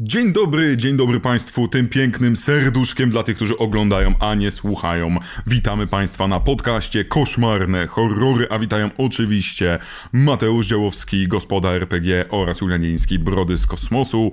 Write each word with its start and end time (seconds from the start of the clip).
Dzień 0.00 0.32
dobry, 0.32 0.76
dzień 0.76 0.96
dobry 0.96 1.20
Państwu, 1.20 1.68
tym 1.68 1.88
pięknym 1.88 2.36
serduszkiem 2.36 3.10
dla 3.10 3.22
tych, 3.22 3.36
którzy 3.36 3.58
oglądają, 3.58 4.14
a 4.20 4.34
nie 4.34 4.50
słuchają. 4.50 5.16
Witamy 5.46 5.86
Państwa 5.86 6.28
na 6.28 6.40
podcaście 6.40 7.04
Koszmarne 7.04 7.86
Horrory, 7.86 8.46
a 8.50 8.58
witają 8.58 8.90
oczywiście 8.98 9.78
Mateusz 10.12 10.66
Działowski, 10.66 11.28
gospoda 11.28 11.70
RPG 11.72 12.24
oraz 12.30 12.60
Julianiński, 12.60 13.18
Brody 13.18 13.56
z 13.56 13.66
Kosmosu. 13.66 14.32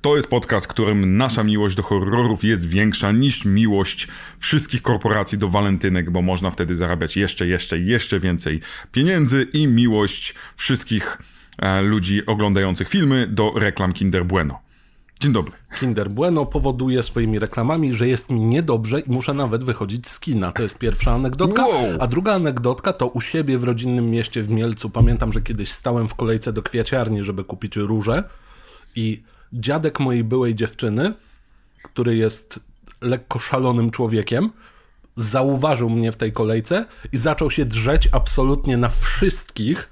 To 0.00 0.16
jest 0.16 0.28
podcast, 0.28 0.66
którym 0.66 1.16
nasza 1.16 1.44
miłość 1.44 1.76
do 1.76 1.82
horrorów 1.82 2.44
jest 2.44 2.68
większa 2.68 3.12
niż 3.12 3.44
miłość 3.44 4.08
wszystkich 4.38 4.82
korporacji 4.82 5.38
do 5.38 5.48
walentynek, 5.48 6.10
bo 6.10 6.22
można 6.22 6.50
wtedy 6.50 6.74
zarabiać 6.74 7.16
jeszcze, 7.16 7.46
jeszcze, 7.46 7.78
jeszcze 7.78 8.20
więcej 8.20 8.60
pieniędzy 8.92 9.46
i 9.52 9.66
miłość 9.66 10.34
wszystkich 10.56 11.18
e, 11.58 11.82
ludzi 11.82 12.26
oglądających 12.26 12.88
filmy 12.88 13.26
do 13.26 13.52
reklam 13.56 13.92
Kinder 13.92 14.26
Bueno. 14.26 14.71
Dzień 15.22 15.32
dobry. 15.32 15.52
Kinder 15.80 16.10
Bueno 16.10 16.46
powoduje 16.46 17.02
swoimi 17.02 17.38
reklamami, 17.38 17.94
że 17.94 18.08
jest 18.08 18.30
mi 18.30 18.40
niedobrze 18.40 19.00
i 19.00 19.10
muszę 19.10 19.34
nawet 19.34 19.64
wychodzić 19.64 20.08
z 20.08 20.20
kina. 20.20 20.52
To 20.52 20.62
jest 20.62 20.78
pierwsza 20.78 21.12
anegdotka. 21.12 21.62
Wow. 21.62 21.96
A 22.00 22.06
druga 22.06 22.34
anegdotka 22.34 22.92
to 22.92 23.06
u 23.06 23.20
siebie 23.20 23.58
w 23.58 23.64
rodzinnym 23.64 24.10
mieście 24.10 24.42
w 24.42 24.50
Mielcu. 24.50 24.90
Pamiętam, 24.90 25.32
że 25.32 25.40
kiedyś 25.40 25.72
stałem 25.72 26.08
w 26.08 26.14
kolejce 26.14 26.52
do 26.52 26.62
kwiaciarni, 26.62 27.24
żeby 27.24 27.44
kupić 27.44 27.76
róże 27.76 28.24
i 28.96 29.22
dziadek 29.52 30.00
mojej 30.00 30.24
byłej 30.24 30.54
dziewczyny, 30.54 31.14
który 31.82 32.16
jest 32.16 32.60
lekko 33.00 33.38
szalonym 33.38 33.90
człowiekiem, 33.90 34.50
zauważył 35.16 35.90
mnie 35.90 36.12
w 36.12 36.16
tej 36.16 36.32
kolejce 36.32 36.84
i 37.12 37.18
zaczął 37.18 37.50
się 37.50 37.64
drzeć 37.64 38.08
absolutnie 38.12 38.76
na 38.76 38.88
wszystkich, 38.88 39.90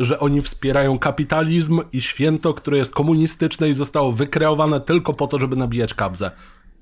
że 0.00 0.20
oni 0.20 0.42
wspierają 0.42 0.98
kapitalizm 0.98 1.80
i 1.92 2.02
święto, 2.02 2.54
które 2.54 2.78
jest 2.78 2.94
komunistyczne 2.94 3.68
i 3.68 3.74
zostało 3.74 4.12
wykreowane 4.12 4.80
tylko 4.80 5.14
po 5.14 5.26
to, 5.26 5.38
żeby 5.38 5.56
nabijać 5.56 5.94
kabzę. 5.94 6.30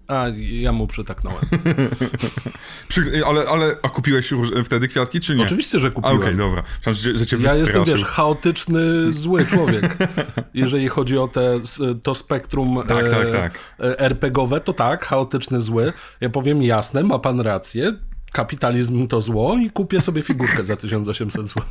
A 0.08 0.26
ja 0.38 0.72
mu 0.72 0.86
przytaknąłem. 0.86 1.40
Przy, 2.88 3.22
ale, 3.26 3.48
ale, 3.48 3.76
a 3.82 3.88
kupiłeś 3.88 4.30
już 4.30 4.48
wtedy 4.64 4.88
kwiatki, 4.88 5.20
czy 5.20 5.36
nie? 5.36 5.42
Oczywiście, 5.42 5.78
że 5.78 5.90
kupiłem. 5.90 6.16
Okej, 6.16 6.36
dobra. 6.36 6.62
Myślałem, 6.76 6.94
że, 6.94 7.18
że 7.18 7.26
cię 7.26 7.36
Ja 7.40 7.54
jestem, 7.54 7.84
wiesz, 7.84 8.04
chaotyczny, 8.04 9.12
zły 9.12 9.46
człowiek. 9.46 9.96
Jeżeli 10.54 10.88
chodzi 10.88 11.18
o 11.18 11.28
te, 11.28 11.60
to 12.02 12.14
spektrum 12.14 12.82
Tak, 12.88 13.06
e, 13.06 13.10
tak, 13.10 13.32
tak. 13.32 13.58
e, 13.80 14.00
RPGowe, 14.00 14.60
to 14.60 14.72
tak, 14.72 15.04
chaotyczny, 15.04 15.62
zły. 15.62 15.92
Ja 16.20 16.30
powiem 16.30 16.62
jasne, 16.62 17.02
ma 17.02 17.18
pan 17.18 17.40
rację, 17.40 17.94
kapitalizm 18.32 19.08
to 19.08 19.20
zło 19.20 19.56
i 19.56 19.70
kupię 19.70 20.00
sobie 20.00 20.22
figurkę 20.22 20.64
za 20.64 20.76
1800 20.76 21.46
zł. 21.48 21.62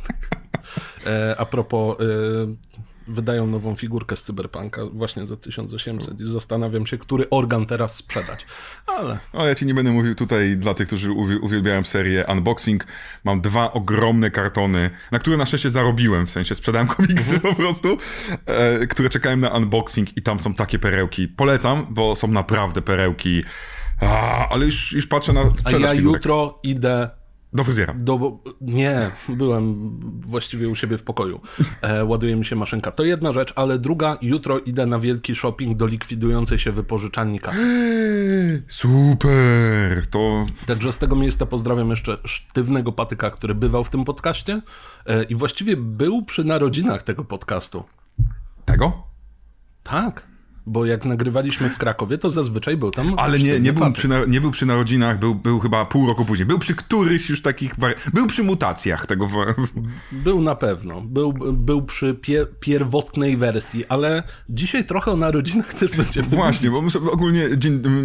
E, 1.06 1.34
a 1.38 1.44
propos, 1.44 1.96
e, 2.00 2.04
wydają 3.10 3.46
nową 3.46 3.76
figurkę 3.76 4.16
z 4.16 4.22
Cyberpunka 4.22 4.82
właśnie 4.92 5.26
za 5.26 5.36
1800 5.36 6.20
i 6.20 6.24
zastanawiam 6.24 6.86
się, 6.86 6.98
który 6.98 7.30
organ 7.30 7.66
teraz 7.66 7.96
sprzedać. 7.96 8.46
Ale 8.86 9.18
O, 9.32 9.46
ja 9.46 9.54
ci 9.54 9.66
nie 9.66 9.74
będę 9.74 9.92
mówił 9.92 10.14
tutaj 10.14 10.56
dla 10.56 10.74
tych, 10.74 10.86
którzy 10.86 11.10
uwi- 11.10 11.38
uwielbiają 11.42 11.84
serię 11.84 12.24
Unboxing. 12.28 12.86
Mam 13.24 13.40
dwa 13.40 13.72
ogromne 13.72 14.30
kartony, 14.30 14.90
na 15.12 15.18
które 15.18 15.36
na 15.36 15.46
szczęście 15.46 15.70
zarobiłem, 15.70 16.26
w 16.26 16.30
sensie 16.30 16.54
sprzedałem 16.54 16.88
komiksy 16.96 17.34
Mhm. 17.34 17.54
po 17.54 17.62
prostu, 17.62 17.98
e, 18.46 18.86
które 18.86 19.08
czekałem 19.08 19.40
na 19.40 19.48
unboxing 19.50 20.16
i 20.16 20.22
tam 20.22 20.40
są 20.40 20.54
takie 20.54 20.78
perełki. 20.78 21.28
Polecam, 21.28 21.86
bo 21.90 22.16
są 22.16 22.28
naprawdę 22.28 22.82
perełki. 22.82 23.42
A, 24.00 24.48
ale 24.48 24.64
już, 24.64 24.92
już 24.92 25.06
patrzę 25.06 25.32
na 25.32 25.40
a 25.40 25.70
ja 25.70 25.78
figurek. 25.78 25.98
jutro 26.00 26.58
idę 26.62 27.10
Do 27.52 27.64
fryzjera. 27.64 27.94
Do, 27.94 28.38
nie, 28.60 29.10
byłem 29.28 29.90
właściwie 30.20 30.68
u 30.68 30.76
siebie 30.76 30.98
w 30.98 31.02
pokoju. 31.02 31.40
E, 31.82 32.04
ładuje 32.04 32.36
mi 32.36 32.44
się 32.44 32.56
maszynka. 32.56 32.92
To 32.92 33.04
jedna 33.04 33.32
rzecz, 33.32 33.52
ale 33.56 33.78
druga, 33.78 34.18
jutro 34.22 34.58
idę 34.58 34.86
na 34.86 34.98
wielki 34.98 35.36
shopping 35.36 35.76
do 35.76 35.86
likwidującej 35.86 36.58
się 36.58 36.72
wypożyczalni 36.72 37.40
kasy. 37.40 37.64
Super! 38.68 40.06
To 40.10 40.46
Także 40.66 40.92
z 40.92 40.98
tego 40.98 41.16
miejsca 41.16 41.46
pozdrawiam 41.46 41.90
jeszcze 41.90 42.18
sztywnego 42.24 42.92
patyka, 42.92 43.30
który 43.30 43.54
bywał 43.54 43.84
w 43.84 43.90
tym 43.90 44.04
podcaście 44.04 44.62
e, 45.06 45.24
i 45.24 45.34
właściwie 45.34 45.76
był 45.76 46.22
przy 46.22 46.44
narodzinach 46.44 47.02
tego 47.02 47.24
podcastu. 47.24 47.84
tego? 48.64 49.02
Tak, 49.82 50.26
bo 50.68 50.86
jak 50.86 51.04
nagrywaliśmy 51.04 51.70
w 51.70 51.78
Krakowie, 51.78 52.18
to 52.18 52.30
zazwyczaj 52.30 52.76
był 52.76 52.90
tam 52.90 53.14
Ale 53.18 53.38
nie, 53.38 53.60
nie, 53.60 53.72
był 53.72 53.92
przy, 53.92 54.08
nie 54.28 54.40
był 54.40 54.50
przy 54.50 54.66
narodzinach, 54.66 55.18
był, 55.18 55.34
był 55.34 55.60
chyba 55.60 55.84
pół 55.84 56.08
roku 56.08 56.24
później. 56.24 56.46
Był 56.46 56.58
przy 56.58 56.74
któryś 56.74 57.30
już 57.30 57.42
takich. 57.42 57.74
Był 58.12 58.26
przy 58.26 58.42
mutacjach 58.42 59.06
tego. 59.06 59.28
Był 60.12 60.42
na 60.42 60.54
pewno. 60.54 61.00
Był, 61.00 61.32
był 61.52 61.82
przy 61.82 62.14
pie, 62.14 62.46
pierwotnej 62.60 63.36
wersji, 63.36 63.84
ale 63.88 64.22
dzisiaj 64.48 64.84
trochę 64.84 65.10
o 65.10 65.16
narodzinach 65.16 65.74
też 65.74 65.96
będziemy 65.96 66.28
Właśnie, 66.28 66.70
bo 66.70 66.82
my 66.82 66.90
sobie 66.90 67.10
ogólnie. 67.10 67.44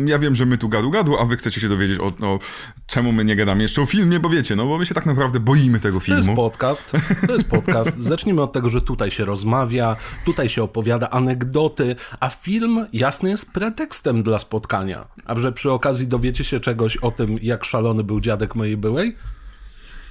Ja 0.06 0.20
wiem, 0.20 0.36
że 0.36 0.46
my 0.46 0.58
tu 0.58 0.70
gadu 0.70 0.92
gadu, 0.92 1.18
a 1.20 1.26
wy 1.26 1.38
chcecie 1.38 1.62
się 1.62 1.70
dowiedzieć 1.70 2.00
o, 2.00 2.06
o 2.06 2.40
czemu 2.88 3.12
my 3.12 3.26
nie 3.26 3.36
gadamy 3.36 3.62
jeszcze 3.64 3.82
o 3.82 3.86
filmie, 3.86 4.20
bo 4.20 4.30
wiecie, 4.30 4.56
no 4.56 4.66
bo 4.66 4.78
my 4.78 4.86
się 4.86 4.96
tak 4.96 5.06
naprawdę 5.06 5.40
boimy 5.40 5.80
tego 5.80 6.00
To 6.00 6.06
jest 6.16 6.26
filmu. 6.26 6.36
podcast. 6.36 6.92
To 7.28 7.34
jest 7.34 7.50
podcast. 7.50 7.98
Zacznijmy 8.14 8.42
od 8.42 8.54
tego, 8.54 8.70
że 8.70 8.82
tutaj 8.82 9.12
się 9.12 9.26
rozmawia, 9.26 9.96
tutaj 10.26 10.50
się 10.50 10.64
opowiada 10.64 11.10
anegdoty, 11.10 11.96
a 12.20 12.30
film 12.30 12.53
jasny 12.94 13.30
jest 13.30 13.54
pretekstem 13.54 14.24
dla 14.24 14.40
spotkania. 14.40 15.08
A 15.26 15.40
że 15.40 15.52
przy 15.52 15.72
okazji 15.72 16.08
dowiecie 16.08 16.44
się 16.44 16.60
czegoś 16.60 16.98
o 16.98 17.12
tym, 17.12 17.38
jak 17.42 17.66
szalony 17.66 18.04
był 18.04 18.20
dziadek 18.20 18.56
mojej 18.56 18.78
byłej? 18.78 19.16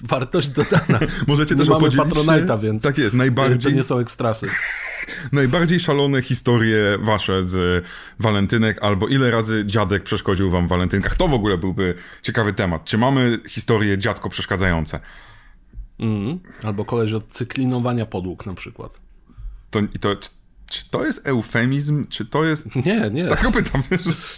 Wartość 0.00 0.48
dodana. 0.48 1.00
Możecie 1.26 1.54
Nie 1.54 1.58
też 1.58 1.68
mamy 1.68 1.88
Patronite'a, 1.88 2.60
więc 2.60 2.82
Tak 2.82 2.98
jest, 2.98 3.10
to 3.10 3.16
najbardziej, 3.16 3.74
nie 3.74 3.82
są 3.82 3.98
ekstrasy. 3.98 4.48
najbardziej 5.32 5.80
szalone 5.80 6.22
historie 6.22 6.98
wasze 7.00 7.44
z 7.44 7.84
walentynek, 8.18 8.82
albo 8.82 9.08
ile 9.08 9.30
razy 9.30 9.64
dziadek 9.66 10.02
przeszkodził 10.02 10.50
wam 10.50 10.66
w 10.66 10.70
walentynkach. 10.70 11.16
To 11.16 11.28
w 11.28 11.34
ogóle 11.34 11.58
byłby 11.58 11.94
ciekawy 12.22 12.52
temat. 12.52 12.84
Czy 12.84 12.98
mamy 12.98 13.38
historie 13.48 13.98
dziadko 13.98 14.28
przeszkadzające? 14.28 15.00
Mhm. 15.98 16.38
Albo 16.62 16.84
koleś 16.84 17.12
od 17.12 17.28
cyklinowania 17.28 18.06
podłóg 18.06 18.46
na 18.46 18.54
przykład. 18.54 19.00
To, 19.70 19.80
to, 20.00 20.16
czy, 20.72 20.90
to 20.90 21.06
jest 21.06 21.26
eufemizm? 21.26 22.06
Czy 22.08 22.24
to 22.26 22.44
jest... 22.44 22.76
Nie, 22.86 23.10
nie. 23.12 23.28
Tak 23.28 23.42
go 23.42 23.52
pytam? 23.52 23.82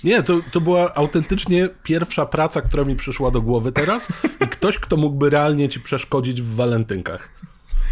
Nie, 0.04 0.22
to, 0.22 0.40
to 0.52 0.60
była 0.60 0.94
autentycznie 0.94 1.68
pierwsza 1.82 2.26
praca, 2.26 2.60
która 2.62 2.84
mi 2.84 2.96
przyszła 2.96 3.30
do 3.30 3.42
głowy 3.42 3.72
teraz 3.72 4.08
i 4.40 4.48
ktoś, 4.48 4.78
kto 4.78 4.96
mógłby 4.96 5.30
realnie 5.30 5.68
ci 5.68 5.80
przeszkodzić 5.80 6.42
w 6.42 6.54
walentynkach. 6.54 7.28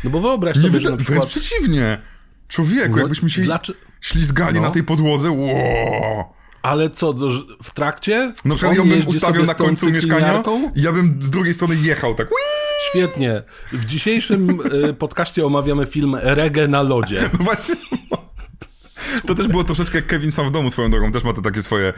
No 0.04 0.10
bo 0.10 0.20
wyobraź 0.20 0.56
Nie 0.56 0.62
sobie, 0.62 0.72
wyda- 0.72 0.82
że 0.82 0.90
na 0.90 0.96
wręcz 0.96 1.06
przykład... 1.06 1.28
przeciwnie. 1.28 1.98
Człowieku, 2.48 2.90
No, 2.96 2.98
jakbyśmy 2.98 3.30
się 3.30 3.42
dlaczego- 3.42 3.78
ślizgali 4.00 4.54
No. 4.56 4.62
na 4.62 4.70
tej 4.70 4.82
podłodze, 4.82 5.30
ło. 5.30 6.34
Ale 6.62 6.90
co, 6.90 7.14
w 7.62 7.70
trakcie? 7.74 8.34
Na 8.44 8.54
przykład 8.54 8.76
ją 8.76 8.88
bym 8.88 9.12
sobie 9.20 9.42
na 9.42 9.54
końcu 9.54 9.90
mieszkania 9.90 10.42
i 10.74 10.82
ja 10.82 10.92
bym 10.92 11.22
z 11.22 11.30
drugiej 11.30 11.54
strony 11.54 11.76
jechał 11.76 12.14
tak. 12.14 12.28
Świetnie. 12.90 13.42
W 13.72 13.84
dzisiejszym 13.84 14.60
y, 14.90 14.94
podcaście 14.94 15.46
omawiamy 15.46 15.86
film 15.86 16.16
Reggae 16.22 16.68
na 16.68 16.82
lodzie. 16.82 17.30
No 17.38 17.44
właśnie. 17.44 17.74
To 19.26 19.34
też 19.34 19.48
było 19.48 19.64
troszeczkę 19.64 19.98
jak 19.98 20.06
Kevin 20.06 20.32
sam 20.32 20.48
w 20.48 20.50
domu 20.50 20.70
swoją 20.70 20.90
drogą, 20.90 21.12
też 21.12 21.24
ma 21.24 21.32
to 21.32 21.42
takie 21.42 21.62
swoje, 21.62 21.88
e, 21.88 21.92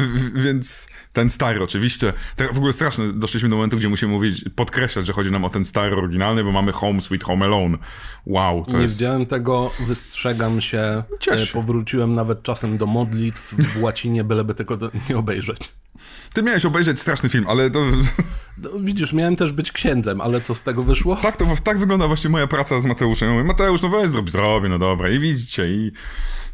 w- 0.00 0.42
więc 0.42 0.88
ten 1.12 1.30
stary 1.30 1.62
oczywiście, 1.62 2.12
w 2.52 2.56
ogóle 2.56 2.72
straszne, 2.72 3.12
doszliśmy 3.12 3.48
do 3.48 3.56
momentu, 3.56 3.76
gdzie 3.76 3.88
musimy 3.88 4.12
mówić, 4.12 4.44
podkreślać, 4.56 5.06
że 5.06 5.12
chodzi 5.12 5.30
nam 5.32 5.44
o 5.44 5.50
ten 5.50 5.64
stary 5.64 5.96
oryginalny, 5.96 6.44
bo 6.44 6.52
mamy 6.52 6.72
Home 6.72 7.00
Sweet 7.00 7.24
Home 7.24 7.44
Alone. 7.44 7.78
Wow, 8.26 8.64
to 8.64 8.76
Nie 8.76 8.82
jest... 8.82 8.94
widziałem 8.94 9.26
tego, 9.26 9.70
wystrzegam 9.86 10.60
się. 10.60 11.02
Cieszę 11.20 11.42
E. 11.50 11.52
Powróciłem 11.52 12.14
nawet 12.14 12.42
czasem 12.42 12.78
do 12.78 12.86
modlitw 12.86 13.54
w 13.54 13.82
łacinie, 13.82 14.24
byleby 14.24 14.54
tego 14.54 14.76
do- 14.76 14.90
nie 15.10 15.18
obejrzeć. 15.18 15.58
Ty 16.34 16.42
miałeś 16.42 16.64
obejrzeć 16.64 17.00
straszny 17.00 17.28
film, 17.28 17.44
ale 17.48 17.70
to... 17.70 17.80
No, 18.62 18.70
widzisz, 18.80 19.12
miałem 19.12 19.36
też 19.36 19.52
być 19.52 19.72
księdzem, 19.72 20.20
ale 20.20 20.40
co 20.40 20.54
z 20.54 20.62
tego 20.62 20.82
wyszło? 20.82 21.16
Tak, 21.16 21.36
to, 21.36 21.46
tak 21.64 21.78
wygląda 21.78 22.06
właśnie 22.06 22.30
moja 22.30 22.46
praca 22.46 22.80
z 22.80 22.84
Mateuszem. 22.84 23.28
Ja 23.28 23.34
mówię, 23.34 23.46
Mateusz, 23.46 23.82
no 23.82 23.88
weź, 23.88 24.10
zrobi, 24.10 24.30
zrobię, 24.30 24.68
no 24.68 24.78
dobra. 24.78 25.10
I 25.10 25.18
widzicie, 25.18 25.68
i, 25.68 25.92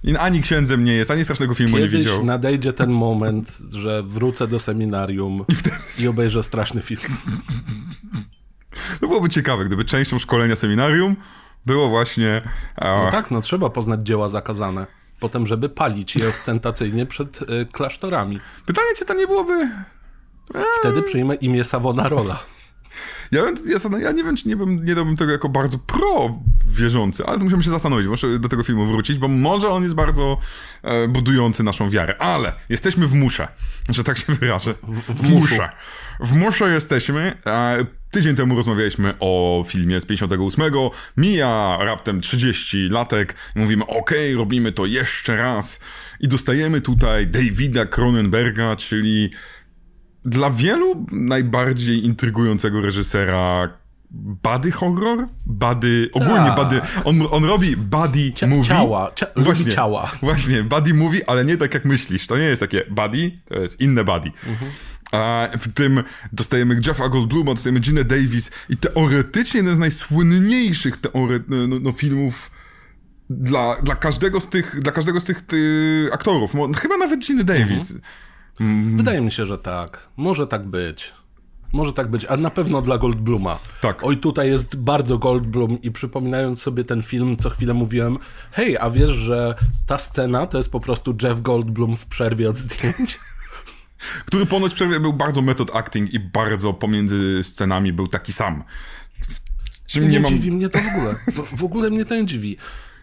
i 0.04 0.16
ani 0.16 0.40
księdzem 0.40 0.84
nie 0.84 0.92
jest, 0.92 1.10
ani 1.10 1.24
strasznego 1.24 1.54
filmu 1.54 1.78
nie 1.78 1.84
Kiedyś 1.84 1.98
widział. 2.00 2.24
nadejdzie 2.24 2.72
ten 2.72 2.90
moment, 2.90 3.58
że 3.72 4.02
wrócę 4.02 4.48
do 4.48 4.60
seminarium 4.60 5.44
i 5.98 6.08
obejrzę 6.08 6.42
straszny 6.42 6.82
film. 6.82 7.16
To 9.00 9.08
byłoby 9.08 9.28
ciekawe, 9.28 9.64
gdyby 9.64 9.84
częścią 9.84 10.18
szkolenia 10.18 10.56
seminarium 10.56 11.16
było 11.66 11.88
właśnie... 11.88 12.42
No 12.80 13.08
tak, 13.10 13.30
no 13.30 13.40
trzeba 13.40 13.70
poznać 13.70 14.02
dzieła 14.02 14.28
zakazane. 14.28 14.86
Potem, 15.22 15.46
żeby 15.46 15.68
palić 15.68 16.16
je 16.16 16.28
ostentacyjnie 16.28 17.06
przed 17.06 17.42
y, 17.42 17.66
klasztorami. 17.72 18.40
Pytanie, 18.66 18.88
czy 18.96 19.04
to 19.04 19.14
nie 19.14 19.26
byłoby... 19.26 19.68
Wtedy 20.80 21.02
przyjmę 21.02 21.34
imię 21.34 21.64
Savonarola. 21.64 22.38
Ja, 23.32 23.40
ja, 23.40 23.98
ja 23.98 24.12
nie 24.12 24.24
wiem, 24.24 24.36
czy 24.36 24.48
nie, 24.48 24.56
bym, 24.56 24.84
nie 24.84 24.94
dałbym 24.94 25.16
tego 25.16 25.32
jako 25.32 25.48
bardzo 25.48 25.78
pro 25.78 26.38
wierzący, 26.68 27.26
ale 27.26 27.38
musimy 27.38 27.62
się 27.62 27.70
zastanowić, 27.70 28.08
muszę 28.08 28.38
do 28.38 28.48
tego 28.48 28.62
filmu 28.62 28.86
wrócić, 28.86 29.18
bo 29.18 29.28
może 29.28 29.68
on 29.68 29.82
jest 29.82 29.94
bardzo 29.94 30.38
e, 30.82 31.08
budujący 31.08 31.62
naszą 31.62 31.90
wiarę, 31.90 32.16
ale 32.18 32.52
jesteśmy 32.68 33.06
w 33.06 33.12
musze, 33.12 33.48
że 33.88 34.04
tak 34.04 34.18
się 34.18 34.32
wyrażę. 34.32 34.74
W, 34.82 35.14
w 35.14 35.30
musze. 35.30 35.68
W 36.20 36.32
musze 36.32 36.70
jesteśmy. 36.70 37.34
E, 37.46 37.86
tydzień 38.10 38.36
temu 38.36 38.56
rozmawialiśmy 38.56 39.14
o 39.20 39.64
filmie 39.68 40.00
z 40.00 40.06
58. 40.06 40.64
Mija 41.16 41.78
raptem 41.80 42.20
30 42.20 42.88
latek 42.90 43.34
mówimy, 43.54 43.86
okej, 43.86 44.00
okay, 44.00 44.34
robimy 44.38 44.72
to 44.72 44.86
jeszcze 44.86 45.36
raz. 45.36 45.80
I 46.20 46.28
dostajemy 46.28 46.80
tutaj 46.80 47.26
Davida 47.26 47.86
Cronenberga, 47.86 48.76
czyli 48.76 49.30
dla 50.24 50.50
wielu 50.50 51.06
najbardziej 51.12 52.04
intrygującego 52.04 52.80
reżysera 52.80 53.68
body 54.42 54.70
horror? 54.72 55.28
Body, 55.46 56.10
ogólnie 56.12 56.34
Tak. 56.46 56.56
body, 56.56 56.80
on, 57.04 57.22
on 57.30 57.44
robi 57.44 57.76
body 57.76 58.32
Cia- 58.34 58.48
movie. 58.48 58.64
ciała, 58.68 59.10
cia- 59.14 59.26
lubi 59.36 59.66
ciała. 59.72 60.10
Właśnie, 60.22 60.62
body 60.62 60.94
movie, 60.94 61.30
ale 61.30 61.44
nie 61.44 61.56
tak 61.56 61.74
jak 61.74 61.84
myślisz. 61.84 62.26
To 62.26 62.38
nie 62.38 62.44
jest 62.44 62.60
takie 62.60 62.84
body, 62.90 63.30
to 63.48 63.58
jest 63.58 63.80
inne 63.80 64.04
body. 64.04 64.30
A 65.12 65.48
w 65.60 65.72
tym 65.72 66.02
dostajemy 66.32 66.80
Jeffa 66.86 67.08
Goldbluma, 67.08 67.54
dostajemy 67.54 67.80
Ginę 67.80 68.04
Davis 68.04 68.50
i 68.68 68.76
teoretycznie 68.76 69.58
jeden 69.60 69.76
z 69.76 69.78
najsłynniejszych 69.78 71.00
teore- 71.00 71.40
no, 71.68 71.78
no, 71.80 71.92
filmów 71.92 72.50
dla, 73.30 73.76
dla 73.82 73.94
każdego 73.94 74.40
z 74.40 74.48
tych, 74.48 74.80
dla 74.80 74.92
każdego 74.92 75.20
z 75.20 75.24
tych 75.24 75.42
ty, 75.42 76.08
aktorów. 76.12 76.52
Chyba 76.80 76.96
nawet 76.96 77.20
Giny 77.26 77.44
Davis. 77.44 77.94
Wydaje 78.96 79.20
mi 79.20 79.32
się, 79.32 79.46
że 79.46 79.58
tak. 79.58 80.08
Może 80.16 80.46
tak 80.46 80.66
być. 80.66 81.12
Może 81.72 81.92
tak 81.92 82.10
być, 82.10 82.24
a 82.24 82.36
na 82.36 82.50
pewno 82.50 82.82
dla 82.82 82.98
Goldbluma. 82.98 83.58
Tak. 83.80 84.04
Oj, 84.04 84.16
tutaj 84.16 84.48
jest 84.48 84.76
bardzo 84.76 85.18
Goldblum 85.18 85.82
i 85.82 85.90
przypominając 85.90 86.62
sobie 86.62 86.84
ten 86.84 87.02
film, 87.02 87.36
co 87.36 87.50
chwilę 87.50 87.74
mówiłem, 87.74 88.18
hej, 88.50 88.78
a 88.78 88.90
wiesz, 88.90 89.10
że 89.10 89.54
ta 89.86 89.98
scena 89.98 90.46
to 90.46 90.58
jest 90.58 90.72
po 90.72 90.80
prostu 90.80 91.16
Jeff 91.22 91.40
Goldblum 91.40 91.96
w 91.96 92.06
przerwie 92.06 92.50
od 92.50 92.58
zdjęć? 92.58 93.18
Który 94.26 94.46
ponoć 94.46 94.72
w 94.72 94.74
przerwie 94.74 95.00
był 95.00 95.12
bardzo 95.12 95.42
method 95.42 95.76
acting 95.76 96.10
i 96.10 96.20
bardzo 96.20 96.74
pomiędzy 96.74 97.40
scenami 97.42 97.92
był 97.92 98.08
taki 98.08 98.32
sam. 98.32 98.64
Czym 99.86 100.02
Nie, 100.02 100.08
nie 100.08 100.20
mam... 100.20 100.32
dziwi 100.32 100.50
mnie 100.52 100.68
to 100.68 100.78
w 100.78 100.96
ogóle. 100.96 101.14
W, 101.14 101.56
w 101.56 101.64
ogóle 101.64 101.90
mnie 101.90 102.04
to 102.04 102.14
nie 102.14 102.26
dziwi. 102.26 102.56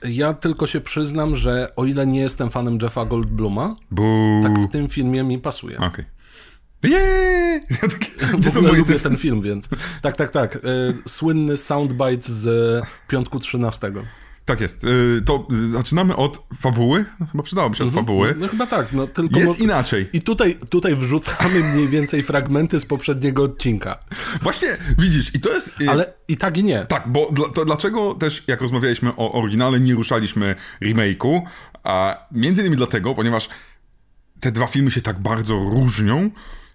Ja 0.07 0.33
tylko 0.33 0.67
się 0.67 0.81
przyznam, 0.81 1.35
że 1.35 1.75
o 1.75 1.85
ile 1.85 2.07
nie 2.07 2.19
jestem 2.19 2.49
fanem 2.49 2.77
Jeffa 2.81 3.05
Goldbluma, 3.05 3.75
Buu. 3.91 4.43
tak 4.43 4.59
w 4.59 4.71
tym 4.71 4.89
filmie 4.89 5.23
mi 5.23 5.39
pasuje. 5.39 5.77
Okej. 5.77 6.05
Jeee! 6.83 7.61
Ja 7.69 7.77
tak- 7.89 8.37
Gdzie 8.39 8.51
są 8.51 8.61
lubię 8.61 8.83
te... 8.83 8.99
ten 8.99 9.17
film, 9.17 9.41
więc 9.41 9.69
tak, 10.01 10.15
tak, 10.17 10.31
tak. 10.31 10.55
Y, 10.55 10.59
Słynny 11.07 11.57
soundbite 11.57 12.21
z 12.31 12.83
piątku 13.07 13.39
13. 13.39 13.91
Tak 14.49 14.61
jest. 14.61 14.83
Y, 14.83 15.21
To 15.25 15.47
zaczynamy 15.71 16.15
od 16.15 16.43
fabuły. 16.61 17.05
Chyba 17.31 17.43
przydałoby 17.43 17.75
się 17.75 17.83
od 17.83 17.93
fabuły. 17.93 18.35
No 18.39 18.47
chyba 18.47 18.67
tak, 18.67 18.93
no 18.93 19.07
tylko... 19.07 19.39
Jest 19.39 19.59
inaczej. 19.61 20.09
I 20.13 20.21
tutaj, 20.21 20.55
tutaj 20.69 20.95
wrzucamy 20.95 21.59
mniej 21.73 21.87
więcej 21.87 22.23
fragmenty 22.23 22.79
z 22.79 22.85
poprzedniego 22.85 23.43
odcinka. 23.43 23.99
Właśnie, 24.41 24.67
widzisz, 24.97 25.35
i 25.35 25.39
to 25.39 25.53
jest... 25.53 25.81
y, 25.81 25.89
Ale 25.89 26.13
i 26.27 26.37
tak 26.37 26.57
i 26.57 26.63
nie. 26.63 26.85
Tak, 26.85 27.07
bo 27.07 27.31
to 27.55 27.65
dlaczego 27.65 28.13
też, 28.13 28.43
jak 28.47 28.61
rozmawialiśmy 28.61 29.15
o 29.17 29.31
oryginale, 29.31 29.79
nie 29.79 29.93
ruszaliśmy 29.95 30.55
remake'u? 30.81 31.41
A 31.83 32.27
między 32.31 32.61
innymi 32.61 32.77
dlatego, 32.77 33.15
ponieważ 33.15 33.49
te 34.39 34.51
dwa 34.51 34.67
filmy 34.67 34.91
się 34.91 35.01
tak 35.01 35.19
bardzo 35.19 35.53
różnią 35.55 36.29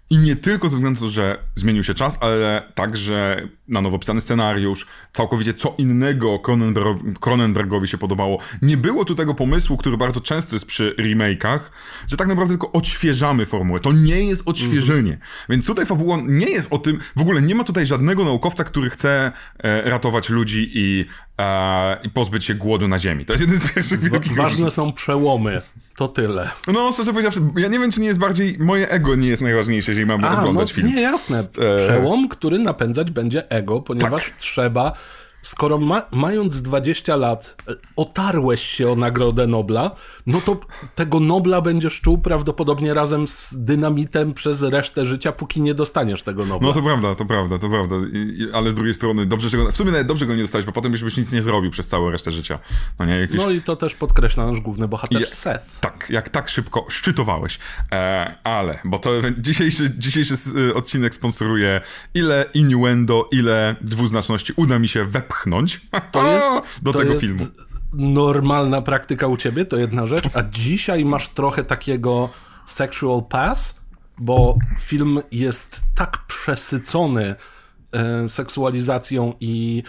i 0.09 0.17
nie 0.17 0.35
tylko 0.35 0.69
ze 0.69 0.75
względu 0.75 0.99
na 0.99 1.07
to, 1.07 1.09
że 1.09 1.39
zmienił 1.55 1.83
się 1.83 1.93
czas, 1.93 2.17
ale 2.21 2.71
także 2.75 3.47
na 3.67 3.81
nowo 3.81 3.99
pisany 3.99 4.21
scenariusz, 4.21 4.87
całkowicie 5.13 5.53
co 5.53 5.75
innego 5.77 6.39
Cronenbergowi, 6.39 7.13
Cronenbergowi 7.19 7.87
się 7.87 7.97
podobało. 7.97 8.39
Nie 8.61 8.77
było 8.77 9.05
tu 9.05 9.15
tego 9.15 9.33
pomysłu, 9.33 9.77
który 9.77 9.97
bardzo 9.97 10.21
często 10.21 10.55
jest 10.55 10.65
przy 10.65 10.95
remake'ach, 10.99 11.59
że 12.07 12.17
tak 12.17 12.27
naprawdę 12.27 12.53
tylko 12.53 12.71
odświeżamy 12.71 13.45
formułę. 13.45 13.79
To 13.79 13.91
nie 13.91 14.23
jest 14.23 14.47
odświeżenie. 14.47 15.17
Więc 15.49 15.65
tutaj 15.65 15.85
fabuła 15.85 16.17
nie 16.25 16.49
jest 16.49 16.73
o 16.73 16.77
tym, 16.77 16.99
w 17.15 17.21
ogóle 17.21 17.41
nie 17.41 17.55
ma 17.55 17.63
tutaj 17.63 17.85
żadnego 17.85 18.25
naukowca, 18.25 18.63
który 18.63 18.89
chce 18.89 19.31
e, 19.57 19.89
ratować 19.89 20.29
ludzi 20.29 20.71
i, 20.73 21.05
e, 21.39 21.99
i 22.03 22.09
pozbyć 22.09 22.45
się 22.45 22.53
głodu 22.53 22.87
na 22.87 22.99
ziemi. 22.99 23.25
To 23.25 23.33
jest 23.33 23.41
jeden 23.41 23.59
z 23.59 23.73
pierwszych 23.73 23.99
wielkich 23.99 24.35
Ważne 24.35 24.71
są 24.71 24.93
przełomy. 24.93 25.61
To 25.95 26.07
tyle. 26.07 26.49
no, 26.73 26.91
szczerze 26.91 27.11
powiedziawszy, 27.11 27.39
ja 27.57 27.67
nie 27.67 27.79
wiem, 27.79 27.91
czy 27.91 27.99
nie 28.01 28.07
jest 28.07 28.19
bardziej. 28.19 28.55
Moje 28.59 28.89
ego 28.89 29.15
nie 29.15 29.27
jest 29.27 29.41
najważniejsze, 29.41 29.91
jeżeli 29.91 30.05
mam 30.05 30.23
A, 30.25 30.33
no 30.33 30.39
oglądać 30.39 30.73
film. 30.73 30.87
nie, 30.87 31.01
jasne. 31.01 31.43
Przełom, 31.77 32.29
który 32.29 32.59
napędzać 32.59 33.11
będzie 33.11 33.51
ego, 33.51 33.81
ponieważ 33.81 34.25
Tak. 34.29 34.37
trzeba... 34.37 34.93
Skoro 35.45 35.77
ma, 35.77 36.01
mając 36.11 36.61
20 36.61 37.15
lat 37.15 37.63
otarłeś 37.95 38.61
się 38.61 38.91
o 38.91 38.95
Nagrodę 38.95 39.47
Nobla, 39.47 39.91
no 40.27 40.41
to 40.41 40.59
tego 40.95 41.19
Nobla 41.19 41.61
będziesz 41.61 42.01
czuł 42.01 42.17
prawdopodobnie 42.17 42.93
razem 42.93 43.27
z 43.27 43.53
dynamitem 43.57 44.33
przez 44.33 44.63
resztę 44.63 45.05
życia, 45.05 45.31
póki 45.31 45.61
nie 45.61 45.73
dostaniesz 45.73 46.23
tego 46.23 46.45
Nobla. 46.45 46.67
No 46.67 46.73
to 46.73 46.81
prawda, 46.81 47.15
to 47.15 47.25
prawda, 47.25 47.57
to 47.57 47.69
prawda. 47.69 47.95
I, 48.13 48.47
ale 48.53 48.71
z 48.71 48.75
drugiej 48.75 48.93
strony, 48.93 49.25
dobrze, 49.25 49.49
że 49.49 49.57
go, 49.57 49.71
w 49.71 49.77
sumie 49.77 49.91
nawet 49.91 50.07
dobrze 50.07 50.25
go 50.25 50.35
nie 50.35 50.41
dostałeś, 50.41 50.65
bo 50.65 50.71
potem 50.71 50.91
byś, 50.91 51.03
byś 51.03 51.17
nic 51.17 51.31
nie 51.31 51.41
zrobił 51.41 51.71
przez 51.71 51.87
całą 51.87 52.09
resztę 52.09 52.31
życia. 52.31 52.59
No 52.99 53.05
nie, 53.05 53.19
jakiś... 53.19 53.37
No 53.37 53.51
i 53.51 53.61
to 53.61 53.75
też 53.75 53.95
podkreśla 53.95 54.45
nasz 54.45 54.59
główny 54.59 54.87
bohater 54.87 55.21
Ja- 55.21 55.27
Seth. 55.27 55.79
Tak, 55.79 56.07
jak 56.09 56.29
tak 56.29 56.49
szybko 56.49 56.85
szczytowałeś. 56.89 57.59
E, 57.91 58.35
ale, 58.43 58.79
bo 58.85 58.99
to 58.99 59.11
dzisiejszy, 59.37 59.91
dzisiejszy 59.97 60.33
y, 60.57 60.73
odcinek 60.73 61.15
sponsoruje 61.15 61.81
ile 62.13 62.45
innuendo, 62.53 63.29
ile 63.31 63.75
dwuznaczności 63.81 64.53
uda 64.55 64.79
mi 64.79 64.87
się 64.87 65.05
wepchnąć 65.05 65.34
To 66.11 66.27
jest, 66.27 66.49
do 66.81 66.93
to 66.93 66.99
tego 66.99 67.13
jest 67.13 67.25
filmu. 67.25 67.45
normalna 67.93 68.81
praktyka 68.81 69.27
u 69.27 69.37
ciebie, 69.37 69.65
to 69.65 69.77
jedna 69.77 70.05
rzecz, 70.05 70.29
a 70.33 70.43
dzisiaj 70.43 71.05
masz 71.05 71.29
trochę 71.29 71.63
takiego 71.63 72.29
sexual 72.65 73.23
pass, 73.29 73.81
bo 74.17 74.57
film 74.79 75.19
jest 75.31 75.81
tak 75.95 76.17
przesycony 76.27 77.35
e, 77.91 78.29
seksualizacją 78.29 79.33
i 79.39 79.83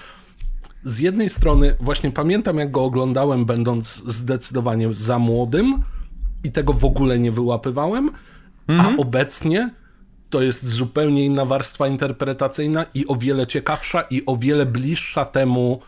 z 0.84 0.98
jednej 0.98 1.30
strony 1.30 1.76
właśnie 1.80 2.10
pamiętam 2.10 2.56
jak 2.56 2.70
go 2.70 2.84
oglądałem 2.84 3.44
będąc 3.44 4.02
zdecydowanie 4.06 4.92
za 4.92 5.18
młodym 5.18 5.82
i 6.44 6.52
tego 6.52 6.72
w 6.72 6.84
ogóle 6.84 7.18
nie 7.18 7.32
wyłapywałem, 7.32 8.10
a 8.80 8.96
obecnie 8.98 9.70
to 10.30 10.42
jest 10.42 10.68
zupełnie 10.68 11.24
inna 11.24 11.44
warstwa 11.44 11.88
interpretacyjna 11.88 12.86
i 12.94 13.06
o 13.06 13.16
wiele 13.16 13.46
ciekawsza 13.46 14.02
i 14.02 14.22
o 14.26 14.36
wiele 14.36 14.66
bliższa 14.66 15.24
temu, 15.24 15.80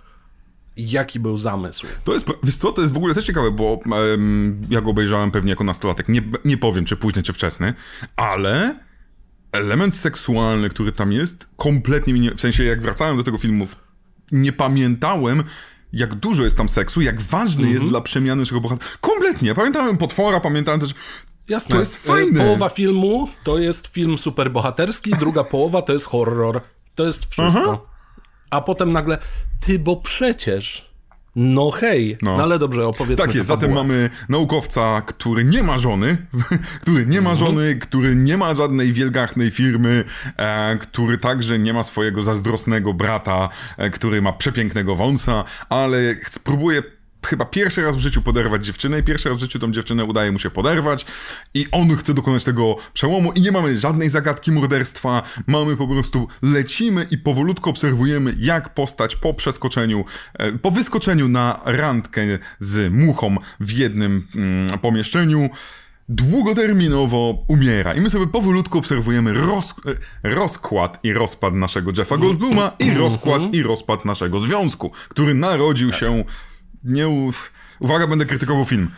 jaki 0.76 1.20
był 1.20 1.38
zamysł. 1.38 1.86
To 2.04 2.14
jest, 2.14 2.26
wiesz 2.42 2.56
co, 2.56 2.72
to 2.72 2.82
jest 2.82 2.94
w 2.94 2.96
ogóle 2.96 3.14
też 3.14 3.26
ciekawe, 3.26 3.50
bo 3.50 3.80
em, 4.14 4.66
ja 4.70 4.80
go 4.80 4.90
obejrzałem 4.90 5.30
pewnie 5.30 5.50
jako 5.50 5.64
nastolatek. 5.64 6.08
Nie, 6.08 6.22
nie 6.44 6.56
powiem, 6.56 6.84
czy 6.84 6.96
późny, 6.96 7.22
czy 7.22 7.32
wczesny, 7.32 7.74
ale 8.16 8.78
element 9.52 9.96
seksualny, 9.96 10.68
który 10.68 10.92
tam 10.92 11.12
jest, 11.12 11.48
kompletnie 11.56 12.12
mi 12.12 12.20
nie... 12.20 12.34
W 12.34 12.40
sensie, 12.40 12.64
jak 12.64 12.82
wracałem 12.82 13.16
do 13.16 13.22
tego 13.22 13.38
filmu, 13.38 13.68
nie 14.32 14.52
pamiętałem, 14.52 15.44
jak 15.92 16.14
dużo 16.14 16.44
jest 16.44 16.56
tam 16.56 16.68
seksu, 16.68 17.00
jak 17.00 17.20
ważny 17.20 17.70
jest 17.70 17.84
dla 17.84 18.00
przemiany 18.00 18.42
naszego 18.42 18.60
bohatera. 18.60 18.90
Kompletnie. 19.00 19.54
Pamiętałem 19.54 19.96
potwora, 19.96 20.40
pamiętałem 20.40 20.80
też... 20.80 20.94
Jasne. 21.48 21.74
To 21.74 21.80
jest 21.80 21.94
e, 21.94 21.98
fajne. 21.98 22.44
Połowa 22.44 22.68
filmu 22.68 23.28
to 23.44 23.58
jest 23.58 23.86
film 23.86 24.18
superbohaterski, 24.18 25.10
druga 25.10 25.44
połowa 25.44 25.82
to 25.82 25.92
jest 25.92 26.06
horror. 26.06 26.60
To 26.94 27.06
jest 27.06 27.26
wszystko. 27.30 27.86
A 28.50 28.60
potem 28.60 28.92
nagle, 28.92 29.18
ty, 29.60 29.78
bo 29.78 29.96
przecież... 29.96 30.88
No 31.36 31.70
hej, 31.70 32.18
no, 32.22 32.36
ale 32.42 32.58
dobrze, 32.58 32.86
opowiedzmy 32.86 33.26
Tak 33.26 33.34
jest, 33.34 33.48
zatem 33.48 33.72
mamy 33.72 34.10
naukowca, 34.28 35.02
który 35.06 35.44
nie 35.44 35.62
ma 35.62 35.78
żony, 35.78 36.26
który 36.82 37.06
nie 37.06 37.20
ma 37.20 37.36
żony, 37.36 37.76
który 37.76 38.14
nie 38.14 38.36
ma 38.36 38.54
żadnej 38.54 38.92
wielgachnej 38.92 39.50
firmy, 39.50 40.04
e, 40.36 40.78
który 40.78 41.18
także 41.18 41.58
nie 41.58 41.72
ma 41.72 41.82
swojego 41.82 42.22
zazdrosnego 42.22 42.94
brata, 42.94 43.48
e, 43.76 43.90
który 43.90 44.22
ma 44.22 44.32
przepięknego 44.32 44.96
wąsa, 44.96 45.44
ale 45.68 46.16
próbuje 46.44 46.82
chyba 47.28 47.44
pierwszy 47.44 47.82
raz 47.82 47.96
w 47.96 47.98
życiu 47.98 48.22
poderwać 48.22 48.66
dziewczynę 48.66 48.98
i 48.98 49.02
pierwszy 49.02 49.28
raz 49.28 49.38
w 49.38 49.40
życiu 49.40 49.58
tą 49.58 49.72
dziewczynę 49.72 50.04
udaje 50.04 50.32
mu 50.32 50.38
się 50.38 50.50
poderwać 50.50 51.06
i 51.54 51.66
on 51.72 51.96
chce 51.96 52.14
dokonać 52.14 52.44
tego 52.44 52.76
przełomu 52.92 53.32
i 53.32 53.40
nie 53.40 53.52
mamy 53.52 53.76
żadnej 53.76 54.10
zagadki 54.10 54.52
morderstwa, 54.52 55.22
mamy 55.46 55.76
po 55.76 55.88
prostu, 55.88 56.28
lecimy 56.42 57.06
i 57.10 57.18
powolutku 57.18 57.70
obserwujemy 57.70 58.34
jak 58.38 58.74
postać 58.74 59.16
po 59.16 59.34
przeskoczeniu, 59.34 60.04
e, 60.34 60.52
po 60.52 60.70
wyskoczeniu 60.70 61.28
na 61.28 61.60
randkę 61.64 62.38
z 62.58 62.92
muchą 62.92 63.36
w 63.60 63.72
jednym 63.72 64.26
mm, 64.34 64.78
pomieszczeniu 64.78 65.50
długoterminowo 66.08 67.44
umiera. 67.48 67.94
I 67.94 68.00
my 68.00 68.10
sobie 68.10 68.26
powolutku 68.26 68.78
obserwujemy 68.78 69.34
roz, 69.34 69.74
e, 70.22 70.30
rozkład 70.30 70.98
i 71.02 71.12
rozpad 71.12 71.54
naszego 71.54 71.92
Jeffa 71.98 72.16
Goldbluma 72.16 72.72
i 72.78 72.94
rozkład 72.94 73.42
i 73.52 73.62
rozpad 73.62 74.04
naszego 74.04 74.40
związku, 74.40 74.90
który 75.08 75.34
narodził 75.34 75.92
się 75.92 76.24
nie... 76.84 77.08
u- 77.08 77.32
Uwaga, 77.80 78.06
będę 78.06 78.26
krytykował 78.26 78.64
film. 78.64 78.90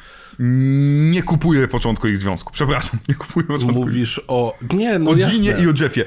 Nie 1.11 1.23
kupuję 1.23 1.69
początku 1.69 2.09
ich 2.09 2.19
związku. 2.19 2.53
Przepraszam, 2.53 2.99
nie 3.09 3.15
kupuję 3.15 3.47
początku. 3.47 3.81
Mówisz 3.81 4.21
o... 4.29 4.59
Nie, 4.73 4.99
no 4.99 5.11
o. 5.11 5.15
Ginie 5.15 5.51
i 5.63 5.67
o 5.69 5.73
Jeffie. 5.81 6.05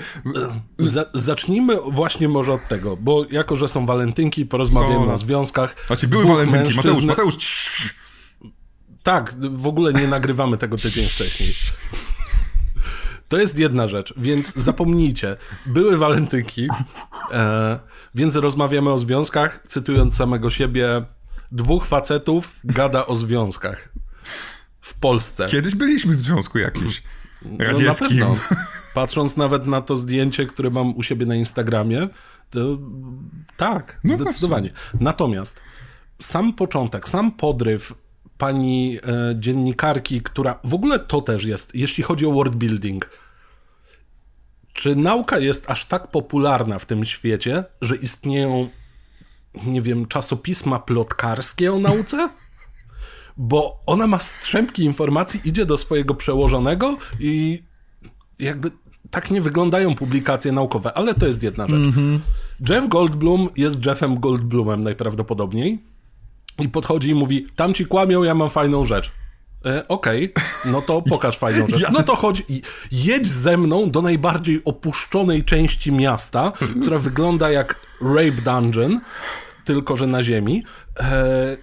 Za, 0.80 1.06
zacznijmy 1.14 1.78
właśnie 1.92 2.30
może 2.30 2.54
od 2.54 2.68
tego, 2.68 2.98
bo 2.98 3.26
jako, 3.32 3.56
że 3.56 3.68
są 3.68 3.86
walentynki, 3.86 4.46
porozmawiamy 4.46 5.06
Są. 5.08 5.14
o 5.14 5.18
związkach. 5.18 5.76
Znaczy, 5.88 6.08
były 6.08 6.26
walentynki. 6.26 6.68
mężczyzn- 6.68 6.78
Mateusz, 6.78 7.04
Mateusz, 7.06 7.36
cii. 7.38 7.90
Tak, 9.04 9.36
w 9.52 9.68
ogóle 9.68 9.94
nie 9.94 10.08
nagrywamy 10.08 10.58
tego 10.58 10.78
tydzień 10.78 11.06
wcześniej. 11.06 11.54
To 13.28 13.38
jest 13.38 13.60
jedna 13.60 13.88
rzecz, 13.88 14.14
więc 14.18 14.54
zapomnijcie. 14.56 15.38
Były 15.66 15.98
walentynki, 15.98 16.68
e, 17.32 17.80
więc 18.16 18.36
rozmawiamy 18.36 18.92
o 18.92 19.00
związkach, 19.00 19.64
cytując 19.68 20.16
samego 20.16 20.50
siebie. 20.50 21.06
Dwóch 21.54 21.86
facetów 21.86 22.56
gada 22.64 23.06
o 23.06 23.16
związkach. 23.16 23.90
W 24.82 25.00
Polsce. 25.00 25.46
Kiedyś 25.46 25.76
byliśmy 25.76 26.16
w 26.16 26.22
związku 26.22 26.58
jakimś. 26.60 27.04
No, 27.42 27.58
na 27.58 27.66
Radzieckim. 27.66 28.08
pewno. 28.08 28.38
Patrząc 28.96 29.38
nawet 29.38 29.68
na 29.68 29.82
to 29.82 29.98
zdjęcie, 29.98 30.46
które 30.46 30.70
mam 30.70 30.96
u 30.98 31.04
siebie 31.04 31.26
na 31.26 31.36
Instagramie, 31.36 32.08
to 32.50 32.78
tak, 33.58 34.00
No 34.04 34.16
zdecydowanie. 34.16 34.70
Natomiast 35.00 35.62
sam 36.20 36.54
początek, 36.54 37.10
sam 37.10 37.32
podryw 37.32 37.94
pani 38.38 38.98
e, 38.98 39.36
dziennikarki, 39.40 40.22
która 40.22 40.60
w 40.64 40.74
ogóle 40.74 41.00
to 41.00 41.22
też 41.22 41.46
jest, 41.46 41.76
jeśli 41.76 42.04
chodzi 42.04 42.26
o 42.26 42.32
world 42.32 42.56
building. 42.56 43.10
Czy 44.74 44.96
nauka 44.96 45.40
jest 45.40 45.70
aż 45.70 45.86
tak 45.86 46.08
popularna 46.08 46.80
w 46.80 46.86
tym 46.86 47.06
świecie, 47.06 47.64
że 47.82 47.96
istnieją, 47.96 48.70
nie 49.66 49.82
wiem, 49.82 50.06
czasopisma 50.06 50.80
plotkarskie 50.80 51.74
o 51.74 51.80
nauce? 51.80 52.30
Bo 53.38 53.84
ona 53.86 54.08
ma 54.08 54.20
strzępki 54.20 54.84
informacji, 54.84 55.42
idzie 55.46 55.66
do 55.66 55.78
swojego 55.78 56.16
przełożonego 56.16 56.98
i 57.20 57.64
jakby 58.40 58.72
tak 59.12 59.32
nie 59.32 59.42
wyglądają 59.42 59.96
publikacje 59.96 60.52
naukowe, 60.52 60.94
ale 60.94 61.14
to 61.14 61.28
jest 61.28 61.44
jedna 61.44 61.68
rzecz. 61.68 61.88
Jeff 62.70 62.88
Goldblum 62.88 63.50
jest 63.56 63.86
Jeffem 63.86 64.20
Goldblumem 64.20 64.84
najprawdopodobniej 64.84 65.84
i 66.60 66.70
podchodzi 66.70 67.10
i 67.10 67.16
mówi, 67.16 67.48
tam 67.56 67.74
ci 67.74 67.86
kłamią, 67.86 68.24
ja 68.24 68.36
mam 68.36 68.50
fajną 68.50 68.86
rzecz. 68.86 69.12
E, 69.66 69.88
Okej, 69.88 70.34
no 70.66 70.82
to 70.82 71.02
pokaż 71.10 71.38
fajną 71.38 71.68
rzecz. 71.68 71.92
No 71.92 72.04
to 72.04 72.16
chodź 72.16 72.44
i 72.50 72.62
jedź 72.92 73.28
ze 73.28 73.58
mną 73.58 73.92
do 73.92 74.02
najbardziej 74.02 74.62
opuszczonej 74.66 75.44
części 75.44 75.92
miasta, 75.92 76.52
która 76.82 77.00
wygląda 77.00 77.52
jak 77.52 77.80
Rape 78.04 78.42
Dungeon, 78.46 79.02
tylko 79.66 79.96
że 79.96 80.08
na 80.08 80.24
ziemi. 80.24 80.64
E, 81.00 81.58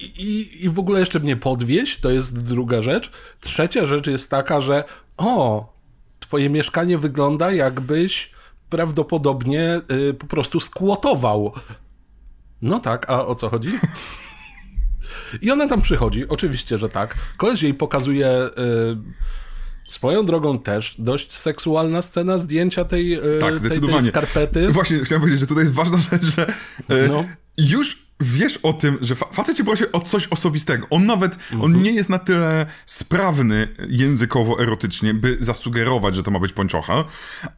i, 0.00 0.48
I 0.64 0.68
w 0.68 0.78
ogóle 0.78 1.00
jeszcze 1.00 1.20
mnie 1.20 1.36
podwieźć, 1.36 2.00
to 2.00 2.10
jest 2.10 2.38
druga 2.38 2.82
rzecz. 2.82 3.10
Trzecia 3.40 3.86
rzecz 3.86 4.06
jest 4.06 4.30
taka, 4.30 4.60
że 4.60 4.84
o, 5.16 5.72
twoje 6.20 6.50
mieszkanie 6.50 6.98
wygląda 6.98 7.52
jakbyś 7.52 8.30
prawdopodobnie 8.70 9.80
y, 9.92 10.14
po 10.14 10.26
prostu 10.26 10.60
skłotował. 10.60 11.52
No 12.62 12.78
tak, 12.80 13.10
a 13.10 13.26
o 13.26 13.34
co 13.34 13.48
chodzi? 13.48 13.70
I 15.42 15.50
ona 15.50 15.68
tam 15.68 15.80
przychodzi, 15.80 16.28
oczywiście, 16.28 16.78
że 16.78 16.88
tak. 16.88 17.16
Koleś 17.36 17.62
jej 17.62 17.74
pokazuje 17.74 18.28
y, 18.28 18.50
swoją 19.88 20.24
drogą 20.24 20.58
też 20.58 20.94
dość 20.98 21.32
seksualna 21.32 22.02
scena 22.02 22.38
zdjęcia 22.38 22.84
tej, 22.84 23.14
y, 23.14 23.38
Tak, 23.40 23.60
tej, 23.60 23.80
tej 23.80 24.02
skarpety. 24.02 24.68
Właśnie 24.72 24.98
chciałem 24.98 25.20
powiedzieć, 25.20 25.40
że 25.40 25.46
tutaj 25.46 25.64
jest 25.64 25.74
ważna 25.74 25.98
rzecz, 26.12 26.22
że 26.36 26.46
e, 26.88 27.08
No. 27.08 27.24
już 27.58 28.08
wiesz 28.20 28.56
o 28.62 28.72
tym, 28.72 28.98
że 29.00 29.14
fa 29.14 29.26
facet 29.32 29.56
cię 29.56 29.64
prosi 29.64 29.84
o 29.92 30.00
coś 30.00 30.26
osobistego. 30.28 30.86
On 30.90 31.06
nawet, 31.06 31.32
Mhm. 31.34 31.60
on 31.62 31.82
nie 31.82 31.90
jest 31.92 32.10
na 32.10 32.18
tyle 32.18 32.66
sprawny 32.86 33.68
językowo, 33.88 34.60
erotycznie, 34.62 35.14
by 35.14 35.36
zasugerować, 35.40 36.14
że 36.14 36.22
to 36.22 36.30
ma 36.30 36.38
być 36.38 36.52
pończocha, 36.52 37.04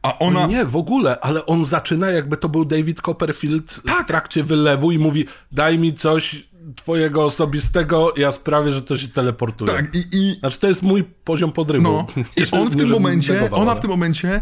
a 0.01 0.19
ona... 0.19 0.47
Nie, 0.47 0.65
w 0.65 0.75
ogóle, 0.75 1.19
ale 1.19 1.45
on 1.45 1.65
zaczyna 1.65 2.09
jakby 2.11 2.37
to 2.37 2.49
był 2.49 2.65
David 2.65 3.01
Copperfield 3.01 3.81
w 4.03 4.07
trakcie 4.07 4.43
wylewu 4.43 4.91
i 4.91 4.99
mówi 4.99 5.25
daj 5.51 5.77
mi 5.79 5.93
coś 5.93 6.50
twojego 6.75 7.25
osobistego, 7.25 8.13
ja 8.17 8.31
sprawię, 8.31 8.71
że 8.71 8.81
to 8.81 8.97
się 8.97 9.07
teleportuje. 9.07 9.71
Tak, 9.71 9.95
i, 9.95 10.05
i 10.11 10.39
Znaczy 10.39 10.59
to 10.59 10.67
jest 10.67 10.83
mój 10.83 11.03
poziom 11.03 11.51
podrywu. 11.51 11.83
No, 11.83 12.07
i 12.37 12.51
on 12.51 12.69
w 12.69 12.75
tym 12.75 12.89
momencie, 12.89 13.49
ona 13.51 13.75
w 13.75 13.79
tym 13.79 13.89
momencie 13.89 14.41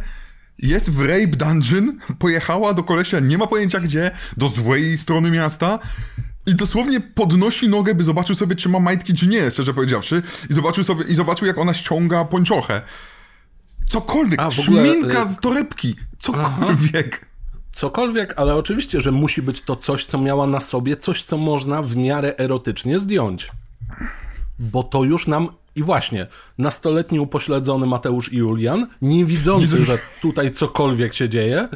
jest 0.59 0.89
w 0.89 1.01
Rape 1.01 1.27
Dungeon, 1.27 1.97
pojechała 2.19 2.73
do 2.73 2.83
kolesia, 2.83 3.19
nie 3.19 3.37
ma 3.37 3.47
pojęcia 3.47 3.79
gdzie, 3.79 4.11
do 4.37 4.49
złej 4.49 4.97
strony 4.97 5.31
miasta 5.31 5.79
i 6.45 6.55
dosłownie 6.55 6.99
podnosi 6.99 7.69
nogę, 7.69 7.95
by 7.95 8.03
zobaczył 8.03 8.35
sobie, 8.35 8.55
czy 8.55 8.69
ma 8.69 8.79
majtki, 8.79 9.13
czy 9.13 9.27
nie, 9.27 9.51
szczerze 9.51 9.73
powiedziawszy, 9.73 10.23
i 10.49 10.53
zobaczył 10.53 10.83
sobie, 10.83 11.05
i 11.05 11.15
zobaczył, 11.15 11.47
jak 11.47 11.57
ona 11.57 11.73
ściąga 11.73 12.25
pończochę. 12.25 12.81
Cokolwiek, 13.87 14.39
A, 14.39 14.51
w 14.51 14.59
ogóle, 14.59 14.91
szminka 14.91 15.23
y- 15.23 15.27
z 15.27 15.37
torebki, 15.37 15.95
cokolwiek. 16.19 17.28
Cokolwiek, 17.79 18.33
ale 18.37 18.55
oczywiście, 18.55 19.01
że 19.01 19.11
musi 19.11 19.41
być 19.41 19.61
to 19.61 19.75
coś, 19.75 20.05
co 20.05 20.17
miała 20.17 20.47
na 20.47 20.61
sobie, 20.61 20.97
coś, 20.97 21.23
co 21.23 21.37
można 21.37 21.81
w 21.81 21.95
miarę 21.95 22.37
erotycznie 22.37 22.99
zdjąć. 22.99 23.51
Bo 24.59 24.83
to 24.83 25.03
już 25.03 25.27
nam. 25.27 25.49
I 25.75 25.83
właśnie, 25.83 26.27
nastoletni 26.57 27.19
upośledzony 27.19 27.85
Mateusz 27.85 28.33
i 28.33 28.37
Julian, 28.37 28.87
nie 29.01 29.25
widzący, 29.25 29.85
że 29.85 29.97
tutaj 30.21 30.51
cokolwiek 30.51 31.13
się 31.13 31.29
dzieje, 31.29 31.67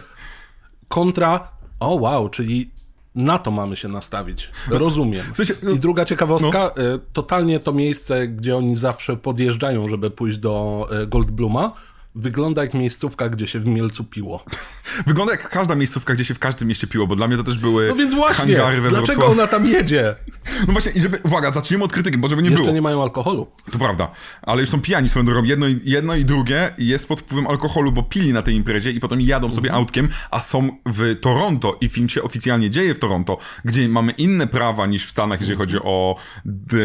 kontra. 0.88 1.48
O 1.80 1.96
wow, 1.96 2.30
czyli 2.30 2.70
na 3.16 3.40
to 3.40 3.52
mamy 3.52 3.76
się 3.76 3.88
nastawić. 3.88 4.50
Rozumiem. 4.70 5.26
W 5.34 5.38
sensie, 5.38 5.54
no- 5.64 5.72
I 5.72 5.80
druga 5.80 6.06
ciekawostka, 6.06 6.72
y, 6.96 7.00
totalnie 7.14 7.60
to 7.60 7.74
miejsce, 7.74 8.28
gdzie 8.28 8.58
oni 8.58 8.76
zawsze 8.76 9.18
podjeżdżają, 9.18 9.88
żeby 9.88 10.12
pójść 10.12 10.38
do 10.38 10.88
y, 11.04 11.08
Goldbluma, 11.08 11.72
wygląda 12.16 12.62
jak 12.62 12.74
miejscówka, 12.74 13.30
gdzie 13.30 13.48
się 13.48 13.60
w 13.60 13.66
Mielcu 13.66 14.04
piło. 14.04 14.44
Wygląda 15.08 15.34
jak 15.34 15.50
każda 15.50 15.76
miejscówka, 15.76 16.14
gdzie 16.14 16.26
się 16.26 16.34
w 16.34 16.40
każdym 16.40 16.68
mieście 16.68 16.88
piło, 16.88 17.08
bo 17.08 17.16
dla 17.16 17.28
mnie 17.28 17.38
to 17.38 17.44
też 17.44 17.58
były 17.58 17.88
No 17.90 17.96
więc 17.96 18.14
właśnie, 18.16 18.56
hangary 18.56 18.82
we 18.82 18.90
dlaczego 18.90 19.26
ona 19.28 19.48
tam 19.48 19.68
jedzie? 19.68 20.16
No 20.68 20.74
właśnie, 20.74 20.92
i 20.92 21.00
żeby, 21.00 21.20
uwaga, 21.24 21.52
zacznijmy 21.52 21.86
od 21.86 21.92
krytyki, 21.94 22.18
bo 22.18 22.30
żeby 22.30 22.42
nie 22.44 22.50
Jeszcze 22.50 22.64
było. 22.64 22.76
nie 22.76 22.82
mają 22.82 23.02
alkoholu. 23.04 23.48
To 23.72 23.78
prawda, 23.80 24.12
ale 24.42 24.62
już 24.62 24.70
są 24.70 24.82
pijani 24.82 25.10
swoją 25.10 25.26
drogą. 25.26 25.44
Jedno 25.44 25.68
i, 25.68 25.80
jedno 25.84 26.16
i 26.16 26.26
drugie 26.26 26.74
jest 26.78 27.08
pod 27.08 27.22
wpływem 27.22 27.48
alkoholu, 27.48 27.92
bo 27.92 28.04
pili 28.04 28.34
na 28.34 28.42
tej 28.42 28.56
imprezie 28.56 28.92
i 28.92 29.00
potem 29.00 29.22
jadą 29.22 29.52
sobie 29.54 29.70
Mhm. 29.70 29.82
autkiem, 29.84 30.10
a 30.32 30.40
są 30.42 30.70
w 30.86 31.20
Toronto 31.22 31.78
i 31.82 31.90
film 31.90 32.10
się 32.10 32.24
oficjalnie 32.24 32.70
dzieje 32.70 32.94
w 32.94 33.00
Toronto, 33.00 33.38
gdzie 33.66 33.90
mamy 33.90 34.12
inne 34.12 34.48
prawa 34.48 34.86
niż 34.86 35.06
w 35.06 35.12
Stanach, 35.12 35.40
jeżeli 35.40 35.58
chodzi 35.58 35.78
o 35.78 36.16
d, 36.46 36.78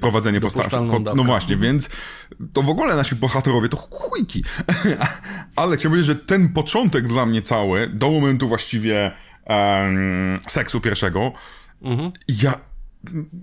prowadzenie 0.00 0.40
postaci. 0.40 0.76
No 1.16 1.24
właśnie, 1.24 1.56
więc 1.56 1.90
to 2.52 2.62
w 2.62 2.68
ogóle 2.70 2.96
nasi 2.96 3.14
bohaterowie 3.14 3.68
to 3.68 3.76
chujki. 3.76 4.44
ale 5.56 5.76
chciałbym 5.76 6.00
powiedzieć, 6.00 6.06
że 6.06 6.26
ten 6.26 6.48
początek 6.48 7.08
dla 7.08 7.26
mnie 7.26 7.42
cały, 7.42 7.88
do 7.88 8.10
momentu 8.10 8.48
właściwie 8.48 9.12
em, 9.44 10.38
seksu 10.46 10.80
pierwszego, 10.80 11.32
ja 12.28 12.60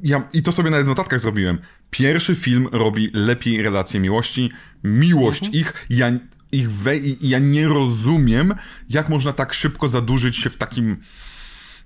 ja, 0.04 0.30
I 0.34 0.44
to 0.44 0.52
sobie 0.52 0.70
nawet 0.70 0.86
w 0.86 0.90
notatkach 0.90 1.20
zrobiłem. 1.20 1.60
Pierwszy 1.90 2.36
film 2.36 2.68
robi 2.72 3.10
lepiej 3.14 3.62
relacje 3.62 4.00
miłości, 4.00 4.52
miłość 4.84 5.50
ich, 5.54 5.88
ja, 5.90 6.12
ich 6.52 6.72
we, 6.72 6.98
i 6.98 7.30
ja 7.30 7.40
nie 7.40 7.68
rozumiem, 7.68 8.54
jak 8.90 9.10
można 9.10 9.34
tak 9.34 9.54
szybko 9.54 9.88
zadłużyć 9.88 10.38
się 10.38 10.50
w 10.50 10.58
takim 10.58 10.98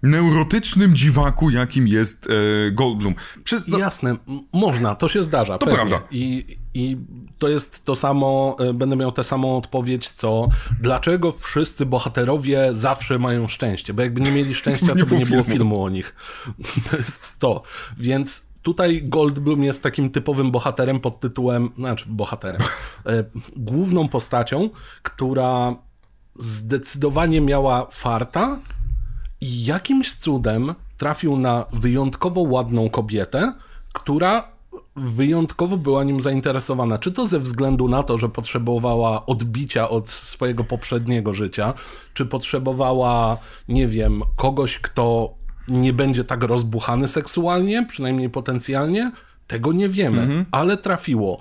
neurotycznym 0.03 0.95
dziwaku, 0.95 1.49
jakim 1.49 1.87
jest 1.87 2.27
e, 2.29 2.71
Goldblum. 2.71 3.15
Przez, 3.43 3.67
no, 3.67 3.77
Jasne, 3.77 4.15
można, 4.53 4.95
to 4.95 5.07
się 5.07 5.23
zdarza. 5.23 5.57
To 5.57 5.65
pewnie. 5.65 5.75
prawda. 5.75 6.07
I, 6.11 6.57
I 6.73 6.97
to 7.37 7.47
jest 7.49 7.85
to 7.85 7.95
samo, 7.95 8.55
e, 8.59 8.73
będę 8.73 8.95
miał 8.95 9.11
tę 9.11 9.23
samą 9.23 9.57
odpowiedź, 9.57 10.09
co 10.09 10.47
dlaczego 10.81 11.31
wszyscy 11.31 11.85
bohaterowie 11.85 12.69
zawsze 12.73 13.19
mają 13.19 13.47
szczęście, 13.47 13.93
bo 13.93 14.01
jakby 14.01 14.21
nie 14.21 14.31
mieli 14.31 14.55
szczęścia, 14.61 14.95
to 14.95 15.05
by 15.05 15.17
nie 15.17 15.25
było 15.25 15.43
filmu. 15.43 15.57
filmu 15.57 15.83
o 15.83 15.89
nich. 15.89 16.15
To 16.91 16.97
jest 16.97 17.31
to. 17.39 17.63
Więc 17.97 18.47
tutaj 18.61 19.01
Goldblum 19.03 19.63
jest 19.63 19.83
takim 19.83 20.09
typowym 20.09 20.51
bohaterem 20.51 20.99
pod 20.99 21.19
tytułem, 21.19 21.69
znaczy 21.77 22.05
bohaterem, 22.07 22.61
e, 23.05 23.23
główną 23.55 24.07
postacią, 24.07 24.69
która 25.03 25.75
zdecydowanie 26.35 27.41
miała 27.41 27.87
farta 27.91 28.59
i 29.41 29.65
jakimś 29.65 30.15
cudem 30.15 30.75
trafił 30.98 31.38
na 31.38 31.65
wyjątkowo 31.74 32.41
ładną 32.41 32.89
kobietę, 32.89 33.53
która 33.94 34.58
wyjątkowo 34.96 35.77
była 35.77 36.03
nim 36.03 36.20
zainteresowana. 36.20 36.98
Czy 36.98 37.12
to 37.12 37.27
ze 37.27 37.39
względu 37.39 37.88
na 37.88 38.03
to, 38.03 38.17
że 38.17 38.29
potrzebowała 38.29 39.25
odbicia 39.25 39.89
od 39.89 40.10
swojego 40.10 40.63
poprzedniego 40.63 41.34
życia, 41.34 41.74
czy 42.13 42.25
potrzebowała, 42.25 43.38
nie 43.67 43.88
wiem, 43.88 44.22
kogoś, 44.36 44.79
kto 44.79 45.34
nie 45.67 45.94
będzie 45.94 46.24
tak 46.24 46.44
rozbuchany 46.44 47.08
seksualnie, 47.08 47.86
przynajmniej 47.89 48.29
potencjalnie, 48.29 49.12
tego 49.48 49.74
nie 49.74 49.89
wiemy, 49.89 50.46
ale 50.51 50.77
trafiło. 50.77 51.39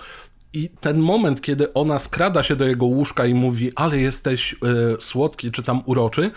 I 0.53 0.69
ten 0.69 0.99
moment, 0.99 1.41
kiedy 1.41 1.73
ona 1.75 1.99
skrada 1.99 2.43
się 2.43 2.57
do 2.57 2.67
jego 2.67 2.87
łóżka 2.87 3.27
i 3.27 3.35
mówi, 3.35 3.73
ale 3.77 3.99
jesteś 3.99 4.55
e, 4.55 4.57
słodki 5.01 5.51
czy 5.51 5.63
tam 5.63 5.83
uroczy, 5.87 6.31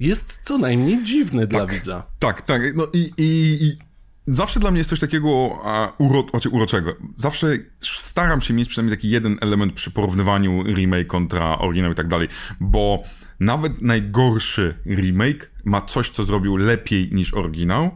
jest 0.00 0.40
co 0.42 0.58
najmniej 0.58 1.02
dziwny 1.02 1.46
dla 1.46 1.66
widza. 1.66 2.06
tak, 2.18 2.42
tak. 2.42 2.62
No 2.76 2.86
i, 2.92 2.98
i, 3.18 3.58
i 3.60 3.78
zawsze 4.26 4.60
dla 4.60 4.70
mnie 4.70 4.78
jest 4.78 4.90
coś 4.90 5.00
takiego 5.00 5.58
a, 5.64 5.92
uro, 5.98 6.24
znaczy 6.30 6.48
uroczego. 6.48 6.96
Zawsze 7.16 7.46
staram 7.80 8.40
się 8.40 8.54
mieć 8.54 8.68
przynajmniej 8.68 8.96
taki 8.96 9.10
jeden 9.10 9.36
element 9.40 9.72
przy 9.72 9.90
porównywaniu 9.90 10.62
remake 10.62 11.06
kontra 11.06 11.58
oryginał 11.58 11.92
i 11.92 11.94
tak 11.94 12.08
dalej, 12.08 12.28
bo 12.60 13.02
nawet 13.40 13.82
najgorszy 13.82 14.74
remake 14.86 15.50
ma 15.64 15.80
coś, 15.80 16.10
co 16.10 16.24
zrobił 16.24 16.56
lepiej 16.56 17.08
niż 17.12 17.34
oryginał. 17.34 17.90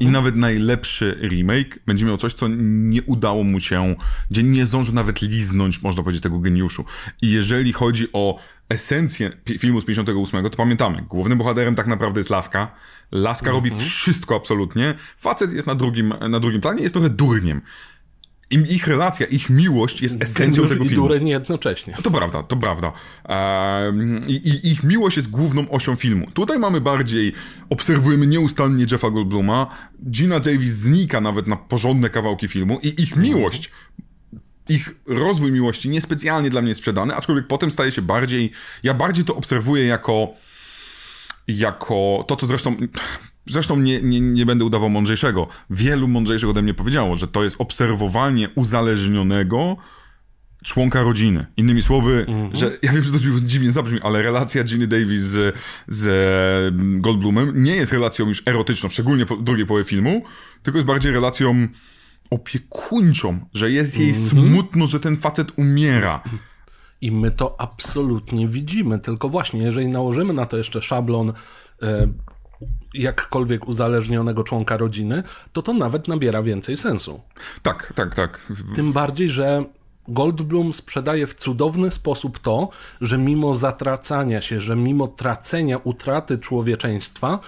I 0.00 0.06
nawet 0.06 0.36
najlepszy 0.36 1.18
remake 1.22 1.78
będzie 1.86 2.06
miał 2.06 2.16
coś, 2.16 2.34
co 2.34 2.48
nie 2.58 3.02
udało 3.02 3.44
mu 3.44 3.60
się, 3.60 3.94
gdzie 4.30 4.42
nie 4.42 4.66
zdążył 4.66 4.94
nawet 4.94 5.22
liznąć, 5.22 5.82
można 5.82 6.02
powiedzieć, 6.02 6.22
tego 6.22 6.38
geniuszu. 6.38 6.84
I 7.22 7.30
jeżeli 7.30 7.72
chodzi 7.72 8.08
o 8.12 8.38
esencję 8.72 9.30
filmu 9.58 9.80
z 9.80 9.84
58, 9.84 10.44
to 10.44 10.56
pamiętamy, 10.56 11.02
głównym 11.08 11.38
bohaterem 11.38 11.74
tak 11.74 11.86
naprawdę 11.86 12.20
jest 12.20 12.30
Laska. 12.30 12.74
Laska 13.12 13.50
robi 13.50 13.70
wszystko 13.70 14.36
absolutnie. 14.36 14.94
Facet 15.18 15.52
jest 15.52 15.66
na 15.66 15.74
drugim, 15.74 16.14
na 16.30 16.40
drugim 16.40 16.60
planie, 16.60 16.82
jest 16.82 16.94
trochę 16.94 17.10
durniem. 17.10 17.60
Im 18.50 18.66
ich 18.66 18.86
relacja, 18.86 19.26
ich 19.26 19.50
miłość 19.50 20.02
jest 20.02 20.22
esencją 20.22 20.62
Geniusz 20.62 20.70
tego 20.72 20.84
i 20.84 20.88
filmu. 20.88 21.08
dureń 21.08 21.28
jednocześnie. 21.28 21.96
To 22.02 22.10
prawda, 22.10 22.42
to 22.42 22.56
prawda. 22.56 22.92
I, 24.26 24.34
I 24.34 24.70
ich 24.70 24.82
miłość 24.82 25.16
jest 25.16 25.30
główną 25.30 25.70
osią 25.70 25.96
filmu. 25.96 26.30
Tutaj 26.30 26.58
mamy 26.58 26.80
bardziej, 26.80 27.32
obserwujemy 27.70 28.26
nieustannie 28.26 28.86
Jeffa 28.90 29.10
Goldbluma, 29.10 29.66
Gina 30.10 30.40
Davis 30.40 30.70
znika 30.70 31.20
nawet 31.20 31.46
na 31.46 31.56
porządne 31.56 32.10
kawałki 32.10 32.48
filmu 32.48 32.78
i 32.82 33.02
ich 33.02 33.16
miłość, 33.16 33.70
ich 34.74 34.94
rozwój 35.06 35.52
miłości 35.52 35.88
niespecjalnie 35.88 36.50
dla 36.50 36.60
mnie 36.60 36.68
jest 36.68 36.80
sprzedany, 36.80 37.14
aczkolwiek 37.14 37.46
potem 37.46 37.70
staje 37.70 37.92
się 37.92 38.02
bardziej, 38.02 38.52
ja 38.82 38.94
bardziej 38.94 39.24
to 39.24 39.36
obserwuję 39.36 39.86
jako 39.86 40.34
jako 41.48 42.24
to, 42.28 42.36
co 42.36 42.46
zresztą 42.46 42.76
Zresztą 43.46 43.76
nie, 43.76 44.02
nie, 44.02 44.20
nie 44.20 44.46
będę 44.46 44.64
udawał 44.64 44.90
mądrzejszego. 44.90 45.48
Wielu 45.70 46.08
mądrzejszych 46.08 46.48
ode 46.48 46.62
mnie 46.62 46.74
powiedziało, 46.74 47.16
że 47.16 47.28
to 47.28 47.44
jest 47.44 47.56
obserwowanie 47.58 48.48
uzależnionego 48.54 49.76
członka 50.64 51.02
rodziny. 51.02 51.46
Innymi 51.56 51.82
słowy, 51.82 52.26
że 52.52 52.78
ja 52.82 52.92
wiem, 52.92 53.02
że 53.04 53.12
to 53.12 53.18
dziwnie 53.42 53.72
zabrzmi, 53.72 54.00
ale 54.02 54.22
relacja 54.22 54.64
Ginny 54.64 54.86
Davis 54.86 55.20
z, 55.20 55.56
z 55.88 56.74
Goldblumem 57.00 57.64
nie 57.64 57.76
jest 57.76 57.92
relacją 57.92 58.28
już 58.28 58.42
erotyczną, 58.46 58.88
szczególnie 58.88 59.26
po 59.26 59.36
drugiej 59.36 59.66
połowie 59.66 59.84
filmu, 59.84 60.22
tylko 60.62 60.78
jest 60.78 60.86
bardziej 60.86 61.12
relacją 61.12 61.68
opiekuńczą, 62.32 63.38
że 63.54 63.70
jest 63.70 63.98
jej 63.98 64.14
smutno, 64.14 64.86
że 64.86 65.00
ten 65.00 65.16
facet 65.16 65.48
umiera. 65.58 66.22
I 67.00 67.12
my 67.12 67.30
to 67.30 67.60
absolutnie 67.60 68.48
widzimy. 68.48 68.98
Tylko 68.98 69.28
właśnie, 69.28 69.62
jeżeli 69.62 69.86
nałożymy 69.86 70.32
na 70.32 70.46
to 70.46 70.56
jeszcze 70.56 70.82
szablon 70.82 71.32
e, 71.82 72.08
jakkolwiek 72.94 73.68
uzależnionego 73.68 74.44
członka 74.44 74.76
rodziny, 74.76 75.22
to 75.52 75.62
to 75.62 75.72
nawet 75.72 76.08
nabiera 76.08 76.42
więcej 76.42 76.76
sensu. 76.76 77.20
Tak, 77.62 77.92
tak, 77.96 78.14
tak. 78.14 78.52
Tym 78.74 78.92
bardziej, 78.92 79.30
że 79.30 79.64
Goldblum 80.08 80.72
sprzedaje 80.72 81.26
w 81.26 81.34
cudowny 81.34 81.90
sposób 81.90 82.38
to, 82.38 82.68
że 83.00 83.18
mimo 83.18 83.54
zatracania 83.54 84.42
się, 84.42 84.60
że 84.60 84.76
mimo 84.76 85.08
tracenia, 85.08 85.78
utraty 85.78 86.38
człowieczeństwa, 86.38 87.38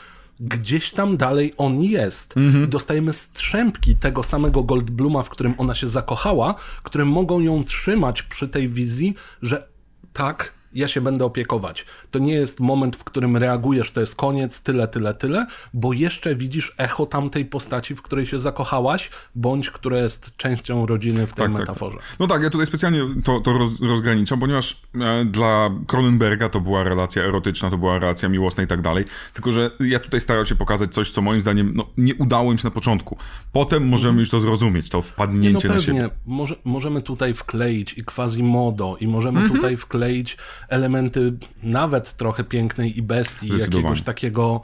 gdzieś 0.41 0.91
tam 0.91 1.17
dalej 1.17 1.53
on 1.57 1.83
jest. 1.83 2.35
I 2.65 2.69
dostajemy 2.69 3.13
strzępki 3.13 3.97
tego 3.97 4.23
samego 4.23 4.63
Goldbluma, 4.63 5.23
w 5.23 5.29
którym 5.29 5.55
ona 5.59 5.75
się 5.75 5.89
zakochała, 5.89 6.55
które 6.83 7.05
mogą 7.05 7.41
ją 7.41 7.65
trzymać 7.65 8.23
przy 8.23 8.49
tej 8.49 8.69
wizji, 8.69 9.15
że 9.43 9.69
tak, 10.13 10.55
ja 10.75 10.89
się 10.89 11.01
będę 11.01 11.25
opiekować. 11.25 11.87
To 12.11 12.19
nie 12.19 12.33
jest 12.35 12.61
moment, 12.61 12.97
w 12.97 13.05
którym 13.05 13.37
reagujesz, 13.37 13.91
to 13.93 14.01
jest 14.01 14.17
koniec, 14.17 14.63
tyle, 14.63 14.89
tyle, 14.89 15.15
tyle, 15.15 15.47
bo 15.75 15.93
jeszcze 15.93 16.35
widzisz 16.35 16.75
echo 16.79 17.07
tamtej 17.07 17.45
postaci, 17.45 17.95
w 17.95 18.03
której 18.03 18.27
się 18.27 18.39
zakochałaś, 18.41 19.11
bądź 19.35 19.71
która 19.71 19.99
jest 19.99 20.37
częścią 20.37 20.87
rodziny 20.87 21.27
w 21.27 21.33
tej 21.35 21.45
tak, 21.47 21.55
metaforze. 21.55 21.97
Tak. 21.97 22.07
No 22.19 22.27
tak, 22.27 22.43
ja 22.43 22.51
tutaj 22.51 22.67
specjalnie 22.67 23.01
to, 23.25 23.41
to 23.41 23.59
roz, 23.59 23.81
rozgraniczam, 23.81 24.41
ponieważ 24.41 24.81
e, 25.01 25.25
dla 25.25 25.71
Cronenberga 25.87 26.49
to 26.49 26.61
była 26.61 26.85
relacja 26.85 27.23
erotyczna, 27.23 27.71
to 27.71 27.79
była 27.79 27.99
relacja 27.99 28.29
miłosna 28.29 28.63
i 28.63 28.67
tak 28.67 28.83
dalej. 28.83 29.05
Tylko, 29.35 29.53
że 29.53 29.71
ja 29.81 29.99
tutaj 29.99 30.21
starałem 30.21 30.47
się 30.47 30.55
pokazać 30.55 30.95
coś, 30.95 31.11
co 31.11 31.23
moim 31.23 31.41
zdaniem 31.41 31.73
no, 31.75 31.87
nie 31.99 32.15
udało 32.15 32.53
im 32.53 32.59
się 32.59 32.65
na 32.65 32.71
początku. 32.71 33.17
Potem 33.53 33.89
możemy 33.89 34.21
już 34.21 34.31
to 34.31 34.41
zrozumieć, 34.41 34.91
to 34.91 34.99
No 34.99 35.03
wpadnięcie 35.03 35.69
na 35.69 35.81
siebie. 35.81 36.01
pewnie, 36.01 36.09
może, 36.27 36.57
możemy 36.65 37.03
tutaj 37.03 37.35
wkleić 37.35 37.93
i 37.93 38.05
quasi-modo, 38.05 38.97
i 39.01 39.09
możemy 39.09 39.41
Mhm. 39.41 39.57
tutaj 39.57 39.77
wkleić 39.77 40.37
elementy 40.69 41.33
nawet 41.63 42.17
trochę 42.17 42.45
pięknej 42.45 42.99
i 42.99 43.03
bestii, 43.03 43.59
jakiegoś 43.59 44.03
takiego, 44.03 44.61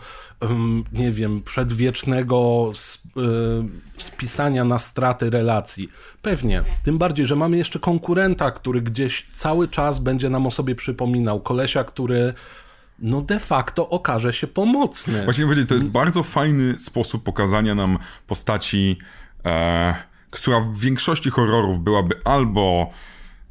nie 0.93 1.13
wiem, 1.13 1.43
przedwiecznego 1.43 2.73
y, 3.99 4.03
spisania 4.03 4.65
na 4.65 4.79
straty 4.79 5.31
relacji. 5.31 5.89
Pewnie. 6.23 6.63
Tym 6.83 6.99
bardziej, 6.99 7.27
że 7.27 7.37
mamy 7.37 7.57
jeszcze 7.57 7.79
konkurenta, 7.79 8.51
który 8.51 8.83
gdzieś 8.83 9.27
cały 9.35 9.69
czas 9.69 9.99
będzie 9.99 10.31
nam 10.31 10.47
o 10.47 10.51
sobie 10.51 10.75
przypominał. 10.75 11.41
Kolesia, 11.41 11.85
który 11.85 12.35
no 12.99 13.21
de 13.21 13.39
facto 13.39 13.89
okaże 13.89 14.33
się 14.33 14.47
pomocny. 14.47 15.25
Właśnie 15.25 15.45
powiedzieć, 15.45 15.69
to 15.69 15.75
jest 15.75 15.87
bardzo 15.87 16.23
fajny 16.23 16.79
sposób 16.79 17.25
pokazania 17.25 17.75
nam 17.75 17.99
postaci, 18.27 18.99
e, 19.45 19.95
która 20.31 20.61
w 20.61 20.79
większości 20.79 21.31
horrorów 21.31 21.79
byłaby 21.79 22.15
albo 22.25 22.91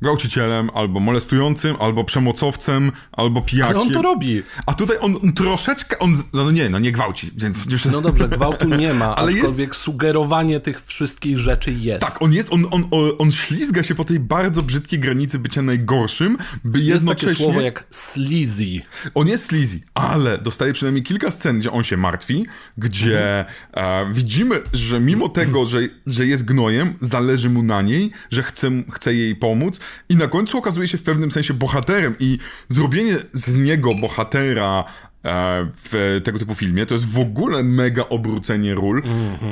gwałcicielem, 0.01 0.69
albo 0.73 0.99
molestującym, 0.99 1.75
albo 1.79 2.03
przemocowcem, 2.03 2.91
albo 3.11 3.41
pijakiem. 3.41 3.77
Ale 3.77 3.85
on 3.85 3.91
to 3.93 4.01
robi. 4.01 4.43
A 4.65 4.73
tutaj 4.73 4.97
on, 5.01 5.17
on 5.23 5.33
troszeczkę, 5.33 5.99
on, 5.99 6.17
no 6.33 6.51
nie, 6.51 6.69
no 6.69 6.79
nie 6.79 6.91
gwałci, 6.91 7.31
więc... 7.37 7.85
No 7.91 8.01
dobrze, 8.01 8.29
gwałtu 8.29 8.69
nie 8.69 8.93
ma, 8.93 9.15
Ale 9.15 9.31
jest- 9.31 9.43
aczkolwiek 9.43 9.75
sugerowanie 9.75 10.59
tych 10.59 10.85
wszystkich 10.85 11.39
rzeczy 11.39 11.71
jest. 11.71 12.01
Tak, 12.01 12.21
on 12.21 12.33
jest, 12.33 12.53
on, 12.53 12.65
on, 12.71 12.87
on, 12.91 13.11
on 13.17 13.31
ślizga 13.31 13.83
się 13.83 13.95
po 13.95 14.05
tej 14.05 14.19
bardzo 14.19 14.63
brzydkiej 14.63 14.99
granicy 14.99 15.39
bycia 15.39 15.61
najgorszym, 15.61 16.37
by 16.63 16.79
jest 16.79 16.89
jednocześnie... 16.89 17.29
takie 17.29 17.43
słowo 17.43 17.61
jak 17.61 17.83
sleazy. 17.91 18.81
On 19.15 19.27
jest 19.27 19.45
sleazy, 19.45 19.79
ale 19.93 20.37
dostaje 20.37 20.73
przynajmniej 20.73 21.03
kilka 21.03 21.31
scen, 21.31 21.59
gdzie 21.59 21.71
on 21.71 21.83
się 21.83 21.97
martwi, 21.97 22.45
gdzie 22.77 23.45
e, 23.73 24.13
widzimy, 24.13 24.61
że 24.73 24.99
mimo 24.99 25.29
tego, 25.29 25.65
że, 25.65 25.79
że 26.07 26.25
jest 26.25 26.45
gnojem, 26.45 26.93
zależy 27.01 27.49
mu 27.49 27.63
na 27.63 27.81
niej, 27.81 28.11
że 28.31 28.43
chce, 28.43 28.71
chce 28.91 29.13
jej 29.13 29.35
pomóc 29.35 29.79
i 30.09 30.15
na 30.15 30.27
końcu 30.27 30.57
okazuje 30.57 30.87
się 30.87 30.97
w 30.97 31.03
pewnym 31.03 31.31
sensie 31.31 31.53
bohaterem 31.53 32.15
i 32.19 32.37
zrobienie 32.69 33.17
z 33.33 33.57
niego 33.57 33.89
bohatera 34.01 34.83
e, 35.25 35.71
w 35.75 36.21
tego 36.23 36.39
typu 36.39 36.55
filmie, 36.55 36.85
to 36.85 36.95
jest 36.95 37.13
w 37.13 37.19
ogóle 37.19 37.63
mega 37.63 38.09
obrócenie 38.09 38.75
ról. 38.75 39.03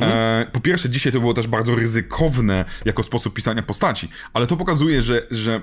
E, 0.01 0.45
po 0.53 0.59
pierwsze, 0.59 0.89
dzisiaj 0.89 1.13
to 1.13 1.19
było 1.19 1.33
też 1.33 1.47
bardzo 1.47 1.75
ryzykowne 1.75 2.65
jako 2.85 3.03
sposób 3.03 3.33
pisania 3.33 3.63
postaci, 3.63 4.09
ale 4.33 4.47
to 4.47 4.57
pokazuje, 4.57 5.01
że, 5.01 5.27
że 5.31 5.61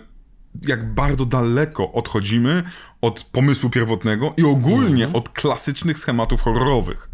jak 0.67 0.95
bardzo 0.95 1.27
daleko 1.27 1.93
odchodzimy 1.93 2.63
od 3.01 3.25
pomysłu 3.25 3.71
pierwotnego 3.71 4.35
i 4.37 4.45
ogólnie 4.45 5.13
od 5.13 5.29
klasycznych 5.29 5.99
schematów 5.99 6.43
horrorowych. 6.43 7.14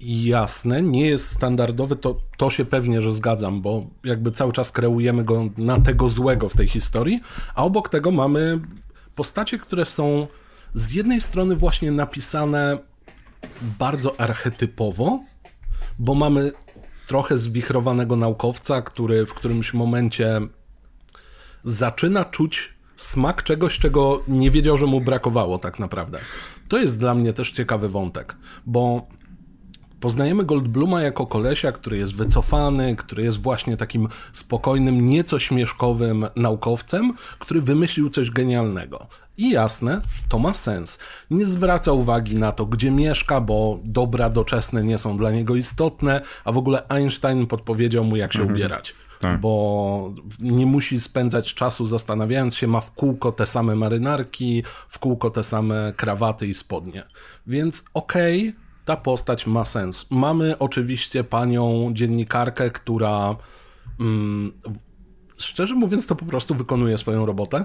Jasne, 0.00 0.82
nie 0.82 1.06
jest 1.06 1.32
standardowy, 1.32 1.96
to, 1.96 2.16
to 2.36 2.50
się 2.50 2.64
pewnie, 2.64 3.02
że 3.02 3.12
zgadzam, 3.12 3.62
bo 3.62 3.80
jakby 4.04 4.32
cały 4.32 4.52
czas 4.52 4.72
kreujemy 4.72 5.24
go 5.24 5.48
na 5.58 5.80
tego 5.80 6.08
złego 6.08 6.48
w 6.48 6.56
tej 6.56 6.68
historii, 6.68 7.20
a 7.54 7.64
obok 7.64 7.88
tego 7.88 8.10
mamy 8.10 8.60
postacie, 9.14 9.58
które 9.58 9.86
są 9.86 10.26
z 10.74 10.92
jednej 10.92 11.20
strony 11.20 11.56
właśnie 11.56 11.92
napisane 11.92 12.78
bardzo 13.78 14.20
archetypowo, 14.20 15.20
bo 15.98 16.14
mamy 16.14 16.52
trochę 17.06 17.38
zwichrowanego 17.38 18.16
naukowca, 18.16 18.82
który 18.82 19.26
w 19.26 19.34
którymś 19.34 19.74
momencie 19.74 20.40
zaczyna 21.64 22.24
czuć 22.24 22.74
smak 22.96 23.42
czegoś, 23.42 23.78
czego 23.78 24.22
nie 24.28 24.50
wiedział, 24.50 24.76
że 24.76 24.86
mu 24.86 25.00
brakowało 25.00 25.58
tak 25.58 25.78
naprawdę. 25.78 26.18
To 26.68 26.78
jest 26.78 27.00
dla 27.00 27.14
mnie 27.14 27.32
też 27.32 27.50
ciekawy 27.50 27.88
wątek, 27.88 28.36
bo 28.66 29.06
poznajemy 30.00 30.44
Goldbluma 30.44 31.02
jako 31.02 31.26
kolesia, 31.26 31.72
który 31.72 31.96
jest 31.96 32.14
wycofany, 32.14 32.96
który 32.96 33.22
jest 33.22 33.42
właśnie 33.42 33.76
takim 33.76 34.08
spokojnym, 34.32 35.06
nieco 35.06 35.38
śmieszkowym 35.38 36.26
naukowcem, 36.36 37.14
który 37.38 37.62
wymyślił 37.62 38.10
coś 38.10 38.30
genialnego. 38.30 39.06
I 39.38 39.50
jasne, 39.50 40.00
to 40.28 40.38
ma 40.38 40.54
sens. 40.54 40.98
Nie 41.30 41.46
zwraca 41.46 41.92
uwagi 41.92 42.36
na 42.36 42.52
to, 42.52 42.66
gdzie 42.66 42.90
mieszka, 42.90 43.40
bo 43.40 43.80
dobra 43.84 44.30
doczesne 44.30 44.84
nie 44.84 44.98
są 44.98 45.16
dla 45.16 45.30
niego 45.30 45.56
istotne, 45.56 46.20
a 46.44 46.52
w 46.52 46.58
ogóle 46.58 46.88
Einstein 46.88 47.46
podpowiedział 47.46 48.04
mu, 48.04 48.16
jak 48.16 48.32
się 48.32 48.42
ubierać. 48.42 48.94
Tak. 49.20 49.40
Bo 49.40 50.14
nie 50.40 50.66
musi 50.66 51.00
spędzać 51.00 51.54
czasu 51.54 51.86
zastanawiając 51.86 52.56
się, 52.56 52.66
ma 52.66 52.80
w 52.80 52.92
kółko 52.92 53.32
te 53.32 53.46
same 53.46 53.76
marynarki, 53.76 54.62
w 54.88 54.98
kółko 54.98 55.30
te 55.30 55.44
same 55.44 55.92
krawaty 55.96 56.46
i 56.46 56.54
spodnie. 56.54 57.04
Więc 57.46 57.84
okej, 57.94 58.54
ta 58.90 58.96
postać 58.96 59.46
ma 59.46 59.64
sens. 59.64 60.06
Mamy 60.10 60.58
oczywiście 60.58 61.24
panią 61.24 61.90
dziennikarkę, 61.92 62.70
która 62.70 63.36
mm, 64.00 64.52
szczerze 65.36 65.74
mówiąc 65.74 66.06
to 66.06 66.16
po 66.16 66.24
prostu 66.24 66.54
wykonuje 66.54 66.98
swoją 66.98 67.26
robotę 67.26 67.64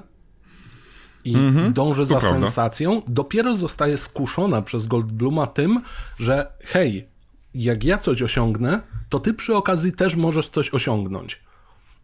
i 1.24 1.36
dąży 1.74 2.06
za 2.06 2.20
prawda. 2.20 2.40
sensacją. 2.40 3.02
Dopiero 3.08 3.56
zostaje 3.56 3.98
skuszona 3.98 4.62
przez 4.62 4.88
Goldbluma 4.88 5.48
tym, 5.48 5.82
że 6.20 6.54
hej, 6.64 7.10
jak 7.54 7.84
ja 7.84 7.98
coś 7.98 8.22
osiągnę, 8.22 8.82
to 9.10 9.20
ty 9.20 9.34
przy 9.34 9.56
okazji 9.56 9.94
też 9.94 10.16
możesz 10.16 10.50
coś 10.50 10.74
osiągnąć. 10.74 11.42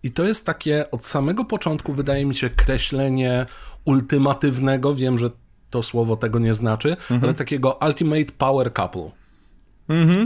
I 0.04 0.12
to 0.12 0.24
jest 0.24 0.46
takie 0.46 0.92
od 0.92 1.06
samego 1.06 1.46
początku, 1.46 1.94
wydaje 1.94 2.26
mi 2.26 2.36
się, 2.36 2.50
kreślenie 2.50 3.46
ultimatywnego, 3.86 4.96
wiem, 4.96 5.18
że 5.18 5.30
to 5.72 5.84
słowo 5.84 6.16
tego 6.16 6.40
nie 6.40 6.54
znaczy, 6.56 6.98
ale 7.24 7.34
takiego 7.34 7.80
ultimate 7.88 8.32
power 8.38 8.72
couple. 8.74 9.21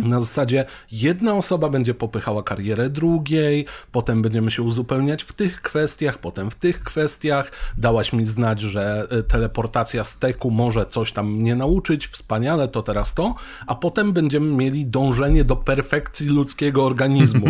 Na 0.03 0.19
zasadzie 0.19 0.65
jedna 0.91 1.33
osoba 1.33 1.69
będzie 1.69 1.93
popychała 1.93 2.43
karierę 2.43 2.89
drugiej, 2.89 3.65
potem 3.91 4.21
będziemy 4.21 4.51
się 4.51 4.63
uzupełniać 4.63 5.23
w 5.23 5.33
tych 5.33 5.61
kwestiach, 5.61 6.17
potem 6.17 6.51
w 6.51 6.55
tych 6.55 6.83
kwestiach. 6.83 7.51
Dałaś 7.77 8.13
mi 8.13 8.25
znać, 8.25 8.61
że 8.61 9.07
y, 9.19 9.23
teleportacja 9.23 10.03
steku 10.03 10.51
może 10.51 10.85
coś 10.85 11.11
tam 11.11 11.31
mnie 11.31 11.55
nauczyć, 11.55 12.07
wspaniale, 12.07 12.67
to 12.67 12.81
teraz 12.83 13.13
to, 13.13 13.35
a 13.67 13.75
potem 13.75 14.13
będziemy 14.13 14.51
mieli 14.51 14.85
dążenie 14.85 15.43
do 15.43 15.55
perfekcji 15.55 16.27
ludzkiego 16.27 16.85
organizmu. 16.85 17.45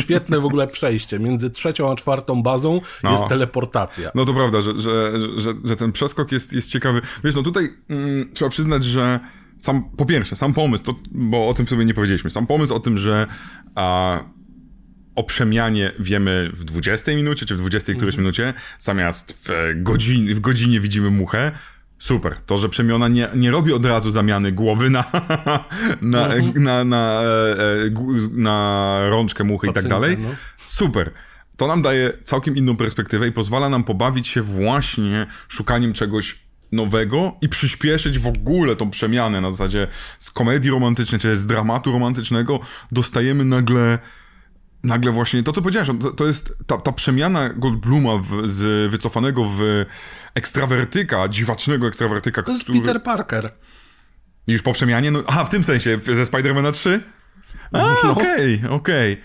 Świetne 0.00 0.40
w 0.40 0.44
ogóle 0.44 0.66
przejście. 0.66 1.18
Między 1.18 1.50
trzecią 1.50 1.92
a 1.92 1.96
czwartą 1.96 2.42
bazą 2.42 2.80
No. 3.02 3.12
jest 3.12 3.28
teleportacja. 3.28 4.10
No 4.14 4.24
to 4.24 4.34
prawda, 4.34 4.62
że, 4.62 4.80
że, 4.80 5.12
że, 5.36 5.54
że 5.64 5.76
ten 5.76 5.92
przeskok 5.92 6.32
jest, 6.32 6.52
jest 6.52 6.70
ciekawy. 6.70 7.00
Wiesz, 7.24 7.34
no 7.34 7.42
tutaj 7.42 7.68
mm, 7.88 8.30
trzeba 8.32 8.50
przyznać, 8.50 8.84
że 8.84 9.20
sam, 9.64 9.84
po 9.96 10.06
pierwsze, 10.06 10.36
sam 10.36 10.54
pomysł, 10.54 10.84
to, 10.84 10.94
bo 11.10 11.48
o 11.48 11.54
tym 11.54 11.68
sobie 11.68 11.84
nie 11.84 11.94
powiedzieliśmy, 11.94 12.30
sam 12.30 12.46
pomysł 12.46 12.74
o 12.74 12.80
tym, 12.80 12.98
że 12.98 13.26
a, 13.74 14.20
o 15.14 15.22
przemianie 15.22 15.92
wiemy 15.98 16.50
w 16.54 16.64
20 16.64 17.12
minucie, 17.12 17.46
czy 17.46 17.54
w 17.54 17.58
20 17.58 17.94
którejś 17.94 18.16
minucie, 18.16 18.54
zamiast 18.78 19.38
w, 19.44 19.72
godzin, 19.82 20.34
w 20.34 20.40
godzinie 20.40 20.80
widzimy 20.80 21.10
muchę, 21.10 21.52
Super. 21.98 22.36
To, 22.46 22.58
że 22.58 22.68
przemiana 22.68 23.08
nie, 23.08 23.28
nie 23.34 23.50
robi 23.50 23.72
od 23.72 23.86
razu 23.86 24.10
zamiany 24.10 24.52
głowy 24.52 24.90
na, 24.90 25.04
na, 26.02 26.28
na, 26.54 26.84
na, 26.84 27.22
e, 27.22 27.84
e, 27.84 27.90
na 28.32 28.98
rączkę 29.10 29.44
muchy 29.44 29.66
i 29.68 29.72
tak 29.72 29.88
dalej. 29.88 30.18
no. 30.18 30.28
Super. 30.64 31.10
To 31.56 31.66
nam 31.66 31.82
daje 31.82 32.12
całkiem 32.24 32.56
inną 32.56 32.76
perspektywę 32.76 33.28
i 33.28 33.32
pozwala 33.32 33.68
nam 33.68 33.84
pobawić 33.84 34.28
się 34.28 34.42
właśnie 34.42 35.26
szukaniem 35.48 35.92
czegoś 35.92 36.43
nowego 36.72 37.32
i 37.40 37.48
przyspieszyć 37.48 38.18
w 38.18 38.26
ogóle 38.26 38.76
tą 38.76 38.90
przemianę 38.90 39.40
na 39.40 39.50
zasadzie 39.50 39.88
z 40.18 40.30
komedii 40.30 40.70
romantycznej, 40.70 41.20
czy 41.20 41.36
z 41.36 41.46
dramatu 41.46 41.92
romantycznego 41.92 42.60
dostajemy 42.92 43.44
nagle 43.44 43.98
nagle 44.84 45.12
właśnie 45.12 45.42
to, 45.42 45.52
co 45.52 45.60
powiedziałeś, 45.60 45.88
to, 46.00 46.10
to 46.10 46.26
jest 46.26 46.54
ta, 46.66 46.78
ta 46.78 46.92
przemiana 46.92 47.48
Goldbluma 47.48 48.16
w, 48.16 48.46
z 48.48 48.90
wycofanego 48.90 49.44
w 49.44 49.84
ekstrawertyka, 50.34 51.28
dziwacznego 51.28 51.86
ekstrawertyka, 51.88 52.42
To 52.42 52.52
jest 52.52 52.64
który... 52.64 52.80
Peter 52.80 53.02
Parker. 53.02 53.52
Już 54.46 54.62
po 54.62 54.72
przemianie? 54.72 55.10
No, 55.10 55.22
aha, 55.26 55.44
w 55.44 55.50
tym 55.50 55.64
sensie, 55.64 56.00
ze 56.02 56.26
Spidermana 56.26 56.72
3? 56.72 57.00
A, 57.72 57.78
No. 57.78 58.10
okej, 58.10 58.62
okej. 58.70 59.22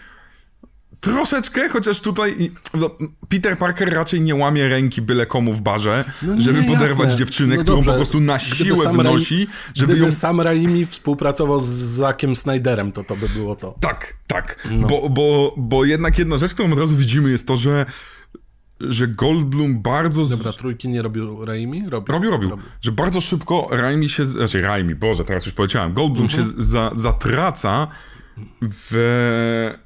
Troszeczkę, 1.02 1.70
chociaż 1.70 2.02
tutaj 2.02 2.52
no, 2.74 2.90
Peter 3.30 3.58
Parker 3.58 3.94
raczej 3.94 4.22
nie 4.22 4.36
łamie 4.36 4.68
ręki 4.68 5.02
byle 5.02 5.26
komu 5.26 5.54
w 5.54 5.62
barze, 5.62 6.06
No 6.22 6.36
nie, 6.36 6.42
żeby 6.42 6.64
poderwać 6.64 7.00
jasne. 7.06 7.16
dziewczynę, 7.18 7.56
No 7.56 7.62
którą 7.62 7.78
dobrze, 7.78 7.92
po 7.92 7.98
prostu 7.98 8.20
na 8.20 8.38
gdyby 8.38 8.56
siłę 8.56 8.78
Sam 8.78 8.98
wynosi, 8.98 9.48
żeby 9.76 9.94
Gdyby 9.94 10.06
ją... 10.06 10.12
Sam 10.12 10.42
Raimi 10.42 10.86
współpracował 10.86 11.60
z 11.60 11.66
Zakiem 11.68 12.36
Snyderem, 12.36 12.92
to 12.92 13.04
to 13.04 13.16
by 13.16 13.30
było 13.30 13.56
to. 13.56 13.76
Tak, 13.80 14.14
tak. 14.28 14.68
No. 14.72 14.88
Bo, 14.88 15.10
bo, 15.10 15.54
bo 15.58 15.86
jednak 15.86 16.20
jedna 16.20 16.38
rzecz, 16.38 16.54
którą 16.54 16.72
od 16.74 16.80
razu 16.80 16.96
widzimy 16.96 17.32
jest 17.32 17.48
to, 17.48 17.58
że 17.58 17.86
że 18.82 19.08
Goldblum 19.08 19.82
bardzo... 19.82 20.26
Z... 20.26 20.30
Dobra, 20.30 20.54
trójki 20.54 20.90
nie 20.90 21.02
robił 21.02 21.46
Raimi? 21.46 21.90
Robił, 21.90 22.14
Robił, 22.14 22.32
robił. 22.32 22.58
Że 22.82 22.92
bardzo 22.92 23.22
szybko 23.22 23.68
Raimi 23.72 24.10
się, 24.10 24.26
znaczy 24.26 24.62
Raimi, 24.62 24.96
Boże, 24.96 25.26
teraz 25.26 25.46
już 25.46 25.56
powiedziałem, 25.56 25.94
Goldblum 25.94 26.26
Mhm. 26.26 26.44
się 26.48 26.54
za, 26.58 26.92
zatraca 26.96 27.88
w, 28.62 28.90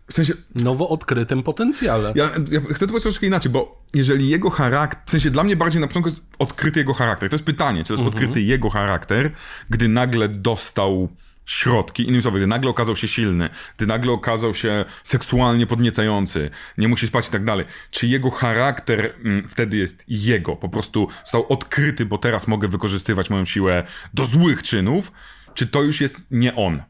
w 0.08 0.13
sensie, 0.13 0.34
Nowo 0.56 0.89
odkrytym 0.89 1.44
potencjale. 1.44 2.13
ja, 2.16 2.32
ja 2.52 2.62
chcę 2.62 2.80
to 2.80 2.88
powiedzieć 2.88 3.04
troszkę 3.04 3.28
inaczej, 3.28 3.52
bo 3.52 3.84
jeżeli 3.94 4.30
jego 4.30 4.50
charakter, 4.50 5.02
w 5.06 5.10
sensie 5.10 5.30
dla 5.30 5.44
mnie 5.44 5.56
bardziej 5.56 5.82
na 5.82 5.88
początku 5.88 6.10
jest 6.10 6.26
odkryty 6.39 6.80
jego 6.80 6.94
charakter. 6.94 7.30
To 7.30 7.34
jest 7.34 7.46
pytanie, 7.46 7.84
czy 7.84 7.88
to 7.88 7.94
jest 7.94 8.16
odkryty 8.16 8.42
jego 8.42 8.70
charakter, 8.70 9.32
gdy 9.70 9.88
nagle 9.88 10.30
dostał 10.30 11.10
środki, 11.46 12.04
innymi 12.04 12.22
słowy, 12.22 12.38
gdy 12.39 12.48
nagle 12.48 12.70
okazał 12.70 12.96
się 12.96 13.08
silny, 13.08 13.50
gdy 13.78 13.88
nagle 13.88 14.12
okazał 14.12 14.54
się 14.54 14.86
seksualnie 15.04 15.68
podniecający, 15.68 16.50
nie 16.78 16.88
musi 16.88 17.08
spać 17.08 17.28
i 17.28 17.32
tak 17.32 17.46
dalej. 17.46 17.66
Czy 17.92 18.08
jego 18.08 18.32
charakter 18.32 19.13
mm, 19.24 19.50
wtedy 19.50 19.78
jest 19.78 20.06
jego, 20.08 20.56
po 20.56 20.70
prostu 20.70 21.08
został 21.24 21.46
odkryty, 21.50 22.06
bo 22.06 22.18
teraz 22.18 22.48
mogę 22.48 22.68
wykorzystywać 22.68 23.30
moją 23.30 23.46
siłę 23.46 23.84
do 24.13 24.26
złych 24.26 24.63
czynów, 24.63 25.12
czy 25.54 25.68
to 25.68 25.84
już 25.84 26.02
jest 26.02 26.18
nie 26.32 26.56
on? 26.56 26.84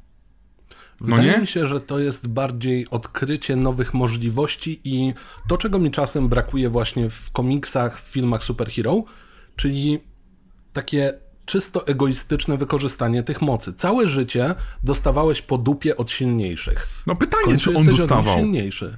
No 1.03 1.15
Wydaje 1.15 1.31
nie? 1.31 1.37
mi 1.41 1.47
się, 1.47 1.65
że 1.65 1.81
to 1.81 1.99
jest 1.99 2.27
bardziej 2.27 2.89
odkrycie 2.89 3.55
nowych 3.55 3.93
możliwości 3.93 4.81
i 4.83 5.13
to, 5.47 5.57
czego 5.57 5.79
mi 5.79 5.91
czasem 5.91 6.27
brakuje 6.29 6.69
właśnie 6.69 7.09
w 7.09 7.31
komiksach, 7.31 7.99
w 8.01 8.03
filmach 8.03 8.43
superhero, 8.43 9.03
czyli 9.55 9.99
takie 10.73 11.13
czysto 11.45 11.87
egoistyczne 11.87 12.57
wykorzystanie 12.57 13.23
tych 13.23 13.41
mocy. 13.41 13.73
Całe 13.73 14.07
życie 14.07 14.55
dostawałeś 14.83 15.41
po 15.41 15.57
dupie 15.57 15.97
od 15.97 16.11
silniejszych. 16.11 16.87
No 17.07 17.15
pytanie, 17.15 17.57
czy 17.57 17.77
on 17.77 17.85
dostawał? 17.85 18.37
silniejszy. 18.37 18.97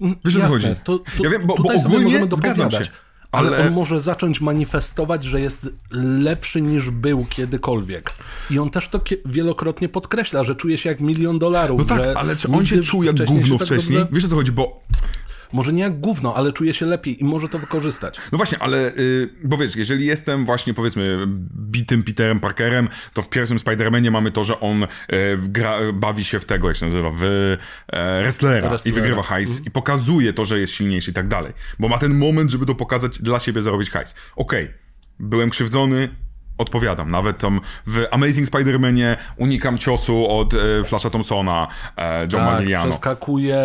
Wiesz, 0.00 0.36
o 0.36 0.38
co 0.38 0.44
Jasne, 0.44 0.48
chodzi? 0.68 0.80
to, 0.84 0.98
to, 0.98 1.24
Ja 1.24 1.30
wiem, 1.30 1.46
bo- 1.46 1.56
bo 1.56 1.72
ogólnie 1.74 2.04
możemy 2.04 2.26
dopowiadać. 2.26 2.86
się, 2.86 2.92
Ale... 3.32 3.48
ale- 3.56 3.66
on 3.66 3.72
może 3.72 4.00
zacząć 4.00 4.40
manifestować, 4.40 5.24
że 5.24 5.40
jest 5.40 5.68
lepszy 5.90 6.62
niż 6.62 6.90
był 6.90 7.24
kiedykolwiek. 7.30 8.12
I 8.50 8.58
on 8.58 8.70
też 8.70 8.88
to 8.88 9.00
wielokrotnie 9.26 9.88
podkreśla, 9.88 10.44
że 10.44 10.54
czuje 10.54 10.78
się 10.78 10.88
jak 10.88 11.00
milion 11.00 11.38
dolarów. 11.38 11.78
No 11.78 11.84
tak, 11.84 12.06
ale 12.16 12.36
czy 12.36 12.48
on 12.48 12.66
się 12.66 12.82
czuł 12.82 13.02
jak 13.02 13.24
gówno 13.24 13.58
tak 13.58 13.66
wcześniej? 13.66 13.98
dobrze- 13.98 14.14
Wiesz 14.14 14.24
o 14.24 14.28
co 14.28 14.34
chodzi, 14.34 14.52
bo 14.52 14.80
Może 15.52 15.72
nie 15.72 15.82
jak 15.82 16.00
gówno, 16.00 16.34
ale 16.34 16.52
czuje 16.52 16.74
się 16.74 16.86
lepiej 16.86 17.20
i 17.20 17.24
może 17.24 17.48
to 17.48 17.58
wykorzystać. 17.58 18.18
No 18.32 18.36
właśnie, 18.36 18.58
ale 18.58 18.88
y, 18.96 19.28
bo 19.44 19.56
wiesz, 19.56 19.76
jeżeli 19.76 20.06
jestem 20.06 20.46
właśnie 20.46 20.74
powiedzmy 20.74 21.26
bitym 21.56 22.02
Peterem 22.02 22.40
Parkerem, 22.40 22.88
to 23.14 23.22
w 23.22 23.28
pierwszym 23.28 23.58
Spider-Manie 23.58 24.10
mamy 24.10 24.30
to, 24.30 24.44
że 24.44 24.60
on 24.60 24.82
y, 24.82 24.86
gra, 25.38 25.78
bawi 25.92 26.24
się 26.24 26.40
w 26.40 26.44
tego, 26.44 26.68
jak 26.68 26.76
się 26.76 26.86
nazywa, 26.86 27.10
w 27.10 27.18
wrestlera, 28.22 28.68
Wrestlera. 28.68 28.98
i 28.98 29.00
wygrywa 29.00 29.22
hajs 29.22 29.66
i 29.66 29.70
pokazuje 29.70 30.32
to, 30.32 30.44
że 30.44 30.60
jest 30.60 30.72
silniejszy 30.72 31.10
i 31.10 31.14
tak 31.14 31.28
dalej. 31.28 31.52
Bo 31.78 31.88
ma 31.88 31.98
ten 31.98 32.14
moment, 32.14 32.50
żeby 32.50 32.66
to 32.66 32.74
pokazać 32.74 33.18
dla 33.18 33.38
siebie, 33.38 33.62
zarobić 33.62 33.90
hajs. 33.90 34.14
Okej, 34.36 34.70
byłem 35.18 35.50
krzywdzony, 35.50 36.08
odpowiadam. 36.62 37.10
Nawet 37.10 37.38
tam 37.38 37.60
w 37.86 38.04
Amazing 38.10 38.48
Spider-Manie 38.48 39.16
unikam 39.36 39.78
ciosu 39.78 40.30
od 40.30 40.54
e, 40.54 40.58
Flasha 40.84 41.10
Thompsona, 41.10 41.68
e, 41.96 42.20
John 42.20 42.30
Tak, 42.30 42.44
Magliano. 42.44 42.90
przeskakuje 42.90 43.56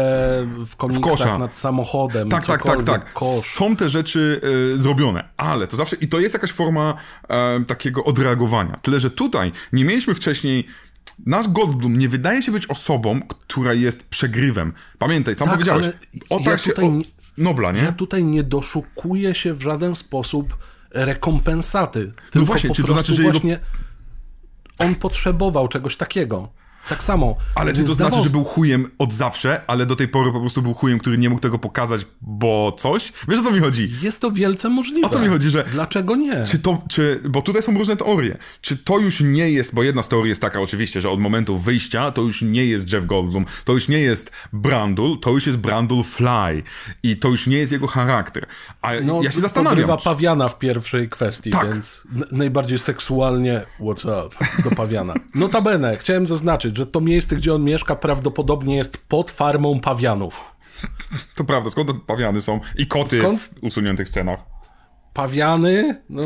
w 0.66 0.76
komiksach 0.78 1.12
kosza. 1.12 1.38
nad 1.38 1.56
samochodem. 1.56 2.30
Tak, 2.30 2.46
tak, 2.46 2.64
tak, 2.64 2.84
tak. 2.84 3.14
Kosz. 3.14 3.54
Są 3.54 3.76
te 3.76 3.90
rzeczy 3.90 4.42
y, 4.76 4.78
zrobione, 4.78 5.30
ale 5.38 5.68
to 5.68 5.78
zawsze, 5.78 5.96
i 5.96 6.08
to 6.08 6.20
jest 6.20 6.34
jakaś 6.34 6.52
forma 6.52 6.94
e, 7.30 7.64
takiego 7.68 8.04
odreagowania. 8.04 8.80
Tyle, 8.82 9.00
że 9.00 9.12
tutaj 9.12 9.52
nie 9.74 9.86
mieliśmy 9.86 10.16
wcześniej, 10.16 10.68
nasz 11.26 11.48
Goldblum 11.48 11.98
nie 11.98 12.10
wydaje 12.10 12.42
się 12.42 12.52
być 12.52 12.68
osobą, 12.68 13.22
która 13.48 13.74
jest 13.74 14.10
przegrywem. 14.10 14.74
Pamiętaj, 14.98 15.36
sam 15.36 15.48
Tak, 15.48 15.54
powiedziałeś, 15.56 15.86
ale 15.86 15.94
o 16.30 16.40
ja 16.40 16.46
tak 16.52 16.60
się, 16.60 16.70
tutaj 16.70 16.86
o, 16.86 16.92
nie- 16.92 17.04
Nobla, 17.38 17.72
nie? 17.72 17.82
Ja 17.82 17.92
tutaj 17.92 18.24
nie 18.24 18.44
doszukuję 18.44 19.36
się 19.36 19.54
w 19.54 19.62
żaden 19.62 19.96
sposób 19.96 20.58
rekompensaty. 20.92 22.14
Tylko 22.32 22.46
właśnie, 22.46 22.70
po 22.70 22.76
czy 22.76 22.84
to 22.84 22.94
znaczy, 22.94 23.16
że 23.16 23.24
jego- 23.24 23.32
właśnie 23.34 23.60
on 24.78 24.96
potrzebował 24.96 25.68
czegoś 25.68 25.98
takiego. 25.98 26.50
Tak 26.90 27.04
samo. 27.04 27.36
Ale 27.56 27.74
czy 27.74 27.84
to 27.84 27.94
znaczy, 27.94 28.24
że 28.24 28.30
był 28.30 28.44
chujem 28.44 28.90
od 29.00 29.14
zawsze, 29.14 29.62
ale 29.68 29.86
do 29.86 29.96
tej 29.96 30.08
pory 30.08 30.32
po 30.32 30.40
prostu 30.40 30.62
był 30.62 30.74
chujem, 30.74 31.00
który 31.00 31.18
nie 31.18 31.30
mógł 31.30 31.42
tego 31.42 31.60
pokazać, 31.60 32.06
bo 32.22 32.76
coś? 32.78 33.14
Wiesz 33.28 33.40
o 33.40 33.44
co 33.44 33.52
mi 33.52 33.60
chodzi? 33.60 33.90
Jest 34.02 34.22
to 34.22 34.32
wielce 34.32 34.70
możliwe. 34.70 35.08
O 35.08 35.10
to 35.10 35.20
mi 35.20 35.28
chodzi, 35.28 35.50
że- 35.50 35.64
Dlaczego 35.72 36.16
nie? 36.16 36.44
Czy 36.48 36.60
to, 36.60 36.82
czy, 36.90 37.22
bo 37.30 37.42
tutaj 37.42 37.62
są 37.64 37.78
różne 37.78 37.98
teorie. 37.98 38.38
Czy 38.62 38.78
to 38.78 39.00
już 39.00 39.22
nie 39.22 39.52
jest, 39.52 39.76
bo 39.76 39.84
jedna 39.84 40.02
z 40.04 40.08
teorii 40.10 40.30
jest 40.30 40.42
taka 40.42 40.62
oczywiście, 40.62 41.02
że 41.02 41.10
od 41.10 41.20
momentu 41.20 41.58
wyjścia 41.58 42.12
to 42.12 42.22
już 42.22 42.42
nie 42.42 42.66
jest 42.66 42.94
Jeff 42.94 43.06
Goldblum, 43.06 43.46
to 43.66 43.74
już 43.74 43.88
nie 43.88 44.00
jest 44.00 44.32
Brandul, 44.54 45.20
to 45.20 45.30
już 45.30 45.48
jest 45.48 45.60
Brandul 45.60 46.04
Fly 46.04 46.64
i 47.04 47.18
to 47.18 47.28
już 47.28 47.48
nie 47.48 47.58
jest 47.58 47.72
jego 47.72 47.88
charakter. 47.88 48.46
A 48.82 48.92
No, 49.04 49.22
ja 49.24 49.32
się 49.32 49.40
zastanawiam. 49.40 49.70
Podrywa 49.76 49.98
pawiana 49.98 50.50
w 50.50 50.60
pierwszej 50.60 51.10
kwestii, 51.10 51.50
Tak. 51.52 51.70
więc 51.72 52.02
najbardziej 52.32 52.80
seksualnie 52.80 53.62
what's 53.80 54.26
up 54.28 54.36
do 54.70 54.76
pawiana. 54.76 55.14
Notabene, 55.36 55.98
chciałem 55.98 56.28
zaznaczyć, 56.28 56.77
że 56.78 56.88
to 56.88 57.02
miejsce, 57.02 57.36
gdzie 57.36 57.54
on 57.54 57.64
mieszka, 57.64 57.96
prawdopodobnie 57.96 58.76
jest 58.76 58.98
pod 58.98 59.32
farmą 59.32 59.80
pawianów. 59.80 60.56
To 61.36 61.44
prawda, 61.44 61.70
skąd 61.70 61.88
te 61.88 62.00
pawiany 62.08 62.42
są 62.42 62.60
i 62.78 62.88
koty 62.88 63.20
Skąd? 63.20 63.42
w 63.42 63.64
usuniętych 63.64 64.10
scenach. 64.10 64.40
Pawiany, 65.14 66.02
no 66.10 66.24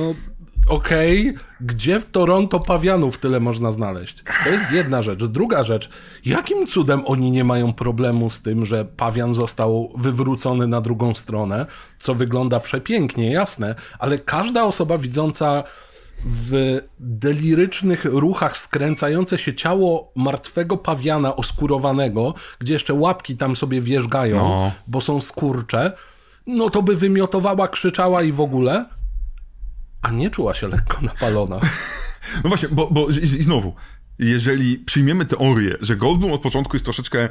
okej, 0.68 1.34
gdzie 1.62 2.00
w 2.00 2.10
Toronto 2.10 2.60
pawianów 2.60 3.18
tyle 3.18 3.40
można 3.40 3.72
znaleźć? 3.72 4.24
To 4.44 4.50
jest 4.50 4.72
jedna 4.72 5.02
rzecz. 5.02 5.24
Druga 5.24 5.64
rzecz, 5.64 5.90
jakim 6.26 6.68
cudem 6.68 7.04
oni 7.06 7.32
nie 7.32 7.44
mają 7.44 7.74
problemu 7.74 8.30
z 8.30 8.42
tym, 8.42 8.66
że 8.66 8.86
pawian 8.86 9.34
został 9.34 9.94
wywrócony 9.98 10.68
na 10.68 10.82
drugą 10.82 11.16
stronę, 11.16 11.66
co 12.00 12.16
wygląda 12.16 12.60
przepięknie, 12.60 13.32
jasne, 13.32 13.76
ale 14.00 14.18
każda 14.18 14.64
osoba 14.64 14.98
widząca 14.98 15.64
w 16.26 16.80
delirycznych 17.00 18.06
ruchach 18.06 18.58
skręcające 18.58 19.38
się 19.38 19.54
ciało 19.54 20.12
martwego 20.16 20.78
pawiana 20.78 21.36
oskurowanego, 21.36 22.34
gdzie 22.60 22.74
jeszcze 22.74 22.94
łapki 22.94 23.38
tam 23.38 23.56
sobie 23.56 23.82
wierzgają, 23.82 24.38
No. 24.38 24.72
bo 24.88 25.02
są 25.02 25.22
skurcze, 25.22 25.92
no 26.48 26.70
to 26.70 26.82
by 26.84 26.96
wymiotowała, 26.96 27.68
krzyczała 27.68 28.24
i 28.24 28.32
w 28.32 28.42
ogóle, 28.42 28.86
a 30.02 30.12
nie 30.12 30.30
czuła 30.30 30.54
się 30.54 30.68
lekko 30.68 31.02
napalona. 31.02 31.60
No 32.44 32.50
właśnie, 32.50 32.70
bo, 32.72 32.88
bo 32.92 33.08
i, 33.10 33.14
i 33.24 33.44
znowu, 33.44 33.74
jeżeli 34.20 34.78
przyjmiemy 34.78 35.26
teorię, 35.26 35.78
że 35.82 35.96
Goldblum 35.96 36.32
od 36.34 36.42
początku 36.42 36.76
jest 36.76 36.84
troszeczkę, 36.86 37.30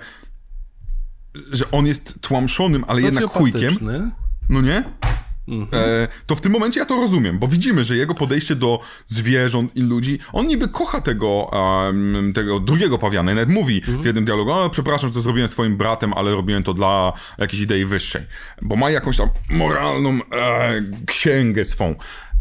że 1.52 1.70
on 1.70 1.86
jest 1.86 2.20
tłamszonym, 2.20 2.84
ale 2.88 3.00
jednak 3.02 3.24
chujkiem, 3.24 3.70
Socjopatyczny. 3.70 4.10
no 4.48 4.60
nie? 4.60 4.84
E, 5.72 6.08
to 6.26 6.36
w 6.36 6.40
tym 6.40 6.52
momencie 6.52 6.80
ja 6.80 6.86
to 6.86 7.00
rozumiem, 7.00 7.38
bo 7.38 7.48
widzimy, 7.48 7.84
że 7.84 7.96
jego 7.96 8.14
podejście 8.14 8.54
do 8.54 8.80
zwierząt 9.06 9.76
i 9.76 9.82
ludzi, 9.82 10.18
on 10.32 10.46
niby 10.46 10.68
kocha 10.68 11.00
tego, 11.00 11.50
em, 11.88 12.32
tego 12.34 12.60
drugiego 12.60 12.98
pawiana 12.98 13.32
i 13.32 13.34
nawet 13.34 13.50
mówi 13.54 13.82
w 13.86 14.04
jednym 14.04 14.24
dialogu, 14.24 14.50
o, 14.50 14.70
przepraszam, 14.70 15.08
że 15.08 15.14
to 15.14 15.20
zrobiłem 15.20 15.48
swoim 15.48 15.76
bratem, 15.76 16.12
ale 16.12 16.30
robiłem 16.30 16.62
to 16.62 16.74
dla 16.74 17.12
jakiejś 17.38 17.62
idei 17.62 17.84
wyższej, 17.84 18.22
bo 18.62 18.76
ma 18.76 18.90
jakąś 18.90 19.16
tam 19.16 19.28
moralną 19.50 20.18
e, 20.32 20.82
księgę 21.06 21.64
swą. 21.64 21.94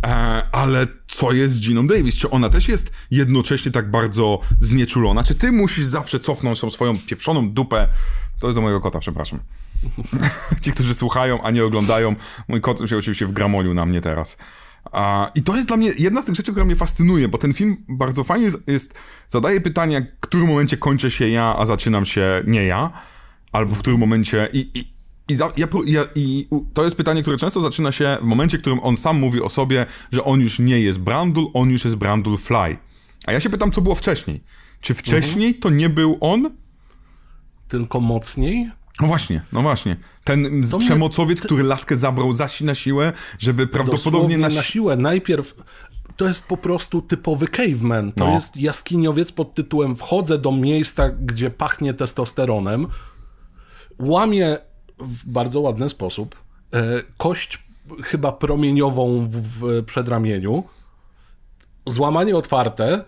E, 0.05 0.09
ale 0.51 0.87
co 1.07 1.31
jest 1.31 1.53
z 1.53 1.61
Giną 1.61 1.87
Davis? 1.87 2.15
Czy 2.15 2.29
ona 2.29 2.49
też 2.49 2.67
jest 2.67 2.91
jednocześnie 3.11 3.71
tak 3.71 3.91
bardzo 3.91 4.39
znieczulona? 4.61 5.23
Czy 5.23 5.35
ty 5.35 5.51
musisz 5.51 5.85
zawsze 5.85 6.19
cofnąć 6.19 6.59
tą 6.59 6.71
swoją 6.71 6.97
pieprzoną 7.07 7.49
dupę? 7.49 7.87
To 8.39 8.47
jest 8.47 8.57
do 8.57 8.61
mojego 8.61 8.81
kota, 8.81 8.99
przepraszam. 8.99 9.39
Ci, 10.61 10.71
którzy 10.71 10.95
słuchają, 10.95 11.41
a 11.41 11.51
nie 11.51 11.65
oglądają. 11.65 12.15
Mój 12.47 12.61
kot 12.61 12.89
się 12.89 12.97
oczywiście 12.97 13.25
wgramolił 13.25 13.73
na 13.73 13.85
mnie 13.85 14.01
teraz. 14.01 14.37
A, 14.91 15.31
I 15.35 15.41
to 15.41 15.55
jest 15.55 15.67
dla 15.67 15.77
mnie 15.77 15.91
jedna 15.99 16.21
z 16.21 16.25
tych 16.25 16.35
rzeczy, 16.35 16.51
która 16.51 16.65
mnie 16.65 16.75
fascynuje, 16.75 17.27
bo 17.27 17.37
ten 17.37 17.53
film 17.53 17.77
bardzo 17.89 18.23
fajnie 18.23 18.45
jest, 18.45 18.67
jest 18.67 18.93
zadaje 19.29 19.61
pytania, 19.61 20.01
w 20.01 20.19
którym 20.19 20.47
momencie 20.47 20.77
kończę 20.77 21.11
się 21.11 21.29
ja, 21.29 21.55
a 21.57 21.65
zaczynam 21.65 22.05
się 22.05 22.43
nie 22.47 22.65
ja, 22.65 22.91
albo 23.51 23.75
w 23.75 23.79
którym 23.79 23.99
momencie... 23.99 24.49
I, 24.53 24.79
i, 24.79 24.93
i, 25.27 25.35
za, 25.35 25.51
ja, 25.57 25.67
ja, 25.85 26.05
I 26.15 26.47
to 26.73 26.83
jest 26.83 26.95
pytanie, 26.95 27.21
które 27.21 27.37
często 27.37 27.61
zaczyna 27.61 27.91
się 27.91 28.17
w 28.21 28.25
momencie, 28.25 28.57
w 28.57 28.61
którym 28.61 28.79
on 28.79 28.97
sam 28.97 29.19
mówi 29.19 29.41
o 29.41 29.49
sobie, 29.49 29.85
że 30.11 30.23
on 30.23 30.41
już 30.41 30.59
nie 30.59 30.79
jest 30.81 30.99
Brandul, 30.99 31.51
on 31.53 31.69
już 31.69 31.85
jest 31.85 31.97
Brandul 31.97 32.37
Fly. 32.37 32.77
A 33.25 33.31
ja 33.31 33.39
się 33.39 33.49
pytam, 33.49 33.71
co 33.71 33.81
było 33.81 33.95
wcześniej. 33.95 34.43
Czy 34.81 34.93
wcześniej 34.93 35.55
to 35.55 35.69
nie 35.69 35.89
był 35.89 36.17
on? 36.21 36.51
Tylko 37.67 37.99
mocniej. 37.99 38.71
No 39.01 39.07
właśnie, 39.07 39.41
no 39.53 39.61
właśnie. 39.61 39.97
Ten 40.23 40.43
To 40.69 40.77
mnie- 40.77 40.85
przemocowiec, 40.85 41.41
który 41.41 41.63
laskę 41.63 41.95
zabrał 41.95 42.33
za 42.35 42.47
si 42.47 42.65
na 42.65 42.75
siłę, 42.75 43.13
żeby 43.39 43.67
prawdopodobnie 43.67 44.37
na... 44.37 44.49
na 44.49 44.63
siłę. 44.63 44.95
Najpierw 44.97 45.55
to 46.17 46.27
jest 46.27 46.47
po 46.47 46.57
prostu 46.57 47.01
typowy 47.01 47.47
caveman. 47.47 48.11
To 48.11 48.25
No. 48.25 48.31
jest 48.35 48.57
jaskiniowiec 48.57 49.31
pod 49.31 49.53
tytułem 49.55 49.95
wchodzę 49.95 50.37
do 50.37 50.51
miejsca, 50.51 51.09
gdzie 51.09 51.49
pachnie 51.49 51.93
testosteronem, 51.93 52.87
łamię 53.99 54.57
w 54.99 55.25
bardzo 55.31 55.59
ładny 55.59 55.89
sposób 55.89 56.35
e, 56.73 56.79
kość 57.17 57.63
chyba 58.03 58.31
promieniową 58.31 59.27
w, 59.29 59.31
w 59.35 59.83
przedramieniu, 59.85 60.63
złamanie 61.87 62.37
otwarte, 62.37 63.03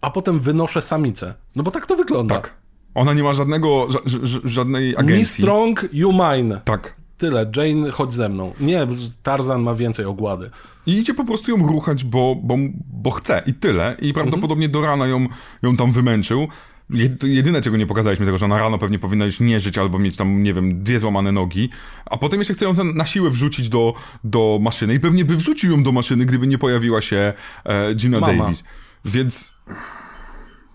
a 0.00 0.10
potem 0.10 0.40
wynoszę 0.40 0.82
samicę. 0.82 1.34
No 1.56 1.62
bo 1.62 1.70
tak 1.70 1.86
to 1.86 1.96
wygląda. 1.96 2.34
Tak. 2.34 2.54
Ona 2.96 3.12
nie 3.12 3.22
ma 3.22 3.32
żadnego, 3.34 3.86
ża 3.90 3.98
ża- 3.98 4.40
żadnej 4.48 4.92
Me 4.92 4.98
agencji. 4.98 5.42
strong, 5.44 5.86
you 5.92 6.12
mine. 6.12 6.60
Tak. 6.64 6.96
Tyle. 7.18 7.50
Jane, 7.56 7.90
chodź 7.90 8.12
ze 8.12 8.28
mną. 8.28 8.52
Nie, 8.60 8.86
Tarzan 9.22 9.62
ma 9.62 9.74
więcej 9.74 10.04
ogłady. 10.04 10.50
I 10.86 10.92
idzie 10.92 11.14
po 11.14 11.24
prostu 11.24 11.50
ją 11.50 11.66
ruchać, 11.66 12.04
bo, 12.04 12.36
bo, 12.42 12.54
bo 12.92 13.10
chce 13.10 13.42
i 13.46 13.54
tyle. 13.54 13.96
I 14.00 14.12
prawdopodobnie 14.12 14.68
do 14.68 14.82
rana 14.82 15.06
ją, 15.06 15.26
ją 15.62 15.76
tam 15.76 15.92
wymęczył. 15.92 16.48
Jed- 16.90 17.26
Jedyne, 17.26 17.62
czego 17.62 17.76
nie 17.76 17.86
pokazaliśmy, 17.86 18.26
tego, 18.26 18.38
że 18.38 18.44
ona 18.46 18.58
rano 18.58 18.78
pewnie 18.78 18.98
powinna 18.98 19.24
już 19.24 19.40
nie 19.40 19.60
żyć 19.60 19.78
albo 19.78 19.98
mieć 19.98 20.16
tam, 20.16 20.42
nie 20.42 20.54
wiem, 20.54 20.82
dwie 20.82 20.98
złamane 20.98 21.32
nogi, 21.32 21.70
a 22.04 22.16
potem 22.16 22.38
jeszcze 22.40 22.54
chce 22.54 22.64
ją 22.64 22.72
na 22.94 23.06
siłę 23.06 23.30
wrzucić 23.30 23.68
do, 23.68 23.94
do 24.24 24.58
maszyny 24.62 24.94
i 24.94 25.00
pewnie 25.00 25.24
by 25.24 25.36
wrzucił 25.36 25.70
ją 25.70 25.82
do 25.82 25.92
maszyny, 25.92 26.24
gdyby 26.26 26.46
nie 26.46 26.58
pojawiła 26.58 27.00
się 27.00 27.32
e, 27.64 27.94
Gina 27.94 28.20
Mama. 28.20 28.42
Davis. 28.44 28.64
Więc... 29.04 29.54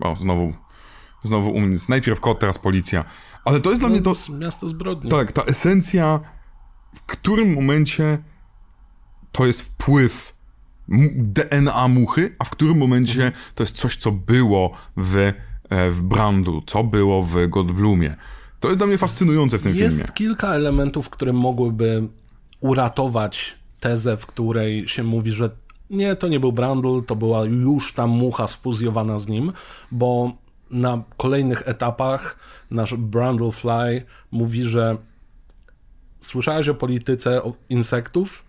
O, 0.00 0.16
znowu, 0.16 0.52
znowu 1.22 1.50
u 1.50 1.60
mnie. 1.60 1.76
Najpierw 1.88 2.20
kot, 2.20 2.40
teraz 2.40 2.58
policja. 2.58 3.04
Ale 3.44 3.60
to 3.60 3.70
jest 3.70 3.82
dla 3.82 3.88
mnie 3.88 4.00
to... 4.00 4.10
jest 4.10 4.28
miasto 4.28 4.68
zbrodni. 4.68 5.10
Tak, 5.10 5.32
ta 5.32 5.42
esencja, 5.42 6.20
w 6.94 7.00
którym 7.00 7.54
momencie 7.54 8.18
to 9.32 9.46
jest 9.46 9.60
wpływ 9.62 10.34
DNA 11.14 11.88
muchy, 11.88 12.36
a 12.38 12.44
w 12.44 12.50
którym 12.50 12.78
momencie 12.78 13.32
to 13.54 13.62
jest 13.62 13.76
coś, 13.76 13.96
co 13.96 14.12
było 14.12 14.72
w, 14.96 15.16
e, 15.16 15.90
w 15.90 16.00
Brandu, 16.00 16.62
co 16.66 16.84
było 16.84 17.22
w 17.22 17.48
Godblumie. 17.48 18.16
To 18.60 18.68
jest 18.68 18.80
dla 18.80 18.86
mnie 18.86 18.98
fascynujące 18.98 19.58
w 19.58 19.62
tym 19.62 19.76
Jest 19.76 19.96
filmie. 19.96 20.12
kilka 20.14 20.54
elementów, 20.54 21.10
które 21.10 21.32
mogłyby 21.32 22.08
uratować 22.60 23.58
tezę, 23.80 24.16
w 24.16 24.26
której 24.26 24.88
się 24.88 25.02
mówi, 25.02 25.32
że 25.32 25.50
nie, 25.90 26.16
to 26.16 26.28
nie 26.28 26.40
był 26.40 26.52
Brandl, 26.52 27.00
to 27.06 27.16
była 27.16 27.44
już 27.44 27.92
ta 27.92 28.06
mucha 28.06 28.48
sfuzjowana 28.48 29.18
z 29.18 29.28
nim, 29.28 29.52
bo 29.90 30.32
na 30.72 31.02
kolejnych 31.16 31.68
etapach 31.68 32.36
nasz 32.70 32.94
Brandl 32.94 33.50
Fly 33.50 34.04
mówi, 34.30 34.64
że 34.64 34.96
słyszałeś 36.20 36.68
o 36.68 36.74
polityce 36.74 37.42
o 37.42 37.52
insektów? 37.68 38.44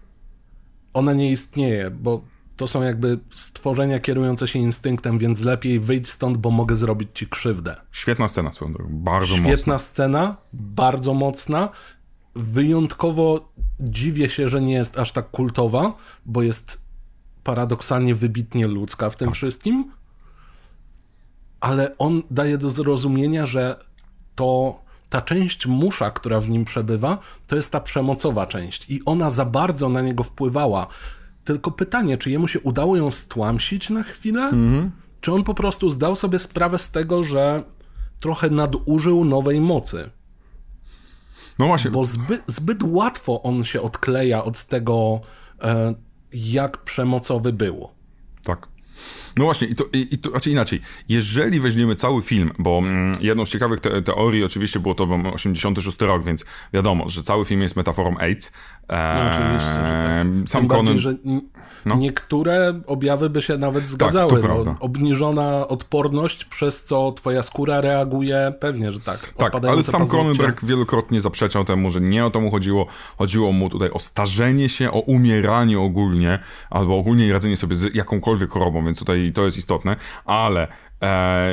Ona 0.94 1.14
nie 1.14 1.32
istnieje, 1.32 1.92
bo 1.92 2.22
to 2.58 2.68
są 2.68 2.82
jakby 2.82 3.16
stworzenia 3.34 4.00
kierujące 4.00 4.48
się 4.48 4.60
instynktem, 4.60 5.18
więc 5.18 5.42
lepiej 5.42 5.80
wyjdź 5.80 6.10
stąd, 6.10 6.38
bo 6.38 6.52
mogę 6.52 6.76
zrobić 6.76 7.10
ci 7.14 7.28
krzywdę. 7.28 7.76
Świetna 7.92 8.28
scena 8.28 8.52
swoją 8.54 8.74
bardzo 8.90 9.36
Świetna 9.36 9.52
mocna. 9.54 9.80
scena, 9.80 10.36
bardzo 10.54 11.14
mocna. 11.14 11.70
Wyjątkowo 12.36 13.54
dziwię 13.80 14.30
się, 14.30 14.50
że 14.50 14.62
nie 14.62 14.74
jest 14.74 14.98
aż 15.00 15.12
tak 15.12 15.32
kultowa, 15.32 15.94
bo 16.26 16.42
jest 16.42 16.82
paradoksalnie 17.44 18.16
wybitnie 18.16 18.68
ludzka 18.68 19.10
w 19.10 19.16
tym 19.16 19.28
Tak. 19.28 19.36
wszystkim. 19.36 19.92
Ale 21.64 21.98
on 21.98 22.24
daje 22.32 22.58
do 22.58 22.70
zrozumienia, 22.70 23.46
że 23.46 23.76
to 24.36 24.80
ta 25.10 25.22
część 25.22 25.68
musza, 25.68 26.12
która 26.12 26.40
w 26.40 26.50
nim 26.50 26.66
przebywa, 26.66 27.18
to 27.48 27.56
jest 27.56 27.72
ta 27.72 27.80
przemocowa 27.80 28.48
część 28.48 28.90
i 28.90 29.06
ona 29.06 29.30
za 29.30 29.46
bardzo 29.46 29.90
na 29.90 30.02
niego 30.02 30.24
wpływała. 30.24 30.88
Tylko 31.44 31.72
pytanie, 31.72 32.18
czy 32.18 32.32
jemu 32.32 32.48
się 32.48 32.60
udało 32.60 32.98
ją 32.98 33.12
stłamsić 33.12 33.90
na 33.90 34.04
chwilę? 34.04 34.52
Czy 35.22 35.34
on 35.34 35.44
po 35.44 35.54
prostu 35.54 35.90
zdał 35.90 36.16
sobie 36.16 36.40
sprawę 36.40 36.80
z 36.80 36.92
tego, 36.92 37.24
że 37.24 37.64
trochę 38.20 38.50
nadużył 38.50 39.26
nowej 39.26 39.62
mocy? 39.62 40.10
No 41.60 41.68
właśnie, 41.68 41.92
Bo 41.92 42.06
zbyt, 42.06 42.44
zbyt 42.48 42.84
łatwo 42.84 43.42
on 43.44 43.64
się 43.64 43.82
odkleja 43.82 44.44
od 44.44 44.66
tego, 44.66 45.22
e, 45.62 45.94
jak 46.34 46.84
przemocowy 46.84 47.54
był. 47.54 47.90
Tak. 48.44 48.73
No 49.38 49.44
właśnie, 49.44 49.68
i 49.68 49.76
to, 49.76 49.84
i, 49.94 50.08
i 50.12 50.18
to 50.18 50.30
znaczy 50.30 50.52
inaczej. 50.52 50.82
Jeżeli 51.10 51.60
weźmiemy 51.60 51.96
cały 51.96 52.22
film, 52.22 52.52
bo 52.60 52.78
mm, 52.78 53.16
jedną 53.22 53.46
z 53.46 53.50
ciekawych 53.50 53.80
te, 53.80 54.02
teorii 54.02 54.44
oczywiście 54.44 54.80
było 54.80 54.96
to 54.96 55.08
bo 55.08 55.34
86 55.34 56.02
rok, 56.02 56.24
więc 56.24 56.46
wiadomo, 56.74 57.10
że 57.10 57.24
cały 57.24 57.46
film 57.46 57.62
jest 57.62 57.76
metaforą 57.76 58.18
AIDS. 58.18 58.52
Eee, 58.90 59.24
No 59.24 59.30
oczywiście, 59.32 59.72
że 59.74 60.04
tak. 60.04 60.50
Sam 60.50 60.62
Tym 60.62 60.68
bardziej, 60.68 60.86
Conan, 60.86 60.98
że 60.98 61.16
No. 61.86 61.96
niektóre 61.96 62.82
objawy 62.88 63.30
by 63.30 63.42
się 63.42 63.58
nawet 63.58 63.88
zgadzały. 63.88 64.42
to 64.42 64.64
no, 64.64 64.76
obniżona 64.80 65.68
odporność, 65.68 66.46
przez 66.46 66.84
co 66.84 67.12
twoja 67.12 67.44
skóra 67.44 67.82
reaguje, 67.82 68.54
pewnie, 68.60 68.92
że 68.92 69.00
tak. 69.00 69.34
Tak, 69.38 69.56
ale 69.56 69.84
sam 69.84 70.02
paznokcie. 70.02 70.12
Cronenberg 70.12 70.66
wielokrotnie 70.66 71.22
zaprzeczał 71.22 71.66
temu, 71.66 71.90
że 71.90 72.02
nie 72.02 72.26
o 72.26 72.30
to 72.30 72.42
mu 72.42 72.52
chodziło. 72.52 72.88
Chodziło 73.18 73.52
mu 73.52 73.70
tutaj 73.70 73.90
o 73.90 74.00
starzenie 74.00 74.70
się, 74.70 74.92
o 74.92 75.00
umieranie 75.00 75.80
ogólnie, 75.80 76.40
albo 76.70 76.98
ogólnie 76.98 77.34
radzenie 77.34 77.58
sobie 77.58 77.76
z 77.76 77.96
jakąkolwiek 77.96 78.50
chorobą, 78.50 78.86
więc 78.86 79.00
tutaj 79.00 79.32
to 79.36 79.46
jest 79.46 79.58
istotne, 79.58 79.96
ale 80.26 80.68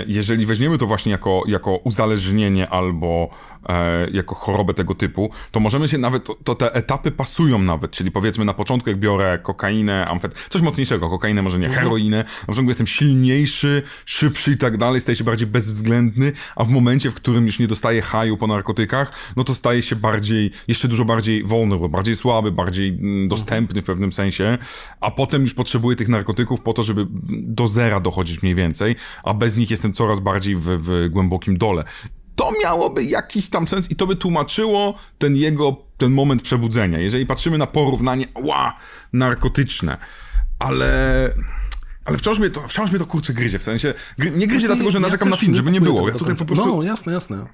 jeżeli 0.06 0.46
weźmiemy 0.46 0.78
to 0.78 0.86
właśnie 0.86 1.12
jako, 1.12 1.42
jako 1.46 1.76
uzależnienie 1.76 2.68
albo 2.68 3.30
e, 3.68 4.10
jako 4.10 4.34
chorobę 4.34 4.74
tego 4.74 4.94
typu, 4.94 5.30
to 5.50 5.60
możemy 5.60 5.88
się 5.88 5.98
nawet, 5.98 6.24
to, 6.24 6.36
to 6.44 6.54
te 6.54 6.74
etapy 6.74 7.10
pasują 7.10 7.58
nawet, 7.58 7.90
czyli 7.90 8.10
powiedzmy 8.10 8.44
na 8.44 8.54
początku 8.54 8.90
jak 8.90 8.98
biorę 8.98 9.38
kokainę, 9.42 10.06
amfet, 10.06 10.46
coś 10.48 10.62
mocniejszego, 10.62 11.10
kokainę 11.10 11.42
może 11.42 11.58
nie, 11.58 11.68
heroinę, 11.68 12.16
na 12.16 12.46
początku 12.46 12.70
jestem 12.70 12.86
silniejszy, 12.86 13.82
szybszy 14.04 14.52
i 14.52 14.58
tak 14.58 14.76
dalej, 14.76 15.00
staję 15.00 15.16
się 15.16 15.24
bardziej 15.24 15.48
bezwzględny, 15.48 16.32
a 16.56 16.64
w 16.64 16.68
momencie, 16.68 17.10
w 17.10 17.14
którym 17.14 17.46
już 17.46 17.58
nie 17.58 17.68
dostaję 17.68 18.02
haju 18.02 18.36
po 18.36 18.46
narkotykach, 18.46 19.12
no 19.36 19.44
to 19.44 19.54
staje 19.54 19.82
się 19.82 19.96
bardziej, 19.96 20.50
jeszcze 20.68 20.88
dużo 20.88 21.04
bardziej 21.04 21.44
vulnerable, 21.44 21.88
bardziej 21.88 22.16
słaby, 22.16 22.52
bardziej 22.52 22.88
mm, 22.88 23.28
dostępny 23.28 23.82
w 23.82 23.84
pewnym 23.84 24.12
sensie, 24.12 24.58
a 25.00 25.10
potem 25.10 25.42
już 25.42 25.54
potrzebuję 25.54 25.96
tych 25.96 26.08
narkotyków 26.08 26.60
po 26.60 26.72
to, 26.72 26.84
żeby 26.84 27.06
do 27.28 27.68
zera 27.68 28.00
dochodzić 28.00 28.42
mniej 28.42 28.54
więcej, 28.54 28.96
a 29.24 29.34
bez 29.40 29.57
nich 29.57 29.70
jestem 29.70 29.92
coraz 29.92 30.20
bardziej 30.20 30.57
w, 30.57 30.62
w 30.62 31.09
głębokim 31.11 31.59
dole. 31.59 31.85
To 32.37 32.53
miałoby 32.62 33.05
jakiś 33.05 33.50
tam 33.50 33.68
sens 33.68 33.90
i 33.90 33.96
to 33.96 34.07
by 34.07 34.16
tłumaczyło 34.16 34.94
ten 35.18 35.37
jego, 35.37 35.76
ten 35.96 36.12
moment 36.12 36.42
przebudzenia. 36.42 36.98
Jeżeli 36.98 37.26
patrzymy 37.26 37.59
na 37.59 37.66
porównanie, 37.66 38.26
ła, 38.35 38.76
narkotyczne, 39.12 39.98
ale 40.59 40.90
Ale 42.05 42.18
wciąż 42.18 42.38
mnie 42.38 42.50
to, 42.50 42.61
wciąż 42.68 42.90
mnie 42.90 42.98
to 42.98 43.07
kurczę 43.07 43.33
gryzie, 43.33 43.59
w 43.59 43.62
sensie, 43.62 43.94
gry, 44.18 44.31
nie 44.31 44.46
gryzie 44.46 44.66
dlatego, 44.66 44.90
że 44.90 45.00
narzekam 45.00 45.31
na 45.31 45.37
film, 45.37 45.55
żeby 45.55 45.70
nie 45.70 45.81
było. 45.81 46.09
Ja 46.09 46.14
tutaj 46.14 46.37
po 46.37 46.44
prostu... 46.44 46.76
No, 46.76 46.83
jasne, 46.83 47.12
jasne. 47.12 47.46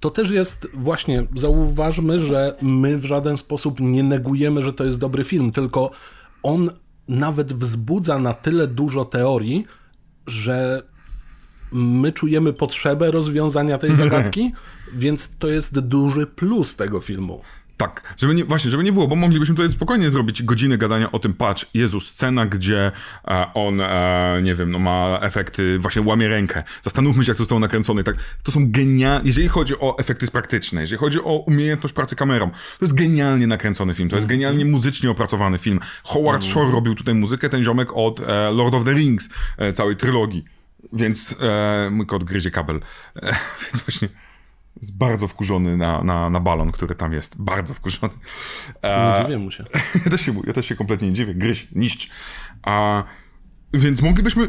To 0.00 0.10
też 0.10 0.30
jest, 0.30 0.68
właśnie, 0.74 1.26
zauważmy, 1.36 2.20
że 2.20 2.56
my 2.62 2.98
w 2.98 3.04
żaden 3.04 3.36
sposób 3.36 3.80
nie 3.80 4.02
negujemy, 4.02 4.62
że 4.62 4.72
to 4.72 4.84
jest 4.84 4.98
dobry 4.98 5.24
film, 5.24 5.50
tylko 5.50 5.90
on 6.42 6.70
nawet 7.08 7.52
wzbudza 7.52 8.18
na 8.18 8.34
tyle 8.34 8.66
dużo 8.66 9.04
teorii, 9.04 9.66
że 10.26 10.82
my 11.72 12.12
czujemy 12.12 12.52
potrzebę 12.52 13.10
rozwiązania 13.10 13.78
tej 13.78 13.94
zagadki, 14.02 14.52
więc 14.92 15.36
to 15.38 15.48
jest 15.48 15.78
duży 15.78 16.26
plus 16.26 16.76
tego 16.76 17.00
filmu. 17.00 17.42
Tak, 17.80 18.14
żeby 18.16 18.34
nie, 18.34 18.44
właśnie, 18.44 18.70
żeby 18.70 18.84
nie 18.84 18.92
było, 18.92 19.08
bo 19.08 19.16
moglibyśmy 19.16 19.54
tutaj 19.54 19.70
spokojnie 19.70 20.10
zrobić 20.10 20.42
godzinę 20.42 20.78
gadania 20.78 21.12
o 21.12 21.18
tym, 21.18 21.34
patrz, 21.34 21.66
Jezus, 21.74 22.08
scena, 22.08 22.46
gdzie 22.46 22.92
e, 23.28 23.46
on, 23.54 23.80
e, 23.80 24.40
nie 24.42 24.54
wiem, 24.54 24.70
no 24.70 24.78
ma 24.78 25.18
efekty, 25.22 25.78
właśnie 25.78 26.02
łamie 26.02 26.28
rękę. 26.28 26.62
Zastanówmy 26.82 27.24
się, 27.24 27.30
jak 27.30 27.36
to 27.36 27.42
zostało 27.42 27.60
nakręcone. 27.60 28.04
Tak, 28.04 28.16
to 28.42 28.52
są 28.52 28.70
genialne, 28.70 29.22
jeżeli 29.24 29.48
chodzi 29.48 29.74
o 29.80 29.98
efekty 29.98 30.26
praktyczne, 30.26 30.80
jeżeli 30.80 30.98
chodzi 30.98 31.18
o 31.20 31.36
umiejętność 31.36 31.94
pracy 31.94 32.16
kamerą, 32.16 32.50
to 32.50 32.84
jest 32.84 32.94
genialnie 32.94 33.46
nakręcony 33.46 33.94
film, 33.94 34.08
to 34.08 34.16
jest 34.16 34.28
genialnie 34.28 34.64
muzycznie 34.64 35.10
opracowany 35.10 35.58
film. 35.58 35.80
Howard 36.04 36.44
Shore 36.44 36.70
robił 36.70 36.94
tutaj 36.94 37.14
muzykę, 37.14 37.48
ten 37.48 37.62
ziomek 37.62 37.88
od 37.94 38.20
e, 38.20 38.50
Lord 38.50 38.74
of 38.74 38.84
the 38.84 38.92
Rings, 38.92 39.28
e, 39.58 39.72
całej 39.72 39.96
trylogii. 39.96 40.59
Więc 40.92 41.36
e, 41.40 41.90
mój 41.90 42.06
kot 42.06 42.24
gryzie 42.24 42.50
kabel. 42.50 42.80
E, 43.16 43.36
więc 43.62 43.82
właśnie 43.86 44.08
jest 44.80 44.98
bardzo 44.98 45.28
wkurzony 45.28 45.76
na, 45.76 46.02
na, 46.02 46.30
na 46.30 46.40
balon, 46.40 46.72
który 46.72 46.94
tam 46.94 47.12
jest. 47.12 47.42
Bardzo 47.42 47.74
wkurzony. 47.74 48.12
E, 48.82 49.18
nie 49.18 49.24
dziwię 49.24 49.38
mu 49.38 49.50
się. 49.50 49.64
ja, 50.04 50.10
też 50.10 50.20
się. 50.20 50.34
ja 50.46 50.52
też 50.52 50.66
się 50.66 50.76
kompletnie 50.76 51.08
nie 51.08 51.14
dziwię. 51.14 51.34
Gryź, 51.34 51.68
niszcz. 51.72 52.10
A, 52.62 53.04
więc 53.74 54.02
moglibyśmy 54.02 54.48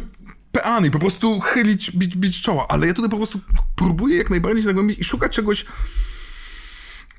peany 0.52 0.91
po 0.91 1.00
prostu 1.00 1.39
chylić, 1.39 1.91
bić, 1.91 2.17
bić 2.17 2.41
czoła, 2.41 2.67
ale 2.67 2.88
ja 2.88 2.94
tutaj 2.94 3.10
po 3.10 3.17
prostu 3.17 3.39
próbuję 3.76 4.17
jak 4.17 4.30
najbardziej 4.30 4.62
się 4.62 4.67
zagłębić 4.67 5.00
i 5.00 5.04
szukać 5.04 5.32
czegoś 5.32 5.65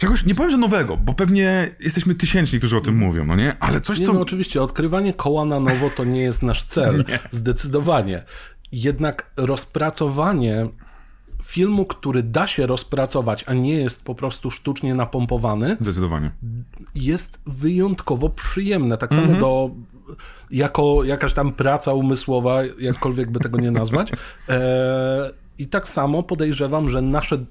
Czegoś, 0.03 0.25
nie 0.25 0.35
powiem, 0.35 0.51
że 0.51 0.57
nowego, 0.57 0.97
bo 0.97 1.15
pewnie 1.15 1.75
jesteśmy 1.81 2.15
tysięczni, 2.15 2.59
którzy 2.59 2.77
o 2.77 2.81
tym 2.81 2.97
mówią, 2.97 3.25
no 3.25 3.37
nie? 3.37 3.57
Ale 3.61 3.81
coś, 3.81 3.99
nie, 3.99 4.07
co... 4.07 4.13
No 4.13 4.21
oczywiście, 4.21 4.63
odkrywanie 4.63 5.13
koła 5.13 5.45
na 5.45 5.61
nowo 5.61 5.91
to 5.97 6.05
nie 6.05 6.21
jest 6.21 6.43
nasz 6.43 6.63
cel. 6.63 7.05
Zdecydowanie. 7.31 8.23
Jednak 8.73 9.31
rozpracowanie 9.37 10.69
filmu, 11.43 11.85
który 11.85 12.23
da 12.23 12.47
się 12.47 12.67
rozpracować, 12.67 13.45
a 13.47 13.55
nie 13.55 13.75
jest 13.75 14.05
po 14.05 14.15
prostu 14.15 14.51
sztucznie 14.51 14.95
napompowany. 14.95 15.77
Zdecydowanie. 15.81 16.31
Jest 16.95 17.41
wyjątkowo 17.47 18.29
przyjemne. 18.29 18.99
Tak 18.99 19.15
samo 19.15 19.27
mm 19.27 19.37
-hmm. 19.37 19.41
do 19.41 19.71
jako 20.51 21.05
jakaś 21.05 21.35
tam 21.35 21.53
praca 21.53 21.93
umysłowa, 21.93 22.65
jakkolwiek 22.79 23.31
by 23.31 23.41
tego 23.41 23.59
nie 23.59 23.71
nazwać. 23.71 24.13
E, 24.49 25.31
I 25.59 25.67
tak 25.67 25.89
samo 25.89 26.23
podejrzewam, 26.23 26.89
że 26.89 27.03
nasze 27.03 27.45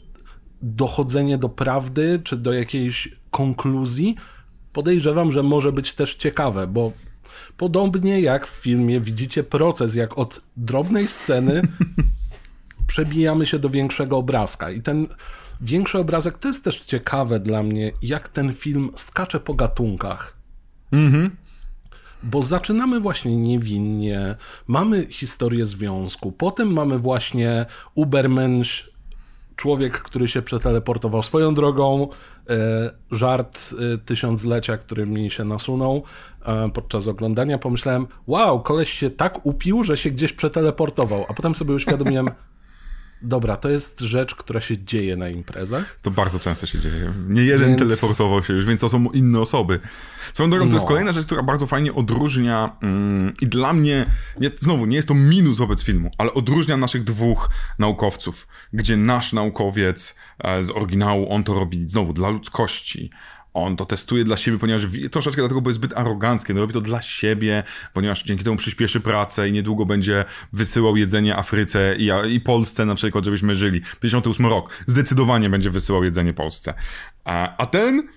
dochodzenie 0.61 1.37
do 1.37 1.49
prawdy, 1.49 2.21
czy 2.23 2.37
do 2.37 2.53
jakiejś 2.53 3.15
konkluzji, 3.31 4.15
podejrzewam, 4.73 5.31
że 5.31 5.43
może 5.43 5.71
być 5.71 5.93
też 5.93 6.15
ciekawe, 6.15 6.67
bo 6.67 6.91
podobnie 7.61 8.21
jak 8.21 8.47
w 8.47 8.49
filmie 8.49 8.99
widzicie 8.99 9.43
proces, 9.43 9.95
jak 9.95 10.17
od 10.17 10.41
drobnej 10.57 11.07
sceny 11.07 11.61
przebijamy 12.87 13.45
się 13.45 13.59
do 13.59 13.69
większego 13.69 14.17
obrazka. 14.17 14.71
I 14.71 14.81
ten 14.81 15.07
większy 15.61 15.97
obrazek 15.99 16.37
to 16.37 16.47
jest 16.47 16.63
też 16.63 16.79
ciekawe 16.79 17.39
dla 17.39 17.63
mnie, 17.63 17.91
jak 18.01 18.29
ten 18.29 18.53
film 18.53 18.91
skacze 18.95 19.39
po 19.39 19.53
gatunkach. 19.53 20.37
Mhm. 20.91 21.35
Bo 22.23 22.43
zaczynamy 22.43 22.99
właśnie 22.99 23.37
niewinnie, 23.37 24.35
mamy 24.67 25.07
historię 25.07 25.65
związku, 25.65 26.31
potem 26.31 26.73
mamy 26.73 26.99
właśnie 26.99 27.65
Ubermensch, 27.95 28.90
człowiek, 29.61 29.97
który 29.97 30.27
się 30.27 30.41
przeteleportował 30.41 31.23
swoją 31.23 31.53
drogą, 31.53 32.07
e, 32.49 32.91
żart 33.11 33.59
e, 33.93 33.97
tysiąclecia, 33.97 34.77
który 34.77 35.05
mi 35.05 35.31
się 35.31 35.43
nasunął 35.43 36.03
e, 36.45 36.69
podczas 36.69 37.07
oglądania. 37.07 37.57
Pomyślałem, 37.57 38.07
wow, 38.27 38.61
koleś 38.61 38.89
się 38.89 39.09
tak 39.09 39.45
upił, 39.45 39.83
że 39.83 39.97
się 39.97 40.09
gdzieś 40.11 40.33
przeteleportował, 40.33 41.25
a 41.29 41.33
potem 41.33 41.55
sobie 41.55 41.73
uświadomiłem, 41.73 42.27
Dobra, 43.23 43.57
to 43.57 43.69
jest 43.69 43.99
rzecz, 43.99 44.35
która 44.35 44.61
się 44.61 44.83
dzieje 44.83 45.15
na 45.15 45.29
imprezach. 45.29 45.99
To 46.01 46.11
bardzo 46.11 46.39
często 46.39 46.67
się 46.67 46.79
dzieje. 46.79 47.13
Nie 47.27 47.41
jeden 47.41 47.67
więc... 47.67 47.81
teleportował 47.81 48.43
się 48.43 48.53
już, 48.53 48.65
więc 48.65 48.81
to 48.81 48.89
są 48.89 49.11
inne 49.11 49.39
osoby. 49.39 49.79
Swoją 50.33 50.49
drogą, 50.49 50.65
no. 50.65 50.71
to 50.71 50.75
jest 50.75 50.83
no. 50.83 50.87
kolejna 50.87 51.11
rzecz, 51.11 51.25
która 51.25 51.43
bardzo 51.43 51.67
fajnie 51.67 51.93
odróżnia 51.93 52.75
mm, 52.81 53.33
i 53.41 53.47
dla 53.47 53.73
mnie, 53.73 54.05
nie, 54.39 54.51
znowu, 54.59 54.85
nie 54.85 54.95
jest 54.95 55.07
to 55.07 55.13
minus 55.13 55.57
wobec 55.57 55.83
filmu, 55.83 56.11
ale 56.17 56.33
odróżnia 56.33 56.77
naszych 56.77 57.03
dwóch 57.03 57.49
naukowców, 57.79 58.47
gdzie 58.73 58.97
nasz 58.97 59.33
naukowiec 59.33 60.15
e, 60.39 60.63
z 60.63 60.69
oryginału, 60.69 61.33
on 61.33 61.43
to 61.43 61.53
robi 61.53 61.89
znowu 61.89 62.13
dla 62.13 62.29
ludzkości, 62.29 63.11
on 63.53 63.77
to 63.77 63.85
testuje 63.85 64.23
dla 64.23 64.37
siebie, 64.37 64.57
ponieważ 64.57 64.81
troszeczkę 65.11 65.41
dlatego, 65.41 65.61
bo 65.61 65.69
jest 65.69 65.79
zbyt 65.79 65.97
arogancki. 65.97 66.53
No 66.53 66.61
robi 66.61 66.73
to 66.73 66.81
dla 66.81 67.01
siebie, 67.01 67.63
ponieważ 67.93 68.23
dzięki 68.23 68.43
temu 68.43 68.55
przyspieszy 68.55 68.99
pracę 68.99 69.49
i 69.49 69.51
niedługo 69.51 69.85
będzie 69.85 70.25
wysyłał 70.53 70.97
jedzenie 70.97 71.37
Afryce 71.37 71.95
i, 71.97 72.09
i 72.33 72.39
Polsce 72.39 72.85
na 72.85 72.95
przykład, 72.95 73.25
żebyśmy 73.25 73.55
żyli. 73.55 73.81
58 73.99 74.45
rok. 74.45 74.83
Zdecydowanie 74.87 75.49
będzie 75.49 75.69
wysyłał 75.69 76.03
jedzenie 76.03 76.33
Polsce. 76.33 76.73
A, 77.23 77.57
a 77.57 77.65
ten 77.65 78.07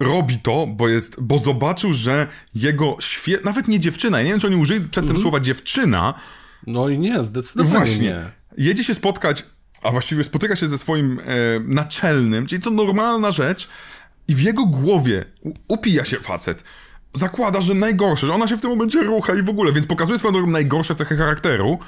robi 0.00 0.38
to, 0.38 0.66
bo 0.66 0.88
jest, 0.88 1.20
bo 1.20 1.38
zobaczył, 1.38 1.92
że 1.92 2.26
jego 2.54 2.96
świe... 3.00 3.38
nawet 3.44 3.68
nie 3.68 3.80
dziewczyna, 3.80 4.18
ja 4.18 4.24
nie 4.24 4.30
wiem, 4.30 4.40
czy 4.40 4.46
oni 4.46 4.56
użyli 4.56 4.80
przed 4.80 4.92
tym 4.92 5.04
mm 5.04 5.16
-hmm. 5.16 5.22
słowa 5.22 5.40
dziewczyna. 5.40 6.14
No 6.66 6.88
i 6.88 6.98
nie, 6.98 7.24
zdecydowanie 7.24 7.76
Właśnie. 7.76 7.98
nie. 7.98 8.30
Jedzie 8.58 8.84
się 8.84 8.94
spotkać, 8.94 9.44
a 9.82 9.90
właściwie 9.90 10.24
spotyka 10.24 10.56
się 10.56 10.68
ze 10.68 10.78
swoim 10.78 11.20
e, 11.20 11.24
naczelnym, 11.60 12.46
czyli 12.46 12.62
to 12.62 12.70
normalna 12.70 13.30
rzecz, 13.30 13.68
i 14.28 14.34
w 14.34 14.40
jego 14.40 14.66
głowie 14.66 15.24
upija 15.68 16.04
się 16.04 16.16
facet. 16.16 16.64
Zakłada, 17.14 17.60
że 17.60 17.74
najgorsze, 17.74 18.26
że 18.26 18.34
ona 18.34 18.48
się 18.48 18.56
w 18.56 18.60
tym 18.60 18.70
momencie 18.70 19.02
rucha 19.02 19.34
i 19.34 19.42
w 19.42 19.48
ogóle, 19.48 19.72
więc 19.72 19.86
pokazuje 19.86 20.18
swoją 20.18 20.32
drogą 20.32 20.50
najgorsze 20.50 20.94
cechy 20.94 21.16
charakteru. 21.16 21.78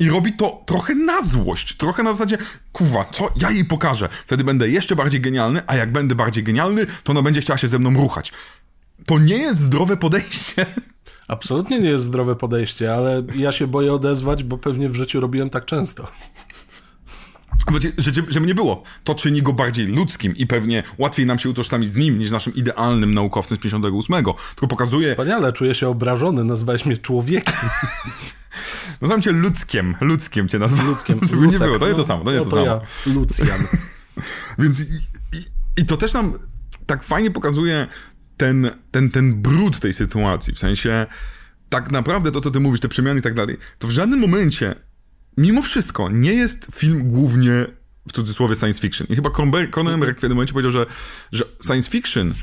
I 0.00 0.08
robi 0.08 0.32
to 0.32 0.62
trochę 0.66 0.94
na 0.94 1.22
złość, 1.22 1.76
trochę 1.76 2.02
na 2.02 2.12
zasadzie, 2.12 2.38
kuwa, 2.72 3.04
co 3.04 3.28
ja 3.36 3.50
jej 3.50 3.64
pokażę. 3.64 4.08
Wtedy 4.26 4.44
będę 4.44 4.68
jeszcze 4.68 4.96
bardziej 4.96 5.20
genialny, 5.20 5.62
a 5.66 5.76
jak 5.76 5.92
będę 5.92 6.14
bardziej 6.14 6.44
genialny, 6.44 6.86
to 6.86 7.12
ona 7.12 7.22
będzie 7.22 7.40
chciała 7.40 7.58
się 7.58 7.68
ze 7.68 7.78
mną 7.78 7.94
ruchać. 7.94 8.32
To 9.06 9.18
nie 9.18 9.36
jest 9.36 9.60
zdrowe 9.60 9.96
podejście. 9.96 10.66
Absolutnie 11.28 11.80
nie 11.80 11.88
jest 11.88 12.04
zdrowe 12.04 12.36
podejście, 12.36 12.94
ale 12.94 13.22
ja 13.34 13.52
się 13.52 13.66
boję 13.66 13.92
odezwać, 13.92 14.44
bo 14.44 14.58
pewnie 14.58 14.88
w 14.88 14.94
życiu 14.94 15.20
robiłem 15.20 15.50
tak 15.50 15.64
często. 15.64 16.08
Żeby, 17.98 18.32
żeby 18.32 18.46
nie 18.46 18.54
było. 18.54 18.82
To 19.04 19.14
czyni 19.14 19.42
go 19.42 19.52
bardziej 19.52 19.86
ludzkim 19.86 20.36
i 20.36 20.46
pewnie 20.46 20.82
łatwiej 20.98 21.26
nam 21.26 21.38
się 21.38 21.48
utożsamić 21.48 21.92
z 21.92 21.96
nim 21.96 22.18
niż 22.18 22.30
naszym 22.30 22.54
idealnym 22.54 23.14
naukowcem 23.14 23.58
z 23.58 23.60
58. 23.60 24.24
Tylko 24.24 24.68
pokazuje... 24.68 25.10
Wspaniale, 25.10 25.52
czuję 25.52 25.74
się 25.74 25.88
obrażony, 25.88 26.44
nazwałeś 26.44 26.86
mnie 26.86 26.98
człowiekiem. 26.98 27.54
Nazywam 29.00 29.22
cię 29.22 29.32
ludzkiem, 29.32 29.94
ludzkiem 30.00 30.48
cię 30.48 30.58
nazwałem. 30.58 30.86
Ludzkiem, 30.86 31.20
żeby 31.30 31.42
Lucek, 31.42 31.60
nie 31.60 31.66
było, 31.66 31.78
to 31.78 31.88
nie 31.88 31.92
to 31.92 31.98
no, 31.98 32.04
samo, 32.04 32.24
to 32.24 32.32
nie 32.32 32.38
no 32.38 32.44
to, 32.44 32.50
to 32.50 32.56
samo. 32.56 32.66
Ja, 32.66 32.80
Lucjan. 33.06 33.60
Więc 34.58 34.80
i, 34.80 34.84
i, 35.32 35.44
i 35.76 35.86
to 35.86 35.96
też 35.96 36.12
nam 36.12 36.38
tak 36.86 37.04
fajnie 37.04 37.30
pokazuje 37.30 37.86
ten, 38.36 38.70
ten, 38.90 39.10
ten 39.10 39.42
brud 39.42 39.80
tej 39.80 39.94
sytuacji, 39.94 40.54
w 40.54 40.58
sensie 40.58 41.06
tak 41.68 41.90
naprawdę 41.90 42.32
to, 42.32 42.40
co 42.40 42.50
ty 42.50 42.60
mówisz, 42.60 42.80
te 42.80 42.88
przemiany 42.88 43.20
i 43.20 43.22
tak 43.22 43.34
dalej, 43.34 43.56
to 43.78 43.88
w 43.88 43.90
żadnym 43.90 44.20
momencie 44.20 44.74
mimo 45.38 45.62
wszystko 45.62 46.08
nie 46.10 46.32
jest 46.32 46.66
film 46.72 47.08
głównie 47.08 47.66
w 48.08 48.12
cudzysłowie 48.12 48.54
science 48.54 48.80
fiction. 48.80 49.06
I 49.10 49.16
chyba 49.16 49.30
Cronenberg 49.70 50.18
w 50.18 50.20
pewnym 50.20 50.36
momencie 50.36 50.52
powiedział, 50.52 50.72
że, 50.72 50.86
że 51.32 51.44
science 51.66 51.90
fiction 51.90 52.34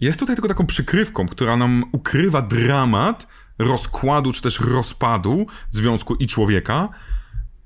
jest 0.00 0.18
tutaj 0.18 0.36
tylko 0.36 0.48
taką 0.48 0.66
przykrywką, 0.66 1.28
która 1.28 1.56
nam 1.56 1.84
ukrywa 1.92 2.42
dramat 2.42 3.26
rozkładu 3.58 4.32
czy 4.32 4.42
też 4.42 4.60
rozpadu 4.60 5.46
związku 5.70 6.14
i 6.14 6.26
człowieka. 6.26 6.88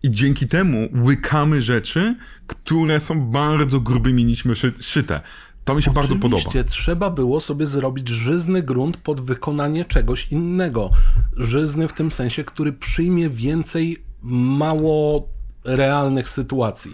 I 0.03 0.11
dzięki 0.11 0.49
temu 0.49 0.89
łykamy 1.05 1.63
rzeczy, 1.63 2.17
które 2.47 3.01
są 3.01 3.21
bardzo 3.21 3.81
grubymi 3.81 4.25
nićmi 4.25 4.55
szyte. 4.81 5.21
To 5.65 5.75
mi 5.75 5.83
się 5.83 5.91
Oczywiście, 5.91 6.15
bardzo 6.15 6.41
podoba. 6.41 6.71
trzeba 6.71 7.11
było 7.11 7.41
sobie 7.41 7.67
zrobić 7.67 8.09
żyzny 8.09 8.63
grunt 8.63 8.97
pod 8.97 9.21
wykonanie 9.21 9.85
czegoś 9.85 10.33
innego. 10.33 10.91
Żyzny 11.37 11.89
w 11.89 11.93
tym 11.93 12.11
sensie, 12.11 12.45
który 12.45 12.73
przyjmie 12.73 13.29
więcej 13.31 14.12
mało 14.23 15.29
realnych 15.65 16.29
sytuacji. 16.29 16.93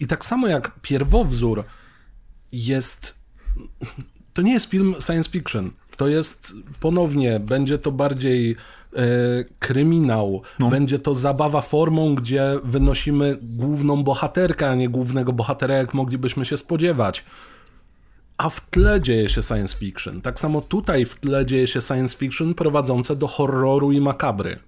I 0.00 0.06
tak 0.06 0.24
samo 0.24 0.48
jak 0.48 0.80
pierwowzór 0.80 1.64
jest. 2.52 3.18
To 4.32 4.42
nie 4.42 4.52
jest 4.52 4.70
film 4.70 4.94
science 5.00 5.30
fiction. 5.30 5.70
To 5.96 6.08
jest 6.08 6.52
ponownie, 6.80 7.40
będzie 7.40 7.78
to 7.78 7.92
bardziej 7.92 8.56
e, 8.96 8.96
kryminał, 9.58 10.42
no. 10.58 10.68
będzie 10.68 10.98
to 10.98 11.14
zabawa 11.14 11.60
formą, 11.60 12.14
gdzie 12.14 12.58
wynosimy 12.64 13.38
główną 13.42 14.04
bohaterkę, 14.04 14.70
a 14.70 14.74
nie 14.74 14.88
głównego 14.88 15.32
bohatera, 15.32 15.74
jak 15.74 15.94
moglibyśmy 15.94 16.46
się 16.46 16.56
spodziewać. 16.56 17.24
A 18.38 18.48
w 18.48 18.70
tle 18.70 19.00
dzieje 19.00 19.28
się 19.28 19.42
science 19.42 19.76
fiction. 19.76 20.20
Tak 20.20 20.40
samo 20.40 20.60
tutaj 20.60 21.04
w 21.04 21.14
tle 21.14 21.46
dzieje 21.46 21.66
się 21.66 21.82
science 21.82 22.16
fiction 22.16 22.54
prowadzące 22.54 23.16
do 23.16 23.26
horroru 23.26 23.92
i 23.92 24.00
makabry. 24.00 24.58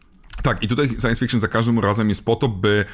Tak, 0.43 0.62
i 0.62 0.68
tutaj 0.68 0.89
science 0.89 1.16
fiction 1.20 1.41
za 1.41 1.49
każdym 1.49 1.78
razem 1.78 2.09
jest 2.09 2.24
po 2.24 2.37
to, 2.37 2.49
by, 2.49 2.85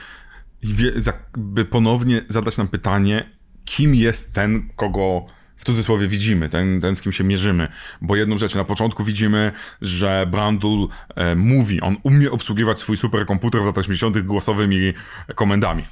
by 1.36 1.64
ponownie 1.64 2.22
zadać 2.28 2.56
nam 2.56 2.68
pytanie, 2.68 3.30
kim 3.64 3.94
jest 3.94 4.34
ten, 4.34 4.68
kogo 4.76 5.26
w 5.56 5.64
cudzysłowie 5.64 6.08
widzimy, 6.08 6.48
ten, 6.48 6.80
ten 6.80 6.96
z 6.96 7.02
kim 7.02 7.12
się 7.12 7.24
mierzymy. 7.24 7.68
Bo 8.00 8.16
jedną 8.16 8.38
rzecz, 8.38 8.54
na 8.54 8.64
początku 8.64 9.04
widzimy, 9.04 9.52
że 9.82 10.26
Brandul 10.30 10.88
e, 11.14 11.34
mówi, 11.34 11.80
on 11.80 11.96
umie 12.02 12.30
obsługiwać 12.30 12.78
swój 12.78 12.96
superkomputer 12.96 13.62
w 13.62 13.66
latach 13.66 13.84
80. 13.84 14.18
głosowymi 14.18 14.92
komendami. 15.34 15.84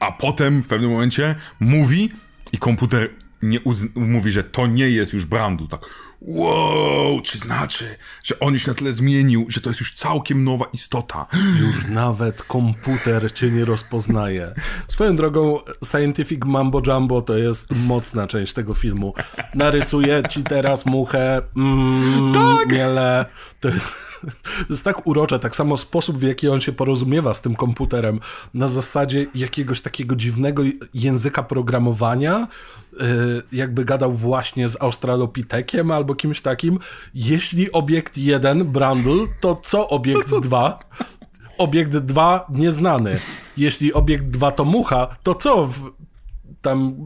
A 0.00 0.12
potem 0.12 0.62
w 0.62 0.66
pewnym 0.66 0.90
momencie 0.90 1.34
mówi 1.60 2.12
i 2.52 2.58
komputer 2.58 3.10
nie 3.42 3.58
mówi, 3.94 4.32
że 4.32 4.44
to 4.44 4.66
nie 4.66 4.90
jest 4.90 5.12
już 5.12 5.24
Brandul, 5.24 5.68
tak 5.68 5.80
wow, 6.26 7.20
czy 7.20 7.38
znaczy, 7.38 7.84
że 8.22 8.38
on 8.40 8.58
się 8.58 8.70
na 8.70 8.74
tyle 8.74 8.92
zmienił, 8.92 9.46
że 9.48 9.60
to 9.60 9.70
jest 9.70 9.80
już 9.80 9.94
całkiem 9.94 10.44
nowa 10.44 10.64
istota. 10.72 11.26
Już 11.60 11.86
nawet 11.88 12.42
komputer 12.42 13.32
cię 13.32 13.50
nie 13.50 13.64
rozpoznaje. 13.64 14.54
Swoją 14.88 15.16
drogą, 15.16 15.58
Scientific 15.84 16.44
Mambo 16.44 16.82
Jumbo 16.86 17.22
to 17.22 17.36
jest 17.36 17.76
mocna 17.76 18.26
część 18.26 18.52
tego 18.52 18.74
filmu. 18.74 19.14
Narysuję 19.54 20.22
ci 20.28 20.42
teraz 20.42 20.86
muchę, 20.86 21.42
mm, 21.56 22.34
Tak! 22.34 22.72
miele. 22.72 23.24
To, 23.60 23.68
to 24.66 24.66
jest 24.70 24.84
tak 24.84 25.06
urocze, 25.06 25.38
tak 25.38 25.56
samo 25.56 25.76
sposób, 25.76 26.18
w 26.18 26.22
jaki 26.22 26.48
on 26.48 26.60
się 26.60 26.72
porozumiewa 26.72 27.34
z 27.34 27.42
tym 27.42 27.56
komputerem, 27.56 28.20
na 28.54 28.68
zasadzie 28.68 29.26
jakiegoś 29.34 29.80
takiego 29.80 30.16
dziwnego 30.16 30.62
języka 30.94 31.42
programowania, 31.42 32.48
yy, 32.92 33.42
jakby 33.52 33.84
gadał 33.84 34.12
właśnie 34.12 34.68
z 34.68 34.82
Australopitekiem 34.82 35.90
albo 35.90 36.14
kimś 36.14 36.40
takim. 36.40 36.78
Jeśli 37.14 37.72
obiekt 37.72 38.18
1, 38.18 38.64
Brandl, 38.64 39.26
to 39.40 39.60
co 39.62 39.88
obiekt 39.88 40.38
2? 40.42 40.78
Obiekt 41.58 41.96
2 41.96 42.46
nieznany. 42.48 43.18
Jeśli 43.56 43.92
obiekt 43.92 44.24
2 44.24 44.50
to 44.50 44.64
mucha, 44.64 45.16
to 45.22 45.34
co 45.34 45.66
w, 45.66 45.92
tam 46.62 47.04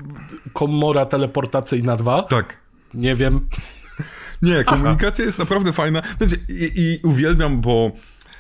komora 0.53 1.07
teleportacyjna 1.07 1.97
2? 1.97 2.23
Tak. 2.23 2.57
Nie 2.95 3.15
wiem. 3.15 3.49
Nie, 4.43 4.65
komunikacja 4.65 5.25
jest 5.25 5.39
naprawdę 5.39 5.73
fajna. 5.73 6.03
I, 6.49 6.73
I 6.77 7.01
uwielbiam, 7.03 7.61
bo 7.61 7.93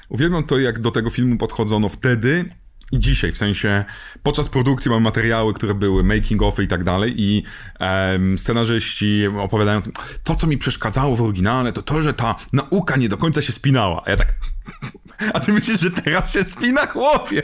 uwielbiam 0.08 0.44
to, 0.44 0.58
jak 0.58 0.80
do 0.80 0.90
tego 0.90 1.10
filmu 1.10 1.36
podchodzono 1.36 1.88
wtedy 1.88 2.44
i 2.92 2.98
dzisiaj, 2.98 3.32
w 3.32 3.38
sensie 3.38 3.84
podczas 4.22 4.48
produkcji 4.48 4.90
mamy 4.90 5.02
materiały, 5.02 5.54
które 5.54 5.74
były 5.74 6.04
making 6.04 6.42
of 6.42 6.60
i 6.60 6.68
tak 6.68 6.84
dalej 6.84 7.14
i 7.20 7.42
em, 7.78 8.38
scenarzyści 8.38 9.26
opowiadają 9.38 9.82
to, 10.24 10.34
co 10.34 10.46
mi 10.46 10.58
przeszkadzało 10.58 11.16
w 11.16 11.22
oryginale, 11.22 11.72
to 11.72 11.82
to, 11.82 12.02
że 12.02 12.14
ta 12.14 12.34
nauka 12.52 12.96
nie 12.96 13.08
do 13.08 13.16
końca 13.16 13.42
się 13.42 13.52
spinała. 13.52 14.02
A 14.06 14.10
ja 14.10 14.16
tak... 14.16 14.34
A 15.34 15.40
ty 15.40 15.52
myślisz, 15.52 15.80
że 15.80 15.90
teraz 15.90 16.32
się 16.32 16.44
spina, 16.44 16.86
chłopie? 16.86 17.42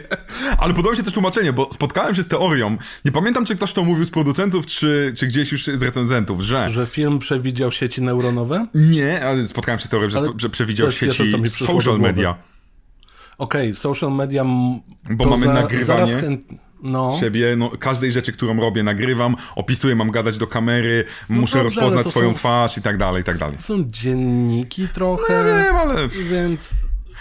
Ale 0.59 0.75
podoba 0.75 0.91
mi 0.91 0.97
się 0.97 1.03
też 1.03 1.13
tłumaczenie, 1.13 1.53
bo 1.53 1.69
spotkałem 1.73 2.15
się 2.15 2.23
z 2.23 2.29
teorią, 2.29 2.77
nie 3.05 3.13
pamiętam, 3.13 3.45
czy 3.45 3.57
ktoś 3.57 3.73
to 3.73 3.85
mówił 3.85 4.05
z 4.05 4.11
producentów, 4.11 4.67
czy, 4.67 5.13
czy 5.17 5.27
gdzieś 5.27 5.53
już 5.53 5.65
z 5.65 5.83
recenzentów, 5.83 6.41
że... 6.41 6.69
Że 6.69 6.87
film 6.87 7.19
przewidział 7.19 7.73
sieci 7.73 8.03
neuronowe? 8.03 8.67
Nie, 8.75 9.27
ale 9.27 9.47
spotkałem 9.47 9.79
się 9.79 9.87
z 9.87 9.89
teorią, 9.89 10.11
że, 10.11 10.19
Ale 10.19 10.29
że 10.37 10.51
przewidział 10.51 10.93
sieci 10.93 11.33
social 11.49 11.99
media. 11.99 12.35
Okej, 13.39 13.69
okay, 13.69 13.77
social 13.77 14.13
media. 14.13 14.45
Bo 14.45 15.25
mamy 15.25 15.47
za, 15.47 15.53
nagrywanie 15.53 15.85
Zaraz 15.85 16.15
chęt... 16.15 16.47
No. 16.83 17.17
Siebie, 17.21 17.57
no, 17.57 17.71
każdej 17.79 18.13
rzeczy, 18.13 18.33
którą 18.33 18.61
robię, 18.61 18.83
nagrywam, 18.83 19.37
opisuję, 19.57 19.97
mam 19.97 20.11
gadać 20.11 20.39
do 20.39 20.47
kamery, 20.47 21.05
muszę 21.29 21.63
dobrze, 21.63 21.81
rozpoznać 21.81 22.07
swoją 22.07 22.29
są- 22.29 22.35
twarz 22.35 22.79
i 22.79 22.83
tak 22.83 22.99
dalej, 22.99 23.23
i 23.23 23.25
tak 23.25 23.39
dalej. 23.39 23.57
Są 23.59 23.85
dzienniki 23.87 24.89
trochę. 24.89 25.45
Nie 25.45 25.65
wiem, 25.65 25.77
ale... 25.77 26.09
Więc 26.09 26.75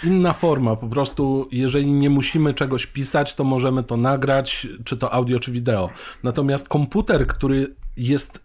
inna 0.04 0.32
forma. 0.32 0.76
Po 0.76 0.88
prostu, 0.88 1.48
jeżeli 1.52 1.92
nie 1.92 2.10
musimy 2.10 2.54
czegoś 2.54 2.86
pisać, 2.86 3.34
to 3.34 3.44
możemy 3.44 3.82
to 3.82 3.96
nagrać, 3.96 4.66
czy 4.84 4.96
to 4.96 5.12
audio, 5.12 5.38
czy 5.38 5.52
wideo. 5.52 5.90
Natomiast 6.22 6.68
komputer, 6.68 7.26
który 7.26 7.74
jest 7.96 8.44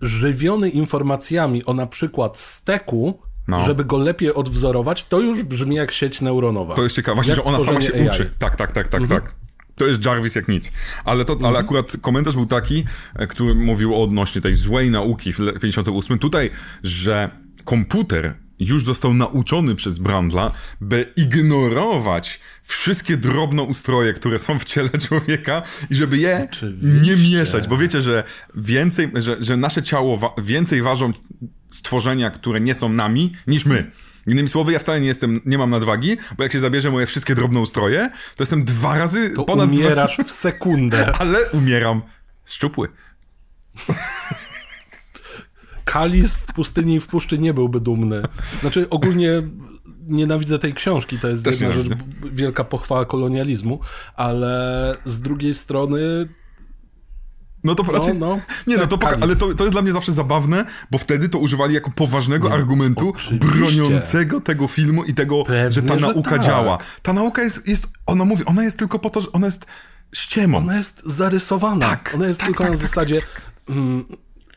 żywiony 0.00 0.68
informacjami 0.68 1.64
o 1.64 1.74
na 1.74 1.86
przykład 1.86 2.38
steku, 2.38 3.18
No. 3.48 3.60
żeby 3.60 3.84
go 3.84 3.98
lepiej 3.98 4.34
odwzorować, 4.34 5.04
to 5.04 5.20
już 5.20 5.42
brzmi 5.42 5.76
jak 5.76 5.92
sieć 5.92 6.20
neuronowa. 6.20 6.74
To 6.74 6.82
jest 6.82 6.96
ciekawe, 6.96 7.14
właśnie, 7.14 7.30
Jak 7.30 7.36
że 7.36 7.44
ona 7.44 7.60
sama 7.64 7.80
się 7.80 7.94
AI. 7.94 8.08
uczy. 8.08 8.30
Tak, 8.38 8.56
tak, 8.56 8.72
tak, 8.72 8.88
tak, 8.88 9.00
Mhm. 9.02 9.20
tak. 9.22 9.34
To 9.76 9.86
jest 9.86 10.04
Jarvis 10.04 10.34
jak 10.34 10.48
nic. 10.48 10.72
Ale, 11.04 11.24
to, 11.24 11.36
ale 11.42 11.58
akurat 11.58 11.96
komentarz 12.00 12.34
był 12.34 12.46
taki, 12.46 12.84
e, 13.14 13.26
który 13.26 13.54
mówił 13.54 14.02
odnośnie 14.02 14.40
tej 14.40 14.54
złej 14.54 14.90
nauki 14.90 15.32
w 15.32 15.38
le- 15.38 15.52
58. 15.52 16.18
Tutaj, 16.18 16.50
że 16.82 17.30
komputer 17.64 18.34
już 18.58 18.84
został 18.84 19.14
nauczony 19.14 19.74
przez 19.74 19.98
Brandla, 19.98 20.50
by 20.80 21.12
ignorować 21.16 22.40
wszystkie 22.62 23.16
drobnoustroje, 23.16 24.12
które 24.12 24.38
są 24.38 24.58
w 24.58 24.64
ciele 24.64 24.88
człowieka 25.08 25.62
i 25.90 25.94
żeby 25.94 26.18
je 26.18 26.48
Oczywiście. 26.52 26.86
nie 27.02 27.16
mieszać, 27.38 27.68
bo 27.68 27.76
wiecie, 27.76 28.02
że 28.02 28.24
więcej, 28.54 29.10
że, 29.14 29.36
że 29.40 29.56
nasze 29.56 29.82
ciało 29.82 30.16
wa- 30.16 30.34
więcej 30.42 30.82
ważą 30.82 31.12
stworzenia, 31.70 32.30
które 32.30 32.60
nie 32.60 32.74
są 32.74 32.88
nami, 32.88 33.32
niż 33.46 33.66
my. 33.66 33.90
Innymi 34.26 34.48
słowy, 34.48 34.72
ja 34.72 34.78
wcale 34.78 35.00
nie 35.00 35.06
jestem, 35.06 35.40
nie 35.46 35.58
mam 35.58 35.70
nadwagi, 35.70 36.16
bo 36.36 36.42
jak 36.42 36.52
się 36.52 36.60
zabierze 36.60 36.90
moje 36.90 37.06
wszystkie 37.06 37.34
drobnoustroje, 37.34 38.10
to 38.36 38.42
jestem 38.42 38.64
dwa 38.64 38.98
razy 38.98 39.30
To 39.30 39.44
ponad 39.44 39.68
umierasz 39.68 40.18
w 40.26 40.30
sekundę. 40.30 41.02
Dwa, 41.02 41.18
ale 41.22 41.50
umieram. 41.50 42.02
Szczupły. 42.44 42.88
Kalis 45.84 46.34
w 46.34 46.46
pustyni 46.46 46.94
i 46.94 47.00
w 47.00 47.06
puszczy 47.06 47.38
nie 47.38 47.54
byłby 47.54 47.80
dumny. 47.80 48.22
Znaczy 48.60 48.90
ogólnie 48.90 49.42
nienawidzę 50.06 50.58
tej 50.58 50.74
książki, 50.74 51.18
to 51.18 51.28
jest 51.28 51.44
Też 51.44 51.60
jedna 51.60 51.82
rzecz, 51.82 51.88
wielka 52.32 52.64
pochwała 52.64 53.04
kolonializmu, 53.04 53.80
ale 54.14 54.96
z 55.04 55.20
drugiej 55.20 55.54
strony 55.54 56.28
No 57.64 57.74
to 57.74 57.84
znaczy, 57.84 58.14
no. 58.14 58.40
Nie, 58.66 58.76
no 58.76 58.80
Tak, 58.80 58.90
to 58.90 58.96
poka- 58.98 59.10
Kali. 59.10 59.22
ale 59.22 59.36
to, 59.36 59.54
to 59.54 59.64
jest 59.64 59.72
dla 59.74 59.82
mnie 59.82 59.92
zawsze 59.92 60.12
zabawne, 60.12 60.64
bo 60.90 60.98
wtedy 60.98 61.28
to 61.28 61.38
używali 61.38 61.74
jako 61.74 61.90
poważnego 61.90 62.52
argumentu 62.52 63.08
oczywiście. 63.16 63.46
broniącego 63.46 64.40
tego 64.40 64.68
filmu 64.68 65.04
i 65.04 65.14
tego, 65.14 65.44
Pewnie, 65.44 65.72
że 65.72 65.82
ta 65.82 65.98
że 65.98 66.06
nauka 66.06 66.30
tak. 66.30 66.42
działa. 66.42 66.78
Ta 67.02 67.12
nauka 67.12 67.42
jest, 67.42 67.68
jest, 67.68 67.86
ona 68.06 68.24
mówi, 68.24 68.44
ona 68.44 68.62
jest 68.64 68.78
tylko 68.78 68.98
po 68.98 69.10
to, 69.10 69.20
że 69.20 69.32
ona 69.32 69.46
jest 69.46 69.66
ściemą. 70.14 70.58
ona 70.58 70.76
jest 70.76 71.02
zarysowana. 71.06 71.88
Tak, 71.88 72.12
ona 72.14 72.28
jest 72.28 72.40
tak, 72.40 72.46
tylko 72.48 72.64
tak, 72.64 72.72
na 72.72 72.78
tak, 72.78 72.86
zasadzie... 72.88 73.20
Mm, 73.68 74.04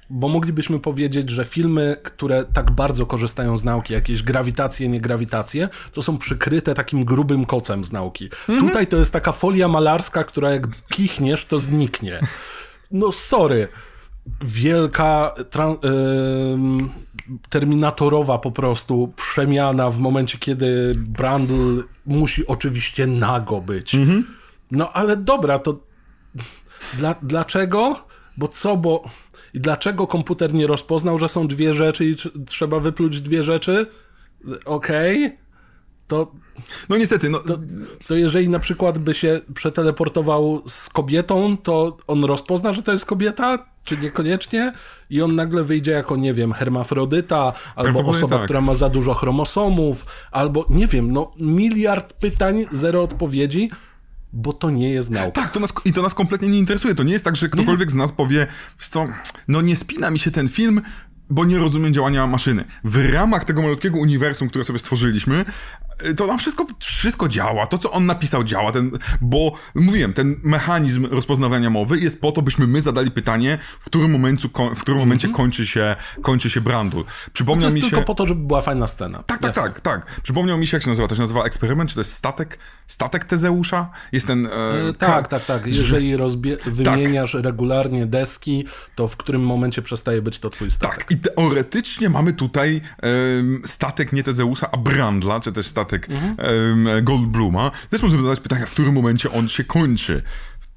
bo 0.10 0.28
moglibyśmy 0.28 0.80
powiedzieć, 0.80 1.30
że 1.30 1.46
filmy, 1.46 1.98
które 2.04 2.44
tak 2.54 2.72
bardzo 2.72 3.06
korzystają 3.06 3.58
z 3.58 3.64
nauki, 3.64 3.94
jakieś 3.94 4.24
grawitacje, 4.24 4.88
niegrawitacje, 4.90 5.70
to 5.94 6.02
są 6.02 6.18
przykryte 6.18 6.74
takim 6.74 7.06
grubym 7.06 7.46
kocem 7.46 7.84
z 7.84 7.92
nauki. 7.92 8.30
Mhm. 8.50 8.68
Tutaj 8.68 8.88
to 8.88 8.98
jest 8.98 9.14
taka 9.14 9.32
folia 9.32 9.68
malarska, 9.68 10.24
która 10.24 10.52
jak 10.52 10.68
kichniesz, 10.90 11.46
to 11.46 11.60
zniknie. 11.60 12.20
No 12.94 13.12
sorry. 13.12 13.68
Wielka 14.42 15.34
tra- 15.52 15.78
terminatorowa 17.50 18.38
po 18.38 18.52
prostu 18.52 19.14
przemiana 19.16 19.90
w 19.90 20.00
momencie, 20.00 20.38
kiedy 20.38 20.96
Brandl 20.98 21.84
musi 22.06 22.48
oczywiście 22.48 23.08
nago 23.08 23.62
być. 23.62 23.96
No 24.72 24.94
ale 24.94 25.18
dobra, 25.18 25.60
to 25.60 25.80
dla, 26.94 27.16
dlaczego? 27.22 28.06
Bo 28.38 28.48
co, 28.48 28.78
bo... 28.78 29.04
I 29.54 29.60
dlaczego 29.60 30.08
komputer 30.08 30.54
nie 30.54 30.68
rozpoznał, 30.68 31.18
że 31.18 31.30
są 31.30 31.48
dwie 31.48 31.74
rzeczy 31.74 32.06
i 32.06 32.16
tr- 32.16 32.46
trzeba 32.46 32.80
wypluć 32.80 33.22
dwie 33.22 33.44
rzeczy? 33.44 33.86
Okej. 34.66 35.38
To, 36.08 36.32
No 36.90 36.98
niestety, 36.98 37.30
no, 37.30 37.40
to, 37.40 37.60
to 38.08 38.16
jeżeli 38.16 38.50
na 38.50 38.60
przykład 38.60 38.98
by 38.98 39.14
się 39.14 39.42
przeteleportował 39.54 40.64
z 40.68 40.90
kobietą, 40.90 41.58
to 41.58 41.98
on 42.08 42.24
rozpozna, 42.24 42.74
że 42.74 42.84
to 42.84 42.92
jest 42.92 43.06
kobieta? 43.06 43.66
Czy 43.84 43.98
niekoniecznie? 43.98 44.74
I 45.10 45.22
on 45.22 45.36
nagle 45.36 45.64
wyjdzie 45.64 45.92
jako, 45.92 46.16
nie 46.16 46.34
wiem, 46.34 46.54
hermafrodyta, 46.54 47.54
albo 47.76 48.00
osoba, 48.00 48.36
tak. 48.36 48.46
która 48.46 48.62
ma 48.62 48.76
za 48.76 48.90
dużo 48.90 49.14
chromosomów, 49.14 50.06
albo, 50.32 50.66
nie 50.70 50.88
wiem, 50.88 51.12
no 51.12 51.32
miliard 51.38 52.14
pytań, 52.14 52.66
zero 52.72 53.04
odpowiedzi, 53.04 53.70
bo 54.34 54.54
to 54.54 54.70
nie 54.70 54.90
jest 54.90 55.10
nauka. 55.10 55.42
Tak, 55.42 55.52
to 55.52 55.60
nas, 55.60 55.74
i 55.86 55.94
to 55.94 56.02
nas 56.02 56.14
kompletnie 56.14 56.48
nie 56.48 56.60
interesuje. 56.60 56.96
To 56.96 57.04
nie 57.04 57.14
jest 57.14 57.26
tak, 57.26 57.36
że 57.36 57.50
ktokolwiek 57.50 57.92
z 57.92 57.96
nas 57.96 58.12
powie, 58.12 58.48
co, 58.80 59.08
no 59.48 59.62
nie 59.62 59.76
spina 59.76 60.12
mi 60.12 60.20
się 60.20 60.32
ten 60.32 60.48
film, 60.48 60.82
bo 61.30 61.46
nie 61.46 61.58
rozumiem 61.58 61.94
działania 61.94 62.28
maszyny. 62.28 62.66
W 62.84 63.14
ramach 63.14 63.46
tego 63.46 63.62
malutkiego 63.62 63.98
uniwersum, 63.98 64.50
które 64.50 64.64
sobie 64.64 64.80
stworzyliśmy, 64.80 65.46
to 66.18 66.28
nam 66.28 66.38
wszystko, 66.40 66.66
wszystko 66.80 67.30
działa. 67.30 67.68
To, 67.68 67.78
co 67.78 67.92
on 67.92 68.06
napisał, 68.06 68.44
działa. 68.44 68.72
Ten, 68.72 68.92
bo 69.22 69.54
mówiłem, 69.76 70.14
ten 70.14 70.36
mechanizm 70.44 71.06
rozpoznawania 71.12 71.70
mowy 71.70 72.00
jest 72.00 72.22
po 72.22 72.32
to, 72.32 72.42
byśmy 72.42 72.68
my 72.68 72.82
zadali 72.82 73.12
pytanie, 73.12 73.58
w 73.82 73.86
którym, 73.86 74.12
momencie, 74.12 74.48
w 74.76 74.82
którym 74.82 75.00
momencie 75.00 75.28
kończy 75.30 75.68
się, 75.68 75.96
kończy 76.22 76.50
się 76.50 76.62
Brandul. 76.62 77.02
Mhm. 77.02 77.18
To 77.26 77.32
Przypomniał 77.34 77.66
jest 77.66 77.76
mi 77.76 77.82
się... 77.82 77.90
tylko 77.90 78.06
po 78.06 78.16
to, 78.16 78.28
żeby 78.28 78.42
była 78.48 78.62
fajna 78.62 78.88
scena. 78.88 79.24
Tak, 79.24 79.40
tak, 79.40 79.54
tak, 79.56 79.82
tak. 79.82 80.22
Przypomniał 80.24 80.58
mi 80.58 80.68
się, 80.68 80.78
jak 80.78 80.84
się 80.84 80.90
nazywa. 80.90 81.08
To 81.08 81.16
się 81.16 81.22
nazywa 81.22 81.44
eksperyment, 81.44 81.90
czy 81.90 81.96
to 81.96 82.02
jest 82.02 82.14
statek? 82.14 82.60
Statek 82.88 83.26
Tezeusza? 83.26 83.90
Jest 84.12 84.28
ten... 84.28 84.46
E, 84.46 84.50
E, 84.90 84.94
Tak, 84.94 85.28
tak, 85.28 85.46
tak. 85.46 85.68
Jeżeli 85.68 86.18
rozbie- 86.18 86.58
Tak. 86.58 86.74
wymieniasz 86.74 87.34
regularnie 87.34 88.06
deski, 88.06 88.66
to 88.96 89.08
w 89.08 89.18
którym 89.18 89.42
momencie 89.46 89.82
przestaje 89.82 90.22
być 90.22 90.40
to 90.40 90.50
twój 90.50 90.72
statek. 90.72 90.98
Tak, 90.98 91.12
i 91.12 91.18
teoretycznie 91.18 92.10
mamy 92.10 92.34
tutaj 92.34 92.82
em, 93.02 93.62
statek 93.66 94.14
nie 94.14 94.24
Tezeusa, 94.24 94.70
a 94.72 94.78
Brandla, 94.78 95.40
czy 95.40 95.52
też 95.52 95.66
statek 95.66 95.83
statek 95.84 96.10
Mhm. 96.10 97.06
Goldbluma, 97.06 97.72
też 97.90 98.02
możemy 98.02 98.24
zadać 98.24 98.40
pytania, 98.40 98.66
w 98.66 98.72
którym 98.72 98.94
momencie 98.94 99.32
on 99.32 99.50
się 99.50 99.64
kończy. 99.64 100.24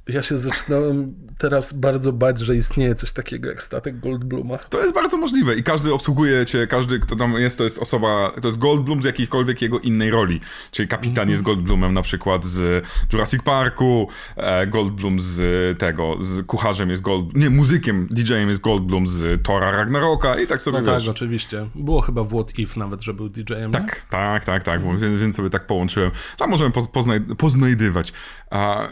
Ja 0.09 0.23
się 0.23 0.39
zaczynałem 0.39 1.15
teraz 1.39 1.73
bardzo 1.73 2.13
bać, 2.13 2.39
że 2.41 2.57
istnieje 2.57 2.95
coś 2.95 3.13
takiego 3.13 3.49
jak 3.49 3.63
statek 3.63 4.01
Goldbluma. 4.01 4.59
To 4.59 4.81
jest 4.83 4.95
bardzo 4.95 5.17
możliwe 5.17 5.57
i 5.57 5.63
każdy 5.63 5.95
obsługuje 5.95 6.47
cię, 6.47 6.67
każdy, 6.67 7.01
kto 7.01 7.17
tam 7.17 7.33
jest, 7.35 7.59
to 7.59 7.65
jest 7.65 7.79
osoba, 7.79 8.33
to 8.43 8.49
jest 8.49 8.59
Goldblum 8.59 9.03
z 9.03 9.05
jakiejkolwiek 9.05 9.63
jego 9.63 9.79
innej 9.79 10.11
roli. 10.11 10.41
Czyli 10.71 10.89
kapitan 10.89 11.31
jest 11.31 11.43
Goldblumem 11.43 11.95
na 11.95 12.03
przykład 12.03 12.45
z 12.45 12.85
Jurassic 13.13 13.43
Parku, 13.43 14.09
e, 14.37 14.67
Goldblum 14.67 15.21
z 15.21 15.79
tego, 15.79 16.17
z 16.21 16.47
kucharzem 16.47 16.91
jest 16.91 17.03
Gold, 17.03 17.37
nie, 17.37 17.51
muzykiem, 17.51 18.09
DJ-em 18.11 18.49
jest 18.49 18.61
Goldblum 18.61 19.07
z 19.07 19.43
Tora 19.43 19.71
Ragnaroka 19.71 20.41
i 20.41 20.47
tak 20.47 20.63
sobie 20.63 20.81
No 20.81 20.93
wiesz. 20.95 21.03
tak, 21.05 21.11
oczywiście. 21.11 21.69
Było 21.75 22.01
chyba 22.01 22.25
w 22.25 22.29
What 22.29 22.59
If 22.59 22.81
nawet, 22.81 23.03
że 23.03 23.15
był 23.15 23.29
DJ-em. 23.29 23.71
nie? 23.71 23.79
Tak, 23.79 24.07
tak, 24.11 24.45
tak, 24.45 24.63
tak, 24.63 24.83
więc, 25.01 25.21
więc 25.23 25.37
sobie 25.37 25.51
tak 25.51 25.67
połączyłem. 25.67 26.11
Tam 26.39 26.51
możemy 26.51 26.71
poz, 26.71 26.89
poznaj, 26.89 27.21
poznajdywać. 27.21 28.13
A, 28.51 28.89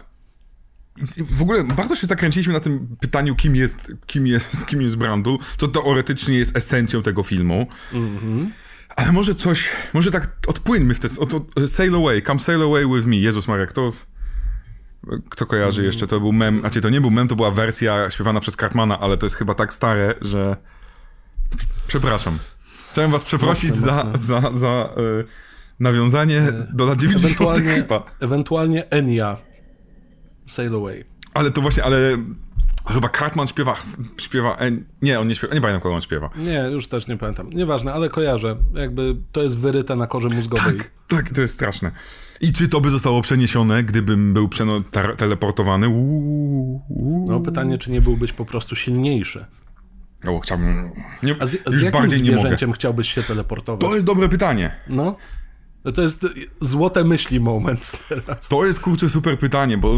w 1.31 1.43
ogóle 1.43 1.65
bardzo 1.65 1.97
się 1.97 2.07
zakręciliśmy 2.07 2.53
na 2.53 2.61
tym 2.61 2.97
pytaniu, 3.01 3.37
kim 3.37 3.57
jest, 3.57 3.93
kim 4.07 4.27
jest, 4.27 4.67
kim 4.67 4.83
jest 4.83 4.97
Brandul, 4.97 5.39
co 5.59 5.69
teoretycznie 5.69 6.39
jest 6.39 6.57
esencją 6.57 7.03
tego 7.03 7.23
filmu. 7.23 7.67
Ale 8.97 9.13
może 9.13 9.35
coś, 9.35 9.69
może 9.93 10.11
tak 10.11 10.31
odpłyńmy 10.47 10.95
w 10.95 11.01
te, 11.01 11.09
od, 11.19 11.35
od, 11.35 11.45
sail 11.67 11.95
away, 11.95 12.23
come 12.23 12.41
sail 12.41 12.63
away 12.63 12.87
with 12.87 13.07
me. 13.07 13.17
Jezus 13.17 13.49
Marek, 13.49 13.73
to... 13.73 13.93
Kto 15.31 15.47
kojarzy 15.47 15.85
jeszcze? 15.85 16.07
To 16.07 16.21
był 16.21 16.33
mem, 16.33 16.61
znaczy 16.61 16.81
to 16.81 16.91
nie 16.91 17.01
był 17.01 17.11
mem, 17.11 17.29
to 17.29 17.37
była 17.37 17.51
wersja 17.51 18.11
śpiewana 18.11 18.41
przez 18.41 18.57
Cartmana, 18.57 19.01
ale 19.01 19.17
to 19.17 19.27
jest 19.27 19.37
chyba 19.37 19.55
tak 19.55 19.73
stare, 19.73 20.15
że... 20.21 20.57
Przepraszam. 21.87 22.39
Chciałem 22.93 23.11
was 23.11 23.25
przeprosić 23.25 23.71
Mocne, 23.71 23.87
za, 23.87 24.05
mocne. 24.05 24.19
za, 24.19 24.41
za 24.53 24.69
e, 24.69 25.25
nawiązanie 25.81 26.43
do 26.73 26.85
lat 26.85 26.99
90 26.99 27.25
Ewentualnie, 27.25 27.85
ewentualnie 28.21 28.91
Enya. 28.91 29.37
Sail 30.47 30.75
Away. 30.75 31.05
Ale 31.35 31.51
to 31.51 31.61
właśnie, 31.61 31.85
ale 31.85 31.99
chyba 32.93 33.09
Cartman 33.09 33.47
śpiewa, 33.47 33.77
śpiewa, 34.21 34.57
e, 34.61 34.71
nie, 35.03 35.21
on 35.21 35.29
nie 35.29 35.35
śpiewa, 35.35 35.55
nie 35.55 35.61
pamiętam 35.61 35.81
kogo 35.81 35.95
on 35.95 36.01
śpiewa. 36.01 36.31
Nie, 36.37 36.69
już 36.73 36.89
też 36.89 37.09
nie 37.09 37.17
pamiętam. 37.17 37.51
Nieważne, 37.51 37.93
ale 37.95 38.09
kojarzę. 38.09 38.57
Jakby 38.75 39.17
to 39.33 39.43
jest 39.43 39.59
wyryte 39.59 39.97
na 39.97 40.07
korze 40.07 40.29
mózgowej. 40.29 40.77
Tak, 40.79 40.91
tak, 41.09 41.31
to 41.35 41.41
jest 41.41 41.55
straszne. 41.55 41.91
I 42.41 42.53
czy 42.53 42.69
to 42.69 42.81
by 42.81 42.91
zostało 42.91 43.23
przeniesione, 43.23 43.83
gdybym 43.85 44.35
był 44.35 44.49
przeno- 44.49 44.83
tar- 44.91 45.17
teleportowany? 45.17 45.89
Uuu, 45.89 46.83
uuu. 46.89 47.27
No 47.29 47.41
pytanie, 47.41 47.79
czy 47.79 47.91
nie 47.91 48.01
byłbyś 48.01 48.33
po 48.33 48.45
prostu 48.45 48.77
silniejszy? 48.77 49.47
O, 50.27 50.41
chciałbym... 50.41 50.91
Nie, 51.23 51.37
A 51.41 51.47
z, 51.47 51.51
z 51.51 51.83
jakim 51.83 52.01
bardziej 52.01 52.23
nie 52.23 52.31
mogę. 52.31 52.41
zwierzęciem 52.41 52.73
chciałbyś 52.73 53.15
się 53.15 53.23
teleportować? 53.23 53.81
To 53.81 53.95
jest 53.95 54.07
dobre 54.07 54.29
pytanie. 54.29 54.77
No. 54.89 55.17
No 55.85 55.93
To 55.93 56.03
jest 56.03 56.27
złote 56.61 57.05
myśli 57.05 57.41
moment 57.41 57.93
teraz. 58.09 58.49
To 58.49 58.67
jest 58.67 58.81
kurczę 58.81 59.09
super 59.09 59.39
pytanie, 59.39 59.79
bo 59.79 59.93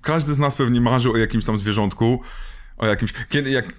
każdy 0.00 0.34
z 0.34 0.38
nas 0.38 0.54
pewnie 0.54 0.80
marzy 0.80 1.10
o 1.10 1.16
jakimś 1.16 1.44
tam 1.44 1.58
zwierzątku, 1.58 2.20
o 2.76 2.86
jakimś. 2.86 3.12
Kiedy 3.28 3.50
jak. 3.50 3.72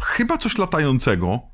Chyba 0.00 0.38
coś 0.38 0.58
latającego. 0.58 1.53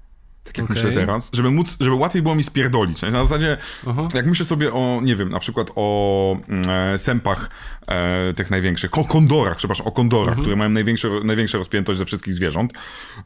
Tak 0.51 0.59
jak 0.59 0.71
Okej. 0.71 0.77
myślę 0.77 1.01
teraz, 1.01 1.31
żeby 1.33 1.51
móc, 1.51 1.77
żeby 1.81 1.95
łatwiej 1.95 2.23
było 2.23 2.35
mi 2.35 2.45
spierdolić. 2.45 3.03
Na 3.03 3.11
zasadzie, 3.11 3.57
Aha. 3.87 4.09
jak 4.15 4.27
myślę 4.27 4.47
sobie 4.47 4.73
o, 4.73 5.01
nie 5.03 5.17
wiem, 5.17 5.29
na 5.29 5.41
przykład 5.41 5.71
o 5.77 6.37
mm, 6.49 6.71
e, 6.71 6.99
sępach 6.99 7.51
e, 7.89 8.33
tych 8.35 8.51
największych, 8.51 8.99
o 8.99 9.05
kondorach, 9.05 9.57
przepraszam, 9.57 9.87
o 9.87 9.93
kondorach, 9.93 10.39
które 10.39 10.57
mają 10.57 10.71
największe, 10.71 11.09
największą 11.25 11.59
rozpiętość 11.59 11.99
ze 11.99 12.05
wszystkich 12.05 12.35
zwierząt, 12.35 12.73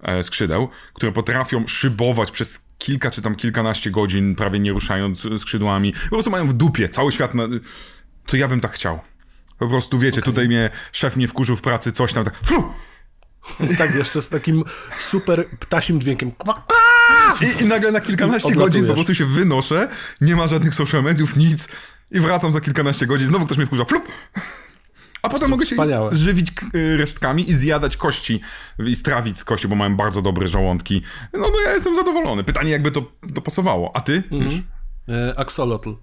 e, 0.03 0.23
skrzydeł, 0.23 0.69
które 0.95 1.13
potrafią 1.13 1.67
szybować 1.67 2.31
przez 2.31 2.69
kilka 2.79 3.11
czy 3.11 3.23
tam 3.23 3.35
kilkanaście 3.35 3.91
godzin, 3.91 4.35
prawie 4.35 4.59
nie 4.59 4.73
ruszając 4.73 5.29
skrzydłami. 5.39 5.93
Po 5.93 6.09
prostu 6.09 6.31
mają 6.31 6.49
w 6.49 6.53
dupie 6.53 6.89
cały 6.89 7.13
świat. 7.13 7.35
Na... 7.35 7.45
To 8.27 8.37
ja 8.37 8.49
bym 8.49 8.61
tak 8.61 8.73
chciał. 8.73 9.01
Po 9.59 9.69
prostu 9.69 9.99
wiecie, 9.99 10.23
tutaj 10.23 10.49
mnie 10.49 10.71
szef 10.93 11.17
mnie 11.17 11.29
wkurzył 11.29 11.57
w 11.57 11.61
pracy, 11.61 11.93
coś 11.93 12.13
tam, 12.13 12.25
tak, 12.25 12.39
flu! 12.39 12.73
Tak, 13.79 13.95
jeszcze 13.95 14.23
z 14.23 14.29
takim 14.29 14.65
super 14.99 15.45
ptasim 15.61 16.01
dźwiękiem. 16.01 16.33
I, 17.41 17.63
I 17.63 17.67
nagle 17.67 17.93
na 17.93 18.01
kilkanaście 18.01 18.49
Odlatujesz. 18.49 18.71
godzin 18.73 18.87
po 18.87 18.95
prostu 18.95 19.15
się 19.15 19.25
wynoszę, 19.27 19.89
nie 20.21 20.37
ma 20.37 20.47
żadnych 20.49 20.75
social 20.75 21.03
mediów, 21.03 21.37
nic 21.37 21.69
i 22.11 22.21
wracam 22.21 22.53
za 22.53 22.61
kilkanaście 22.61 23.07
godzin, 23.07 23.29
znowu 23.29 23.47
ktoś 23.47 23.59
mnie 23.59 23.67
wkurza, 23.67 23.85
flup! 23.85 24.09
A 25.23 25.29
potem 25.29 25.51
mogę 25.51 25.65
się 25.67 25.71
wspaniałe. 25.71 26.15
żywić 26.15 26.53
resztkami 26.97 27.51
i 27.51 27.55
zjadać 27.57 27.97
kości 27.97 28.41
i 28.87 28.97
strawić 28.97 29.39
z 29.39 29.45
kości, 29.45 29.69
bo 29.69 29.77
mają 29.77 29.97
bardzo 29.97 30.23
dobre 30.23 30.49
żołądki. 30.49 31.03
No, 31.33 31.39
no 31.39 31.61
ja 31.65 31.75
jestem 31.75 31.95
zadowolony. 31.97 32.45
Pytanie 32.45 32.71
jakby 32.71 32.91
to 32.91 33.13
dopasowało. 33.23 33.97
A 33.97 34.01
ty? 34.01 34.23
Mhm. 34.31 34.63
E, 35.09 35.39
Axolotl. 35.39 35.95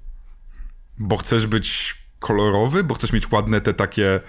Bo 0.97 1.17
chcesz 1.17 1.47
być 1.47 1.95
kolorowy? 2.19 2.83
Bo 2.83 2.95
chcesz 2.95 3.13
mieć 3.13 3.31
ładne 3.31 3.61
te 3.61 3.73
takie... 3.73 4.19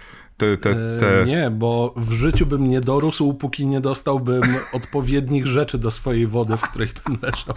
Te, 0.43 0.57
te, 0.57 0.75
te... 1.01 1.23
E, 1.23 1.27
Nie, 1.27 1.51
bo 1.51 1.95
w 1.97 2.13
życiu 2.13 2.47
bym 2.47 2.69
nie 2.69 2.81
dorósł, 2.81 3.35
póki 3.35 3.67
nie 3.67 3.81
dostałbym 3.81 4.43
odpowiednich 4.73 5.47
rzeczy 5.47 5.79
do 5.79 5.91
swojej 5.91 6.27
wody, 6.27 6.57
w 6.57 6.61
której 6.63 6.89
bym 7.07 7.19
leżał. 7.23 7.55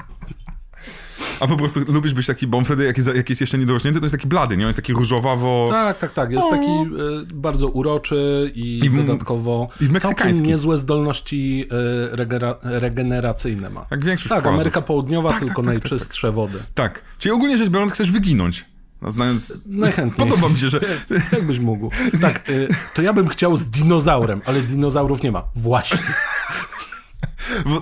A 1.39 1.47
po 1.47 1.57
prostu 1.57 1.79
lubisz 1.87 2.13
być 2.13 2.27
taki, 2.27 2.47
bo 2.47 2.61
wtedy 2.61 2.85
jak 2.85 2.97
jest, 2.97 3.15
jak 3.15 3.29
jest 3.29 3.41
jeszcze 3.41 3.57
niedorośnięty, 3.57 3.99
to 3.99 4.05
jest 4.05 4.15
taki 4.15 4.27
blady, 4.27 4.57
nie? 4.57 4.63
On 4.63 4.69
jest 4.69 4.75
taki 4.77 4.93
różowawo... 4.93 5.67
Tak, 5.71 5.97
tak, 5.97 6.11
tak. 6.11 6.31
Jest 6.31 6.49
taki 6.49 6.67
e, 6.67 6.85
bardzo 7.33 7.67
uroczy 7.67 8.51
i, 8.55 8.79
I 8.85 8.89
dodatkowo 8.89 9.67
i 9.81 9.83
meksykański. 9.89 10.23
całkiem 10.33 10.45
niezłe 10.45 10.77
zdolności 10.77 11.65
e, 12.11 12.15
regera- 12.15 12.55
regeneracyjne 12.61 13.69
ma. 13.69 13.85
Jak 13.91 14.05
większość 14.05 14.29
Tak, 14.29 14.41
płazów. 14.41 14.55
Ameryka 14.55 14.81
Południowa, 14.81 15.29
Tak, 15.29 15.39
tylko 15.39 15.53
tak, 15.61 15.65
tak, 15.65 15.65
najczystsze 15.65 16.31
wody. 16.31 16.59
Tak. 16.75 17.01
Czyli 17.17 17.33
ogólnie 17.35 17.57
rzecz 17.57 17.69
biorąc, 17.69 17.93
chcesz 17.93 18.11
wyginąć. 18.11 18.65
No, 19.05 19.11
znając... 19.11 19.67
Najchętniej. 19.67 20.29
Podoba 20.29 20.49
mi 20.49 20.57
się, 20.57 20.69
że... 20.69 20.79
Jakbyś 21.37 21.59
mógł. 21.59 21.91
Tak, 22.21 22.49
y, 22.49 22.67
to 22.95 23.01
ja 23.01 23.13
bym 23.13 23.27
chciał 23.27 23.57
z 23.57 23.65
dinozaurem, 23.65 24.41
ale 24.45 24.61
dinozaurów 24.61 25.23
nie 25.23 25.31
ma. 25.31 25.43
Właśnie. 25.55 25.97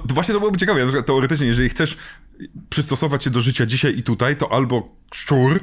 Właśnie 0.05 0.33
to 0.33 0.39
byłoby 0.39 0.57
ciekawe. 0.57 1.03
Teoretycznie, 1.03 1.47
jeżeli 1.47 1.69
chcesz 1.69 1.97
przystosować 2.69 3.23
się 3.23 3.29
do 3.29 3.41
życia 3.41 3.65
dzisiaj 3.65 3.97
i 3.97 4.03
tutaj, 4.03 4.37
to 4.37 4.51
albo 4.51 4.95
szczur, 5.13 5.59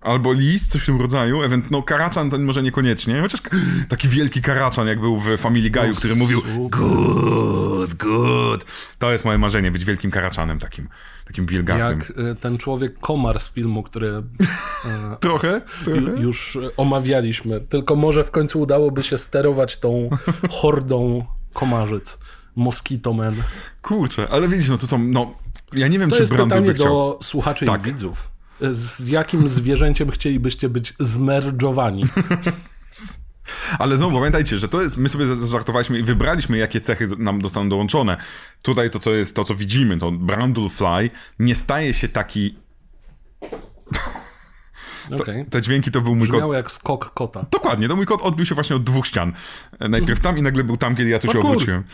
albo 0.00 0.32
lis, 0.32 0.68
coś 0.68 0.82
w 0.82 0.86
tym 0.86 1.00
rodzaju. 1.00 1.42
Ewent, 1.42 1.70
no 1.70 1.82
karaczan 1.82 2.30
to 2.30 2.38
może 2.38 2.62
niekoniecznie, 2.62 3.20
chociaż 3.20 3.40
taki 3.88 4.08
wielki 4.08 4.42
karaczan, 4.42 4.86
jak 4.86 5.00
był 5.00 5.20
w 5.20 5.36
Family 5.38 5.70
Guy'u, 5.70 5.94
który 5.94 6.16
mówił 6.16 6.42
good, 6.70 7.94
good. 7.94 8.64
To 8.98 9.12
jest 9.12 9.24
moje 9.24 9.38
marzenie, 9.38 9.70
być 9.70 9.84
wielkim 9.84 10.10
karaczanem 10.10 10.58
takim, 10.58 10.88
takim 11.26 11.46
wilgachnym. 11.46 11.88
Jak 11.98 12.10
y, 12.10 12.34
ten 12.40 12.58
człowiek 12.58 12.98
komar 13.00 13.40
z 13.42 13.52
filmu, 13.52 13.82
który 13.82 14.12
Trochę? 15.20 15.60
ju, 15.86 16.16
już 16.22 16.58
omawialiśmy. 16.76 17.60
Tylko 17.60 17.96
może 17.96 18.24
w 18.24 18.30
końcu 18.30 18.60
udałoby 18.60 19.02
się 19.02 19.18
sterować 19.18 19.78
tą 19.78 20.08
hordą 20.50 21.24
komarzyc. 21.52 22.18
Mosquito 22.56 23.12
Man. 23.12 23.34
Kurczę, 23.82 24.28
ale 24.30 24.48
widzisz, 24.48 24.68
no 24.68 24.78
to 24.78 24.86
są, 24.86 24.98
no, 24.98 25.34
ja 25.72 25.88
nie 25.88 25.98
wiem, 25.98 26.10
To 26.10 26.16
czy 26.16 26.26
pytanie 26.28 26.66
by 26.66 26.74
chciał. 26.74 26.86
do 26.86 27.18
słuchaczy 27.22 27.66
Tak. 27.66 27.80
i 27.80 27.84
widzów. 27.84 28.28
Z 28.70 29.08
jakim 29.08 29.48
zwierzęciem 29.48 30.10
chcielibyście 30.10 30.68
być 30.68 30.94
zmerdżowani? 31.00 32.04
Ale 33.78 33.96
znowu 33.96 34.18
pamiętajcie, 34.18 34.58
że 34.58 34.68
to 34.68 34.82
jest, 34.82 34.96
my 34.96 35.08
sobie 35.08 35.26
zażartowaliśmy 35.26 35.98
i 35.98 36.02
wybraliśmy, 36.02 36.58
jakie 36.58 36.80
cechy 36.80 37.08
nam 37.18 37.42
zostaną 37.42 37.68
dołączone. 37.68 38.16
Tutaj 38.62 38.90
to, 38.90 38.98
co 39.00 39.10
jest, 39.14 39.36
to 39.36 39.44
co 39.44 39.54
widzimy, 39.54 39.98
to 39.98 40.12
Brundlefly 40.12 41.10
nie 41.38 41.54
staje 41.54 41.94
się 41.94 42.08
taki, 42.08 42.58
Okej. 45.20 45.44
te 45.50 45.62
dźwięki 45.62 45.90
to 45.90 46.00
był 46.00 46.14
mój 46.16 46.26
kot. 46.28 46.36
Brzmiało 46.36 46.54
jak 46.54 46.72
skok 46.72 47.14
kota. 47.14 47.46
Dokładnie, 47.50 47.88
to 47.88 47.96
mój 47.96 48.06
kot 48.06 48.22
odbił 48.22 48.46
się 48.46 48.54
właśnie 48.54 48.76
od 48.76 48.84
dwóch 48.84 49.06
ścian. 49.06 49.32
E, 49.78 49.88
Najpierw 49.88 50.20
tam 50.20 50.38
i 50.38 50.42
nagle 50.42 50.64
był 50.64 50.76
tam, 50.76 50.96
kiedy 50.96 51.10
ja 51.10 51.18
tu 51.18 51.26
się 51.26 51.32
Parkour. 51.32 51.50
odwróciłem. 51.50 51.84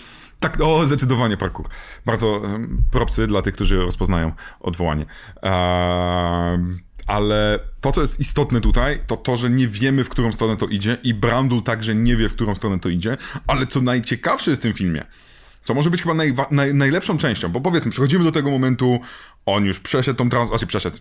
Tak, 0.41 0.61
o, 0.61 0.87
zdecydowanie 0.87 1.37
parkour. 1.37 1.68
Bardzo 2.07 2.43
propsy 2.91 3.26
dla 3.26 3.43
tych, 3.43 3.55
którzy 3.55 3.76
rozpoznają 3.76 4.32
odwołanie. 4.61 5.07
Ehm, 5.43 6.78
ale 7.07 7.59
to, 7.80 7.93
co 7.93 8.01
jest 8.03 8.20
istotne 8.20 8.61
tutaj, 8.61 9.01
to 9.07 9.16
to, 9.16 9.37
że 9.37 9.51
nie 9.51 9.68
wiemy, 9.68 10.05
w 10.05 10.09
którą 10.09 10.32
stronę 10.32 10.57
to 10.57 10.66
idzie 10.66 10.99
i 11.03 11.14
Brandul 11.14 11.62
także 11.62 11.95
nie 11.95 12.16
wie, 12.16 12.28
w 12.28 12.32
którą 12.32 12.55
stronę 12.55 12.80
to 12.80 12.89
idzie, 12.89 13.16
ale 13.47 13.66
co 13.66 13.80
najciekawsze 13.80 14.51
jest 14.51 14.62
w 14.62 14.64
tym 14.64 14.72
filmie, 14.72 15.05
co 15.64 15.74
może 15.74 15.91
być 15.91 16.03
chyba 16.03 16.14
najwa- 16.14 16.47
naj, 16.51 16.74
najlepszą 16.74 17.18
częścią, 17.18 17.49
bo 17.49 17.61
powiedzmy, 17.61 17.91
przechodzimy 17.91 18.24
do 18.24 18.32
tego 18.32 18.51
momentu, 18.51 19.01
on 19.47 19.64
już 19.64 19.80
przeszedł 19.80 20.18
tą 20.18 20.30
trans... 20.30 20.49
Znaczy 20.49 20.66
przeszedł. 20.66 20.97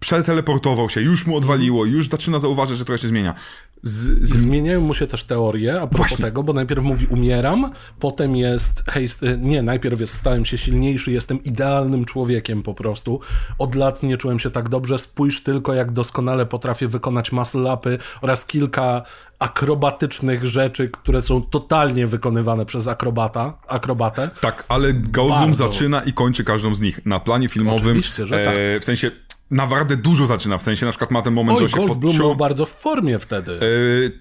Przeteleportował 0.00 0.88
się, 0.88 1.00
już 1.00 1.26
mu 1.26 1.36
odwaliło, 1.36 1.84
już 1.84 2.08
zaczyna 2.08 2.38
zauważyć, 2.38 2.78
że 2.78 2.84
trochę 2.84 2.98
się 2.98 3.08
zmienia. 3.08 3.34
Z, 3.82 4.28
z... 4.28 4.36
Zmieniają 4.36 4.80
mu 4.80 4.94
się 4.94 5.06
też 5.06 5.24
teorie 5.24 5.80
a 5.80 5.86
propos 5.86 6.08
Właśnie. 6.08 6.24
tego, 6.24 6.42
bo 6.42 6.52
najpierw 6.52 6.82
mówi 6.82 7.06
umieram, 7.06 7.70
potem 7.98 8.36
jest 8.36 8.84
hej, 8.90 9.08
nie, 9.40 9.62
najpierw 9.62 10.00
jest 10.00 10.14
stałem 10.14 10.44
się 10.44 10.58
silniejszy, 10.58 11.12
jestem 11.12 11.44
idealnym 11.44 12.04
człowiekiem 12.04 12.62
po 12.62 12.74
prostu. 12.74 13.20
Od 13.58 13.74
lat 13.74 14.02
nie 14.02 14.16
czułem 14.16 14.38
się 14.38 14.50
tak 14.50 14.68
dobrze, 14.68 14.98
spójrz 14.98 15.42
tylko 15.42 15.74
jak 15.74 15.92
doskonale 15.92 16.46
potrafię 16.46 16.88
wykonać 16.88 17.32
muscle 17.32 17.74
upy 17.74 17.98
oraz 18.20 18.46
kilka 18.46 19.02
akrobatycznych 19.38 20.46
rzeczy, 20.46 20.88
które 20.88 21.22
są 21.22 21.42
totalnie 21.42 22.06
wykonywane 22.06 22.66
przez 22.66 22.88
akrobata, 22.88 23.58
akrobatę. 23.68 24.30
Tak, 24.40 24.64
ale 24.68 24.92
Goldblum 24.92 25.40
Bardzo. 25.40 25.72
zaczyna 25.72 26.02
i 26.02 26.12
kończy 26.12 26.44
każdą 26.44 26.74
z 26.74 26.80
nich. 26.80 27.06
Na 27.06 27.20
planie 27.20 27.48
filmowym, 27.48 27.80
Oczywiście, 27.80 28.26
że 28.26 28.44
tak. 28.44 28.82
w 28.82 28.84
sensie 28.84 29.10
naprawdę 29.50 29.96
dużo 29.96 30.26
zaczyna, 30.26 30.58
w 30.58 30.62
sensie 30.62 30.86
na 30.86 30.92
przykład 30.92 31.10
ma 31.10 31.22
ten 31.22 31.34
moment, 31.34 31.58
że 31.58 31.64
Oj, 31.64 31.70
on 31.70 31.70
się 31.70 31.86
Goldblum 31.86 32.12
podciął... 32.12 32.28
był 32.28 32.36
bardzo 32.36 32.66
w 32.66 32.70
formie 32.70 33.18
wtedy. 33.18 33.52
E, 33.52 33.58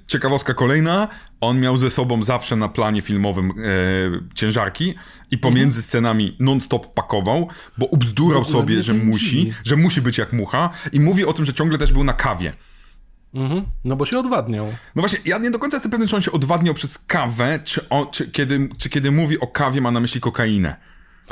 ciekawostka 0.07 0.53
kolejna, 0.53 1.07
on 1.41 1.59
miał 1.59 1.77
ze 1.77 1.89
sobą 1.89 2.23
zawsze 2.23 2.55
na 2.55 2.69
planie 2.69 3.01
filmowym 3.01 3.51
e, 3.51 3.53
ciężarki 4.35 4.93
i 5.31 5.37
pomiędzy 5.37 5.81
scenami 5.81 6.35
non-stop 6.39 6.93
pakował, 6.93 7.47
bo 7.77 7.85
ubzdurał 7.85 8.41
ogóle 8.41 8.59
sobie, 8.59 8.83
że 8.83 8.93
musi, 8.93 9.53
że 9.63 9.75
musi 9.75 10.01
być 10.01 10.17
jak 10.17 10.33
mucha 10.33 10.69
i 10.93 10.99
mówi 10.99 11.25
o 11.25 11.33
tym, 11.33 11.45
że 11.45 11.53
ciągle 11.53 11.77
też 11.77 11.93
był 11.93 12.03
na 12.03 12.13
kawie. 12.13 12.53
Mhm. 13.33 13.65
No 13.83 13.95
bo 13.95 14.05
się 14.05 14.19
odwadniał. 14.19 14.65
No 14.95 15.01
właśnie, 15.01 15.19
ja 15.25 15.37
nie 15.37 15.51
do 15.51 15.59
końca 15.59 15.75
jestem 15.77 15.91
pewny, 15.91 16.07
czy 16.07 16.15
on 16.15 16.21
się 16.21 16.31
odwadniał 16.31 16.73
przez 16.73 16.97
kawę, 16.97 17.59
czy, 17.63 17.89
on, 17.89 18.07
czy, 18.11 18.31
kiedy, 18.31 18.69
czy 18.77 18.89
kiedy 18.89 19.11
mówi 19.11 19.39
o 19.39 19.47
kawie 19.47 19.81
ma 19.81 19.91
na 19.91 19.99
myśli 19.99 20.21
kokainę. 20.21 20.75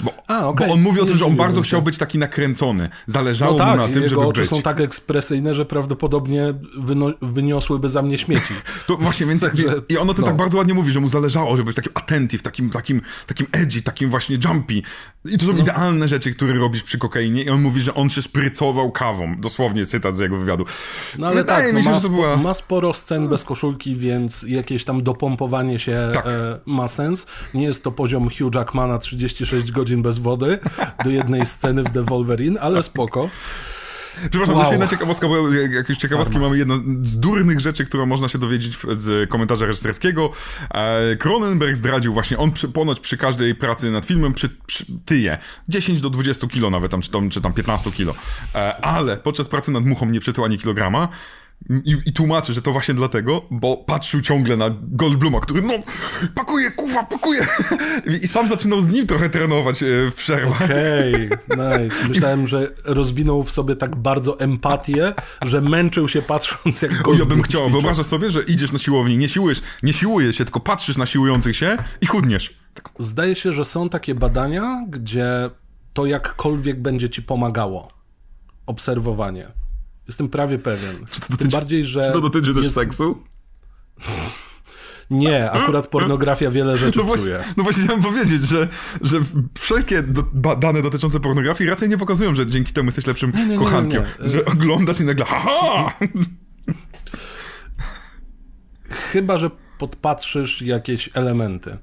Bo, 0.04 0.14
A, 0.28 0.48
okej. 0.48 0.68
bo 0.68 0.74
on 0.74 0.82
mówi 0.82 1.00
o 1.02 1.06
tym, 1.06 1.18
że 1.18 1.26
on 1.26 1.36
bardzo 1.36 1.62
chciał 1.62 1.82
być 1.82 1.98
taki 1.98 2.18
nakręcony. 2.18 2.90
Zależało 3.08 3.52
No 3.52 3.58
tak, 3.58 3.70
mu 3.72 3.78
na 3.78 3.84
tym, 3.94 3.96
jego 3.96 4.08
żeby 4.10 4.22
oczy 4.22 4.42
być. 4.42 4.50
są 4.50 4.62
tak 4.62 4.80
ekspresyjne, 4.82 5.54
że 5.54 5.66
prawdopodobnie 5.66 6.54
wyno- 6.80 7.14
wyniosłyby 7.22 7.90
za 7.90 8.02
mnie 8.02 8.18
śmieci. 8.18 8.54
To 8.88 8.98
właśnie, 8.98 9.26
więc 9.26 9.42
Także, 9.42 9.76
i 9.90 9.98
on 9.98 10.10
o 10.10 10.14
tym 10.14 10.22
no. 10.22 10.28
tak 10.28 10.38
bardzo 10.38 10.58
ładnie 10.58 10.74
mówi, 10.74 10.92
że 10.92 11.00
mu 11.00 11.10
zależało, 11.10 11.58
żeby 11.58 11.68
być 11.68 11.76
takim 11.76 11.92
attentive, 11.96 12.42
takim, 12.42 12.70
takim, 12.70 13.02
takim 13.28 13.48
edgy, 13.52 13.82
takim 13.82 14.10
właśnie 14.10 14.38
jumpy. 14.46 14.74
I 15.26 15.38
to 15.38 15.46
No. 15.46 15.52
są 15.54 15.58
idealne 15.58 16.08
rzeczy, 16.08 16.34
które 16.36 16.54
robisz 16.54 16.84
przy 16.84 16.98
kokainie 16.98 17.44
i 17.44 17.50
on 17.50 17.62
mówi, 17.62 17.82
że 17.82 17.94
on 17.94 18.10
się 18.10 18.22
sprycował 18.22 18.92
kawą. 18.92 19.36
Dosłownie 19.40 19.86
cytat 19.86 20.16
z 20.16 20.20
jego 20.20 20.38
wywiadu. 20.38 20.66
No 21.18 21.28
ale 21.28 21.36
Wydaje 21.36 21.66
tak, 21.66 21.74
mi 21.76 21.80
no 21.80 21.84
się, 21.84 21.90
ma, 21.90 21.96
że 21.96 22.02
to 22.02 22.10
była... 22.10 22.38
ma 22.38 22.54
sporo 22.54 22.94
scen 22.94 23.28
bez 23.28 23.44
koszulki, 23.44 23.96
więc 23.96 24.44
jakieś 24.44 24.86
tam 24.86 25.04
dopompowanie 25.04 25.80
się 25.80 26.10
Tak. 26.14 26.26
e, 26.28 26.60
ma 26.66 26.88
sens. 26.88 27.26
Nie 27.54 27.64
jest 27.64 27.84
to 27.84 27.92
poziom 27.92 28.30
Hugh 28.30 28.56
Jackmana 28.56 28.98
36 28.98 29.72
godzin 29.72 29.87
bez 29.96 30.18
wody 30.18 30.60
do 31.04 31.10
jednej 31.10 31.46
sceny 31.46 31.84
w 31.84 31.90
The 31.92 32.04
Wolverine, 32.04 32.60
ale 32.62 32.84
spoko. 32.84 33.30
Przepraszam, 34.30 34.56
Wow. 34.56 34.60
jeszcze 34.60 34.74
jedna 34.74 34.88
ciekawostka, 34.88 35.28
bo 35.28 35.52
jak 35.54 35.90
już 35.90 35.98
ciekawostki 35.98 36.40
mamy, 36.40 36.58
jedna 36.58 36.76
z 37.04 37.20
durnych 37.20 37.60
rzeczy, 37.60 37.86
którą 37.86 38.06
można 38.06 38.30
się 38.30 38.38
dowiedzieć 38.38 38.78
z 38.92 39.30
komentarza 39.30 39.66
reżyserskiego. 39.66 40.30
E, 40.74 41.16
Cronenberg 41.16 41.76
zdradził 41.78 42.14
właśnie, 42.14 42.38
on 42.38 42.52
przy, 42.52 42.68
ponoć 42.70 43.00
przy 43.00 43.18
każdej 43.18 43.56
pracy 43.56 43.92
nad 43.92 44.06
filmem 44.06 44.34
przy, 44.34 44.50
przy, 44.66 44.86
tyje 45.06 45.38
10 45.70 46.02
do 46.02 46.10
20 46.10 46.48
kilo 46.48 46.70
nawet, 46.70 46.92
tam, 46.92 47.02
czy, 47.02 47.12
tam, 47.12 47.30
czy 47.30 47.42
tam 47.42 47.54
15 47.54 47.92
kilo. 47.92 48.14
E, 48.56 48.86
ale 48.86 49.18
podczas 49.18 49.48
pracy 49.48 49.72
nad 49.72 49.86
muchą 49.86 50.06
nie 50.06 50.20
przytył 50.20 50.46
ani 50.46 50.58
kilograma. 50.58 51.08
I, 51.70 51.98
I 52.06 52.14
tłumaczy, 52.14 52.54
że 52.54 52.62
to 52.62 52.72
właśnie 52.72 52.94
dlatego, 52.94 53.42
bo 53.52 53.78
patrzył 53.78 54.22
ciągle 54.22 54.58
na 54.58 54.66
Goldbluma, 54.82 55.40
który 55.40 55.62
no, 55.62 55.74
pakuje, 56.36 56.72
kuwa, 56.72 57.04
pakuje. 57.04 57.48
I, 58.06 58.12
I 58.26 58.28
sam 58.28 58.48
zaczynał 58.48 58.82
z 58.82 58.88
nim 58.88 59.08
trochę 59.08 59.30
trenować 59.30 59.84
e, 59.84 59.86
w 60.12 60.14
przerwach. 60.14 60.62
Okej, 60.62 61.30
nice. 61.84 62.08
Myślałem, 62.10 62.48
że 62.48 62.72
rozwinął 62.86 63.44
w 63.44 63.52
sobie 63.52 63.76
tak 63.76 63.96
bardzo 63.96 64.40
empatię, 64.40 65.14
że 65.42 65.62
męczył 65.62 66.10
się 66.10 66.22
patrząc 66.22 66.82
jak 66.82 66.92
O, 66.92 66.96
ja 66.96 67.02
Goldblum 67.04 67.30
bym 67.30 67.42
chciał. 67.42 67.62
ćwiczy. 67.62 67.72
Wyobrażasz 67.72 68.06
sobie, 68.06 68.32
że 68.32 68.44
idziesz 68.44 68.72
na 68.72 68.80
siłowni, 68.80 69.18
nie 69.18 69.30
siłujesz, 69.30 69.62
nie 69.84 69.94
siłujesz 69.94 70.36
się, 70.38 70.46
tylko 70.46 70.60
patrzysz 70.60 70.98
na 70.98 71.06
siłujących 71.06 71.56
się 71.56 71.78
i 72.02 72.06
chudniesz. 72.06 72.58
Tak. 72.74 72.90
Zdaje 73.00 73.36
się, 73.36 73.54
że 73.54 73.66
są 73.66 73.90
takie 73.90 74.16
badania, 74.16 74.86
gdzie 74.90 75.50
to 75.94 76.06
jakkolwiek 76.06 76.82
będzie 76.82 77.10
ci 77.10 77.22
pomagało. 77.24 77.92
Obserwowanie. 78.66 79.67
Jestem 80.08 80.30
prawie 80.30 80.60
pewien. 80.60 80.96
to 80.98 81.06
Tym 81.06 81.22
dotyczy- 81.30 81.52
bardziej, 81.52 81.86
że. 81.86 82.04
Czy 82.04 82.12
to 82.12 82.22
dotyczy 82.22 82.54
też 82.54 82.64
jest... 82.64 82.76
seksu? 82.76 83.24
Nie, 85.10 85.52
akurat 85.52 85.88
pornografia 85.88 86.52
wiele 86.52 86.78
rzeczy 86.78 87.00
No 87.00 87.06
właśnie, 87.06 87.24
psuje. 87.24 87.44
no 87.58 87.64
właśnie 87.64 87.84
chciałem 87.84 88.02
powiedzieć, 88.02 88.42
że, 88.42 88.68
że 89.02 89.20
wszelkie 89.60 90.04
do, 90.04 90.24
ba, 90.34 90.56
dane 90.56 90.82
dotyczące 90.82 91.20
pornografii 91.20 91.70
raczej 91.70 91.90
nie 91.90 91.98
pokazują, 91.98 92.36
że 92.36 92.46
dzięki 92.46 92.74
temu 92.74 92.88
jesteś 92.88 93.08
lepszym 93.08 93.32
nie, 93.36 93.46
nie, 93.46 93.58
kochankiem. 93.58 94.04
nie. 94.22 94.28
Że 94.28 94.46
oglądasz 94.46 95.00
i 95.00 95.04
nagle 95.04 95.26
haha! 95.26 95.94
Chyba, 98.90 99.38
że 99.38 99.50
podpatrzysz 99.78 100.62
jakieś 100.62 101.10
elementy. 101.14 101.78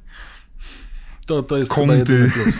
To, 1.26 1.42
to 1.42 1.56
jest 1.56 1.70
Kąty. 1.70 1.86
chyba 1.86 1.98
jedyny 1.98 2.30
plus. 2.30 2.58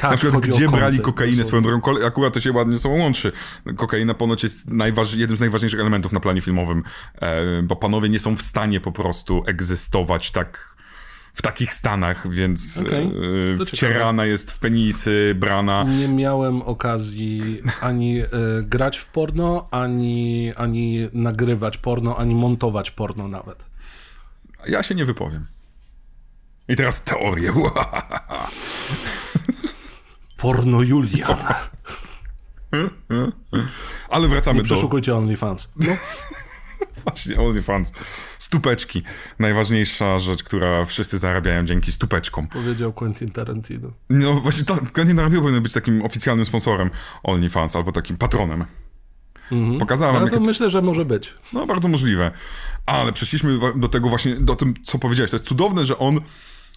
Tak, 0.00 0.10
Na 0.10 0.16
przykład, 0.16 0.46
gdzie 0.46 0.68
brali 0.68 1.00
kokainę 1.00 1.44
swoją 1.44 1.62
drogą, 1.62 1.92
akurat 2.06 2.34
to 2.34 2.40
się 2.40 2.52
ładnie 2.52 2.76
ze 2.76 2.82
sobą 2.82 2.98
łączy. 2.98 3.32
Kokaina 3.76 4.14
ponoć 4.14 4.42
jest 4.42 4.66
najważ- 4.68 5.16
jednym 5.16 5.36
z 5.36 5.40
najważniejszych 5.40 5.80
elementów 5.80 6.12
na 6.12 6.20
planie 6.20 6.40
filmowym, 6.40 6.82
e, 7.14 7.62
bo 7.62 7.76
panowie 7.76 8.08
nie 8.08 8.18
są 8.18 8.36
w 8.36 8.42
stanie 8.42 8.80
po 8.80 8.92
prostu 8.92 9.42
egzystować 9.46 10.30
tak 10.30 10.76
w 11.34 11.42
takich 11.42 11.74
stanach, 11.74 12.30
więc 12.30 12.78
Okej, 12.78 13.12
e, 13.62 13.66
wcierana 13.66 14.24
jest 14.24 14.52
w 14.52 14.58
penisy, 14.58 15.34
brana. 15.38 15.84
Nie 15.84 16.08
miałem 16.08 16.62
okazji 16.62 17.60
ani 17.80 18.20
e, 18.20 18.26
grać 18.62 18.98
w 18.98 19.08
porno, 19.08 19.68
ani, 19.70 20.52
ani 20.56 21.08
nagrywać 21.12 21.78
porno, 21.78 22.16
ani 22.18 22.34
montować 22.34 22.90
porno 22.90 23.28
nawet. 23.28 23.64
Ja 24.68 24.82
się 24.82 24.94
nie 24.94 25.04
wypowiem. 25.04 25.46
I 26.68 26.76
teraz 26.76 27.02
teorię. 27.02 27.52
Porno 30.36 30.82
Julian. 30.82 31.36
Ale 34.08 34.28
wracamy 34.28 34.58
do... 34.58 34.64
Przeszukujcie 34.64 35.16
OnlyFans. 35.16 35.72
No, 35.76 35.92
Właśnie, 37.04 37.40
OnlyFans. 37.40 37.92
Stupeczki. 38.38 39.02
Najważniejsza 39.38 40.18
rzecz, 40.18 40.44
która 40.44 40.84
wszyscy 40.84 41.18
zarabiają 41.18 41.66
dzięki 41.66 41.92
stupeczkom. 41.92 42.48
powiedział 42.48 42.92
Quentin 42.92 43.28
Tarantino. 43.28 43.88
No 44.10 44.34
właśnie, 44.34 44.64
Quentin 44.92 45.16
Tarantino 45.16 45.42
powinien 45.42 45.62
być 45.62 45.72
takim 45.72 46.02
oficjalnym 46.04 46.46
sponsorem 46.46 46.90
OnlyFans, 47.22 47.76
albo 47.76 47.92
takim 47.92 48.16
patronem. 48.16 48.64
Pokazałem 49.78 50.14
wam, 50.14 50.22
Ale 50.22 50.32
to 50.32 50.40
myślę, 50.40 50.70
że 50.70 50.82
może 50.82 51.04
być. 51.04 51.34
No, 51.52 51.66
bardzo 51.66 51.88
możliwe. 51.88 52.30
Ale 52.86 53.12
przeszliśmy 53.12 53.58
do 53.76 53.88
tego 53.88 54.08
właśnie, 54.08 54.34
do 54.34 54.56
tym, 54.56 54.74
co 54.84 54.98
powiedziałeś. 54.98 55.30
To 55.30 55.36
jest 55.36 55.46
cudowne, 55.46 55.84
że 55.84 55.98
on 55.98 56.20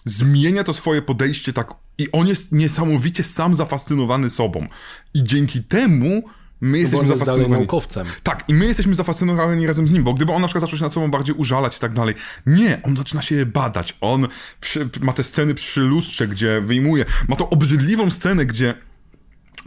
zmienia 0.04 0.64
to 0.64 0.72
swoje 0.74 1.02
podejście 1.02 1.52
tak 1.52 1.74
i 2.00 2.12
on 2.12 2.28
jest 2.28 2.52
niesamowicie 2.52 3.24
sam 3.24 3.54
zafascynowany 3.54 4.30
sobą. 4.30 4.66
I 5.14 5.24
dzięki 5.24 5.62
temu 5.62 6.22
my 6.60 6.78
jesteśmy 6.78 7.06
zafascynowani. 7.06 7.50
naukowcem. 7.50 8.06
Tak, 8.22 8.44
i 8.48 8.54
my 8.54 8.66
jesteśmy 8.66 8.94
zafascynowani 8.94 9.66
razem 9.66 9.86
z 9.86 9.90
nim, 9.90 10.04
bo 10.04 10.14
gdyby 10.14 10.32
on 10.32 10.42
na 10.42 10.48
przykład 10.48 10.60
zaczął 10.60 10.78
się 10.78 10.84
nad 10.84 10.92
sobą 10.92 11.10
bardziej 11.10 11.34
użalać 11.34 11.76
i 11.76 11.80
tak 11.80 11.92
dalej, 11.92 12.14
nie, 12.46 12.80
on 12.82 12.96
zaczyna 12.96 13.22
się 13.22 13.46
badać, 13.46 13.96
on 14.00 14.28
przy, 14.60 14.90
ma 15.00 15.12
te 15.12 15.22
sceny 15.22 15.54
przy 15.54 15.80
lustrze, 15.80 16.28
gdzie 16.28 16.60
wyjmuje, 16.60 17.04
ma 17.28 17.36
tą 17.36 17.48
obrzydliwą 17.48 18.10
scenę, 18.10 18.46
gdzie 18.46 18.74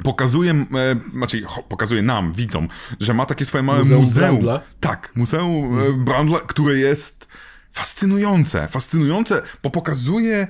pokazuje, 0.04 0.52
e, 0.52 0.66
znaczy 1.18 1.44
pokazuje 1.70 2.02
nam, 2.02 2.34
widzom, 2.34 2.68
że 3.00 3.14
ma 3.14 3.26
takie 3.26 3.46
swoje 3.46 3.64
małe 3.64 3.80
Muzeum 3.80 4.04
muzeum. 4.04 4.30
Brandla. 4.30 4.62
Tak, 4.80 5.12
muzeum 5.16 5.80
e, 5.80 5.94
Brandla, 5.94 6.40
które 6.40 6.76
jest 6.76 7.28
fascynujące, 7.72 8.68
fascynujące, 8.68 9.42
bo 9.64 9.70
pokazuje 9.70 10.48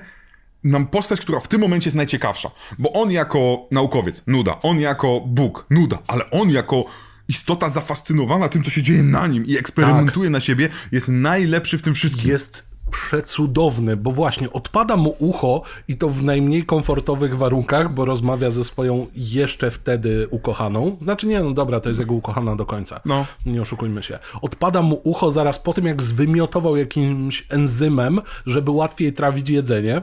nam 0.64 0.86
postać, 0.86 1.20
która 1.20 1.40
w 1.40 1.48
tym 1.48 1.60
momencie 1.60 1.88
jest 1.88 1.96
najciekawsza. 1.96 2.50
Bo 2.78 2.92
on 2.92 3.10
jako 3.10 3.66
naukowiec, 3.70 4.22
nuda. 4.26 4.58
On 4.62 4.80
jako 4.80 5.20
Bóg, 5.26 5.66
nuda. 5.70 5.98
Ale 6.06 6.30
on 6.30 6.50
jako 6.50 6.84
istota 7.28 7.68
zafascynowana 7.68 8.48
tym, 8.48 8.62
co 8.62 8.70
się 8.70 8.82
dzieje 8.82 9.02
na 9.02 9.26
nim 9.26 9.46
i 9.46 9.56
eksperymentuje 9.56 10.30
na 10.30 10.40
siebie, 10.40 10.68
jest 10.92 11.08
najlepszy 11.08 11.78
w 11.78 11.82
tym 11.82 11.94
wszystkim. 11.94 12.30
Jest 12.30 12.74
przecudowny, 12.90 13.96
bo 13.96 14.10
właśnie 14.10 14.52
odpada 14.52 14.96
mu 14.96 15.16
ucho 15.18 15.62
i 15.88 15.96
to 15.96 16.08
w 16.08 16.22
najmniej 16.22 16.64
komfortowych 16.64 17.36
warunkach, 17.36 17.92
bo 17.92 18.04
rozmawia 18.04 18.50
ze 18.50 18.64
swoją 18.64 19.06
jeszcze 19.14 19.70
wtedy 19.70 20.28
ukochaną. 20.30 20.96
Znaczy 21.00 21.26
nie, 21.26 21.40
no 21.40 21.50
dobra, 21.50 21.80
to 21.80 21.88
jest 21.88 22.00
jego 22.00 22.14
ukochana 22.14 22.56
do 22.56 22.66
końca. 22.66 23.00
No. 23.04 23.26
Nie 23.46 23.62
oszukujmy 23.62 24.02
się. 24.02 24.18
Odpada 24.42 24.82
mu 24.82 25.00
ucho 25.04 25.30
zaraz 25.30 25.58
po 25.58 25.72
tym, 25.72 25.86
jak 25.86 26.02
zwymiotował 26.02 26.76
jakimś 26.76 27.46
enzymem, 27.48 28.20
żeby 28.46 28.70
łatwiej 28.70 29.12
trawić 29.12 29.48
jedzenie. 29.48 30.02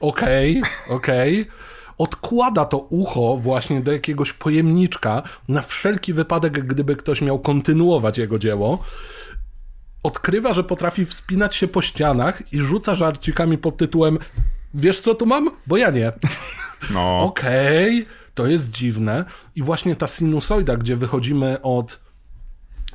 Okej, 0.00 0.62
okej. 0.90 1.46
Odkłada 1.98 2.64
to 2.64 2.78
ucho 2.78 3.36
właśnie 3.36 3.80
do 3.80 3.92
jakiegoś 3.92 4.32
pojemniczka 4.32 5.22
na 5.48 5.62
wszelki 5.62 6.12
wypadek, 6.12 6.52
gdyby 6.52 6.96
ktoś 6.96 7.20
miał 7.20 7.38
kontynuować 7.38 8.18
jego 8.18 8.38
dzieło 8.38 8.84
odkrywa, 10.04 10.54
że 10.54 10.64
potrafi 10.64 11.06
wspinać 11.06 11.56
się 11.56 11.68
po 11.68 11.82
ścianach 11.82 12.52
i 12.52 12.62
rzuca 12.62 12.94
żarcikami 12.94 13.58
pod 13.58 13.76
tytułem 13.76 14.18
Wiesz 14.74 15.00
co 15.00 15.14
tu 15.14 15.26
mam? 15.26 15.50
Bo 15.66 15.76
ja 15.76 15.90
nie. 15.90 16.12
No. 16.90 17.18
Okej, 17.20 18.06
To 18.34 18.46
jest 18.46 18.70
dziwne. 18.70 19.24
I 19.56 19.62
właśnie 19.62 19.96
ta 19.96 20.06
sinusoida, 20.06 20.76
gdzie 20.76 20.96
wychodzimy 20.96 21.62
od 21.62 22.00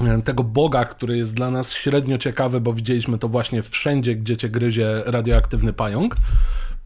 e, 0.01 0.21
tego 0.21 0.43
Boga, 0.43 0.85
który 0.85 1.17
jest 1.17 1.35
dla 1.35 1.51
nas 1.51 1.73
średnio 1.73 2.17
ciekawy, 2.17 2.61
bo 2.61 2.73
widzieliśmy 2.73 3.17
to 3.17 3.27
właśnie 3.27 3.63
wszędzie, 3.63 4.15
gdzie 4.15 4.37
cię 4.37 4.49
gryzie 4.49 5.03
radioaktywny 5.05 5.73
pająk. 5.73 6.15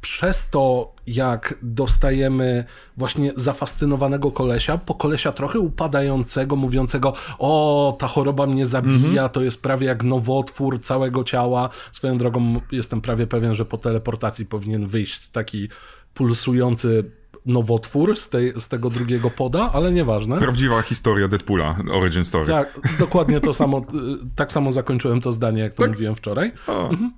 Przez 0.03 0.49
to, 0.49 0.93
jak 1.07 1.55
dostajemy 1.61 2.63
właśnie 2.97 3.31
zafascynowanego 3.35 4.31
kolesia, 4.31 4.77
po 4.77 4.93
kolesia 4.93 5.31
trochę 5.31 5.59
upadającego, 5.59 6.55
mówiącego, 6.55 7.13
o, 7.39 7.95
ta 7.99 8.07
choroba 8.07 8.47
mnie 8.47 8.65
zabija, 8.65 9.29
to 9.29 9.41
jest 9.41 9.61
prawie 9.61 9.87
jak 9.87 10.03
nowotwór 10.03 10.81
całego 10.81 11.23
ciała. 11.23 11.69
Swoją 11.91 12.17
drogą 12.17 12.61
jestem 12.71 13.01
prawie 13.01 13.27
pewien, 13.27 13.55
że 13.55 13.65
po 13.65 13.77
teleportacji 13.77 14.45
powinien 14.45 14.87
wyjść 14.87 15.29
taki 15.29 15.69
pulsujący 16.13 17.11
nowotwór 17.45 18.17
z, 18.17 18.29
tej, 18.29 18.53
z 18.57 18.67
tego 18.67 18.89
drugiego 18.89 19.29
poda, 19.29 19.71
ale 19.73 19.91
nieważne. 19.91 20.39
Prawdziwa 20.39 20.81
historia 20.81 21.27
Deadpoola, 21.27 21.77
origin 21.91 22.25
story. 22.25 22.45
Tak, 22.45 22.79
dokładnie 22.99 23.39
to 23.39 23.53
samo, 23.53 23.81
tak 24.35 24.51
samo 24.51 24.71
zakończyłem 24.71 25.21
to 25.21 25.33
zdanie, 25.33 25.61
jak 25.61 25.73
to 25.73 25.87
mówiłem 25.87 26.15
wczoraj. 26.15 26.51
Mhm. 26.67 27.11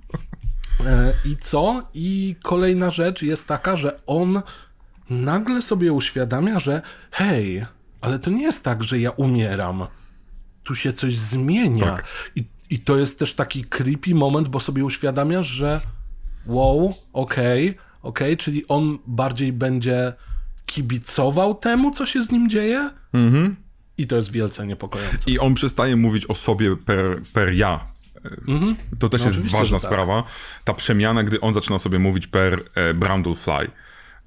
E, 0.86 1.12
I 1.24 1.36
co? 1.36 1.82
I 1.94 2.36
kolejna 2.42 2.90
rzecz 2.90 3.22
jest 3.22 3.48
taka, 3.48 3.76
że 3.76 4.00
on 4.06 4.42
nagle 5.10 5.62
sobie 5.62 5.92
uświadamia, 5.92 6.58
że 6.58 6.82
hej, 7.10 7.66
ale 8.00 8.18
to 8.18 8.30
nie 8.30 8.42
jest 8.42 8.64
tak, 8.64 8.84
że 8.84 8.98
ja 8.98 9.10
umieram. 9.10 9.86
Tu 10.62 10.74
się 10.74 10.92
coś 10.92 11.16
zmienia. 11.16 11.86
Tak. 11.86 12.04
I, 12.36 12.44
I 12.70 12.78
to 12.78 12.98
jest 12.98 13.18
też 13.18 13.34
taki 13.34 13.64
creepy 13.64 14.14
moment, 14.14 14.48
bo 14.48 14.60
sobie 14.60 14.84
uświadamiasz, 14.84 15.46
że 15.46 15.80
wow, 16.46 16.94
okej, 17.12 17.74
okej, 18.02 18.36
czyli 18.36 18.68
on 18.68 18.98
bardziej 19.06 19.52
będzie 19.52 20.12
kibicował 20.66 21.54
temu, 21.54 21.90
co 21.90 22.06
się 22.06 22.22
z 22.22 22.30
nim 22.30 22.50
dzieje. 22.50 22.90
I 23.98 24.06
to 24.06 24.16
jest 24.16 24.32
wielce 24.32 24.66
niepokojące. 24.66 25.30
I 25.30 25.38
on 25.38 25.54
przestaje 25.54 25.96
mówić 25.96 26.26
o 26.26 26.34
sobie 26.34 26.76
per, 26.76 27.22
per 27.32 27.52
ja. 27.52 27.86
To 28.98 29.08
też 29.08 29.20
jest 29.20 29.32
No 29.36 29.38
oczywiście, 29.40 29.58
ważna 29.58 29.80
tak. 29.80 29.90
sprawa. 29.90 30.24
Ta 30.64 30.74
przemiana, 30.74 31.22
gdy 31.24 31.40
on 31.40 31.54
zaczyna 31.54 31.78
sobie 31.78 31.98
mówić 31.98 32.26
per 32.26 32.64
e, 32.74 32.94
Brundlefly. 32.94 33.70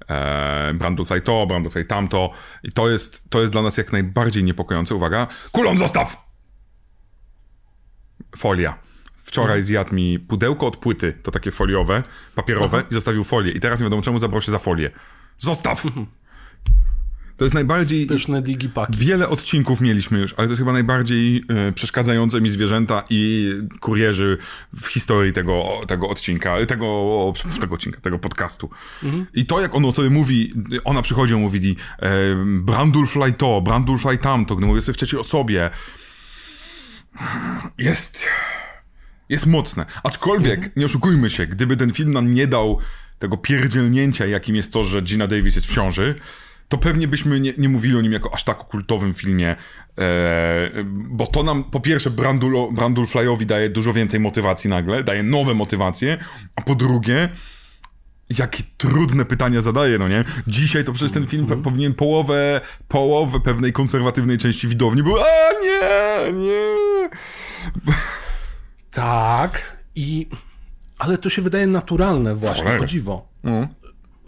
E, 0.08 0.74
Brundlefly 0.74 1.20
to, 1.20 1.46
Brundlefly 1.46 1.84
tamto. 1.84 2.30
I 2.62 2.72
to 2.72 2.90
jest, 2.90 3.30
to 3.30 3.40
jest 3.40 3.52
dla 3.52 3.62
nas 3.62 3.76
jak 3.76 3.92
najbardziej 3.92 4.44
niepokojące. 4.44 4.94
Uwaga. 4.94 5.26
Kulon 5.52 5.78
zostaw! 5.78 6.30
Folia. 8.36 8.78
Wczoraj 9.22 9.48
Mhm. 9.58 9.64
zjadł 9.64 9.94
mi 9.94 10.18
pudełko 10.18 10.66
od 10.66 10.76
płyty, 10.76 11.12
to 11.22 11.30
takie 11.30 11.50
foliowe, 11.50 12.02
papierowe, 12.34 12.84
i 12.90 12.94
zostawił 12.94 13.24
folię. 13.24 13.52
I 13.52 13.60
teraz 13.60 13.80
nie 13.80 13.84
wiadomo 13.84 14.02
czemu 14.02 14.18
zabrał 14.18 14.40
się 14.40 14.52
za 14.52 14.58
folię. 14.58 14.90
Zostaw! 15.38 15.84
To 17.40 17.44
jest 17.44 17.54
najbardziej... 17.54 18.06
Pyszne 18.06 18.42
digipaki. 18.42 18.96
Wiele 18.96 19.28
odcinków 19.28 19.80
mieliśmy 19.80 20.18
już, 20.18 20.34
ale 20.36 20.48
to 20.48 20.52
jest 20.52 20.58
chyba 20.58 20.72
najbardziej 20.72 21.44
e, 21.48 21.72
przeszkadzające 21.72 22.40
mi 22.40 22.50
zwierzęta 22.50 23.04
i 23.10 23.52
kurierzy 23.80 24.38
w 24.74 24.86
historii 24.86 25.32
tego, 25.32 25.64
tego 25.86 26.08
odcinka, 26.08 26.66
tego, 26.66 27.32
tego 27.60 27.74
odcinka, 27.74 28.00
tego 28.00 28.18
podcastu. 28.18 28.70
I 29.34 29.46
to, 29.46 29.60
jak 29.60 29.74
on 29.74 29.84
o 29.84 29.92
sobie 29.92 30.10
mówi, 30.10 30.54
ona 30.84 31.02
przychodzi, 31.02 31.34
on 31.34 31.40
mówi 31.40 31.76
e, 31.98 32.10
Brandulfly 32.46 33.32
to, 33.32 33.60
Brandulfly 33.60 34.18
tamto, 34.18 34.56
gdy 34.56 34.66
mówię 34.66 34.80
sobie 34.82 34.94
w 34.94 34.96
trzeciej 34.96 35.20
osobie, 35.20 35.70
jest, 37.78 38.26
jest 39.28 39.46
mocne. 39.46 39.86
Aczkolwiek, 40.02 40.76
nie 40.76 40.86
oszukujmy 40.86 41.30
się, 41.30 41.46
gdyby 41.46 41.76
ten 41.76 41.92
film 41.92 42.12
nam 42.12 42.34
nie 42.34 42.46
dał 42.46 42.78
tego 43.18 43.36
pierdzielnięcia, 43.36 44.26
jakim 44.26 44.56
jest 44.56 44.72
to, 44.72 44.82
że 44.82 45.02
Gina 45.02 45.26
Davis 45.26 45.54
jest 45.54 45.66
w 45.66 45.74
ciąży, 45.74 46.14
to 46.70 46.78
pewnie 46.78 47.08
byśmy 47.08 47.40
nie, 47.40 47.52
nie 47.58 47.68
mówili 47.68 47.96
o 47.96 48.00
nim 48.00 48.12
jako 48.12 48.34
aż 48.34 48.44
tak 48.44 48.56
kultowym 48.58 49.14
filmie, 49.14 49.56
e, 49.98 50.70
bo 50.92 51.26
to 51.26 51.42
nam 51.42 51.64
po 51.64 51.80
pierwsze 51.80 52.10
Brandul, 52.10 52.72
Brandulflyowi 52.72 53.46
daje 53.46 53.70
dużo 53.70 53.92
więcej 53.92 54.20
motywacji 54.20 54.70
nagle, 54.70 55.04
daje 55.04 55.22
nowe 55.22 55.54
motywacje, 55.54 56.18
a 56.56 56.62
po 56.62 56.74
drugie 56.74 57.28
jakie 58.38 58.62
trudne 58.76 59.24
pytania 59.24 59.60
zadaje, 59.60 59.98
no 59.98 60.08
nie? 60.08 60.24
Dzisiaj 60.46 60.84
to 60.84 60.92
przecież 60.92 61.12
ten 61.12 61.26
film 61.26 61.42
Mhm. 61.42 61.60
pe- 61.60 61.64
powinien 61.64 61.94
połowę, 61.94 62.60
połowę 62.88 63.40
pewnej 63.40 63.72
konserwatywnej 63.72 64.38
części 64.38 64.68
widowni 64.68 65.02
było, 65.02 65.20
a 65.20 65.52
nie, 65.62 66.32
nie. 66.32 66.76
Tak, 68.90 69.76
i... 69.94 70.26
Ale 70.98 71.18
to 71.18 71.30
się 71.30 71.42
wydaje 71.42 71.66
naturalne 71.66 72.34
właśnie, 72.34 72.70
o 72.80 72.84
dziwo. 72.84 73.28
No. 73.44 73.68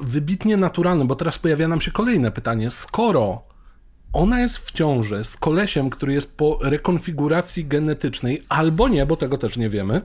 Wybitnie 0.03 0.57
naturalne, 0.57 1.05
bo 1.05 1.17
teraz 1.17 1.39
pojawia 1.39 1.69
nam 1.69 1.81
się 1.81 1.91
kolejne 1.91 2.31
pytanie. 2.31 2.71
Skoro 2.71 3.43
ona 4.13 4.41
jest 4.41 4.59
w 4.59 4.73
ciąży 4.73 5.25
z 5.25 5.37
kolesiem, 5.37 5.91
który 5.91 6.13
jest 6.13 6.37
po 6.37 6.59
rekonfiguracji 6.63 7.65
genetycznej, 7.65 8.45
albo 8.49 8.89
nie, 8.89 9.07
bo 9.07 9.17
tego 9.17 9.39
też 9.39 9.57
nie 9.57 9.71
wiemy, 9.71 10.01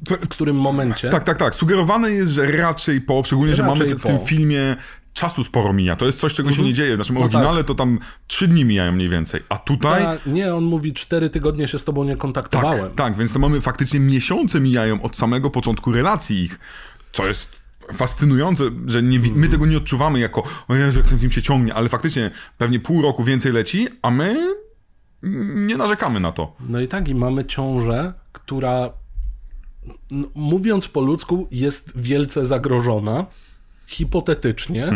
w 0.00 0.28
którym 0.28 0.56
momencie... 0.56 1.10
Tak, 1.10 1.24
tak, 1.24 1.38
tak. 1.38 1.54
Sugerowane 1.54 2.10
jest, 2.10 2.32
że 2.32 2.46
raczej 2.46 3.00
po, 3.00 3.22
szczególnie, 3.24 3.54
że 3.54 3.62
Raczej 3.62 3.78
mamy 3.78 3.92
te, 3.92 3.98
w 3.98 4.02
tym 4.02 4.16
po. 4.16 4.22
Mhm. 4.22 4.28
filmie 4.28 4.76
czasu 5.12 5.44
sporo 5.44 5.72
mija. 5.72 5.96
To 5.96 6.06
jest 6.06 6.20
coś, 6.20 6.34
czego 6.34 6.52
się 6.52 6.62
nie 6.62 6.74
dzieje. 6.74 6.94
W 6.94 6.98
naszym 6.98 7.16
oryginale 7.16 7.64
to 7.64 7.74
tam 7.74 7.98
trzy 8.26 8.48
dni 8.48 8.64
mijają 8.64 8.92
mniej 8.92 9.08
więcej. 9.08 9.42
A 9.48 9.58
tutaj... 9.58 10.18
Nie, 10.26 10.54
on 10.54 10.64
mówi, 10.64 10.92
cztery 10.92 11.30
tygodnie 11.30 11.68
się 11.68 11.78
z 11.78 11.84
tobą 11.84 12.04
nie 12.04 12.16
kontaktowałem. 12.16 12.84
Tak, 12.84 12.94
tak, 12.94 13.16
więc 13.16 13.32
to 13.32 13.38
mamy 13.38 13.60
faktycznie 13.60 14.00
miesiące 14.00 14.60
mijają 14.60 15.02
od 15.02 15.16
samego 15.16 15.50
początku 15.50 15.92
relacji 15.92 16.42
ich, 16.42 16.58
co 17.12 17.26
jest 17.26 17.63
fascynujące, 17.92 18.64
że 18.86 19.02
nie, 19.02 19.18
my 19.34 19.48
tego 19.48 19.66
nie 19.66 19.76
odczuwamy 19.76 20.18
jako 20.18 20.42
o 20.68 20.74
Jezu, 20.74 20.98
jak 20.98 21.08
ten 21.08 21.18
film 21.18 21.32
się 21.32 21.42
ciągnie, 21.42 21.74
ale 21.74 21.88
faktycznie 21.88 22.30
pewnie 22.58 22.80
pół 22.80 23.02
roku 23.02 23.24
więcej 23.24 23.52
leci, 23.52 23.88
a 24.02 24.10
my 24.10 24.54
nie 25.54 25.76
narzekamy 25.76 26.20
na 26.20 26.32
to. 26.32 26.56
No 26.68 26.80
i 26.80 26.88
tak, 26.88 27.08
i 27.08 27.14
mamy 27.14 27.44
ciążę, 27.44 28.12
która 28.32 28.90
n- 30.12 30.26
mówiąc 30.34 30.88
po 30.88 31.00
ludzku 31.00 31.48
jest 31.50 31.92
wielce 31.98 32.46
zagrożona, 32.46 33.26
hipotetycznie, 33.86 34.88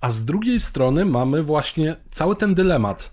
a 0.00 0.10
z 0.10 0.24
drugiej 0.24 0.60
strony 0.60 1.04
mamy 1.04 1.42
właśnie 1.42 1.96
cały 2.10 2.36
ten 2.36 2.54
dylemat, 2.54 3.12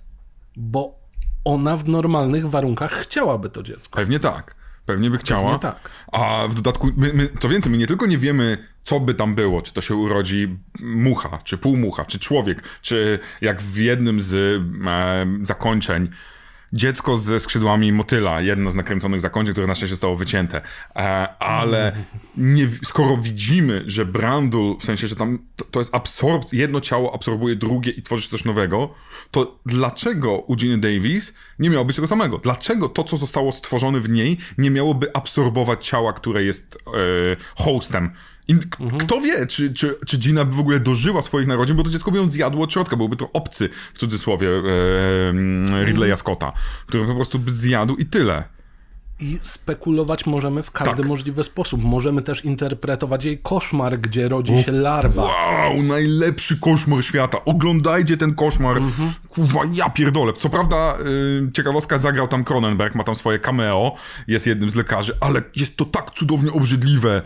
bo 0.56 1.00
ona 1.46 1.78
w 1.78 1.88
normalnych 1.90 2.50
warunkach 2.50 2.92
chciałaby 2.92 3.50
to 3.50 3.64
dziecko. 3.64 3.96
Pewnie 3.96 4.20
tak. 4.20 4.56
Pewnie 4.88 5.10
by 5.10 5.18
chciała. 5.18 5.60
Pewnie 5.60 5.60
tak. 5.60 5.90
A 6.12 6.48
w 6.48 6.56
dodatku, 6.56 6.88
my, 6.98 7.14
my, 7.14 7.30
co 7.40 7.50
więcej, 7.50 7.72
my 7.72 7.78
nie 7.78 7.88
tylko 7.88 8.06
nie 8.06 8.18
wiemy, 8.18 8.58
co 8.84 9.00
by 9.00 9.14
tam 9.14 9.36
było, 9.36 9.62
czy 9.62 9.74
to 9.74 9.82
się 9.82 9.96
urodzi 9.96 10.58
mucha, 10.80 11.40
czy 11.44 11.58
półmucha, 11.58 12.06
czy 12.06 12.20
człowiek, 12.20 12.64
czy 12.82 13.20
jak 13.42 13.62
w 13.62 13.78
jednym 13.78 14.22
z 14.22 14.34
e, 14.88 15.46
zakończeń 15.46 16.10
dziecko 16.74 17.18
ze 17.18 17.40
skrzydłami 17.40 17.92
motyla, 17.92 18.42
jedno 18.42 18.70
z 18.70 18.76
nakręconych 18.76 19.22
zakończeń, 19.22 19.54
które 19.54 19.68
na 19.68 19.76
szczęście 19.76 19.96
zostało 19.96 20.16
wycięte. 20.16 20.62
E, 20.96 21.00
ale 21.40 21.96
nie, 22.38 22.68
skoro 22.84 23.18
widzimy, 23.18 23.84
że 23.86 24.06
Brandul, 24.06 24.78
w 24.80 24.84
sensie, 24.84 25.08
że 25.08 25.16
tam 25.16 25.40
to, 25.56 25.66
to 25.66 25.80
jest 25.80 25.96
absorb, 25.96 26.54
jedno 26.54 26.82
ciało 26.82 27.16
absorbuje 27.16 27.56
drugie 27.56 27.92
i 27.92 28.02
tworzy 28.02 28.30
coś 28.30 28.46
nowego, 28.46 28.94
to 29.32 29.60
dlaczego 29.66 30.38
u 30.38 30.56
Giny 30.56 30.78
Davis 30.78 31.34
nie 31.60 31.70
miało 31.70 31.86
być 31.86 31.96
tego 31.96 32.08
samego? 32.08 32.38
Dlaczego 32.38 32.90
to, 32.90 33.04
co 33.04 33.18
zostało 33.18 33.52
stworzone 33.52 34.00
w 34.00 34.10
niej, 34.10 34.38
nie 34.58 34.72
miałoby 34.72 35.16
absorbować 35.16 35.88
ciała, 35.88 36.14
które 36.14 36.44
jest 36.44 36.78
e, 36.88 37.64
hostem? 37.64 38.12
I 38.48 38.56
k- 38.60 38.78
kto 39.00 39.22
wie, 39.22 39.48
czy, 39.48 39.74
czy, 39.74 39.96
czy 40.08 40.18
Gina 40.18 40.46
by 40.46 40.56
w 40.56 40.60
ogóle 40.60 40.80
dożyła 40.80 41.22
swoich 41.22 41.48
narodzin, 41.48 41.76
bo 41.76 41.84
to 41.84 41.90
dziecko 41.90 42.12
by 42.12 42.18
ją 42.18 42.30
zjadło 42.30 42.64
od 42.64 42.74
środka, 42.74 42.96
byłby 42.98 43.16
to 43.16 43.32
obcy, 43.34 43.70
w 43.94 44.00
cudzysłowie, 44.00 44.50
e, 44.50 45.86
Ridleya 45.86 46.18
Scotta, 46.18 46.52
który 46.88 47.06
po 47.06 47.16
prostu 47.16 47.40
by 47.40 47.52
zjadł 47.52 47.96
i 47.96 48.06
tyle. 48.06 48.44
I 49.20 49.40
spekulować 49.44 50.26
możemy 50.26 50.64
w 50.64 50.72
każdy 50.72 50.98
Tak. 50.98 51.06
możliwy 51.08 51.44
sposób. 51.44 51.84
Możemy 51.84 52.22
też 52.22 52.46
interpretować 52.46 53.24
jej 53.26 53.38
koszmar, 53.38 54.00
gdzie 54.00 54.30
rodzi 54.30 54.64
się 54.64 54.72
larwa. 54.72 55.24
Wow, 55.24 55.84
najlepszy 55.84 56.60
koszmar 56.60 57.04
świata. 57.04 57.46
Oglądajcie 57.46 58.18
ten 58.18 58.36
koszmar. 58.36 58.82
Kurwa, 59.30 59.60
ja 59.74 59.90
pierdolę. 59.90 60.34
Co 60.34 60.50
prawda, 60.50 60.98
y, 61.48 61.52
ciekawostka, 61.54 61.98
zagrał 62.00 62.28
tam 62.28 62.44
Cronenberg, 62.44 62.96
ma 62.96 63.04
tam 63.04 63.16
swoje 63.16 63.40
cameo, 63.40 63.96
jest 64.28 64.48
jednym 64.48 64.70
z 64.70 64.76
lekarzy, 64.76 65.14
ale 65.20 65.42
jest 65.56 65.78
to 65.78 65.86
tak 65.86 66.12
cudownie 66.12 66.52
obrzydliwe. 66.52 67.22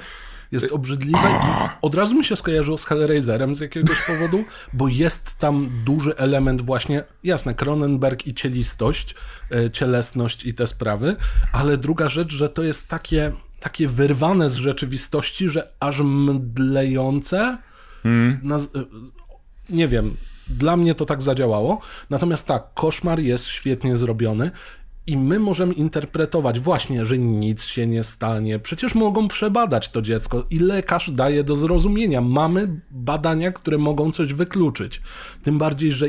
Jest 0.51 0.71
obrzydliwe 0.71 1.29
i 1.29 1.69
od 1.81 1.95
razu 1.95 2.15
mi 2.15 2.25
się 2.25 2.35
skojarzyło 2.35 2.77
z 2.77 2.85
Hellraiserem 2.85 3.55
z 3.55 3.59
jakiegoś 3.59 3.97
powodu, 4.07 4.43
bo 4.73 4.87
jest 4.87 5.37
tam 5.37 5.71
duży 5.85 6.17
element 6.17 6.61
właśnie, 6.61 7.03
jasne, 7.23 7.55
Cronenberg 7.55 8.27
i 8.27 8.33
cielistość, 8.33 9.15
e, 9.51 9.71
cielesność 9.71 10.45
i 10.45 10.53
te 10.53 10.67
sprawy, 10.67 11.15
ale 11.53 11.77
druga 11.77 12.09
rzecz, 12.09 12.33
że 12.33 12.49
to 12.49 12.63
jest 12.63 12.89
takie, 12.89 13.31
takie 13.59 13.87
wyrwane 13.87 14.49
z 14.49 14.55
rzeczywistości, 14.55 15.49
że 15.49 15.71
aż 15.79 15.99
mdlejące. 15.99 17.57
Naz- 18.43 18.67
e, 18.75 18.85
nie 19.69 19.87
wiem, 19.87 20.17
dla 20.47 20.77
mnie 20.77 20.95
to 20.95 21.05
tak 21.05 21.21
zadziałało. 21.21 21.81
Natomiast 22.09 22.47
tak, 22.47 22.63
koszmar 22.73 23.19
jest 23.19 23.47
świetnie 23.47 23.97
zrobiony 23.97 24.51
I 25.07 25.17
my 25.17 25.39
możemy 25.39 25.73
interpretować 25.73 26.59
właśnie, 26.59 27.05
że 27.05 27.17
nic 27.17 27.65
się 27.65 27.87
nie 27.87 28.03
stanie. 28.03 28.59
Przecież 28.59 28.95
mogą 28.95 29.27
przebadać 29.27 29.89
to 29.89 30.01
dziecko 30.01 30.45
i 30.49 30.59
lekarz 30.59 31.11
daje 31.11 31.43
do 31.43 31.55
zrozumienia. 31.55 32.21
Mamy 32.21 32.67
badania, 32.91 33.51
które 33.51 33.77
mogą 33.77 34.11
coś 34.11 34.33
wykluczyć. 34.33 35.01
Tym 35.43 35.57
bardziej, 35.57 35.91
że 35.91 36.07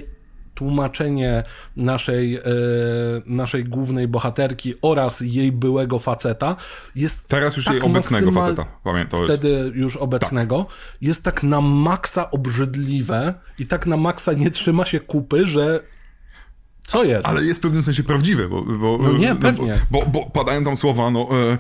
tłumaczenie 0.55 1.45
naszej, 1.77 2.37
e, 2.37 2.43
naszej 3.27 3.65
głównej 3.65 4.09
bohaterki 4.09 4.75
oraz 4.83 5.21
jej 5.21 5.53
byłego 5.53 5.99
faceta 5.99 6.57
jest. 6.95 7.29
Teraz 7.29 7.57
już 7.57 7.65
tak 7.65 7.75
jej 7.75 7.83
obecnego 7.83 8.31
maksymal- 8.31 8.45
faceta. 8.45 8.67
Pamiętam, 8.85 9.21
jest. 9.23 9.33
Wtedy 9.33 9.73
już 9.75 9.97
obecnego, 9.97 10.67
jest 11.01 11.25
tak 11.25 11.43
na 11.43 11.61
maksa 11.61 12.31
obrzydliwe 12.31 13.35
i 13.59 13.67
tak 13.67 13.87
na 13.87 13.97
maksa 13.97 14.33
nie 14.33 14.51
trzyma 14.51 14.87
się 14.87 15.01
kupy, 15.01 15.47
że 15.47 15.81
co 16.87 17.05
jest? 17.05 17.29
Ale 17.29 17.45
jest 17.45 17.61
w 17.61 17.63
pewnym 17.63 17.85
sensie 17.85 18.03
prawdziwe, 18.03 18.49
bo... 18.49 18.63
bo 18.63 18.99
No 19.03 19.13
nie, 19.13 19.35
bo- 19.35 19.41
pewnie. 19.41 19.79
Bo, 19.91 20.07
bo 20.07 20.31
padają 20.31 20.65
tam 20.65 20.77
słowa, 20.77 21.11
no, 21.11 21.29
e, 21.53 21.59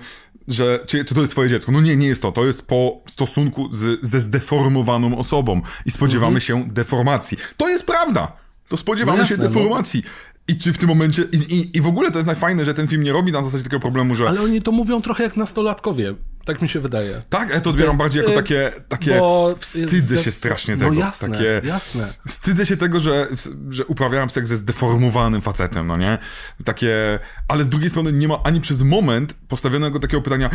że 0.48 0.84
czy 0.86 1.04
to 1.04 1.20
jest 1.20 1.32
twoje 1.32 1.48
dziecko. 1.48 1.72
No 1.72 1.80
nie, 1.80 1.96
nie 1.96 2.06
jest 2.06 2.22
to. 2.22 2.32
To 2.32 2.44
jest 2.44 2.66
po 2.66 3.00
stosunku 3.06 3.68
z, 3.72 4.00
ze 4.06 4.20
zdeformowaną 4.20 5.18
osobą 5.18 5.60
i 5.86 5.90
spodziewamy 5.90 6.40
się 6.40 6.64
deformacji. 6.68 7.38
To 7.56 7.68
jest 7.68 7.86
prawda! 7.86 8.32
To 8.68 8.76
spodziewamy 8.76 9.20
Mhm. 9.20 9.24
No 9.24 9.36
się 9.36 9.42
jasne, 9.42 9.60
no. 9.60 9.64
deformacji. 9.64 10.02
I 10.48 10.58
czy 10.58 10.72
w 10.72 10.78
tym 10.78 10.88
momencie... 10.88 11.22
I, 11.32 11.36
i, 11.36 11.76
I 11.76 11.80
w 11.80 11.86
ogóle 11.86 12.10
to 12.10 12.18
jest 12.18 12.26
najfajne, 12.26 12.64
że 12.64 12.74
ten 12.74 12.88
film 12.88 13.02
nie 13.02 13.12
robi 13.12 13.32
na 13.32 13.44
zasadzie 13.44 13.64
takiego 13.64 13.80
problemu, 13.80 14.14
że... 14.14 14.28
Ale 14.28 14.42
oni 14.42 14.62
to 14.62 14.72
mówią 14.72 15.02
trochę 15.02 15.22
jak 15.24 15.36
nastolatkowie. 15.36 16.14
Tak 16.44 16.62
mi 16.62 16.68
się 16.68 16.80
wydaje. 16.80 17.22
Tak, 17.28 17.50
ja 17.50 17.60
to 17.60 17.70
odbieram 17.70 17.90
jest, 17.90 17.98
bardziej 17.98 18.22
jako 18.22 18.32
y, 18.32 18.36
takie, 18.36 18.72
takie 18.88 19.20
wstydzę 19.58 20.14
jest- 20.14 20.24
się 20.24 20.32
strasznie 20.32 20.76
no 20.76 20.84
tego. 20.84 21.00
jasne, 21.00 21.28
takie, 21.28 21.60
jasne. 21.64 22.14
Wstydzę 22.28 22.66
się 22.66 22.76
tego, 22.76 23.00
że, 23.00 23.28
że 23.70 23.86
uprawiałem 23.86 24.30
seks 24.30 24.48
ze 24.48 24.56
zdeformowanym 24.56 25.40
facetem, 25.40 25.86
no 25.86 25.96
nie? 25.96 26.18
Takie, 26.64 27.18
ale 27.48 27.64
z 27.64 27.68
drugiej 27.68 27.90
strony 27.90 28.12
nie 28.12 28.28
ma 28.28 28.42
ani 28.42 28.60
przez 28.60 28.82
moment 28.82 29.34
postawionego 29.48 29.98
takiego 29.98 30.22
pytania, 30.22 30.50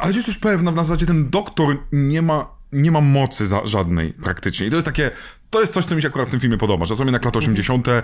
ale 0.00 0.12
jesteś 0.12 0.38
pewna, 0.38 0.72
w 0.72 0.74
zasadzie 0.74 1.06
ten 1.06 1.30
doktor 1.30 1.76
nie 1.92 2.22
ma, 2.22 2.48
nie 2.72 2.90
ma 2.90 3.00
mocy 3.00 3.46
za, 3.46 3.66
żadnej 3.66 4.12
praktycznie. 4.12 4.66
I 4.66 4.70
to 4.70 4.76
jest 4.76 4.86
takie, 4.86 5.10
to 5.50 5.60
jest 5.60 5.72
coś, 5.72 5.84
co 5.84 5.96
mi 5.96 6.02
się 6.02 6.08
akurat 6.08 6.28
w 6.28 6.30
tym 6.30 6.40
filmie 6.40 6.58
podoba, 6.58 6.86
że 6.86 6.96
sobie 6.96 7.10
na 7.10 7.18
lat 7.24 7.36
80. 7.36 7.88
E, 7.88 8.02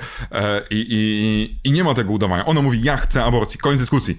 i, 0.71 0.87
i, 0.91 1.69
i 1.69 1.73
nie 1.73 1.85
ma 1.85 1.95
tego 1.95 2.12
udawania. 2.12 2.47
Ona 2.47 2.62
mówi, 2.62 2.83
ja 2.83 2.97
chcę 2.97 3.25
aborcji, 3.25 3.59
koniec 3.59 3.81
dyskusji. 3.81 4.17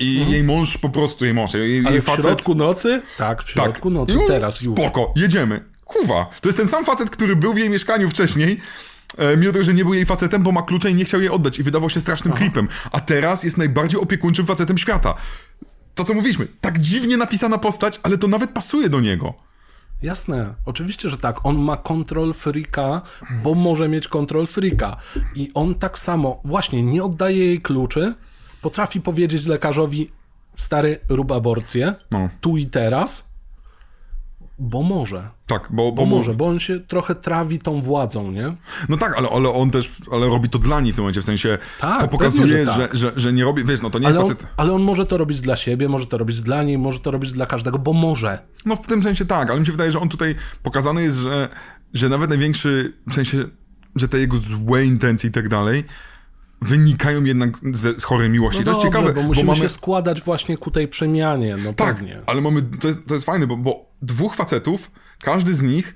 I 0.00 0.30
jej 0.30 0.44
mąż 0.44 0.78
po 0.78 0.88
prostu, 0.88 1.24
jej 1.24 1.34
mąż, 1.34 1.54
jej, 1.54 1.80
Ale 1.80 1.92
jej 1.92 2.00
w 2.00 2.04
facet... 2.04 2.24
środku 2.24 2.54
nocy? 2.54 3.02
Tak, 3.18 3.42
w 3.42 3.50
środku 3.50 3.90
nocy, 3.90 4.12
I 4.12 4.16
on, 4.16 4.26
teraz 4.26 4.60
już. 4.60 4.74
Spoko, 4.74 5.12
jedziemy. 5.16 5.64
Kuwa. 5.84 6.30
To 6.40 6.48
jest 6.48 6.58
ten 6.58 6.68
sam 6.68 6.84
facet, 6.84 7.10
który 7.10 7.36
był 7.36 7.54
w 7.54 7.58
jej 7.58 7.70
mieszkaniu 7.70 8.10
wcześniej, 8.10 8.60
e, 9.18 9.36
mimo 9.36 9.52
tego, 9.52 9.64
że 9.64 9.74
nie 9.74 9.84
był 9.84 9.94
jej 9.94 10.06
facetem, 10.06 10.42
bo 10.42 10.52
ma 10.52 10.62
klucze 10.62 10.90
i 10.90 10.94
nie 10.94 11.04
chciał 11.04 11.20
jej 11.20 11.30
oddać 11.30 11.58
i 11.58 11.62
wydawał 11.62 11.90
się 11.90 12.00
strasznym 12.00 12.32
creepem. 12.34 12.68
A 12.92 13.00
teraz 13.00 13.44
jest 13.44 13.58
najbardziej 13.58 14.00
opiekuńczym 14.00 14.46
facetem 14.46 14.78
świata. 14.78 15.14
To, 15.94 16.04
co 16.04 16.14
mówiliśmy, 16.14 16.46
tak 16.60 16.78
dziwnie 16.78 17.16
napisana 17.16 17.58
postać, 17.58 18.00
ale 18.02 18.18
to 18.18 18.28
nawet 18.28 18.50
pasuje 18.50 18.88
do 18.88 19.00
niego. 19.00 19.34
Jasne, 20.02 20.54
oczywiście, 20.66 21.08
że 21.08 21.18
tak. 21.18 21.46
On 21.46 21.58
ma 21.58 21.76
kontrol 21.76 22.34
freaka, 22.34 23.02
bo 23.42 23.54
może 23.54 23.88
mieć 23.88 24.08
kontrol 24.08 24.46
freaka. 24.46 24.96
I 25.34 25.50
on 25.54 25.74
tak 25.74 25.98
samo, 25.98 26.40
właśnie, 26.44 26.82
nie 26.82 27.04
oddaje 27.04 27.36
jej 27.46 27.60
kluczy, 27.60 28.14
potrafi 28.62 29.00
powiedzieć 29.00 29.46
lekarzowi, 29.46 30.10
stary, 30.56 30.98
rób 31.08 31.32
aborcję, 31.32 31.94
No. 32.10 32.28
tu 32.40 32.56
i 32.56 32.66
teraz, 32.66 33.30
bo 34.58 34.82
może. 34.82 35.28
Tak, 35.46 35.68
bo, 35.70 35.92
bo, 35.92 35.92
Bo 35.92 36.06
może, 36.16 36.34
bo 36.34 36.46
on 36.46 36.58
się 36.58 36.80
trochę 36.80 37.14
trawi 37.14 37.58
tą 37.58 37.82
władzą, 37.82 38.30
nie? 38.30 38.56
No 38.88 38.96
tak, 38.96 39.18
ale, 39.18 39.28
ale 39.28 39.48
on 39.48 39.70
też 39.70 39.90
ale 40.12 40.28
robi 40.28 40.48
to 40.48 40.58
dla 40.58 40.80
niej 40.80 40.92
w 40.92 40.96
tym 40.96 41.02
momencie, 41.02 41.22
w 41.22 41.24
sensie 41.24 41.58
Tak, 41.80 42.00
to 42.00 42.08
pewnie, 42.08 42.18
pokazuje, 42.18 42.66
że 42.66 42.72
że, 42.74 42.88
tak. 42.88 42.96
że, 42.96 43.12
że, 43.16 43.32
nie 43.32 43.44
robi, 43.44 43.64
wiesz, 43.64 43.82
no 43.82 43.90
to 43.90 43.98
nie 43.98 44.06
jest 44.06 44.18
Ale 44.18 44.28
on, 44.28 44.34
facet... 44.36 44.48
ale 44.56 44.72
on 44.72 44.82
może 44.82 45.06
to 45.06 45.16
robić 45.16 45.40
dla 45.40 45.56
siebie, 45.56 45.88
może 45.88 46.06
to 46.06 46.18
robić 46.18 46.40
dla 46.42 46.62
niej, 46.62 46.78
może 46.78 47.00
to 47.00 47.10
robić 47.10 47.32
dla 47.32 47.46
każdego, 47.46 47.78
bo 47.78 47.92
może. 47.92 48.38
No 48.66 48.76
w 48.76 48.86
tym 48.86 49.02
sensie 49.02 49.24
tak, 49.26 49.50
ale 49.50 49.60
mi 49.60 49.66
się 49.66 49.72
wydaje, 49.72 49.92
że 49.92 50.00
on 50.00 50.08
tutaj 50.08 50.34
pokazany 50.62 51.02
jest, 51.02 51.16
że, 51.16 51.48
że 51.94 52.08
nawet 52.08 52.30
największy, 52.30 52.92
w 53.06 53.14
sensie, 53.14 53.44
że 53.96 54.08
te 54.08 54.18
jego 54.18 54.36
złe 54.36 54.84
intencje 54.84 55.30
i 55.30 55.32
tak 55.32 55.48
dalej 55.48 55.84
wynikają 56.62 57.24
jednak 57.24 57.50
ze, 57.72 58.00
z 58.00 58.04
chorej 58.04 58.30
miłości. 58.30 58.60
No 58.60 58.64
to 58.64 58.70
jest 58.70 58.82
dobrze, 58.82 58.98
ciekawe, 58.98 59.20
bo 59.22 59.28
musimy 59.28 59.46
mamy... 59.46 59.58
się 59.60 59.68
składać 59.68 60.22
właśnie 60.22 60.56
ku 60.58 60.70
tej 60.70 60.88
przemianie, 60.88 61.56
no 61.64 61.74
Tak, 61.74 61.94
pewnie. 61.96 62.20
ale 62.26 62.40
mamy, 62.40 62.62
to 62.62 62.88
jest, 62.88 63.06
to 63.06 63.14
jest 63.14 63.26
fajne, 63.26 63.46
bo, 63.46 63.56
bo 63.56 63.84
dwóch 64.02 64.34
facetów, 64.34 64.90
każdy 65.22 65.54
z 65.54 65.62
nich 65.62 65.94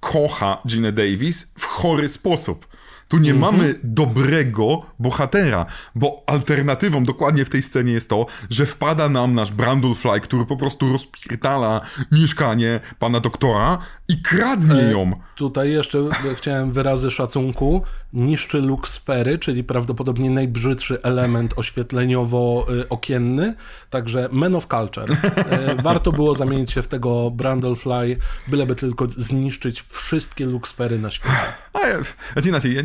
kocha 0.00 0.58
Gina 0.68 0.92
Davis 0.92 1.52
w 1.58 1.64
chory 1.64 2.08
sposób. 2.08 2.66
Tu 3.08 3.18
nie 3.18 3.30
Mhm. 3.30 3.54
mamy 3.54 3.74
dobrego 3.84 4.82
bohatera, 4.98 5.66
bo 5.94 6.22
alternatywą 6.26 7.04
dokładnie 7.04 7.44
w 7.44 7.50
tej 7.50 7.62
scenie 7.62 7.92
jest 7.92 8.08
to, 8.08 8.26
że 8.50 8.66
wpada 8.66 9.08
nam 9.08 9.34
nasz 9.34 9.52
Brandlefly, 9.52 10.20
który 10.20 10.44
po 10.46 10.56
prostu 10.56 10.92
rozpierdala 10.92 11.80
mieszkanie 12.12 12.80
pana 12.98 13.20
doktora 13.20 13.78
i 14.08 14.22
kradnie 14.22 14.74
E, 14.82 14.90
ją. 14.92 15.12
Tutaj 15.36 15.70
jeszcze 15.70 15.98
chciałem 16.38 16.72
wyrazy 16.72 17.10
szacunku. 17.10 17.82
Niszczy 18.16 18.58
luksfery, 18.58 19.38
czyli 19.38 19.64
prawdopodobnie 19.64 20.30
najbrzydszy 20.30 21.02
element 21.02 21.54
oświetleniowo-okienny. 21.56 23.54
Także 23.90 24.28
Men 24.32 24.54
of 24.54 24.66
Culture. 24.66 25.06
E, 25.50 25.74
Warto 25.82 26.12
było 26.12 26.34
zamienić 26.34 26.70
się 26.72 26.82
w 26.82 26.88
tego 26.88 27.30
Brandlefly, 27.30 28.16
byleby 28.48 28.74
tylko 28.74 29.06
zniszczyć 29.16 29.84
wszystkie 29.88 30.46
luksfery 30.46 30.98
na 30.98 31.10
świecie. 31.10 31.34
A 31.72 31.86
ja, 31.86 31.98
znaczy 32.32 32.48
inaczej, 32.48 32.74
ja, 32.74 32.82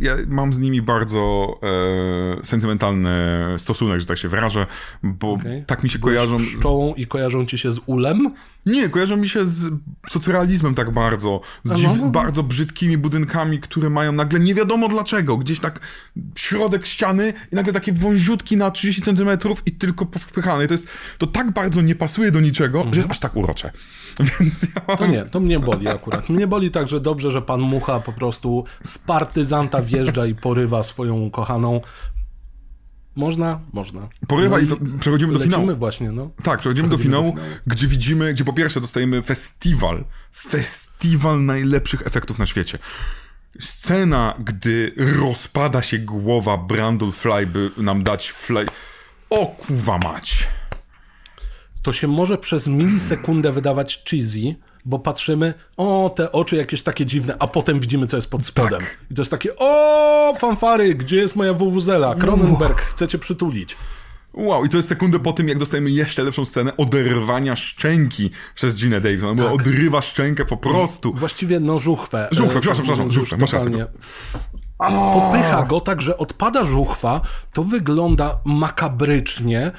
ja 0.00 0.16
mam 0.28 0.52
z 0.52 0.58
nimi 0.58 0.82
bardzo 0.82 1.48
e, 1.62 2.44
sentymentalny 2.44 3.10
stosunek, 3.58 4.00
że 4.00 4.06
tak 4.06 4.18
się 4.18 4.28
wyrażę, 4.28 4.66
bo 5.02 5.32
Okej. 5.32 5.64
tak 5.66 5.82
mi 5.82 5.90
się 5.90 5.98
kojarzą... 5.98 6.38
Pszczołą 6.38 6.94
i 6.94 7.06
kojarzą 7.06 7.46
ci 7.46 7.58
się 7.58 7.72
z 7.72 7.80
ulem. 7.86 8.34
Nie, 8.66 8.88
kojarzą 8.88 9.16
mi 9.16 9.28
się 9.28 9.46
z 9.46 9.70
socrealizmem 10.08 10.74
tak 10.74 10.90
bardzo. 10.90 11.40
Z 11.64 11.74
dziw, 11.74 11.90
bardzo 12.04 12.42
brzydkimi 12.42 12.98
budynkami, 12.98 13.60
które 13.60 13.90
mają 13.90 14.12
nagle 14.12 14.40
nie 14.40 14.54
wiadomo 14.54 14.88
dlaczego. 14.88 15.36
Gdzieś 15.36 15.60
tak 15.60 15.80
środek 16.36 16.86
ściany 16.86 17.32
i 17.52 17.56
nagle 17.56 17.72
takie 17.72 17.92
wąziutki 17.92 18.56
na 18.56 18.70
30 18.70 19.02
centymetrów 19.02 19.62
i 19.66 19.72
tylko 19.72 20.06
powpychane. 20.06 20.64
I 20.64 20.68
to 20.68 20.74
jest, 20.74 20.86
to 21.18 21.26
tak 21.26 21.50
bardzo 21.50 21.80
nie 21.80 21.94
pasuje 21.94 22.32
do 22.32 22.40
niczego, 22.40 22.86
że 22.92 23.00
jest 23.00 23.10
aż 23.10 23.18
tak 23.18 23.36
urocze. 23.36 23.72
Więc 24.40 24.62
ja 24.62 24.82
mam... 24.88 24.96
To 24.96 25.06
nie, 25.06 25.24
to 25.24 25.40
mnie 25.40 25.60
boli 25.60 25.88
akurat. 25.88 26.28
Mnie 26.28 26.46
boli 26.46 26.70
tak, 26.70 26.88
że 26.88 27.00
dobrze, 27.00 27.30
że 27.30 27.42
pan 27.42 27.60
Mucha 27.60 28.00
po 28.00 28.12
prostu 28.12 28.64
z 28.84 28.98
partyzanta 28.98 29.82
wjeżdża 29.82 30.26
i 30.26 30.34
porywa 30.34 30.82
swoją 30.82 31.20
ukochaną. 31.20 31.80
Można? 33.16 33.60
Można. 33.72 34.08
Porywa 34.28 34.60
i 34.60 34.66
to 34.66 34.76
przechodzimy 35.00 35.32
do 35.32 35.40
finału. 35.40 35.76
właśnie, 35.76 36.12
no. 36.12 36.30
Tak, 36.42 36.60
przechodzimy 36.60 36.88
do 36.88 36.98
Przechodzimy 36.98 36.98
do 36.98 36.98
finału, 36.98 37.30
finału. 37.36 37.58
gdzie 37.66 37.86
widzimy, 37.86 38.34
gdzie 38.34 38.44
po 38.44 38.52
pierwsze 38.52 38.80
dostajemy 38.80 39.22
festiwal. 39.22 40.04
Festiwal 40.36 41.44
najlepszych 41.44 42.06
efektów 42.06 42.38
na 42.38 42.46
świecie. 42.46 42.78
Scena, 43.60 44.34
gdy 44.38 44.92
rozpada 44.96 45.82
się 45.82 45.98
głowa 45.98 46.56
Brandlefly, 46.56 47.46
by 47.46 47.70
nam 47.76 48.02
dać 48.02 48.30
fly... 48.30 48.66
O 49.30 49.46
kuwa 49.46 49.98
mać. 49.98 50.48
To 51.82 51.92
się 51.92 52.08
może 52.08 52.38
przez 52.38 52.66
milisekundę 52.66 53.52
wydawać 53.52 54.04
cheesy, 54.10 54.54
bo 54.84 54.98
patrzymy, 54.98 55.54
o, 55.76 56.12
te 56.16 56.32
oczy 56.32 56.56
jakieś 56.56 56.82
takie 56.82 57.06
dziwne, 57.06 57.36
a 57.38 57.46
potem 57.46 57.80
widzimy, 57.80 58.06
co 58.06 58.16
jest 58.16 58.30
pod 58.30 58.46
spodem. 58.46 58.80
Tak. 58.80 58.96
I 59.10 59.14
to 59.14 59.20
jest 59.20 59.30
takie, 59.30 59.56
o, 59.56 60.34
fanfary, 60.38 60.94
gdzie 60.94 61.16
jest 61.16 61.36
moja 61.36 61.54
wuwuzela? 61.54 62.14
Kronenberg, 62.14 62.80
chcecie 62.80 63.18
przytulić. 63.18 63.76
Wow, 64.34 64.64
i 64.64 64.68
to 64.68 64.76
jest 64.76 64.88
sekundę 64.88 65.18
po 65.18 65.32
tym, 65.32 65.48
jak 65.48 65.58
dostajemy 65.58 65.90
jeszcze 65.90 66.22
lepszą 66.22 66.44
scenę 66.44 66.76
oderwania 66.76 67.56
szczęki 67.56 68.30
przez 68.54 68.76
Ginę 68.76 69.00
Davis. 69.00 69.24
Ona 69.24 69.34
była 69.34 69.52
odrywa 69.52 70.02
szczękę 70.02 70.44
po 70.44 70.56
prostu. 70.56 71.12
Właściwie, 71.14 71.60
no, 71.60 71.78
żuchwę. 71.78 72.28
Żuchwę, 72.30 72.58
E, 72.58 72.60
przepraszam, 72.60 72.84
przepraszam, 72.84 73.06
już 73.06 73.14
żuchwę, 73.14 73.36
masz 73.36 73.52
rację. 73.52 73.86
Popycha 74.78 75.62
go 75.62 75.80
tak, 75.80 76.02
że 76.02 76.18
odpada 76.18 76.64
żuchwa, 76.64 77.20
to 77.52 77.64
wygląda 77.64 78.38
makabrycznie 78.44 79.72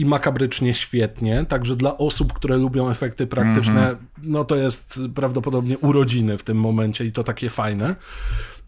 i 0.00 0.04
makabrycznie 0.04 0.74
świetnie, 0.74 1.44
także 1.48 1.76
dla 1.76 1.98
osób, 1.98 2.32
które 2.32 2.56
lubią 2.56 2.90
efekty 2.90 3.26
praktyczne, 3.26 3.80
Mhm. 3.80 3.96
no 4.22 4.44
to 4.44 4.56
jest 4.56 5.00
prawdopodobnie 5.14 5.78
urodziny 5.78 6.38
w 6.38 6.44
tym 6.44 6.56
momencie 6.60 7.04
i 7.04 7.12
to 7.12 7.24
takie 7.24 7.50
fajne. 7.50 7.96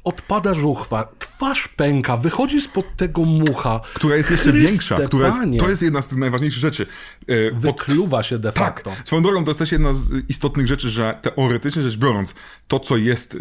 Odpada 0.04 0.54
żuchwa, 0.54 1.08
twarz 1.18 1.68
pęka, 1.68 2.16
wychodzi 2.16 2.60
spod 2.60 2.86
tego 2.96 3.24
mucha. 3.24 3.80
Która 3.94 4.16
jest 4.16 4.30
jeszcze 4.30 4.50
Chryste, 4.50 4.68
większa. 4.68 4.96
Która 5.06 5.26
jest, 5.26 5.38
to 5.58 5.70
jest 5.70 5.82
jedna 5.82 6.02
z 6.02 6.06
tych 6.08 6.18
najważniejszych 6.18 6.60
rzeczy. 6.60 6.86
E, 7.28 7.50
Wykluwa 7.50 8.22
się 8.22 8.38
de 8.38 8.52
Tak, 8.52 8.64
facto. 8.64 8.92
swoją 9.04 9.22
drogą 9.22 9.44
to 9.44 9.50
jest 9.50 9.58
też 9.58 9.72
jedna 9.72 9.92
z 9.92 10.12
istotnych 10.30 10.66
rzeczy, 10.66 10.90
że 10.90 11.18
teoretycznie 11.22 11.82
rzecz 11.82 11.96
biorąc, 11.96 12.34
to 12.68 12.80
co 12.80 12.96
jest, 12.96 13.38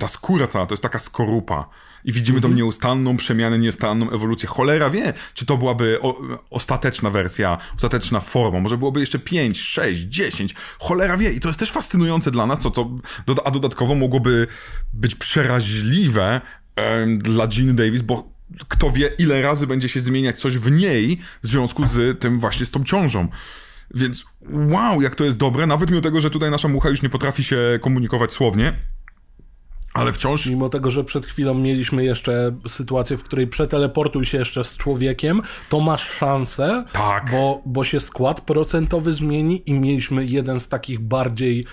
ta 0.00 0.08
skóra 0.08 0.46
cała, 0.46 0.66
to 0.66 0.72
jest 0.72 0.82
taka 0.82 0.98
skorupa. 0.98 1.68
I 2.04 2.12
widzimy 2.12 2.38
Mhm. 2.38 2.52
tą 2.52 2.56
nieustanną 2.56 3.16
przemianę, 3.16 3.58
nieustanną 3.58 4.10
ewolucję. 4.10 4.48
Cholera 4.48 4.90
wie, 4.90 5.12
czy 5.34 5.46
to 5.46 5.56
byłaby 5.56 5.98
o, 6.00 6.20
ostateczna 6.50 7.10
wersja, 7.10 7.58
ostateczna 7.76 8.20
forma. 8.20 8.60
Może 8.60 8.78
byłoby 8.78 9.00
jeszcze 9.00 9.18
5, 9.18 9.60
6, 9.60 10.00
10. 10.02 10.54
Cholera 10.78 11.16
wie. 11.16 11.32
I 11.32 11.40
to 11.40 11.48
jest 11.48 11.60
też 11.60 11.70
fascynujące 11.70 12.30
dla 12.30 12.46
nas, 12.46 12.60
co, 12.60 12.70
doda- 13.26 13.42
a 13.44 13.50
dodatkowo 13.50 13.94
mogłoby 13.94 14.46
być 14.92 15.14
przeraźliwe 15.14 16.40
dla 17.18 17.48
Jean 17.56 17.76
Davis, 17.76 18.02
bo 18.02 18.32
kto 18.68 18.90
wie, 18.90 19.10
ile 19.18 19.42
razy 19.42 19.66
będzie 19.66 19.88
się 19.88 20.00
zmieniać 20.00 20.40
coś 20.40 20.58
w 20.58 20.70
niej 20.70 21.18
w 21.42 21.46
związku 21.48 21.86
z 21.86 22.20
tym 22.20 22.40
właśnie 22.40 22.66
z 22.66 22.70
tą 22.70 22.84
ciążą. 22.84 23.28
Więc 23.94 24.24
wow, 24.50 25.02
jak 25.02 25.14
to 25.14 25.24
jest 25.24 25.38
dobre, 25.38 25.66
nawet 25.66 25.90
mimo 25.90 26.02
tego, 26.02 26.20
że 26.20 26.30
tutaj 26.30 26.50
nasza 26.50 26.68
mucha 26.68 26.88
już 26.88 27.02
nie 27.02 27.08
potrafi 27.08 27.44
się 27.44 27.78
komunikować 27.82 28.32
słownie, 28.32 28.72
ale 29.94 30.12
wciąż. 30.12 30.46
Mimo 30.46 30.68
tego, 30.68 30.90
że 30.90 31.04
przed 31.04 31.26
chwilą 31.26 31.54
mieliśmy 31.54 32.04
jeszcze 32.04 32.56
sytuację, 32.68 33.16
w 33.16 33.22
której 33.22 33.46
przeteleportuj 33.46 34.24
się 34.24 34.38
jeszcze 34.38 34.64
z 34.64 34.76
człowiekiem, 34.76 35.42
to 35.68 35.80
masz 35.80 36.02
szansę, 36.10 36.84
Tak. 36.92 37.30
bo, 37.30 37.62
bo 37.66 37.84
się 37.84 38.00
skład 38.00 38.40
procentowy 38.40 39.12
zmieni 39.12 39.62
i 39.66 39.74
mieliśmy 39.74 40.24
jeden 40.24 40.60
z 40.60 40.68
takich 40.68 41.00
bardziej 41.00 41.66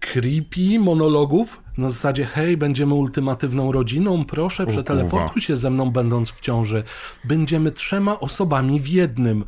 creepy 0.00 0.78
monologów 0.78 1.62
na 1.78 1.90
zasadzie 1.90 2.24
hej, 2.24 2.56
będziemy 2.56 2.94
ultimatywną 2.94 3.72
rodziną, 3.72 4.24
proszę, 4.24 4.66
przeteleportuj 4.66 5.42
się 5.42 5.56
ze 5.56 5.70
mną 5.70 5.90
będąc 5.90 6.30
w 6.30 6.40
ciąży. 6.40 6.82
Będziemy 7.24 7.72
trzema 7.72 8.20
osobami 8.20 8.80
w 8.80 8.88
jednym. 8.88 9.44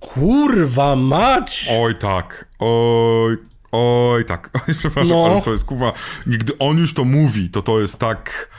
Kurwa 0.00 0.96
mać! 0.96 1.68
Oj 1.72 1.94
tak, 1.98 2.48
oj, 2.58 3.36
oj 3.76 4.24
tak. 4.24 4.50
Oj, 4.68 4.74
przepraszam, 4.78 5.16
No. 5.16 5.26
ale 5.30 5.42
to 5.42 5.50
jest 5.52 5.64
kurwa. 5.64 5.92
Gdy 6.26 6.58
on 6.58 6.78
już 6.78 6.94
to 6.94 7.04
mówi, 7.04 7.50
to 7.50 7.62
to 7.62 7.80
jest 7.80 7.98
tak. 7.98 8.50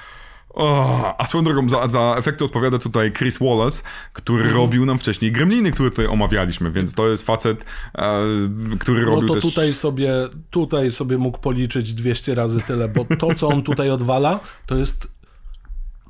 O, 0.49 1.15
a 1.21 1.27
swoją 1.27 1.43
drogą 1.43 1.69
za, 1.69 1.87
za 1.87 2.15
efekty 2.17 2.45
odpowiada 2.45 2.77
tutaj 2.79 3.11
Chris 3.11 3.37
Wallace, 3.39 3.83
który 4.13 4.39
Mhm. 4.43 4.57
robił 4.61 4.85
nam 4.85 4.99
wcześniej 4.99 5.31
Gremliny, 5.31 5.71
które 5.71 5.89
tutaj 5.89 6.07
omawialiśmy, 6.07 6.71
więc 6.71 6.93
to 6.93 7.09
jest 7.09 7.25
facet, 7.25 7.65
e, 7.97 8.17
który 8.79 9.01
No 9.05 9.11
robił 9.11 9.27
to 9.27 9.33
też... 9.33 9.43
tutaj 9.43 9.73
sobie, 9.73 10.11
tutaj 10.49 10.91
sobie 10.91 11.17
mógł 11.17 11.37
policzyć 11.37 11.93
200 11.93 12.35
razy 12.35 12.61
tyle, 12.61 12.87
bo 12.87 13.05
to, 13.19 13.33
co 13.35 13.47
on 13.47 13.63
tutaj 13.63 13.89
odwala, 13.89 14.39
to 14.65 14.75
jest 14.75 15.16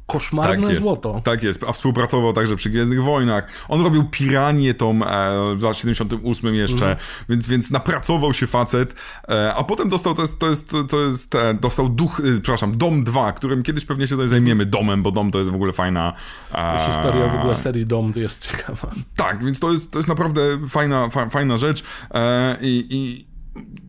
koszmarne 0.07 0.69
jest, 0.69 0.81
złoto. 0.81 1.21
Tak 1.23 1.43
jest, 1.43 1.63
a 1.63 1.71
współpracował 1.71 2.33
także 2.33 2.55
przy 2.55 2.69
Gwiezdnych 2.69 3.03
Wojnach. 3.03 3.47
On 3.69 3.81
robił 3.81 4.03
Piranię 4.11 4.73
tą 4.73 5.03
e, 5.03 5.55
w 5.55 5.63
lat 5.63 5.77
78 5.77 6.55
jeszcze, 6.55 6.75
Mhm. 6.75 6.97
więc, 7.29 7.47
więc 7.47 7.71
napracował 7.71 8.33
się 8.33 8.47
facet, 8.47 8.95
e, 9.29 9.53
a 9.53 9.63
potem 9.63 9.89
dostał, 9.89 10.13
to 10.13 10.21
jest, 10.21 10.39
to 10.39 10.49
jest, 10.49 10.71
to 10.89 11.05
jest 11.05 11.35
e, 11.35 11.53
dostał 11.53 11.89
duch, 11.89 12.19
e, 12.19 12.23
przepraszam, 12.41 12.77
Dom 12.77 13.03
2, 13.03 13.31
którym 13.31 13.63
kiedyś 13.63 13.85
pewnie 13.85 14.07
się 14.07 14.15
tutaj 14.15 14.27
zajmiemy 14.27 14.65
domem, 14.65 15.03
bo 15.03 15.11
dom 15.11 15.31
to 15.31 15.39
jest 15.39 15.51
w 15.51 15.55
ogóle 15.55 15.73
fajna... 15.73 16.13
E, 16.51 16.87
Historia 16.87 17.27
w 17.27 17.35
ogóle 17.35 17.55
serii 17.55 17.85
Dom 17.85 18.13
jest 18.15 18.47
ciekawa. 18.51 18.91
Tak, 19.15 19.45
więc 19.45 19.59
to 19.59 19.71
jest, 19.71 19.91
to 19.91 19.99
jest 19.99 20.09
naprawdę 20.09 20.41
fajna, 20.69 21.09
fa, 21.09 21.29
fajna 21.29 21.57
rzecz 21.57 21.83
e, 22.13 22.57
i, 22.61 22.85
i 22.89 23.26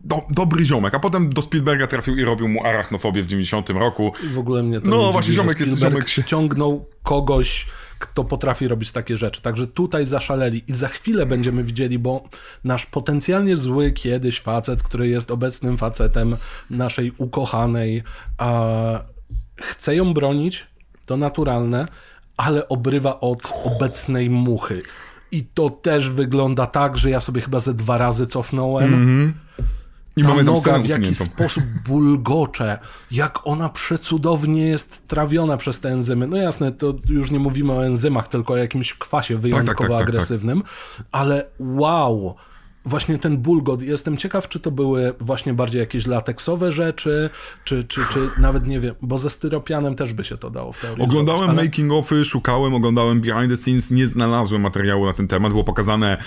do, 0.03 0.21
dobry 0.29 0.65
ziomek, 0.65 0.95
a 0.95 0.99
potem 0.99 1.29
do 1.29 1.41
Spielberga 1.41 1.87
trafił 1.87 2.17
i 2.17 2.23
robił 2.23 2.47
mu 2.47 2.65
arachnofobię 2.65 3.23
w 3.23 3.25
90 3.27 3.69
roku. 3.69 4.11
I 4.23 4.27
w 4.27 4.39
ogóle 4.39 4.63
mnie 4.63 4.81
to 4.81 4.87
No, 4.89 4.97
dziwi, 4.99 5.11
właśnie, 5.11 5.33
ziomek 5.33 5.59
jest- 5.59 5.79
ziomek 5.79 6.09
ściągnął 6.09 6.85
kogoś, 7.03 7.65
kto 7.99 8.23
potrafi 8.23 8.67
robić 8.67 8.91
takie 8.91 9.17
rzeczy. 9.17 9.41
Także 9.41 9.67
tutaj 9.67 10.05
zaszaleli 10.05 10.63
i 10.67 10.73
za 10.73 10.87
chwilę 10.87 11.25
będziemy 11.25 11.63
widzieli, 11.63 11.99
bo 11.99 12.23
nasz 12.63 12.85
potencjalnie 12.85 13.57
zły 13.57 13.91
kiedyś 13.91 14.39
facet, 14.41 14.83
który 14.83 15.07
jest 15.07 15.31
obecnym 15.31 15.77
facetem 15.77 16.37
naszej 16.69 17.11
ukochanej, 17.17 18.03
a 18.37 18.61
chce 19.61 19.95
ją 19.95 20.13
bronić, 20.13 20.67
to 21.05 21.17
naturalne, 21.17 21.85
ale 22.37 22.69
obrywa 22.69 23.19
od 23.19 23.53
obecnej 23.65 24.29
muchy. 24.29 24.81
I 25.31 25.43
to 25.43 25.69
też 25.69 26.09
wygląda 26.09 26.67
tak, 26.67 26.97
że 26.97 27.09
ja 27.09 27.21
sobie 27.21 27.41
chyba 27.41 27.59
ze 27.59 27.73
dwa 27.73 27.97
razy 27.97 28.27
cofnąłem. 28.27 29.33
I 30.17 30.21
Ta 30.21 30.27
mamy 30.27 30.43
noga 30.43 30.79
w 30.79 30.85
jaki 30.85 31.01
usuniętą. 31.01 31.25
sposób 31.25 31.63
bulgocze, 31.87 32.79
jak 33.11 33.39
ona 33.43 33.69
przecudownie 33.69 34.67
jest 34.67 35.07
trawiona 35.07 35.57
przez 35.57 35.79
te 35.79 35.89
enzymy. 35.89 36.27
No 36.27 36.37
jasne, 36.37 36.71
to 36.71 36.93
już 37.09 37.31
nie 37.31 37.39
mówimy 37.39 37.73
o 37.73 37.85
enzymach, 37.85 38.27
tylko 38.27 38.53
o 38.53 38.57
jakimś 38.57 38.93
kwasie 38.93 39.37
wyjątkowo 39.37 39.77
tak, 39.79 39.87
tak, 39.89 39.99
tak. 39.99 40.09
agresywnym, 40.09 40.63
ale 41.11 41.45
wow, 41.59 42.35
właśnie 42.85 43.17
ten 43.19 43.37
bulgot. 43.37 43.81
Jestem 43.81 44.17
ciekaw, 44.17 44.49
czy 44.49 44.59
to 44.59 44.71
były 44.71 45.13
właśnie 45.19 45.53
bardziej 45.53 45.79
jakieś 45.79 46.07
lateksowe 46.07 46.71
rzeczy, 46.71 47.29
czy, 47.63 47.83
czy, 47.83 48.01
czy 48.13 48.29
nawet 48.37 48.67
nie 48.67 48.79
wiem, 48.79 48.95
bo 49.01 49.17
ze 49.17 49.29
styropianem 49.29 49.95
też 49.95 50.13
by 50.13 50.23
się 50.25 50.37
to 50.37 50.49
dało 50.49 50.71
w 50.71 50.81
teorii 50.81 51.03
Oglądałem 51.03 51.39
zrobić, 51.43 51.59
ale- 51.59 51.67
making 51.69 51.91
ofy, 51.91 52.25
szukałem, 52.25 52.73
oglądałem 52.73 53.21
behind 53.21 53.49
the 53.51 53.57
scenes, 53.57 53.91
nie 53.91 54.07
znalazłem 54.07 54.61
materiału 54.61 55.05
na 55.05 55.13
ten 55.13 55.27
temat, 55.27 55.51
było 55.51 55.63
pokazane 55.63 56.17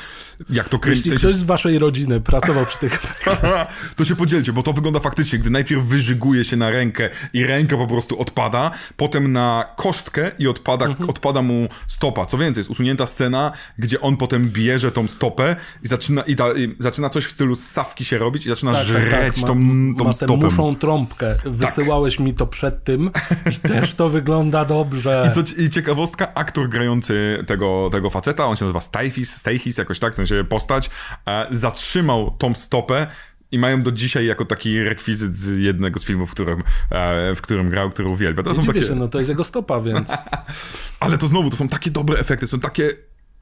jak 0.51 0.69
to 0.69 0.79
kręci. 0.79 1.01
Jeśli 1.05 1.19
ktoś 1.19 1.37
z 1.37 1.43
waszej 1.43 1.79
rodziny 1.79 2.21
pracował 2.21 2.67
przy 2.67 2.79
tych 2.79 3.03
to 3.97 4.05
się 4.05 4.17
podzielcie, 4.17 4.53
bo 4.53 4.63
to 4.63 4.73
wygląda 4.73 5.01
faktycznie, 5.01 5.39
gdy 5.39 5.51
najpierw 5.51 5.83
wyżyguje 5.85 6.45
się 6.45 6.57
na 6.57 6.71
rękę 6.71 7.11
i 7.33 7.45
ręka 7.47 7.77
po 7.77 7.87
prostu 7.87 8.21
odpada, 8.21 8.71
potem 8.97 9.33
na 9.33 9.65
kostkę 9.77 10.31
i 10.39 10.49
odpada, 10.49 10.87
Mhm. 10.87 11.11
odpada 11.11 11.43
mu 11.43 11.69
stopa. 11.87 12.27
Co 12.27 12.39
więcej, 12.39 12.61
jest 12.61 12.71
usunięta 12.71 13.07
scena, 13.07 13.53
gdzie 13.79 14.01
on 14.01 14.17
potem 14.17 14.45
bierze 14.51 14.93
tą 14.93 15.09
stopę 15.09 15.57
i 15.83 15.89
zaczyna, 15.89 16.23
i 16.23 16.35
da, 16.49 16.53
i 16.59 16.77
zaczyna 16.81 17.09
coś 17.11 17.25
w 17.27 17.31
stylu 17.31 17.55
ssawki 17.57 18.05
się 18.05 18.19
robić 18.19 18.47
i 18.47 18.49
zaczyna 18.49 18.73
Tak, 18.73 18.81
tak, 18.81 18.87
żreć 18.89 19.35
tak. 19.35 19.43
Ma, 19.43 19.47
tą, 19.49 19.55
tą 19.99 20.05
ma 20.05 20.13
stopę. 20.13 20.37
muszą 20.37 20.77
trąbkę. 20.77 21.37
Wysyłałeś 21.45 22.19
mi 22.19 22.35
to 22.35 22.47
przed 22.47 22.85
tym 22.85 23.11
i 23.53 23.55
też 23.69 23.95
to 23.95 24.09
wygląda 24.09 24.65
dobrze. 24.65 25.33
Co, 25.35 25.43
ci- 25.43 25.63
I 25.63 25.71
ciekawostka, 25.71 26.35
aktor 26.35 26.69
grający 26.69 27.45
tego, 27.47 27.89
tego 27.93 28.11
faceta, 28.11 28.45
on 28.47 28.57
się 28.57 28.65
nazywa 28.65 28.81
Stayfis, 28.81 29.37
Stayhis, 29.37 29.79
jakoś 29.79 29.99
tak, 29.99 30.15
ten 30.15 30.27
się 30.27 30.45
postać, 30.49 30.91
e, 31.27 31.47
zatrzymał 31.51 32.31
tą 32.39 32.55
stopę 32.55 33.07
i 33.51 33.59
mają 33.59 33.83
do 33.83 33.93
dzisiaj 33.93 34.27
jako 34.27 34.45
taki 34.45 34.83
rekwizyt 34.83 35.37
z 35.37 35.59
jednego 35.59 36.01
z 36.01 36.05
filmów, 36.05 36.31
w 36.31 36.33
którym, 36.33 36.63
e, 36.91 37.35
w 37.35 37.41
którym 37.43 37.71
grał, 37.71 37.91
który 37.91 38.09
uwielbia. 38.09 38.43
To 38.43 38.51
Nie 38.51 38.57
są 38.57 38.67
takie, 38.67 38.83
się, 38.83 38.95
no 38.95 39.09
to 39.09 39.19
jest 39.19 39.29
jego 39.31 39.45
stopa, 39.45 39.81
więc 39.81 40.11
Ale 41.01 41.19
to 41.19 41.27
znowu, 41.27 41.51
to 41.51 41.57
są 41.57 41.69
takie 41.69 41.91
dobre 41.91 42.19
efekty, 42.19 42.47
są 42.47 42.61
takie 42.61 42.91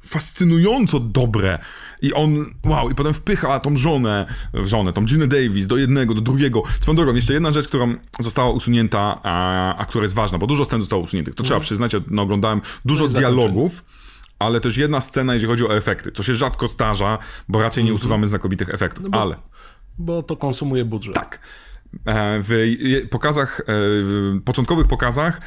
fascynująco 0.06 1.00
dobre. 1.00 1.58
I 2.02 2.12
on, 2.12 2.54
wow, 2.64 2.90
i 2.90 2.94
potem 2.94 3.14
wpycha 3.14 3.60
tą 3.60 3.76
żonę, 3.76 4.26
żonę, 4.54 4.92
tą 4.92 5.04
Ginę 5.04 5.26
Davis 5.26 5.66
do 5.66 5.76
jednego, 5.76 6.14
do 6.14 6.20
drugiego. 6.20 6.62
Swoją 6.80 6.96
drogą, 6.96 7.14
jeszcze 7.14 7.32
jedna 7.32 7.52
rzecz, 7.52 7.68
którą 7.68 7.94
została 8.20 8.50
usunięta, 8.50 9.20
a, 9.22 9.76
a 9.76 9.86
która 9.86 10.02
jest 10.02 10.14
ważna, 10.14 10.38
bo 10.38 10.46
dużo 10.46 10.64
scen 10.64 10.80
zostało 10.80 11.02
usuniętych. 11.02 11.34
To 11.34 11.42
trzeba 11.42 11.60
przyznać, 11.60 11.92
ja 11.92 12.00
no, 12.10 12.22
oglądałem 12.22 12.60
dużo 12.84 13.04
Mhm. 13.04 13.22
No 13.22 13.28
dialogów, 13.30 13.84
ale 14.38 14.60
też 14.60 14.76
jedna 14.76 15.00
scena, 15.00 15.34
jeżeli 15.34 15.50
chodzi 15.50 15.64
o 15.66 15.76
efekty, 15.76 16.12
co 16.12 16.22
się 16.22 16.34
rzadko 16.34 16.68
zdarza, 16.68 17.18
bo 17.48 17.58
raczej 17.62 17.80
Mhm. 17.80 17.86
nie 17.86 17.94
usuwamy 17.94 18.26
znakomitych 18.26 18.68
efektów, 18.70 19.06
ale... 19.12 19.36
bo 19.98 20.22
to 20.22 20.36
konsumuje 20.36 20.84
budżet. 20.84 21.14
Tak. 21.14 21.38
E, 22.06 22.40
W 22.42 22.50
pokazach, 23.10 23.60
e, 23.60 23.64
w 23.66 24.40
początkowych 24.44 24.86
pokazach 24.86 25.40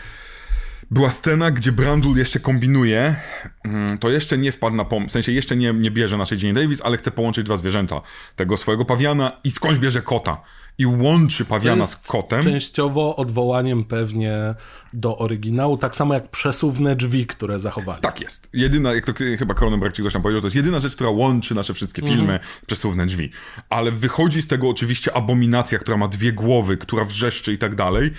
była 0.92 1.12
scena, 1.12 1.52
gdzie 1.52 1.72
Brandul 1.72 2.18
jeszcze 2.18 2.40
kombinuje. 2.40 3.16
Mm, 3.64 3.98
To 3.98 4.10
jeszcze 4.10 4.38
nie 4.38 4.52
wpadł 4.52 4.76
na 4.76 4.86
pomysł, 4.86 5.10
w 5.10 5.12
sensie 5.12 5.32
jeszcze 5.32 5.56
nie, 5.56 5.74
nie 5.74 5.92
bierze 5.92 6.18
naszej 6.18 6.40
Jane 6.42 6.62
Davis, 6.62 6.82
ale 6.82 6.98
chce 6.98 7.12
połączyć 7.12 7.46
dwa 7.46 7.58
zwierzęta. 7.58 8.02
Tego 8.36 8.58
swojego 8.58 8.86
pawiana 8.86 9.32
i 9.44 9.52
skądś 9.52 9.80
bierze 9.80 10.02
kota. 10.02 10.42
I 10.78 10.86
łączy 10.86 11.46
pawiana 11.46 11.86
z 11.86 12.08
kotem. 12.08 12.44
Częściowo 12.44 13.16
odwołaniem 13.16 13.84
pewnie 13.84 14.56
do 14.94 15.18
oryginału, 15.18 15.78
tak 15.78 15.96
samo 15.96 16.14
jak 16.14 16.30
przesuwne 16.30 16.96
drzwi, 16.96 17.26
które 17.26 17.60
zachowali. 17.60 18.02
Tak 18.02 18.22
jest. 18.22 18.50
Jedyna, 18.54 18.94
jak 18.94 19.06
to 19.06 19.14
chyba 19.40 19.54
Cronenberg 19.54 19.96
czy 19.96 20.02
ktoś 20.02 20.14
tam 20.14 20.22
powiedział, 20.22 20.42
to 20.42 20.48
jest 20.48 20.56
jedyna 20.56 20.80
rzecz, 20.80 20.96
która 20.96 21.10
łączy 21.10 21.56
nasze 21.56 21.74
wszystkie 21.74 22.02
filmy, 22.02 22.40
przesuwne 22.66 23.06
drzwi. 23.06 23.32
Ale 23.70 23.92
wychodzi 23.92 24.42
z 24.42 24.48
tego 24.48 24.70
oczywiście 24.70 25.18
abominacja, 25.18 25.80
która 25.80 25.98
ma 25.98 26.08
dwie 26.08 26.34
głowy, 26.34 26.78
która 26.78 27.06
wrzeszczy 27.06 27.54
i 27.54 27.58
tak 27.58 27.76
dalej. 27.76 28.12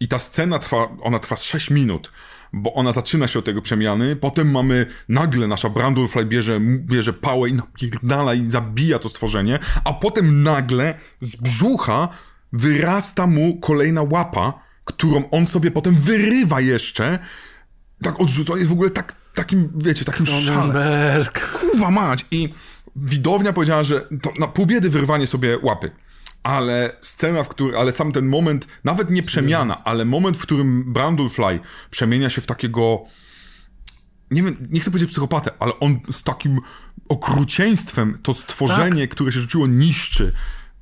I 0.00 0.08
ta 0.08 0.18
scena 0.18 0.58
trwa, 0.58 0.88
ona 1.02 1.18
trwa 1.18 1.36
z 1.36 1.42
6 1.42 1.70
minut. 1.70 2.12
Bo 2.52 2.74
ona 2.74 2.92
zaczyna 2.92 3.28
się 3.28 3.38
od 3.38 3.44
tego 3.44 3.62
przemiany, 3.62 4.16
potem 4.16 4.50
mamy 4.50 4.86
nagle 5.08 5.46
nasza 5.46 5.68
Brandulfly 5.68 6.24
bierze, 6.26 6.60
bierze 6.60 7.12
pałę 7.12 7.48
i 7.48 7.54
napierdala 7.54 8.34
i 8.34 8.50
zabija 8.50 8.98
to 8.98 9.08
stworzenie, 9.08 9.58
a 9.84 9.92
potem 9.92 10.42
nagle 10.42 10.94
z 11.20 11.36
brzucha 11.36 12.08
wyrasta 12.52 13.26
mu 13.26 13.58
kolejna 13.60 14.02
łapa, 14.02 14.52
którą 14.84 15.30
on 15.30 15.46
sobie 15.46 15.70
potem 15.70 15.94
wyrywa 15.94 16.60
jeszcze, 16.60 17.18
tak 18.02 18.20
odrzuca, 18.20 18.56
jest 18.56 18.68
w 18.68 18.72
ogóle 18.72 18.90
tak, 18.90 19.14
takim, 19.34 19.72
wiecie, 19.76 20.04
takim 20.04 20.26
szale. 20.26 21.26
Kurwa 21.60 21.90
mać! 21.90 22.26
I 22.30 22.54
widownia 22.96 23.52
powiedziała, 23.52 23.82
że 23.82 24.00
to 24.22 24.32
na 24.38 24.46
pół 24.46 24.66
biedy 24.66 24.90
wyrwanie 24.90 25.26
sobie 25.26 25.58
łapy. 25.62 25.90
Ale 26.42 26.96
scena, 27.00 27.44
w 27.44 27.48
której, 27.48 27.80
ale 27.80 27.92
sam 27.92 28.12
ten 28.12 28.26
moment, 28.26 28.66
nawet 28.84 29.10
nie 29.10 29.22
przemiana, 29.22 29.84
ale 29.84 30.04
moment, 30.04 30.36
w 30.36 30.42
którym 30.42 30.92
Brandlefly 30.92 31.60
przemienia 31.90 32.30
się 32.30 32.40
w 32.40 32.46
takiego, 32.46 33.04
nie 34.30 34.42
wiem, 34.42 34.68
nie 34.70 34.80
chcę 34.80 34.90
powiedzieć 34.90 35.10
psychopatę, 35.10 35.50
ale 35.58 35.72
on 35.80 36.00
z 36.10 36.22
takim 36.22 36.60
okrucieństwem 37.08 38.18
to 38.22 38.34
stworzenie, 38.34 39.08
które 39.08 39.32
się 39.32 39.40
rzuciło, 39.40 39.66
niszczy. 39.66 40.32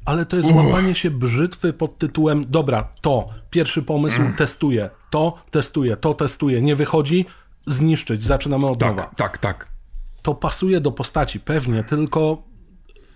Ale 0.05 0.27
to 0.27 0.37
jest 0.37 0.51
łapanie 0.51 0.95
się 0.95 1.11
brzytwy 1.11 1.73
pod 1.73 1.99
tytułem 1.99 2.43
dobra, 2.49 2.91
to, 3.01 3.29
pierwszy 3.51 3.83
pomysł, 3.83 4.21
testuję, 4.37 4.91
to, 5.11 5.43
testuję, 5.51 5.97
to, 5.97 6.15
testuję, 6.15 6.63
nie 6.63 6.77
wychodzi, 6.77 7.27
zniszczyć, 7.67 8.23
zaczynamy 8.23 8.67
od 8.67 8.81
nowa. 8.81 9.03
Tak, 9.03 9.15
tak, 9.15 9.39
tak. 9.39 9.69
To 10.23 10.35
pasuje 10.35 10.81
do 10.81 10.93
postaci, 10.93 11.41
pewnie, 11.41 11.85
tylko 11.85 12.48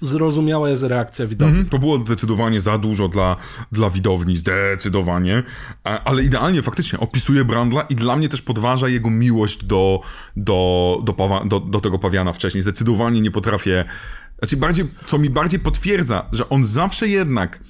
zrozumiała 0.03 0.71
jest 0.71 0.83
reakcja 0.83 1.27
widowni. 1.27 1.53
Mhm, 1.53 1.69
to 1.69 1.79
było 1.79 1.99
zdecydowanie 1.99 2.61
za 2.61 2.79
dużo 2.79 3.09
dla, 3.09 3.37
dla 3.73 3.91
widowni, 3.91 4.37
zdecydowanie. 4.37 5.43
Ale 5.85 6.23
idealnie 6.23 6.63
faktycznie 6.63 7.01
opisuje 7.01 7.45
Brandla 7.45 7.83
i 7.83 7.95
dla 7.95 8.17
mnie 8.17 8.29
też 8.29 8.43
podważa 8.43 8.89
jego 8.89 9.11
miłość 9.11 9.65
do, 9.65 10.01
do, 10.37 11.01
do, 11.05 11.13
pawa, 11.13 11.45
do, 11.45 11.61
do 11.61 11.81
tego 11.81 11.99
pawiana 11.99 12.33
wcześniej. 12.33 12.63
Zdecydowanie 12.63 13.21
nie 13.21 13.31
potrafię. 13.31 13.85
Znaczy, 14.39 14.57
bardziej, 14.57 14.89
co 15.07 15.19
mi 15.19 15.31
bardziej 15.31 15.61
potwierdza, 15.61 16.27
że 16.33 16.49
on 16.49 16.65
zawsze 16.65 17.09
jednak 17.09 17.61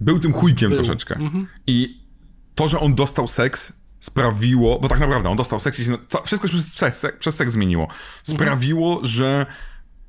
był 0.00 0.18
tym 0.18 0.32
chujkiem 0.32 0.72
troszeczkę. 0.72 1.18
I 1.66 2.00
to, 2.54 2.68
że 2.68 2.80
on 2.80 2.94
dostał 2.94 3.28
seks, 3.28 3.72
sprawiło, 4.00 4.78
bo 4.80 4.88
tak 4.88 5.00
naprawdę 5.00 5.30
on 5.30 5.36
dostał 5.36 5.60
seks 5.60 5.80
i 5.80 5.84
się, 5.84 5.98
wszystko 6.24 6.48
się 6.48 6.54
przez 6.54 6.98
seks, 6.98 7.18
przez 7.18 7.36
seks 7.36 7.52
zmieniło. 7.52 7.88
Sprawiło, 8.22 9.00
że 9.02 9.46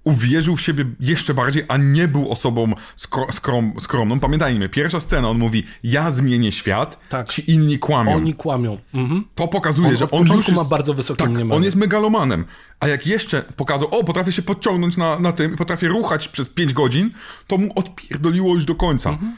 uwierzył 0.08 0.55
w 0.55 0.62
siebie 0.62 0.86
jeszcze 0.99 1.34
bardziej, 1.34 1.64
a 1.68 1.78
nie 1.78 2.08
był 2.08 2.32
osobą 2.32 2.74
skro, 2.95 3.28
skrom, 3.32 3.74
skromną. 3.80 4.20
Pamiętajmy, 4.20 4.70
pierwsza 4.70 4.99
scena, 4.99 5.30
on 5.30 5.38
mówi, 5.38 5.64
ja 5.84 6.12
zmienię 6.12 6.51
świat, 6.51 6.99
Tak. 7.10 7.28
ci 7.34 7.51
inni 7.51 7.80
kłamią. 7.80 8.16
Oni 8.16 8.34
kłamią. 8.34 8.78
Mhm. 8.93 9.26
To 9.36 9.47
pokazuje, 9.47 9.89
On 9.89 9.97
że 9.97 10.12
on 10.12 10.28
już 10.28 10.47
jest, 10.47 10.58
ma 10.58 10.64
bardzo 10.66 10.93
wysokie 10.93 11.24
tak, 11.24 11.30
mniemanie. 11.30 11.58
on 11.58 11.64
jest 11.64 11.76
megalomanem. 11.76 12.45
A 12.80 12.88
jak 12.88 13.08
jeszcze 13.08 13.41
pokazał, 13.41 13.89
o, 13.99 14.03
potrafię 14.03 14.32
się 14.32 14.41
podciągnąć 14.41 14.97
na, 14.97 15.20
na 15.20 15.32
tym, 15.32 15.55
potrafię 15.55 15.88
ruchać 15.88 16.28
przez 16.28 16.47
5 16.47 16.74
godzin, 16.74 17.12
to 17.47 17.58
mu 17.58 17.72
odpierdoliło 17.76 18.55
już 18.55 18.66
do 18.66 18.76
końca. 18.76 19.10
Mhm. 19.10 19.36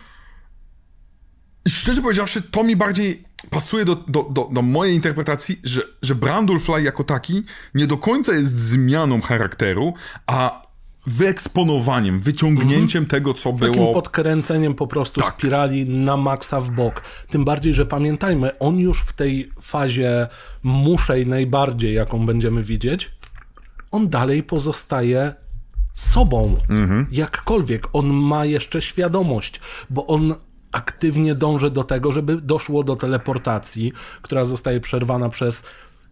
I 1.65 1.69
szczerze 1.69 2.01
powiedziawszy, 2.01 2.41
to 2.41 2.63
mi 2.63 2.75
bardziej 2.75 3.28
pasuje 3.49 3.85
do, 3.85 3.95
do, 3.95 4.23
do, 4.23 4.49
do 4.51 4.61
mojej 4.61 4.95
interpretacji, 4.95 5.59
że, 5.63 5.81
że 6.01 6.15
Brandulfly 6.15 6.83
jako 6.83 7.03
taki 7.03 7.43
nie 7.75 7.87
do 7.87 7.97
końca 7.97 8.33
jest 8.33 8.55
zmianą 8.57 9.21
charakteru, 9.21 9.93
a 10.27 10.69
wyeksponowaniem, 11.07 12.19
wyciągnięciem 12.19 13.05
tego, 13.05 13.33
co 13.33 13.53
Takim 13.53 13.71
było... 13.73 13.93
podkręceniem 13.93 14.75
po 14.75 14.87
prostu 14.87 15.21
Tak. 15.21 15.33
spirali 15.33 15.89
na 15.89 16.17
maksa 16.17 16.61
w 16.61 16.69
bok. 16.69 17.01
Tym 17.29 17.45
bardziej, 17.45 17.73
że 17.73 17.85
pamiętajmy, 17.85 18.59
on 18.59 18.79
już 18.79 19.01
w 19.01 19.13
tej 19.13 19.49
fazie 19.61 20.27
muszej 20.63 21.27
najbardziej, 21.27 21.93
jaką 21.93 22.25
będziemy 22.25 22.63
widzieć, 22.63 23.11
on 23.91 24.09
dalej 24.09 24.43
pozostaje 24.43 25.33
sobą. 25.93 26.55
Jakkolwiek. 27.11 27.87
On 27.93 28.07
ma 28.07 28.45
jeszcze 28.45 28.81
świadomość, 28.81 29.59
bo 29.89 30.07
on 30.07 30.35
aktywnie 30.71 31.35
dąży 31.35 31.71
do 31.71 31.83
tego, 31.83 32.11
żeby 32.11 32.41
doszło 32.41 32.83
do 32.83 32.95
teleportacji, 32.95 33.93
która 34.21 34.45
zostaje 34.45 34.79
przerwana 34.79 35.29
przez 35.29 35.63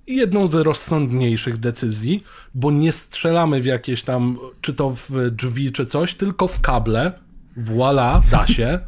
jedną 0.08 0.48
z 0.48 0.56
rozsądniejszych 0.56 1.58
decyzji, 1.58 2.24
bo 2.54 2.72
nie 2.72 2.92
strzelamy 2.92 3.62
w 3.62 3.66
jakieś 3.66 4.04
tam, 4.04 4.38
czy 4.62 4.74
to 4.74 4.90
w 4.90 5.12
drzwi, 5.32 5.72
czy 5.72 5.86
coś, 5.86 6.16
tylko 6.16 6.48
w 6.48 6.62
kable. 6.62 7.12
Voila, 7.58 8.22
da 8.32 8.48
się. 8.48 8.80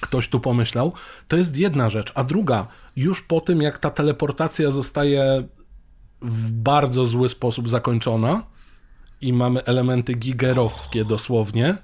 Ktoś 0.00 0.28
tu 0.28 0.40
pomyślał. 0.40 0.92
To 1.28 1.36
jest 1.36 1.56
jedna 1.56 1.90
rzecz. 1.90 2.12
A 2.14 2.24
druga, 2.24 2.66
już 2.96 3.22
po 3.22 3.40
tym, 3.40 3.62
jak 3.62 3.78
ta 3.78 3.90
teleportacja 3.90 4.70
zostaje 4.70 5.48
w 6.22 6.52
bardzo 6.52 7.06
zły 7.06 7.28
sposób 7.28 7.68
zakończona 7.68 8.42
i 9.20 9.32
mamy 9.32 9.64
elementy 9.64 10.14
gigerowskie 10.14 11.04
dosłownie, 11.04 11.76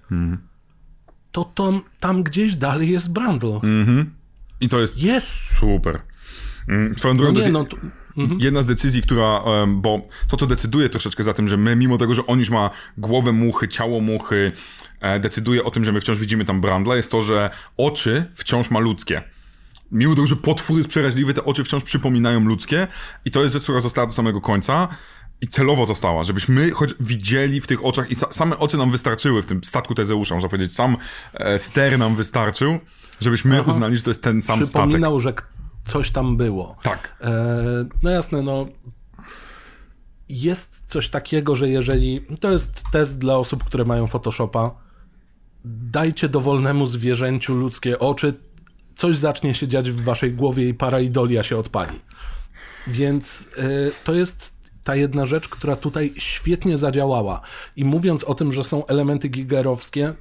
to 1.34 1.44
tam, 1.44 1.80
tam 2.00 2.22
gdzieś 2.22 2.56
dalej 2.56 2.88
jest 2.88 3.12
Brandl. 3.12 3.52
I 4.60 4.68
to 4.68 4.80
jest 4.80 4.98
Jest! 4.98 5.56
super. 5.58 6.00
Mm, 6.68 6.98
Swoją 6.98 7.16
drogą, 7.16 7.32
No 7.32 7.40
to 7.40 7.46
nie, 7.46 7.52
no, 7.52 7.64
tu, 7.64 7.76
jedna 8.38 8.62
z 8.62 8.66
decyzji, 8.66 9.02
która, 9.02 9.42
bo 9.68 10.06
to, 10.28 10.36
co 10.36 10.46
decyduje 10.46 10.88
troszeczkę 10.88 11.24
za 11.24 11.34
tym, 11.34 11.48
że 11.48 11.56
my, 11.56 11.76
mimo 11.76 11.98
tego, 11.98 12.14
że 12.14 12.26
on 12.26 12.38
już 12.38 12.50
ma 12.50 12.70
głowę 12.98 13.32
muchy, 13.32 13.68
ciało 13.68 14.00
muchy, 14.00 14.52
e, 15.00 15.20
decyduje 15.20 15.64
o 15.64 15.70
tym, 15.70 15.84
że 15.84 15.92
my 15.92 16.00
wciąż 16.00 16.18
widzimy 16.18 16.44
tam 16.44 16.60
Brandla, 16.60 16.96
jest 16.96 17.10
to, 17.10 17.22
że 17.22 17.50
oczy 17.76 18.24
wciąż 18.34 18.70
ma 18.70 18.78
ludzkie. 18.78 19.22
Mimo 19.92 20.14
tego, 20.14 20.26
że 20.26 20.36
potwór 20.36 20.76
jest 20.76 20.88
przeraźliwy, 20.88 21.34
te 21.34 21.44
oczy 21.44 21.64
wciąż 21.64 21.84
przypominają 21.84 22.40
ludzkie 22.40 22.86
i 23.24 23.30
to 23.30 23.42
jest 23.42 23.52
rzecz, 23.52 23.62
która 23.62 23.80
została 23.80 24.06
do 24.06 24.12
samego 24.12 24.40
końca 24.40 24.88
i 25.44 25.48
celowo 25.48 25.86
została, 25.86 26.24
żebyśmy 26.24 26.70
choć 26.70 26.94
widzieli 27.00 27.60
w 27.60 27.66
tych 27.66 27.84
oczach 27.84 28.10
i 28.10 28.14
sa, 28.16 28.32
same 28.32 28.58
oczy 28.58 28.76
nam 28.76 28.90
wystarczyły 28.90 29.42
w 29.42 29.46
tym 29.46 29.64
statku 29.64 29.94
Tezeusza, 29.94 30.34
można 30.34 30.48
powiedzieć, 30.48 30.74
sam 30.74 30.96
e, 31.34 31.58
ster 31.58 31.98
nam 31.98 32.16
wystarczył, 32.16 32.78
żebyśmy 33.20 33.62
uznali, 33.62 33.96
że 33.96 34.02
to 34.02 34.10
jest 34.10 34.22
ten 34.22 34.42
sam 34.42 34.56
statek. 34.56 34.70
przypominał, 34.70 35.20
że 35.20 35.32
k- 35.32 35.44
coś 35.84 36.10
tam 36.10 36.36
było. 36.36 36.76
Tak. 36.82 37.16
E, 37.20 37.34
no 38.02 38.10
jasne, 38.10 38.42
no. 38.42 38.66
Jest 40.28 40.82
coś 40.86 41.08
takiego, 41.08 41.56
że 41.56 41.68
jeżeli. 41.68 42.20
To 42.40 42.52
jest 42.52 42.82
test 42.92 43.18
dla 43.18 43.36
osób, 43.36 43.64
które 43.64 43.84
mają 43.84 44.06
Photoshopa. 44.06 44.70
Dajcie 45.64 46.28
dowolnemu 46.28 46.86
zwierzęciu 46.86 47.54
ludzkie 47.54 47.98
oczy, 47.98 48.34
coś 48.94 49.16
zacznie 49.16 49.54
się 49.54 49.68
dziać 49.68 49.90
w 49.90 50.04
waszej 50.04 50.32
głowie 50.32 50.68
i 50.68 50.74
paraidolia 50.74 51.42
się 51.42 51.56
odpali. 51.58 52.00
Więc 52.86 53.48
e, 53.58 53.62
to 54.04 54.14
jest 54.14 54.53
ta 54.84 54.96
jedna 54.96 55.24
rzecz, 55.26 55.48
która 55.48 55.76
tutaj 55.76 56.12
świetnie 56.18 56.78
zadziałała. 56.78 57.40
I 57.76 57.84
mówiąc 57.84 58.24
o 58.24 58.34
tym, 58.34 58.52
że 58.52 58.64
są 58.64 58.86
elementy 58.86 59.28
gigerowskie, 59.28 60.12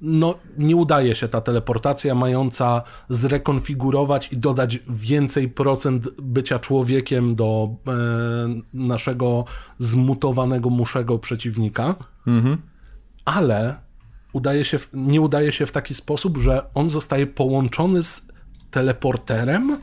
no 0.00 0.34
nie 0.58 0.76
udaje 0.76 1.14
się 1.14 1.28
ta 1.28 1.40
teleportacja 1.40 2.14
mająca 2.14 2.82
zrekonfigurować 3.08 4.32
i 4.32 4.36
dodać 4.38 4.78
więcej 4.88 5.48
procent 5.48 6.08
bycia 6.18 6.58
człowiekiem 6.58 7.34
do 7.34 7.68
e, 7.88 7.92
naszego 8.74 9.44
zmutowanego 9.78 10.70
muszego 10.70 11.18
przeciwnika. 11.18 11.94
Ale 13.24 13.76
udaje 14.32 14.64
się, 14.64 14.78
w- 14.78 14.88
nie 14.92 15.20
udaje 15.20 15.52
się 15.52 15.66
w 15.66 15.72
taki 15.72 15.94
sposób, 15.94 16.38
że 16.38 16.74
on 16.74 16.88
zostaje 16.88 17.26
połączony 17.26 18.02
z 18.02 18.32
teleporterem, 18.70 19.78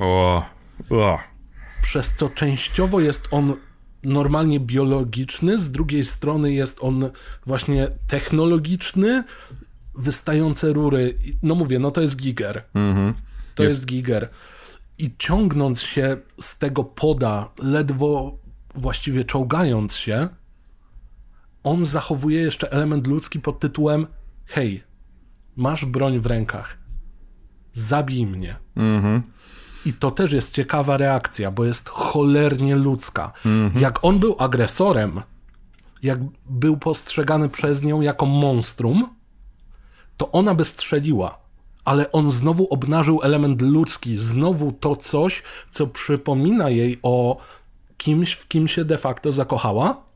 O, 0.00 0.42
o. 0.90 1.18
przez 1.82 2.14
co 2.16 2.28
częściowo 2.28 3.00
jest 3.00 3.28
on 3.30 3.56
normalnie 4.02 4.60
biologiczny, 4.60 5.58
z 5.58 5.70
drugiej 5.70 6.04
strony 6.04 6.52
jest 6.52 6.78
on 6.80 7.10
właśnie 7.46 7.88
technologiczny, 8.06 9.24
wystające 9.94 10.72
rury. 10.72 11.18
No 11.42 11.54
mówię, 11.54 11.78
no 11.78 11.90
to 11.90 12.00
jest 12.00 12.16
giger. 12.16 12.64
To 13.54 13.62
jest... 13.62 13.86
giger. 13.86 14.28
I 14.98 15.10
ciągnąc 15.18 15.82
się 15.82 16.16
z 16.40 16.58
tego 16.58 16.84
poda, 16.84 17.50
ledwo 17.58 18.38
właściwie 18.74 19.24
czołgając 19.24 19.94
się, 19.94 20.28
on 21.62 21.84
zachowuje 21.84 22.40
jeszcze 22.40 22.72
element 22.72 23.06
ludzki 23.06 23.40
pod 23.40 23.60
tytułem 23.60 24.06
hej, 24.46 24.82
masz 25.56 25.84
broń 25.84 26.18
w 26.18 26.26
rękach, 26.26 26.78
zabij 27.72 28.26
mnie. 28.26 28.56
I 29.88 29.92
to 29.92 30.10
też 30.10 30.32
jest 30.32 30.54
ciekawa 30.54 30.96
reakcja, 30.96 31.50
bo 31.50 31.64
jest 31.64 31.88
cholernie 31.88 32.76
ludzka. 32.76 33.32
Jak 33.74 34.04
on 34.04 34.18
był 34.18 34.36
agresorem, 34.38 35.22
jak 36.02 36.18
był 36.46 36.76
postrzegany 36.76 37.48
przez 37.48 37.82
nią 37.82 38.00
jako 38.00 38.26
monstrum, 38.26 39.08
to 40.16 40.32
ona 40.32 40.54
by 40.54 40.64
strzeliła. 40.64 41.38
Ale 41.84 42.12
on 42.12 42.30
znowu 42.30 42.66
obnażył 42.70 43.20
element 43.22 43.62
ludzki, 43.62 44.18
znowu 44.18 44.72
to 44.72 44.96
coś, 44.96 45.42
co 45.70 45.86
przypomina 45.86 46.70
jej 46.70 46.98
o 47.02 47.36
kimś, 47.96 48.32
w 48.32 48.48
kim 48.48 48.68
się 48.68 48.84
de 48.84 48.98
facto 48.98 49.32
zakochała. 49.32 50.07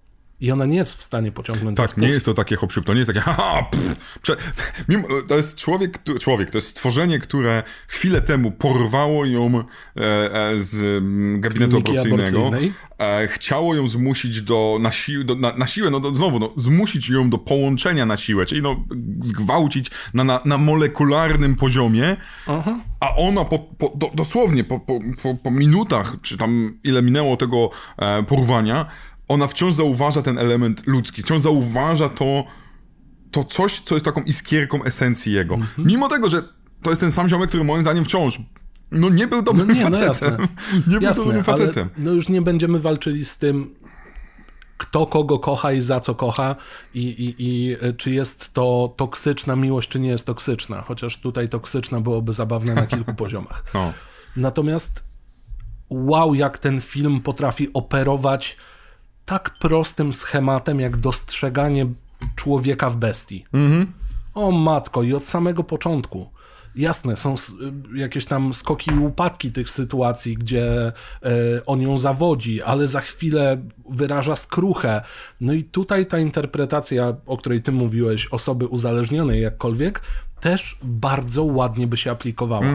I 0.42 0.50
ona 0.50 0.66
nie 0.66 0.76
jest 0.76 0.98
w 0.98 1.02
stanie 1.02 1.32
pociągnąć 1.32 1.76
Tak, 1.76 1.96
nie 1.96 2.08
jest 2.08 2.24
to 2.24 2.34
takie 2.34 2.56
hop 2.56 2.72
to 2.86 2.92
nie 2.94 3.00
jest 3.00 3.08
takie 3.08 3.20
haha, 3.20 3.62
pff, 3.70 3.96
prze... 4.22 4.36
Mimo, 4.88 5.08
to 5.28 5.36
jest 5.36 5.56
człowiek, 5.56 5.98
człowiek, 6.20 6.50
to 6.50 6.58
jest 6.58 6.68
stworzenie, 6.68 7.18
które 7.18 7.62
chwilę 7.88 8.20
temu 8.20 8.50
porwało 8.50 9.26
ją 9.26 9.58
e, 9.58 10.00
e, 10.00 10.58
z 10.58 10.74
mm, 10.74 11.40
gabinetu 11.40 11.82
Kliniki 11.82 11.98
operacyjnego, 11.98 12.50
e, 12.98 13.28
chciało 13.28 13.74
ją 13.74 13.88
zmusić 13.88 14.42
do, 14.42 14.78
na, 14.80 14.92
si, 14.92 15.24
do, 15.24 15.34
na, 15.34 15.52
na 15.56 15.66
siłę, 15.66 15.90
no 15.90 16.00
do, 16.00 16.14
znowu, 16.14 16.38
no, 16.38 16.52
zmusić 16.56 17.08
ją 17.08 17.30
do 17.30 17.38
połączenia 17.38 18.06
na 18.06 18.16
siłę, 18.16 18.46
czyli 18.46 18.62
no, 18.62 18.84
zgwałcić 19.20 19.90
na, 20.14 20.24
na, 20.24 20.40
na 20.44 20.58
molekularnym 20.58 21.54
poziomie, 21.54 22.16
a 23.00 23.16
ona 23.16 23.44
po, 23.44 23.58
po, 23.58 23.92
do, 23.94 24.10
dosłownie 24.14 24.64
po, 24.64 24.80
po, 24.80 25.00
po, 25.22 25.34
po 25.34 25.50
minutach, 25.50 26.16
czy 26.22 26.38
tam 26.38 26.78
ile 26.84 27.02
minęło 27.02 27.36
tego 27.36 27.70
e, 27.98 28.22
porwania, 28.22 28.86
ona 29.32 29.46
wciąż 29.46 29.74
zauważa 29.74 30.22
ten 30.22 30.38
element 30.38 30.86
ludzki, 30.86 31.22
wciąż 31.22 31.42
zauważa 31.42 32.08
to, 32.08 32.44
to 33.30 33.44
coś, 33.44 33.80
co 33.80 33.94
jest 33.94 34.04
taką 34.04 34.22
iskierką 34.22 34.84
esencji 34.84 35.32
jego. 35.32 35.54
Mhm. 35.54 35.88
Mimo 35.88 36.08
tego, 36.08 36.28
że 36.28 36.42
to 36.82 36.90
jest 36.90 37.00
ten 37.00 37.12
sam 37.12 37.28
ziomek, 37.28 37.48
który 37.48 37.64
moim 37.64 37.82
zdaniem 37.82 38.04
wciąż 38.04 38.38
no 38.92 39.08
nie 39.08 39.26
był 39.26 39.42
dobrym 39.42 39.68
No 39.68 39.74
nie, 39.74 39.90
no 39.90 39.98
facetem. 39.98 40.40
jasne. 40.40 40.48
nie 40.92 40.94
był 40.98 41.02
Jasne, 41.02 41.24
dobrym 41.24 41.44
facetem. 41.44 41.88
no 41.98 42.12
już 42.12 42.28
nie 42.28 42.42
będziemy 42.42 42.78
walczyli 42.78 43.24
z 43.24 43.38
tym, 43.38 43.74
kto 44.76 45.06
kogo 45.06 45.38
kocha 45.38 45.72
i 45.72 45.82
za 45.82 46.00
co 46.00 46.14
kocha 46.14 46.56
i, 46.94 47.02
i, 47.08 47.34
i 47.38 47.76
e, 47.80 47.92
czy 47.92 48.10
jest 48.10 48.52
to 48.52 48.94
toksyczna 48.96 49.56
miłość, 49.56 49.88
czy 49.88 50.00
nie 50.00 50.08
jest 50.08 50.26
toksyczna. 50.26 50.82
Chociaż 50.82 51.20
tutaj 51.20 51.48
toksyczna 51.48 52.00
byłoby 52.00 52.32
zabawne 52.32 52.74
na 52.74 52.86
kilku 52.86 53.14
poziomach. 53.24 53.64
No. 53.74 53.92
Natomiast 54.36 55.04
wow, 55.90 56.34
jak 56.34 56.58
ten 56.58 56.80
film 56.80 57.20
potrafi 57.20 57.72
operować 57.74 58.56
tak 59.24 59.50
prostym 59.60 60.12
schematem, 60.12 60.80
jak 60.80 60.96
dostrzeganie 60.96 61.86
człowieka 62.36 62.90
w 62.90 62.96
bestii. 62.96 63.44
O 64.34 64.50
matko, 64.50 65.02
i 65.02 65.14
od 65.14 65.24
samego 65.24 65.64
początku. 65.64 66.30
Jasne, 66.76 67.16
są 67.16 67.34
jakieś 67.94 68.26
tam 68.26 68.54
skoki 68.54 68.90
i 68.90 68.98
upadki 68.98 69.52
tych 69.52 69.70
sytuacji, 69.70 70.36
gdzie 70.36 70.86
e, 70.86 70.92
on 71.66 71.80
ją 71.80 71.98
zawodzi, 71.98 72.62
ale 72.62 72.88
za 72.88 73.00
chwilę 73.00 73.62
wyraża 73.90 74.36
skruchę. 74.36 75.02
No 75.40 75.52
i 75.52 75.64
tutaj 75.64 76.06
ta 76.06 76.18
interpretacja, 76.18 77.16
o 77.26 77.36
której 77.36 77.62
ty 77.62 77.72
mówiłeś, 77.72 78.26
osoby 78.26 78.66
uzależnionej 78.66 79.42
jakkolwiek, 79.42 80.00
też 80.40 80.78
bardzo 80.82 81.44
ładnie 81.44 81.86
by 81.86 81.96
się 81.96 82.10
aplikowała. 82.10 82.66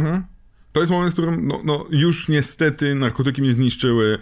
To 0.71 0.79
jest 0.79 0.91
moment, 0.91 1.11
w 1.11 1.13
którym 1.13 1.47
no, 1.47 1.61
no, 1.65 1.85
już 1.89 2.27
niestety 2.27 2.95
narkotyki 2.95 3.41
mnie 3.41 3.53
zniszczyły. 3.53 4.19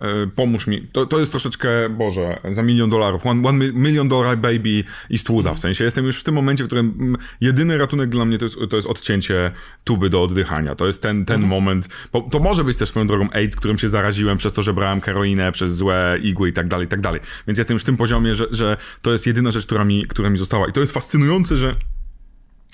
E, 0.00 0.26
pomóż 0.26 0.66
mi. 0.66 0.88
To, 0.92 1.06
to 1.06 1.20
jest 1.20 1.32
troszeczkę, 1.32 1.68
Boże, 1.90 2.40
za 2.52 2.62
milion 2.62 2.90
dolarów. 2.90 3.26
One, 3.26 3.48
one 3.48 3.66
mi- 3.66 3.72
million 3.72 4.08
dollar 4.08 4.38
baby 4.38 4.84
Eastwooda. 5.10 5.54
W 5.54 5.58
sensie 5.58 5.84
jestem 5.84 6.04
już 6.04 6.20
w 6.20 6.22
tym 6.22 6.34
momencie, 6.34 6.64
w 6.64 6.66
którym 6.66 7.16
jedyny 7.40 7.78
ratunek 7.78 8.08
dla 8.10 8.24
mnie 8.24 8.38
to 8.38 8.44
jest, 8.44 8.56
to 8.70 8.76
jest 8.76 8.88
odcięcie 8.88 9.52
tuby 9.84 10.10
do 10.10 10.22
oddychania. 10.22 10.74
To 10.74 10.86
jest 10.86 11.02
ten, 11.02 11.24
ten 11.24 11.40
moment. 11.40 11.88
Bo 12.12 12.20
to 12.20 12.38
może 12.38 12.64
być 12.64 12.76
też 12.76 12.88
swoją 12.88 13.06
drogą 13.06 13.28
AIDS, 13.32 13.56
którym 13.56 13.78
się 13.78 13.88
zaraziłem 13.88 14.38
przez 14.38 14.52
to, 14.52 14.62
że 14.62 14.74
brałem 14.74 15.00
heroinę, 15.00 15.52
przez 15.52 15.76
złe 15.76 16.18
igły 16.22 16.48
i 16.48 16.52
tak 16.52 16.68
dalej, 16.68 16.86
i 16.86 16.90
tak 16.90 17.00
dalej. 17.00 17.20
Więc 17.46 17.58
jestem 17.58 17.74
już 17.74 17.82
w 17.82 17.86
tym 17.86 17.96
poziomie, 17.96 18.34
że, 18.34 18.46
że 18.50 18.76
to 19.02 19.12
jest 19.12 19.26
jedyna 19.26 19.50
rzecz, 19.50 19.66
która 19.66 19.84
mi, 19.84 20.06
która 20.06 20.30
mi 20.30 20.38
została. 20.38 20.68
I 20.68 20.72
to 20.72 20.80
jest 20.80 20.92
fascynujące, 20.92 21.56
że 21.56 21.74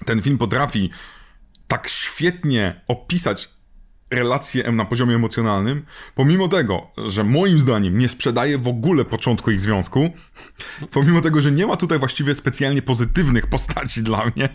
ten 0.05 0.23
film 0.23 0.39
potrafi 0.39 0.91
tak 1.69 1.89
świetnie 1.89 2.81
opisać 2.89 3.49
relacje 4.13 4.73
na 4.73 4.85
poziomie 4.85 5.15
emocjonalnym, 5.15 5.83
pomimo 6.15 6.49
tego, 6.49 6.87
że 7.07 7.25
moim 7.25 7.61
zdaniem 7.61 7.99
nie 7.99 8.09
sprzedaje 8.09 8.59
w 8.59 8.69
ogóle 8.69 9.05
początku 9.05 9.51
ich 9.51 9.61
związku, 9.61 10.11
pomimo 10.93 11.21
tego, 11.21 11.41
że 11.41 11.53
nie 11.53 11.67
ma 11.67 11.77
tutaj 11.77 11.99
właściwie 11.99 12.35
specjalnie 12.35 12.83
pozytywnych 12.83 13.47
postaci 13.47 14.03
dla 14.03 14.31
mnie 14.37 14.49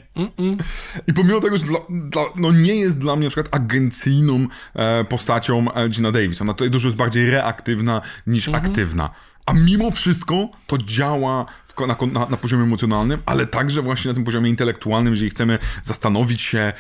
i 1.08 1.14
pomimo 1.14 1.42
tego, 1.42 1.58
że 1.58 1.66
dla, 1.66 1.80
dla, 1.90 2.24
no 2.36 2.52
nie 2.52 2.76
jest 2.76 3.00
dla 3.00 3.16
mnie 3.16 3.26
na 3.26 3.32
przykład 3.32 3.56
agencyjną 3.56 4.48
e, 4.74 5.04
postacią 5.04 5.74
e, 5.74 5.90
Gina 5.90 6.12
Davis. 6.12 6.42
Ona 6.42 6.54
tutaj 6.54 6.72
dużo 6.72 6.88
jest 6.88 6.98
bardziej 6.98 7.30
reaktywna 7.30 8.02
niż 8.28 8.50
aktywna. 8.50 9.10
A 9.46 9.54
mimo 9.54 9.92
wszystko 9.92 10.50
to 10.68 10.78
działa 10.78 11.46
w, 11.68 11.88
na, 11.88 11.98
na, 12.20 12.30
na 12.30 12.38
poziomie 12.38 12.64
emocjonalnym, 12.64 13.20
ale 13.26 13.46
także 13.46 13.82
właśnie 13.82 14.10
na 14.10 14.16
tym 14.16 14.24
poziomie 14.24 14.50
intelektualnym, 14.50 15.14
jeżeli 15.14 15.30
chcemy 15.30 15.60
zastanowić 15.84 16.42
się, 16.42 16.74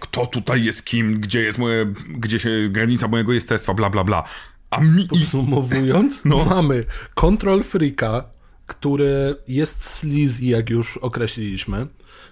kto 0.00 0.26
tutaj 0.26 0.64
jest 0.64 0.84
kim, 0.84 1.20
gdzie 1.20 1.40
jest 1.42 1.58
moje, 1.58 1.94
gdzie 2.08 2.38
się 2.38 2.50
granica 2.70 3.08
mojego 3.08 3.32
jestestwa, 3.32 3.74
bla, 3.74 3.90
bla, 3.90 4.04
bla. 4.04 4.24
A 4.70 4.80
mi... 4.80 5.06
Podsumowując, 5.08 6.20
No. 6.24 6.44
mamy 6.44 6.84
Control 7.14 7.62
Freaka, 7.62 8.24
który 8.66 9.36
jest 9.48 9.84
sleazy, 9.84 10.44
jak 10.44 10.70
już 10.70 10.96
określiliśmy. 10.96 11.86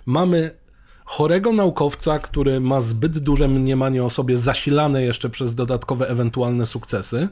Mamy 0.06 0.50
chorego 1.04 1.52
naukowca, 1.52 2.18
który 2.18 2.60
ma 2.60 2.80
zbyt 2.80 3.18
duże 3.18 3.48
mniemanie 3.48 4.04
o 4.04 4.10
sobie, 4.10 4.36
zasilane 4.36 5.02
jeszcze 5.02 5.30
przez 5.30 5.54
dodatkowe 5.54 6.08
ewentualne 6.08 6.66
sukcesy. 6.66 7.28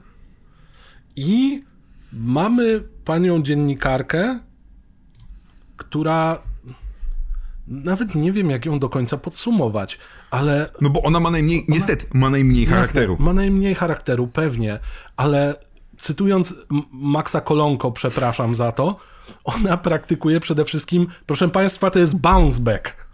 I 1.17 1.65
mamy 2.13 2.83
panią 3.05 3.43
dziennikarkę, 3.43 4.41
która 5.77 6.43
nawet 7.67 8.15
nie 8.15 8.33
wiem, 8.33 8.51
jak 8.51 8.67
ją 8.67 8.79
do 8.79 8.89
końca 8.89 9.17
podsumować, 9.17 9.99
ale 10.31 10.71
no 10.81 10.91
bo 10.91 11.03
ona 11.03 11.21
ma 11.21 11.31
najmniej, 11.31 11.65
niestety, 11.69 12.07
ma 12.15 12.31
najmniej 12.31 12.67
charakteru. 12.67 13.13
Jasne, 13.13 13.25
ma 13.25 13.33
najmniej 13.33 13.75
charakteru, 13.75 14.27
pewnie, 14.27 14.79
ale 15.17 15.55
cytując 15.99 16.55
Maxa 16.93 17.41
Kolonko, 17.41 17.93
przepraszam 17.93 18.55
za 18.55 18.73
to, 18.73 18.97
ona 19.45 19.77
praktykuje 19.77 20.41
przede 20.41 20.65
wszystkim, 20.65 21.07
proszę 21.27 21.49
państwa, 21.49 21.91
to 21.91 21.99
jest 21.99 22.21
bounce 22.21 22.61
back. 22.61 23.07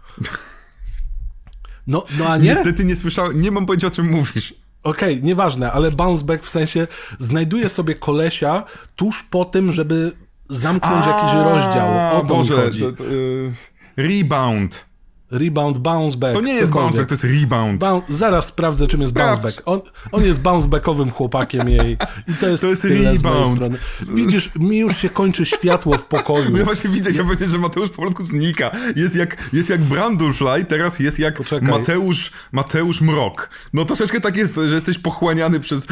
No, 1.87 2.05
no 2.19 2.29
a 2.29 2.37
nie? 2.37 2.43
Niestety 2.43 2.85
nie 2.85 2.95
słyszałem, 2.95 3.41
nie 3.41 3.51
mam 3.51 3.65
pojęcia 3.65 3.87
o 3.87 3.91
czym 3.91 4.09
mówisz. 4.09 4.53
Okej, 4.83 5.23
nieważne, 5.23 5.71
ale 5.71 5.91
bounce 5.91 6.25
back 6.25 6.43
w 6.43 6.49
sensie 6.49 6.87
znajduje 7.19 7.69
sobie 7.69 7.95
kolesia 7.95 8.63
tuż 8.95 9.23
po 9.23 9.45
tym, 9.45 9.71
żeby 9.71 10.11
zamknąć 10.49 11.05
jakiś 11.05 11.33
rozdział. 11.33 12.17
O 12.17 12.21
to 12.21 12.25
Boże, 12.25 12.55
mi 12.55 12.61
chodzi. 12.61 12.79
to, 12.79 12.91
to, 12.91 13.03
y, 13.03 13.53
rebound. 13.97 14.85
Rebound, 15.33 15.77
bounce 15.77 16.17
back. 16.17 16.33
To 16.35 16.41
nie 16.41 16.53
jest 16.53 16.71
bounce 16.73 16.97
back, 16.97 17.09
cokolwiek. 17.09 17.21
to 17.21 17.27
jest 17.27 17.41
rebound. 17.41 17.81
Boun- 17.81 18.01
zaraz 18.09 18.45
sprawdzę, 18.45 18.87
czym 18.87 18.99
jest 18.99 19.11
Sprawdź. 19.11 19.41
bounce 19.41 19.55
back. 19.57 19.67
On, 19.67 19.81
on 20.11 20.23
jest 20.25 20.41
bounce 20.41 20.67
backowym 20.67 21.11
chłopakiem 21.11 21.69
jej. 21.69 21.97
I 22.27 22.33
to 22.33 22.47
jest, 22.51 22.63
To 22.63 22.69
jest 22.69 22.81
tyle 22.81 22.95
z 23.17 23.23
mojej 23.23 23.39
rebound. 23.39 23.55
strony. 23.55 23.77
Widzisz, 24.01 24.51
mi 24.55 24.77
już 24.77 24.97
się 24.97 25.09
kończy 25.09 25.45
światło 25.45 25.97
w 25.97 26.05
pokoju. 26.05 26.49
No 26.51 26.57
ja 26.59 26.65
właśnie 26.65 26.89
widzę, 26.89 27.11
ja 27.11 27.23
powiedzieć, 27.23 27.49
że 27.49 27.57
Mateusz 27.57 27.89
po 27.89 28.01
prostu 28.01 28.23
znika. 28.23 28.71
Jest 28.95 29.15
jak, 29.15 29.49
jest 29.53 29.69
jak 29.69 29.81
Brandulfly, 29.81 30.65
teraz 30.65 30.99
jest 30.99 31.19
jak 31.19 31.37
Poczekaj. 31.37 31.69
Mateusz, 31.69 32.31
Mateusz 32.51 33.01
Mrok. 33.01 33.49
No 33.73 33.85
troszeczkę 33.85 34.21
tak 34.21 34.37
jest, 34.37 34.55
że 34.55 34.75
jesteś 34.75 34.99
pochłaniany 34.99 35.59
przez 35.59 35.85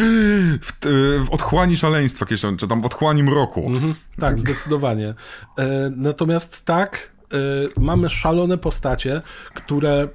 w, 0.62 0.72
w 1.26 1.28
otchłani 1.32 1.78
szaleństwa, 1.78 2.26
czy 2.58 2.68
tam 2.68 2.82
w 2.82 2.86
otchłani 2.86 3.24
mroku. 3.24 3.68
Mhm, 3.68 3.96
tak, 4.20 4.40
zdecydowanie. 4.40 5.14
E, 5.58 5.92
natomiast 5.96 6.66
tak, 6.66 7.12
mamy 7.78 8.10
szalone 8.10 8.58
postacie, 8.58 9.22
które 9.54 10.08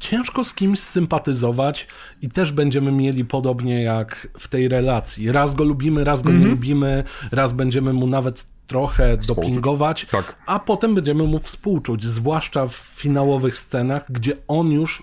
ciężko 0.00 0.44
z 0.44 0.54
kimś 0.54 0.78
sympatyzować 0.80 1.86
i 2.22 2.28
też 2.28 2.52
będziemy 2.52 2.92
mieli 2.92 3.24
podobnie 3.24 3.82
jak 3.82 4.28
w 4.38 4.48
tej 4.48 4.68
relacji. 4.68 5.32
Raz 5.32 5.54
go 5.54 5.64
lubimy, 5.64 6.04
raz 6.04 6.22
go 6.22 6.30
Mhm. 6.30 6.44
nie 6.48 6.54
lubimy, 6.54 7.04
raz 7.32 7.52
będziemy 7.52 7.92
mu 7.92 8.06
nawet 8.06 8.46
trochę 8.66 9.16
dopingować, 9.16 10.06
Tak. 10.10 10.36
a 10.46 10.58
potem 10.58 10.94
będziemy 10.94 11.24
mu 11.24 11.38
współczuć, 11.38 12.02
zwłaszcza 12.04 12.66
w 12.66 12.72
finałowych 12.74 13.58
scenach, 13.58 14.12
gdzie 14.12 14.32
on 14.48 14.70
już 14.72 15.02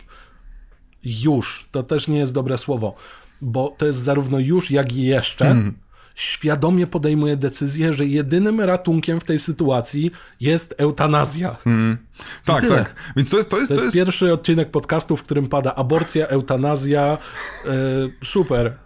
już, 1.03 1.67
to 1.71 1.83
też 1.83 2.07
nie 2.07 2.17
jest 2.17 2.33
dobre 2.33 2.57
słowo, 2.57 2.95
bo 3.41 3.75
to 3.77 3.85
jest 3.85 3.99
zarówno 3.99 4.39
już, 4.39 4.71
jak 4.71 4.93
i 4.93 5.03
jeszcze, 5.03 5.45
Mhm. 5.47 5.73
Świadomie 6.21 6.87
podejmuje 6.87 7.37
decyzję, 7.37 7.93
że 7.93 8.05
jedynym 8.05 8.61
ratunkiem 8.61 9.19
w 9.19 9.23
tej 9.23 9.39
sytuacji 9.39 10.11
jest 10.39 10.75
eutanazja. 10.77 11.55
Tak, 12.45 12.67
tak. 12.67 12.95
Więc 13.15 13.29
to 13.29 13.37
jest, 13.37 13.49
to 13.49 13.59
jest, 13.59 13.75
To 13.75 13.83
jest 13.83 13.93
pierwszy 13.95 14.33
odcinek 14.33 14.71
podcastu, 14.71 15.17
w 15.17 15.23
którym 15.23 15.47
pada 15.47 15.75
aborcja, 15.75 16.27
eutanazja. 16.27 17.17
E, 17.65 17.69
super. 18.23 18.77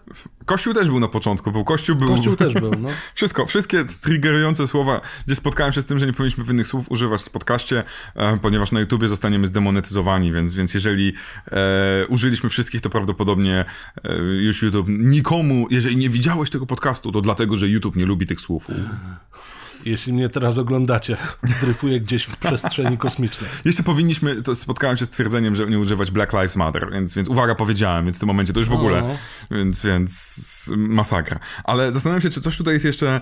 Kościół 0.44 0.74
też 0.74 0.88
był 0.88 1.00
na 1.00 1.08
początku, 1.08 1.52
był 1.52 1.64
Kościół 1.64 1.96
był... 1.96 2.08
Kościół 2.08 2.36
też 2.36 2.54
był, 2.54 2.70
no. 2.70 2.88
Wszystko, 3.14 3.46
wszystkie 3.46 3.84
triggerujące 4.00 4.68
słowa, 4.68 5.00
gdzie 5.26 5.36
spotkałem 5.36 5.72
się 5.72 5.82
z 5.82 5.86
tym, 5.86 5.98
że 5.98 6.06
nie 6.06 6.12
powinniśmy 6.12 6.44
innych 6.50 6.66
słów 6.66 6.90
używać 6.90 7.22
w 7.22 7.30
podcaście, 7.30 7.84
e, 8.14 8.38
ponieważ 8.42 8.72
na 8.72 8.80
YouTubie 8.80 9.08
zostaniemy 9.08 9.46
zdemonetyzowani, 9.46 10.32
więc, 10.32 10.54
więc 10.54 10.74
jeżeli 10.74 11.12
e, 11.46 12.06
użyliśmy 12.06 12.50
wszystkich, 12.50 12.80
to 12.80 12.90
prawdopodobnie 12.90 13.64
e, 14.04 14.18
już 14.18 14.62
YouTube 14.62 14.86
nikomu, 14.88 15.66
jeżeli 15.70 15.96
nie 15.96 16.10
widziałeś 16.10 16.50
tego 16.50 16.66
podcastu, 16.66 17.12
to 17.12 17.20
dlatego, 17.20 17.56
że 17.56 17.68
YouTube 17.68 17.96
nie 17.96 18.06
lubi 18.06 18.26
tych 18.26 18.40
słów. 18.40 18.66
Jeśli 19.86 20.12
mnie 20.12 20.28
teraz 20.28 20.58
oglądacie, 20.58 21.16
dryfuję 21.62 22.00
gdzieś 22.00 22.24
w 22.24 22.36
przestrzeni 22.36 22.98
kosmicznej. 22.98 23.50
Jeszcze 23.64 23.82
powinniśmy, 23.82 24.42
to 24.42 24.54
spotkałem 24.54 24.96
się 24.96 25.04
z 25.06 25.10
twierdzeniem, 25.10 25.54
że 25.54 25.66
nie 25.66 25.78
używać 25.78 26.10
Black 26.10 26.32
Lives 26.32 26.56
Matter, 26.56 26.90
więc, 26.92 27.14
więc 27.14 27.28
uwaga, 27.28 27.54
powiedziałem, 27.54 28.04
więc 28.04 28.16
w 28.16 28.20
tym 28.20 28.26
momencie 28.26 28.52
to 28.52 28.60
już 28.60 28.68
w 28.68 28.72
ogóle, 28.72 29.18
więc, 29.50 29.82
więc 29.84 30.70
masakra. 30.76 31.40
Ale 31.64 31.92
zastanawiam 31.92 32.22
się, 32.22 32.30
czy 32.30 32.40
coś 32.40 32.56
tutaj 32.56 32.74
jest 32.74 32.86
jeszcze, 32.86 33.20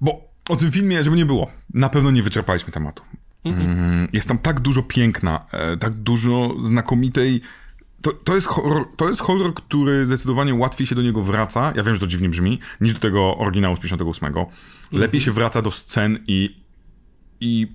bo 0.00 0.30
o 0.48 0.56
tym 0.56 0.72
filmie, 0.72 1.04
żeby 1.04 1.16
nie 1.16 1.26
było, 1.26 1.50
na 1.74 1.88
pewno 1.88 2.10
nie 2.10 2.22
wyczerpaliśmy 2.22 2.72
tematu. 2.72 3.02
Mm, 3.44 4.08
Jest 4.12 4.28
tam 4.28 4.38
tak 4.38 4.60
dużo 4.60 4.82
piękna, 4.82 5.46
e, 5.52 5.76
tak 5.76 5.92
dużo 5.92 6.54
znakomitej. 6.62 7.40
To, 8.02 8.12
to, 8.12 8.34
jest 8.34 8.46
horror, 8.46 8.86
to 8.96 9.08
jest 9.08 9.20
horror, 9.20 9.54
który 9.54 10.06
zdecydowanie 10.06 10.54
łatwiej 10.54 10.86
się 10.86 10.94
do 10.94 11.02
niego 11.02 11.22
wraca. 11.22 11.72
Ja 11.76 11.82
wiem, 11.82 11.94
że 11.94 12.00
to 12.00 12.06
dziwnie 12.06 12.28
brzmi, 12.28 12.58
niż 12.80 12.94
do 12.94 13.00
tego 13.00 13.36
oryginału 13.38 13.76
z 13.76 13.80
58. 13.80 14.34
Lepiej 14.92 15.20
się 15.20 15.32
wraca 15.32 15.62
do 15.62 15.70
scen 15.70 16.24
i, 16.26 16.64
i 17.40 17.66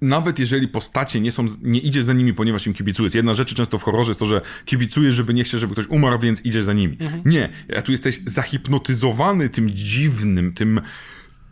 nawet 0.00 0.38
jeżeli 0.38 0.68
postacie 0.68 1.20
nie 1.20 1.32
są, 1.32 1.46
nie 1.62 1.80
idziesz 1.80 2.04
za 2.04 2.12
nimi, 2.12 2.34
ponieważ 2.34 2.66
im 2.66 2.74
kibicujesz. 2.74 3.14
Jedna 3.14 3.34
rzecz 3.34 3.54
często 3.54 3.78
w 3.78 3.82
horrorze 3.82 4.10
jest 4.10 4.20
to, 4.20 4.26
że 4.26 4.40
kibicujesz, 4.64 5.14
żeby 5.14 5.34
nie 5.34 5.44
chcieć, 5.44 5.60
żeby 5.60 5.72
ktoś 5.72 5.86
umarł, 5.86 6.18
więc 6.18 6.44
idziesz 6.44 6.64
za 6.64 6.72
nimi. 6.72 6.98
Nie, 7.24 7.52
a 7.76 7.82
tu 7.82 7.92
jesteś 7.92 8.20
zahipnotyzowany 8.26 9.48
tym 9.48 9.70
dziwnym, 9.70 10.52
tym 10.52 10.80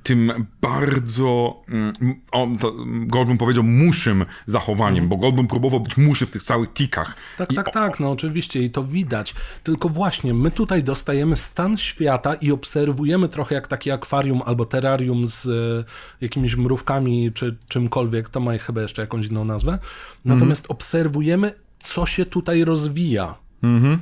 tym 0.06 0.46
bardzo, 0.60 1.62
mm, 1.68 1.94
on, 2.32 2.58
to, 2.58 2.74
Goldblum 2.86 3.38
powiedział, 3.38 3.62
muszym 3.62 4.24
zachowaniem, 4.46 5.08
bo 5.08 5.16
Goldblum 5.16 5.46
próbował 5.46 5.80
być 5.80 5.96
muszy 5.96 6.26
w 6.26 6.30
tych 6.30 6.42
całych 6.42 6.72
tikach. 6.72 7.16
Tak, 7.38 7.52
I 7.52 7.54
tak, 7.54 7.72
tak, 7.72 8.00
no 8.00 8.10
oczywiście 8.10 8.62
i 8.62 8.70
to 8.70 8.84
widać. 8.84 9.34
Tylko 9.62 9.88
właśnie, 9.88 10.34
my 10.34 10.50
tutaj 10.50 10.82
dostajemy 10.82 11.36
stan 11.36 11.76
świata 11.76 12.34
i 12.34 12.52
obserwujemy 12.52 13.28
trochę 13.28 13.54
jak 13.54 13.66
takie 13.66 13.94
akwarium 13.94 14.42
albo 14.44 14.66
terrarium 14.66 15.26
z 15.26 15.46
e, 15.46 15.84
jakimiś 16.20 16.56
mrówkami 16.56 17.32
czy 17.32 17.56
czymkolwiek, 17.68 18.28
to 18.28 18.40
ma 18.40 18.58
chyba 18.58 18.82
jeszcze 18.82 19.02
jakąś 19.02 19.26
inną 19.26 19.44
nazwę. 19.44 19.78
Natomiast 20.24 20.66
obserwujemy, 20.68 21.52
co 21.78 22.06
się 22.06 22.26
tutaj 22.26 22.64
rozwija. 22.64 23.45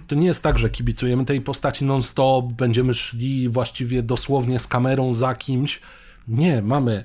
To 0.06 0.14
nie 0.14 0.26
jest 0.26 0.42
tak, 0.42 0.58
że 0.58 0.70
kibicujemy 0.70 1.24
tej 1.24 1.40
postaci 1.40 1.84
non-stop, 1.84 2.52
będziemy 2.52 2.94
szli 2.94 3.48
właściwie 3.48 4.02
dosłownie 4.02 4.58
z 4.58 4.66
kamerą 4.66 5.14
za 5.14 5.34
kimś. 5.34 5.80
Nie, 6.28 6.62
mamy 6.62 7.04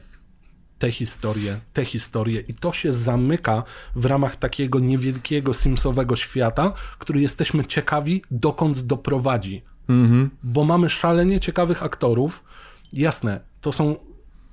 te 0.80 0.92
historie, 0.92 1.60
te 1.74 1.86
historie 1.86 2.42
i 2.48 2.54
to 2.54 2.72
się 2.72 2.94
zamyka 2.94 3.64
w 3.96 4.06
ramach 4.06 4.36
takiego 4.36 4.80
niewielkiego 4.80 5.54
Simsowego 5.54 6.16
świata, 6.16 6.74
który 7.00 7.22
jesteśmy 7.22 7.66
ciekawi, 7.66 8.22
dokąd 8.32 8.80
doprowadzi. 8.80 9.62
Bo 10.44 10.64
mamy 10.64 10.90
szalenie 10.90 11.40
ciekawych 11.40 11.84
aktorów. 11.84 12.44
Jasne, 12.94 13.40
to 13.62 13.72
są 13.72 13.96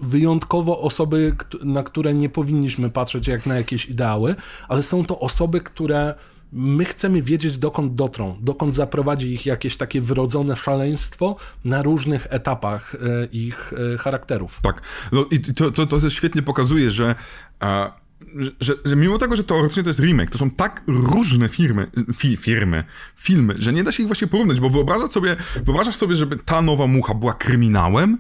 wyjątkowo 0.01 0.81
osoby, 0.81 1.37
na 1.65 1.83
które 1.83 2.15
nie 2.15 2.29
powinniśmy 2.29 2.91
patrzeć 2.91 3.27
jak 3.29 3.47
na 3.47 3.55
jakieś 3.55 3.87
ideały, 3.87 4.35
ale 4.69 4.83
są 4.83 5.05
to 5.05 5.21
osoby, 5.21 5.61
które 5.61 6.15
my 6.53 6.85
chcemy 6.85 7.23
wiedzieć, 7.23 7.59
dokąd 7.59 7.95
dotrą, 7.95 8.37
dokąd 8.41 8.75
zaprowadzi 8.75 9.33
ich 9.33 9.47
jakieś 9.47 9.77
takie 9.77 10.01
wrodzone 10.01 10.57
szaleństwo 10.57 11.37
na 11.65 11.83
różnych 11.83 12.27
etapach 12.31 12.95
e, 12.95 13.27
ich 13.33 13.73
e, 13.95 13.99
charakterów. 13.99 14.61
Tak. 14.63 14.83
No 15.13 15.25
i 15.31 15.41
to, 15.41 15.71
to, 15.71 15.87
to 15.87 16.11
świetnie 16.11 16.43
pokazuje, 16.43 16.91
że, 16.91 17.15
e, 17.63 17.91
że, 18.37 18.51
że, 18.61 18.75
że 18.85 18.97
mimo 18.97 19.19
tego, 19.19 19.37
że 19.37 19.45
teoretycznie 19.45 19.83
to 19.83 19.89
jest 19.89 20.01
remake, 20.01 20.31
to 20.31 20.39
są 20.39 20.51
tak 20.51 20.83
różne 20.87 21.49
firmy, 21.49 21.91
fi, 22.17 22.37
firmy, 22.37 22.85
filmy, 23.17 23.55
że 23.59 23.73
nie 23.73 23.85
da 23.85 23.93
się 23.93 24.03
ich 24.03 24.07
właśnie 24.07 24.27
porównać, 24.27 24.61
bo 24.61 24.71
wyobrażasz 24.71 25.11
sobie, 25.11 25.37
wyobrażasz 25.65 25.97
sobie, 25.97 26.17
żeby 26.17 26.37
ta 26.37 26.63
nowa 26.63 26.87
mucha 26.87 27.15
była 27.15 27.33
kryminałem? 27.33 28.19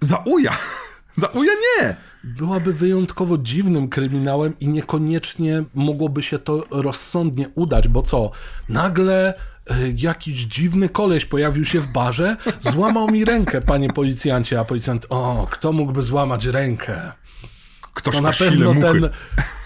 Zauja! 0.00 0.56
Zauja 1.16 1.52
nie! 1.52 1.96
byłaby 2.24 2.72
wyjątkowo 2.72 3.38
dziwnym 3.38 3.88
kryminałem 3.88 4.58
i 4.60 4.68
niekoniecznie 4.68 5.64
mogłoby 5.74 6.22
się 6.22 6.38
to 6.38 6.64
rozsądnie 6.70 7.48
udać, 7.54 7.88
bo 7.88 8.02
co? 8.02 8.30
Nagle 8.68 9.34
e, 9.70 9.74
jakiś 9.96 10.38
dziwny 10.44 10.88
koleś 10.88 11.24
pojawił 11.24 11.64
się 11.64 11.80
w 11.80 11.86
barze, 11.92 12.36
złamał 12.60 13.10
mi 13.10 13.24
rękę, 13.24 13.60
panie 13.60 13.88
policjancie, 13.88 14.60
a 14.60 14.64
policjant, 14.64 15.06
o, 15.08 15.46
kto 15.50 15.72
mógłby 15.72 16.02
złamać 16.02 16.44
rękę? 16.44 17.12
Ktoś 17.94 18.14
To 18.14 18.20
na 18.20 18.32
pewno 18.32 18.74
muchy. 18.74 18.86
ten, 18.92 19.08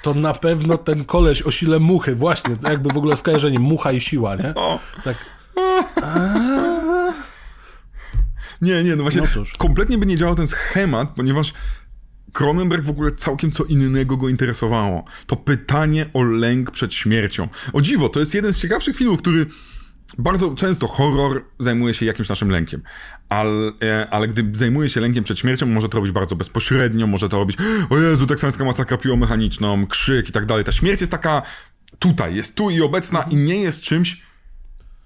to 0.02 0.14
na 0.14 0.35
pewno 0.35 0.78
ten 0.78 1.05
koleś 1.05 1.43
o 1.43 1.51
sile 1.51 1.78
muchy, 1.78 2.14
właśnie, 2.14 2.56
jakby 2.62 2.89
w 2.89 2.97
ogóle 2.98 3.16
skojarzenie, 3.16 3.59
mucha 3.59 3.93
i 3.93 4.01
siła, 4.01 4.36
nie? 4.36 4.52
O. 4.55 4.78
Tak, 5.05 5.16
Nie, 8.62 8.85
nie, 8.85 8.97
no 8.97 9.03
właśnie 9.03 9.23
No 9.37 9.45
kompletnie 9.59 9.99
by 9.99 10.07
nie 10.07 10.16
działał 10.16 10.37
ten 10.37 10.47
schemat, 10.47 11.09
ponieważ 11.16 11.55
Cronenberg 12.32 12.85
w 12.85 12.91
ogóle 12.91 13.11
całkiem 13.11 13.53
co 13.53 13.65
innego 13.65 14.16
go 14.16 14.28
interesowało. 14.28 15.05
To 15.27 15.37
pytanie 15.37 16.07
o 16.12 16.23
lęk 16.23 16.70
przed 16.70 16.95
śmiercią. 16.95 17.49
O 17.73 17.81
dziwo, 17.81 18.09
to 18.09 18.20
jest 18.20 18.35
jeden 18.35 18.53
z 18.53 18.59
ciekawszych 18.59 18.97
filmów, 18.97 19.19
który 19.19 19.47
bardzo 20.19 20.55
często 20.55 20.89
horror 20.89 21.45
zajmuje 21.59 21.95
się 21.95 22.07
jakimś 22.07 22.28
naszym 22.28 22.51
lękiem. 22.51 22.82
Ale, 23.28 23.73
ale 24.11 24.28
gdy 24.28 24.59
zajmuje 24.59 24.89
się 24.89 25.01
lękiem 25.01 25.24
przed 25.24 25.39
śmiercią, 25.39 25.66
może 25.66 25.89
to 25.89 25.99
robić 25.99 26.12
bardzo 26.12 26.37
bezpośrednio, 26.37 27.07
może 27.07 27.28
to 27.28 27.39
robić 27.39 27.57
o 27.91 27.99
Jezu, 27.99 28.27
teksańska 28.27 28.65
masakra 28.65 28.97
piłomechaniczną, 28.97 29.87
krzyk 29.87 30.28
i 30.28 30.32
tak 30.32 30.47
dalej. 30.47 30.65
Ta 30.65 30.73
śmierć 30.73 31.01
jest 31.01 31.12
taka 31.12 31.43
tutaj, 31.99 32.35
jest 32.35 32.57
tu 32.57 32.70
i 32.70 32.81
obecna 32.81 33.23
i 33.23 33.37
nie 33.37 33.62
jest 33.62 33.82
czymś 33.82 34.23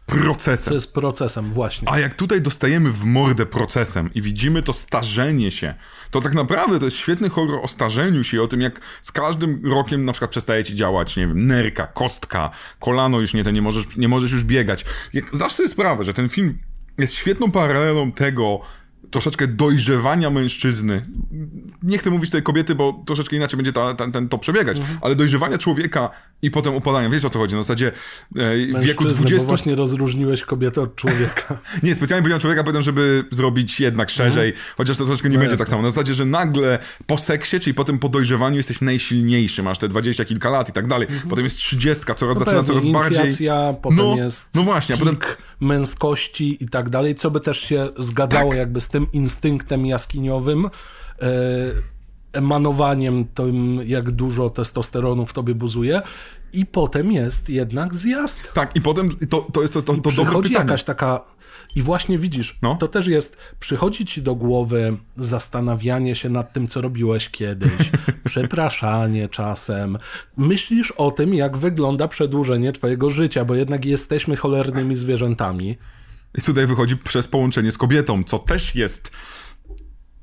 procesem. 0.07 0.71
to 0.71 0.75
jest 0.75 0.95
procesem, 0.95 1.53
właśnie. 1.53 1.89
A 1.91 1.99
jak 1.99 2.15
tutaj 2.15 2.41
dostajemy 2.41 2.91
w 2.91 3.05
mordę 3.05 3.47
procesem 3.47 4.11
i 4.15 4.23
widzimy 4.23 4.63
to 4.63 4.73
starzenie 4.73 5.51
się, 5.51 5.75
to 6.11 6.21
tak 6.21 6.35
naprawdę 6.35 6.79
to 6.79 6.85
jest 6.85 6.97
świetny 6.97 7.29
horror 7.29 7.61
o 7.63 7.69
starzeniu 7.69 8.25
się 8.25 8.37
i 8.37 8.41
o 8.41 8.47
tym, 8.47 8.61
jak 8.61 8.81
z 9.03 9.13
każdym 9.13 9.73
rokiem 9.73 10.05
na 10.05 10.13
przykład 10.13 10.31
przestaje 10.31 10.65
ci 10.65 10.77
działać, 10.77 11.17
nie 11.17 11.27
wiem, 11.27 11.47
nerka, 11.47 11.87
kostka, 11.87 12.51
kolano 12.79 13.21
już 13.21 13.35
nie, 13.35 13.45
to 13.45 13.51
nie 13.51 13.63
możesz, 13.63 13.97
nie 13.97 14.09
możesz 14.09 14.33
już 14.33 14.45
biegać. 14.45 14.85
Jak 15.13 15.25
zdasz 15.37 15.53
sobie 15.53 15.69
sprawę, 15.69 16.05
że 16.05 16.15
ten 16.15 16.29
film 16.29 16.59
jest 16.99 17.15
świetną 17.15 17.51
paralelą 17.51 18.13
tego 18.13 18.61
troszeczkę 19.15 19.47
dojrzewania 19.47 20.31
mężczyzny. 20.31 21.07
Nie 21.83 21.99
chcę 21.99 22.11
mówić 22.11 22.31
tej 22.31 22.43
kobiety, 22.43 22.75
bo 22.75 23.03
troszeczkę 23.07 23.37
inaczej 23.37 23.57
będzie 23.57 23.73
ta, 23.73 23.95
ten, 23.95 24.13
ten, 24.13 24.29
to 24.29 24.39
przebiegać, 24.39 24.77
ale 25.01 25.15
dojrzewania 25.17 25.59
człowieka 25.59 26.11
i 26.43 26.51
potem 26.51 26.75
upadania. 26.75 27.09
Wiesz 27.11 27.25
o 27.25 27.31
co 27.31 27.39
chodzi? 27.39 27.55
Na 27.55 27.63
zasadzie 27.63 27.87
e, 27.89 27.93
w 28.33 28.59
wieku 28.67 28.73
Mężczyzny, 29.05 29.15
20... 29.15 29.39
bo 29.39 29.45
właśnie 29.45 29.75
rozróżniłeś 29.75 30.43
kobietę 30.43 30.81
od 30.83 30.97
człowieka. 30.97 31.59
Nie, 31.83 31.95
specjalnie 31.95 32.23
powiedziałem 32.23 32.41
człowieka, 32.41 32.65
potem, 32.65 32.83
żeby 32.83 33.25
zrobić 33.31 33.81
jednak 33.81 34.11
szerzej, 34.11 34.53
chociaż 34.77 34.97
to 34.97 35.05
troszeczkę 35.05 35.29
nie 35.29 35.35
No 35.35 35.41
będzie 35.41 35.53
jasne. 35.53 35.65
tak 35.65 35.71
samo. 35.71 35.83
Na 35.83 35.91
zasadzie, 35.91 36.15
że 36.15 36.25
nagle 36.25 36.79
po 37.07 37.19
seksie, 37.19 37.61
czyli 37.61 37.75
potem 37.75 37.99
po 37.99 38.09
dojrzewaniu 38.09 38.57
jesteś 38.57 38.81
najsilniejszy, 38.81 39.63
masz 39.63 39.79
te 39.79 39.89
dwadzieścia 39.89 40.25
kilka 40.25 40.51
lat 40.51 40.69
i 40.69 40.73
tak 40.73 40.87
dalej. 40.87 41.09
Potem 41.31 41.45
jest 41.45 41.57
trzydziestka, 41.57 42.15
coraz 42.15 42.39
zaczyna 42.39 42.59
Mhm. 42.59 42.77
No 42.77 42.83
Pewnie, 42.83 42.93
coraz 42.93 43.13
bardziej... 43.23 43.49
potem 43.83 43.97
No, 43.99 44.17
jest 44.17 44.55
no 44.55 44.63
właśnie, 44.63 44.95
a 44.95 44.99
potem- 44.99 45.17
męskości 45.65 46.65
i 46.65 46.69
tak 46.69 46.89
dalej, 46.89 47.15
co 47.15 47.31
by 47.31 47.41
też 47.41 47.61
się 47.61 47.89
zgadzało 47.99 48.51
Tak. 48.51 48.59
jakby 48.59 48.81
z 48.81 48.89
tym 48.89 49.07
instynktem 49.13 49.87
jaskiniowym, 49.87 50.67
e, 50.67 50.71
emanowaniem 52.33 53.25
tym, 53.35 53.81
jak 53.85 54.11
dużo 54.11 54.51
testosteronu 54.51 55.27
w 55.27 55.33
tobie 55.33 55.55
buzuje 55.55 56.03
i 56.53 56.67
potem 56.67 57.13
jest 57.13 57.51
jednak 57.51 57.95
zjazd. 57.95 58.53
Tak, 58.55 58.77
i 58.77 58.81
potem 58.81 59.09
to, 59.31 59.47
to 59.53 59.63
jest 59.63 59.75
to, 59.75 59.83
to, 59.83 59.97
to 59.97 60.11
dobre 60.11 60.35
pytanie. 60.43 60.55
jakaś 60.55 60.85
taka... 60.85 61.21
I 61.75 61.83
właśnie 61.83 62.19
widzisz, 62.19 62.59
No. 62.63 62.75
to 62.77 62.89
też 62.89 63.07
jest, 63.07 63.37
przychodzi 63.61 64.05
ci 64.05 64.23
do 64.23 64.35
głowy 64.35 64.97
zastanawianie 65.17 66.15
się 66.17 66.29
nad 66.29 66.53
tym, 66.53 66.69
co 66.69 66.81
robiłeś 66.81 67.31
kiedyś, 67.31 67.91
przepraszanie 68.25 69.29
czasem. 69.29 69.99
Myślisz 70.37 70.91
o 70.91 71.11
tym, 71.11 71.35
jak 71.35 71.57
wygląda 71.57 72.09
przedłużenie 72.09 72.73
twojego 72.73 73.11
życia, 73.11 73.45
bo 73.45 73.55
jednak 73.55 73.85
jesteśmy 73.85 74.37
cholernymi 74.37 74.97
zwierzętami. 74.97 75.77
I 76.39 76.43
tutaj 76.43 76.67
wychodzi 76.67 76.97
przez 76.97 77.29
połączenie 77.29 77.73
z 77.73 77.79
kobietą, 77.79 78.25
co 78.25 78.39
też 78.39 78.75
jest 78.75 79.11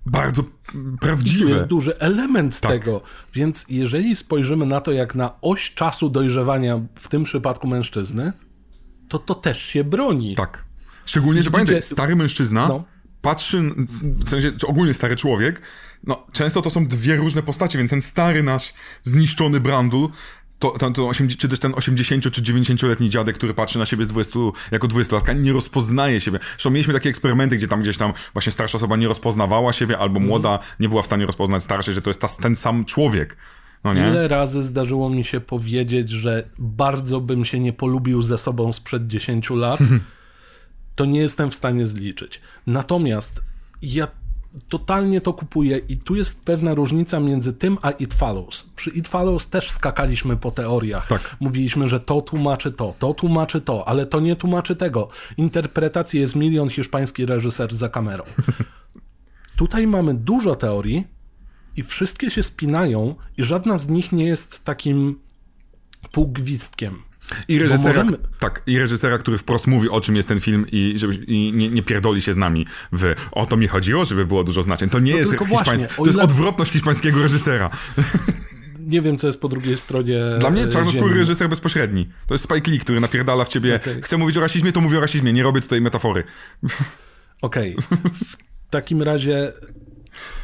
bardzo 0.06 0.44
Tu 0.44 0.50
prawdziwe. 1.02 1.52
jest 1.52 1.66
duży 1.66 2.00
element 2.00 2.60
Tak. 2.60 2.72
tego. 2.72 3.02
Więc 3.34 3.66
jeżeli 3.70 4.16
spojrzymy 4.16 4.66
na 4.66 4.82
to 4.82 4.92
jak 4.92 5.16
na 5.16 5.42
oś 5.42 5.74
czasu 5.74 6.10
dojrzewania, 6.10 6.82
w 6.96 7.08
tym 7.08 7.24
przypadku 7.24 7.68
mężczyzny, 7.68 8.34
to 9.08 9.20
to 9.20 9.36
też 9.36 9.62
się 9.66 9.84
broni. 9.84 10.36
Tak. 10.36 10.66
Szczególnie, 11.06 11.44
że 11.44 11.52
pamiętaj, 11.52 11.82
stary 11.82 12.16
mężczyzna 12.16 12.68
No. 12.68 12.84
patrzy, 13.22 13.62
w 14.26 14.30
sensie, 14.30 14.52
czy 14.52 14.68
ogólnie 14.68 14.94
stary 14.94 15.16
człowiek, 15.16 15.62
no 16.04 16.28
często 16.32 16.62
to 16.62 16.70
są 16.70 16.88
dwie 16.88 17.16
różne 17.16 17.44
postacie, 17.44 17.78
więc 17.78 17.90
ten 17.90 18.02
stary 18.02 18.44
nasz 18.44 18.74
zniszczony 19.02 19.60
Brandul, 19.60 20.10
to, 20.60 20.72
to, 20.72 20.92
to 20.92 21.08
80, 21.08 21.42
czy 21.42 21.50
też 21.50 21.60
ten 21.60 21.74
80 21.76 22.32
czy 22.32 22.42
90-letni 22.42 23.10
dziadek, 23.10 23.36
który 23.38 23.54
patrzy 23.54 23.80
na 23.80 23.86
siebie 23.86 24.06
z 24.06 24.08
20, 24.08 24.40
jako 24.72 24.88
20-latka, 24.88 25.36
nie 25.42 25.54
rozpoznaje 25.54 26.22
siebie. 26.22 26.40
Zresztą 26.52 26.70
mieliśmy 26.70 26.94
takie 26.94 27.10
eksperymenty, 27.10 27.58
gdzie 27.58 27.68
tam 27.68 27.82
gdzieś 27.82 27.98
tam 27.98 28.14
właśnie 28.34 28.52
starsza 28.52 28.76
osoba 28.78 28.96
nie 28.98 29.08
rozpoznawała 29.08 29.74
siebie, 29.74 29.98
albo 29.98 30.16
Mhm. 30.16 30.26
młoda 30.28 30.60
nie 30.80 30.90
była 30.90 31.02
w 31.02 31.06
stanie 31.06 31.26
rozpoznać 31.26 31.64
starszej, 31.64 31.94
że 31.94 32.02
to 32.02 32.10
jest 32.10 32.22
ta, 32.22 32.28
ten 32.28 32.56
sam 32.56 32.86
człowiek. 32.86 33.38
No? 33.84 33.94
Ile 33.94 34.28
razy 34.28 34.64
zdarzyło 34.64 35.10
mi 35.10 35.24
się 35.24 35.40
powiedzieć, 35.40 36.10
że 36.10 36.50
bardzo 36.60 37.22
bym 37.22 37.46
się 37.46 37.60
nie 37.60 37.74
polubił 37.74 38.22
ze 38.22 38.38
sobą 38.38 38.74
sprzed 38.74 39.08
10 39.08 39.50
lat, 39.50 39.80
to 40.96 41.06
nie 41.06 41.20
jestem 41.20 41.52
w 41.52 41.56
stanie 41.56 41.88
zliczyć. 41.88 42.42
Natomiast 42.68 43.42
ja 43.82 44.08
totalnie 44.70 45.22
to 45.22 45.34
kupuję 45.34 45.78
i 45.78 45.98
tu 45.98 46.16
jest 46.16 46.46
pewna 46.46 46.74
różnica 46.74 47.20
między 47.20 47.54
tym 47.54 47.78
a 47.82 47.92
It 47.92 48.14
Follows. 48.14 48.70
Przy 48.76 48.90
It 48.90 49.08
Follows 49.08 49.50
też 49.50 49.72
skakaliśmy 49.72 50.38
po 50.38 50.52
teoriach. 50.52 51.08
Tak. 51.08 51.38
Mówiliśmy, 51.40 51.88
że 51.88 52.00
to 52.00 52.22
tłumaczy 52.22 52.72
to, 52.72 52.96
to 53.00 53.14
tłumaczy 53.14 53.62
to, 53.62 53.88
ale 53.88 54.06
to 54.06 54.20
nie 54.20 54.36
tłumaczy 54.36 54.76
tego. 54.76 55.10
Interpretacji 55.38 56.20
jest 56.20 56.36
milion, 56.36 56.70
hiszpański 56.70 57.26
reżyser 57.26 57.76
za 57.76 57.90
kamerą. 57.90 58.24
Tutaj 59.58 59.88
mamy 59.88 60.14
dużo 60.14 60.56
teorii 60.56 61.08
i 61.78 61.84
wszystkie 61.84 62.32
się 62.32 62.44
spinają 62.44 63.16
i 63.38 63.44
żadna 63.44 63.78
z 63.78 63.88
nich 63.88 64.12
nie 64.12 64.26
jest 64.26 64.64
takim 64.64 65.20
półgwistkiem. 66.12 67.11
I 67.48 67.60
reżysera, 67.60 68.04
możemy- 68.04 68.18
tak, 68.40 68.64
i 68.68 68.80
reżysera, 68.80 69.18
który 69.18 69.38
wprost 69.38 69.68
mówi, 69.68 69.90
o 69.90 70.02
czym 70.02 70.16
jest 70.16 70.28
ten 70.28 70.40
film 70.40 70.66
i, 70.72 70.94
żeby, 70.96 71.14
i 71.14 71.54
nie, 71.54 71.70
nie 71.70 71.84
pierdoli 71.84 72.22
się 72.22 72.34
z 72.34 72.38
nami 72.38 72.66
w 72.94 73.16
o 73.32 73.46
to 73.46 73.58
mi 73.58 73.68
chodziło, 73.68 74.06
żeby 74.06 74.26
było 74.26 74.44
dużo 74.44 74.64
znaczeń. 74.64 74.90
To 74.90 75.00
nie 75.00 75.12
jest 75.12 75.30
tylko 75.30 75.46
hiszpański, 75.46 75.78
właśnie, 75.78 75.96
to 75.96 76.02
o 76.02 76.06
jest 76.06 76.16
ile- 76.16 76.24
odwrotność 76.24 76.72
hiszpańskiego 76.72 77.22
reżysera. 77.24 77.70
Nie 78.80 79.02
wiem, 79.02 79.18
co 79.18 79.28
jest 79.28 79.42
po 79.42 79.50
drugiej 79.50 79.78
stronie. 79.78 80.20
Dla 80.40 80.50
mnie 80.50 80.64
e, 80.64 80.68
czarnoskóry 80.68 81.16
reżyser 81.16 81.50
bezpośredni. 81.50 82.10
To 82.28 82.34
jest 82.34 82.44
Spike 82.44 82.72
Lee, 82.72 82.80
który 82.80 83.00
napierdala 83.00 83.46
w 83.46 83.48
ciebie, 83.48 83.76
Okej. 83.76 84.02
chcę 84.02 84.18
mówić 84.18 84.38
o 84.38 84.42
rasizmie, 84.42 84.72
to 84.72 84.82
mówię 84.82 84.98
o 84.98 85.02
rasizmie, 85.02 85.34
nie 85.34 85.44
robię 85.44 85.62
tutaj 85.62 85.82
metafory. 85.82 86.24
Okej. 87.42 87.76
W 88.14 88.70
takim 88.70 89.02
razie, 89.02 89.54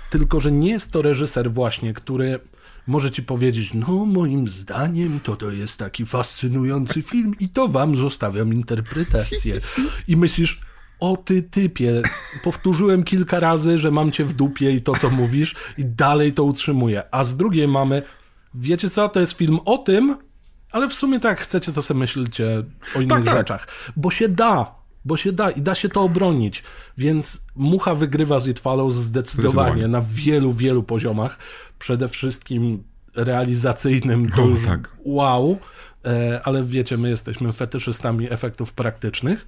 tylko 0.09 0.39
że 0.39 0.51
nie 0.51 0.69
jest 0.69 0.91
to 0.91 1.01
reżyser 1.01 1.51
właśnie, 1.51 1.93
który 1.93 2.39
może 2.87 3.11
ci 3.11 3.23
powiedzieć, 3.23 3.73
no 3.73 4.05
moim 4.05 4.49
zdaniem 4.49 5.19
to 5.19 5.35
to 5.35 5.51
jest 5.51 5.77
taki 5.77 6.05
fascynujący 6.05 7.01
film 7.01 7.35
i 7.39 7.49
to 7.49 7.67
wam 7.67 7.95
zostawiam 7.95 8.53
interpretację. 8.53 9.61
I 10.07 10.17
myślisz, 10.17 10.61
o 10.99 11.17
ty 11.17 11.43
typie, 11.43 12.01
powtórzyłem 12.43 13.03
kilka 13.03 13.39
razy, 13.39 13.77
że 13.77 13.91
mam 13.91 14.11
cię 14.11 14.25
w 14.25 14.33
dupie 14.33 14.71
i 14.71 14.81
to, 14.81 14.95
co 14.95 15.09
mówisz 15.09 15.55
i 15.77 15.85
dalej 15.85 16.33
to 16.33 16.43
utrzymuję. 16.43 17.03
A 17.11 17.23
z 17.23 17.37
drugiej 17.37 17.67
mamy, 17.67 18.01
wiecie 18.53 18.89
co, 18.89 19.09
to 19.09 19.19
jest 19.19 19.33
film 19.33 19.59
o 19.65 19.77
tym, 19.77 20.17
ale 20.71 20.89
w 20.89 20.93
sumie 20.93 21.19
tak, 21.19 21.39
chcecie, 21.39 21.71
to 21.71 21.81
sobie 21.81 21.99
myślcie 21.99 22.63
o 22.95 23.01
innych 23.01 23.25
tak. 23.25 23.37
rzeczach. 23.37 23.67
Bo 23.95 24.11
się 24.11 24.29
da, 24.29 24.75
bo 25.05 25.17
się 25.17 25.31
da 25.31 25.51
i 25.51 25.61
da 25.61 25.75
się 25.75 25.89
to 25.89 26.01
obronić. 26.01 26.63
Więc 26.97 27.41
Mucha 27.55 27.95
wygrywa 27.95 28.39
z 28.39 28.47
It 28.47 28.59
Follows 28.59 28.95
zdecydowanie, 28.95 29.71
Zdecydowanie. 29.71 29.87
na 29.87 30.01
wielu, 30.01 30.53
wielu 30.53 30.83
poziomach. 30.83 31.37
Przede 31.79 32.07
wszystkim 32.07 32.83
realizacyjnym 33.15 34.29
to 34.29 34.45
już 34.45 34.65
tak. 34.65 34.91
wow, 35.05 35.59
e, 36.05 36.41
ale 36.43 36.63
wiecie, 36.63 36.97
my 36.97 37.09
jesteśmy 37.09 37.53
fetyszystami 37.53 38.31
efektów 38.31 38.73
praktycznych. 38.73 39.47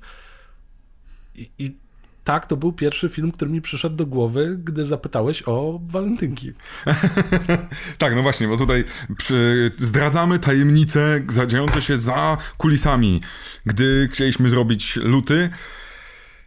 I, 1.35 1.49
I 1.60 1.76
tak, 2.23 2.45
to 2.45 2.57
był 2.57 2.73
pierwszy 2.73 3.10
film, 3.10 3.31
który 3.31 3.51
mi 3.51 3.61
przyszedł 3.61 3.95
do 3.95 4.06
głowy, 4.06 4.60
gdy 4.64 4.85
zapytałeś 4.85 5.43
o 5.45 5.80
walentynki. 5.88 6.53
Tak, 7.97 8.15
no 8.15 8.22
właśnie, 8.22 8.47
bo 8.47 8.57
tutaj 8.57 8.85
przy, 9.18 9.72
zdradzamy 9.77 10.39
tajemnice 10.39 11.22
dziejące 11.47 11.81
się 11.81 11.97
za 11.97 12.38
kulisami. 12.57 13.22
Gdy 13.65 14.10
chcieliśmy 14.11 14.49
zrobić 14.49 14.95
luty, 14.95 15.49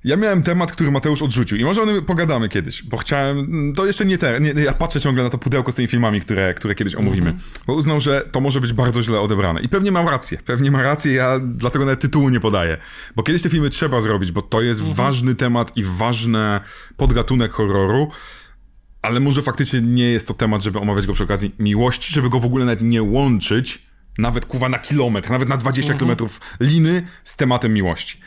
ja 0.04 0.16
miałem 0.16 0.42
temat, 0.42 0.72
który 0.72 0.90
Mateusz 0.90 1.22
odrzucił 1.22 1.58
i 1.58 1.64
może 1.64 1.82
o 1.82 1.86
tym 1.86 2.04
pogadamy 2.04 2.48
kiedyś, 2.48 2.82
bo 2.82 2.96
chciałem, 2.96 3.72
to 3.76 3.86
jeszcze 3.86 4.04
nie 4.04 4.18
te, 4.18 4.40
nie, 4.40 4.62
ja 4.62 4.72
patrzę 4.72 5.00
ciągle 5.00 5.24
na 5.24 5.30
to 5.30 5.38
pudełko 5.38 5.72
z 5.72 5.74
tymi 5.74 5.88
filmami, 5.88 6.20
które, 6.20 6.54
które 6.54 6.74
kiedyś 6.74 6.94
omówimy, 6.94 7.36
bo 7.66 7.74
uznał, 7.74 8.00
że 8.00 8.28
to 8.32 8.40
może 8.40 8.60
być 8.60 8.72
bardzo 8.72 9.02
źle 9.02 9.20
odebrane. 9.20 9.60
I 9.60 9.68
pewnie 9.68 9.92
mam 9.92 10.08
rację, 10.08 10.38
pewnie 10.46 10.70
ma 10.70 10.82
rację, 10.82 11.12
ja 11.12 11.40
dlatego 11.44 11.84
nawet 11.84 12.00
tytułu 12.00 12.28
nie 12.28 12.40
podaję, 12.40 12.78
bo 13.16 13.22
kiedyś 13.22 13.42
te 13.42 13.48
filmy 13.48 13.70
trzeba 13.70 14.00
zrobić, 14.00 14.32
bo 14.32 14.42
to 14.42 14.62
jest 14.62 14.80
ważny 14.80 15.34
temat 15.34 15.76
i 15.76 15.82
ważny 15.84 16.60
podgatunek 16.96 17.52
horroru, 17.52 18.10
ale 19.02 19.20
może 19.20 19.42
faktycznie 19.42 19.80
nie 19.80 20.10
jest 20.10 20.28
to 20.28 20.34
temat, 20.34 20.62
żeby 20.62 20.78
omawiać 20.78 21.06
go 21.06 21.12
przy 21.12 21.24
okazji 21.24 21.54
miłości, 21.58 22.12
żeby 22.12 22.28
go 22.28 22.40
w 22.40 22.44
ogóle 22.44 22.64
nawet 22.64 22.82
nie 22.82 23.02
łączyć, 23.02 23.82
nawet 24.18 24.46
kuwa 24.46 24.68
na 24.68 24.78
kilometr, 24.78 25.30
nawet 25.30 25.48
na 25.48 25.56
20 25.56 25.94
kilometrów 25.94 26.40
liny 26.60 27.06
z 27.24 27.36
tematem 27.36 27.74
miłości. 27.74 28.20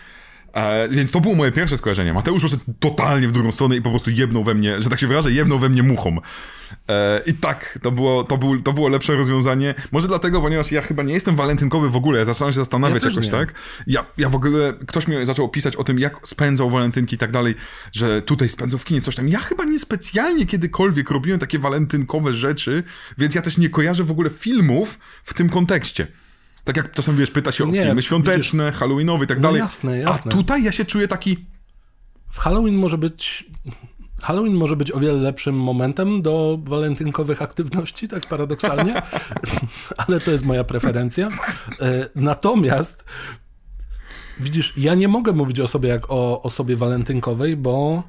E, 0.56 0.90
więc 0.90 1.11
to 1.11 1.22
było 1.22 1.36
moje 1.36 1.52
pierwsze 1.52 1.77
skojarzenie. 1.77 2.14
Mateusz 2.14 2.41
poszedł 2.41 2.64
totalnie 2.80 3.27
w 3.27 3.32
drugą 3.32 3.52
stronę 3.52 3.76
i 3.76 3.82
po 3.82 3.90
prostu 3.90 4.11
jebnął 4.11 4.44
we 4.44 4.53
mnie, 4.53 4.82
że 4.82 4.90
tak 4.90 4.99
się 4.99 5.07
wyrażę, 5.07 5.32
jebnął 5.32 5.60
we 5.60 5.69
mnie 5.69 5.84
muchą. 5.84 6.18
E, 6.90 7.22
I 7.26 7.34
tak, 7.34 7.80
to 7.82 7.91
było, 7.91 8.23
to, 8.23 8.38
był, 8.38 8.61
to 8.61 8.73
było 8.73 8.90
lepsze 8.90 9.15
rozwiązanie. 9.15 9.76
Może 9.91 10.07
dlatego, 10.07 10.41
ponieważ 10.41 10.72
ja 10.72 10.82
chyba 10.82 11.03
nie 11.03 11.14
jestem 11.14 11.36
walentynkowy 11.36 11.90
w 11.90 11.95
ogóle, 11.95 12.19
ja 12.19 12.26
zaczynam 12.26 12.53
się 12.53 12.60
zastanawiać 12.60 13.03
Ja 13.03 13.10
jakoś, 13.10 13.26
nie. 13.26 13.32
tak? 13.32 13.53
Ja, 13.88 14.06
ja 14.18 14.30
w 14.30 14.36
ogóle, 14.36 14.73
ktoś 14.88 15.07
mi 15.07 15.26
zaczął 15.26 15.45
opisać 15.45 15.76
o 15.76 15.84
tym, 15.84 15.99
jak 15.99 16.27
spędzał 16.27 16.69
walentynki 16.69 17.15
i 17.15 17.18
tak 17.19 17.32
dalej, 17.32 17.56
że 17.91 18.22
tutaj 18.22 18.49
spędzał 18.49 18.80
w 18.80 18.86
kinie 18.86 19.02
coś 19.02 19.15
tam. 19.15 19.27
Ja 19.27 19.40
chyba 19.40 19.64
niespecjalnie 19.64 20.45
kiedykolwiek 20.45 21.10
robiłem 21.11 21.40
takie 21.40 21.60
walentynkowe 21.60 22.34
rzeczy, 22.34 22.84
więc 23.18 23.36
ja 23.36 23.41
też 23.41 23.57
nie 23.57 23.69
kojarzę 23.69 24.03
w 24.03 24.11
ogóle 24.11 24.30
filmów 24.30 24.99
w 25.23 25.34
tym 25.34 25.49
kontekście. 25.49 26.07
Tak 26.66 26.78
jak 26.78 26.92
czasem, 26.92 27.18
wiesz, 27.18 27.32
pyta 27.32 27.52
się 27.52 27.64
o 27.64 27.68
Nie, 27.68 27.84
filmy 27.84 28.02
świąteczne, 28.02 28.72
halloweenowe 28.72 29.26
i 29.26 29.28
tak 29.28 29.38
No 29.38 29.42
dalej. 29.42 29.60
jasne, 29.60 29.98
jasne. 30.00 30.32
A 30.32 30.36
tutaj 30.36 30.64
ja 30.64 30.72
się 30.72 30.86
czuję 30.86 31.08
taki... 31.08 31.46
W 32.32 32.38
Halloween 32.40 32.76
może 32.76 32.98
być. 32.98 33.46
Halloween 34.22 34.54
może 34.54 34.76
być 34.76 34.92
o 34.92 35.00
wiele 35.00 35.14
lepszym 35.14 35.56
momentem 35.56 36.22
do 36.22 36.60
walentynkowych 36.64 37.42
aktywności, 37.42 38.08
tak 38.08 38.28
paradoksalnie, 38.28 39.02
ale 40.08 40.20
to 40.20 40.32
jest 40.32 40.46
moja 40.46 40.64
preferencja. 40.64 41.28
E, 41.82 42.10
Natomiast 42.16 43.06
widzisz, 44.40 44.74
ja 44.78 44.94
nie 44.96 45.08
mogę 45.08 45.34
mówić 45.34 45.60
o 45.60 45.68
sobie 45.68 45.90
jak 45.90 46.12
o 46.12 46.42
osobie 46.42 46.76
walentynkowej, 46.76 47.58
bo 47.58 48.04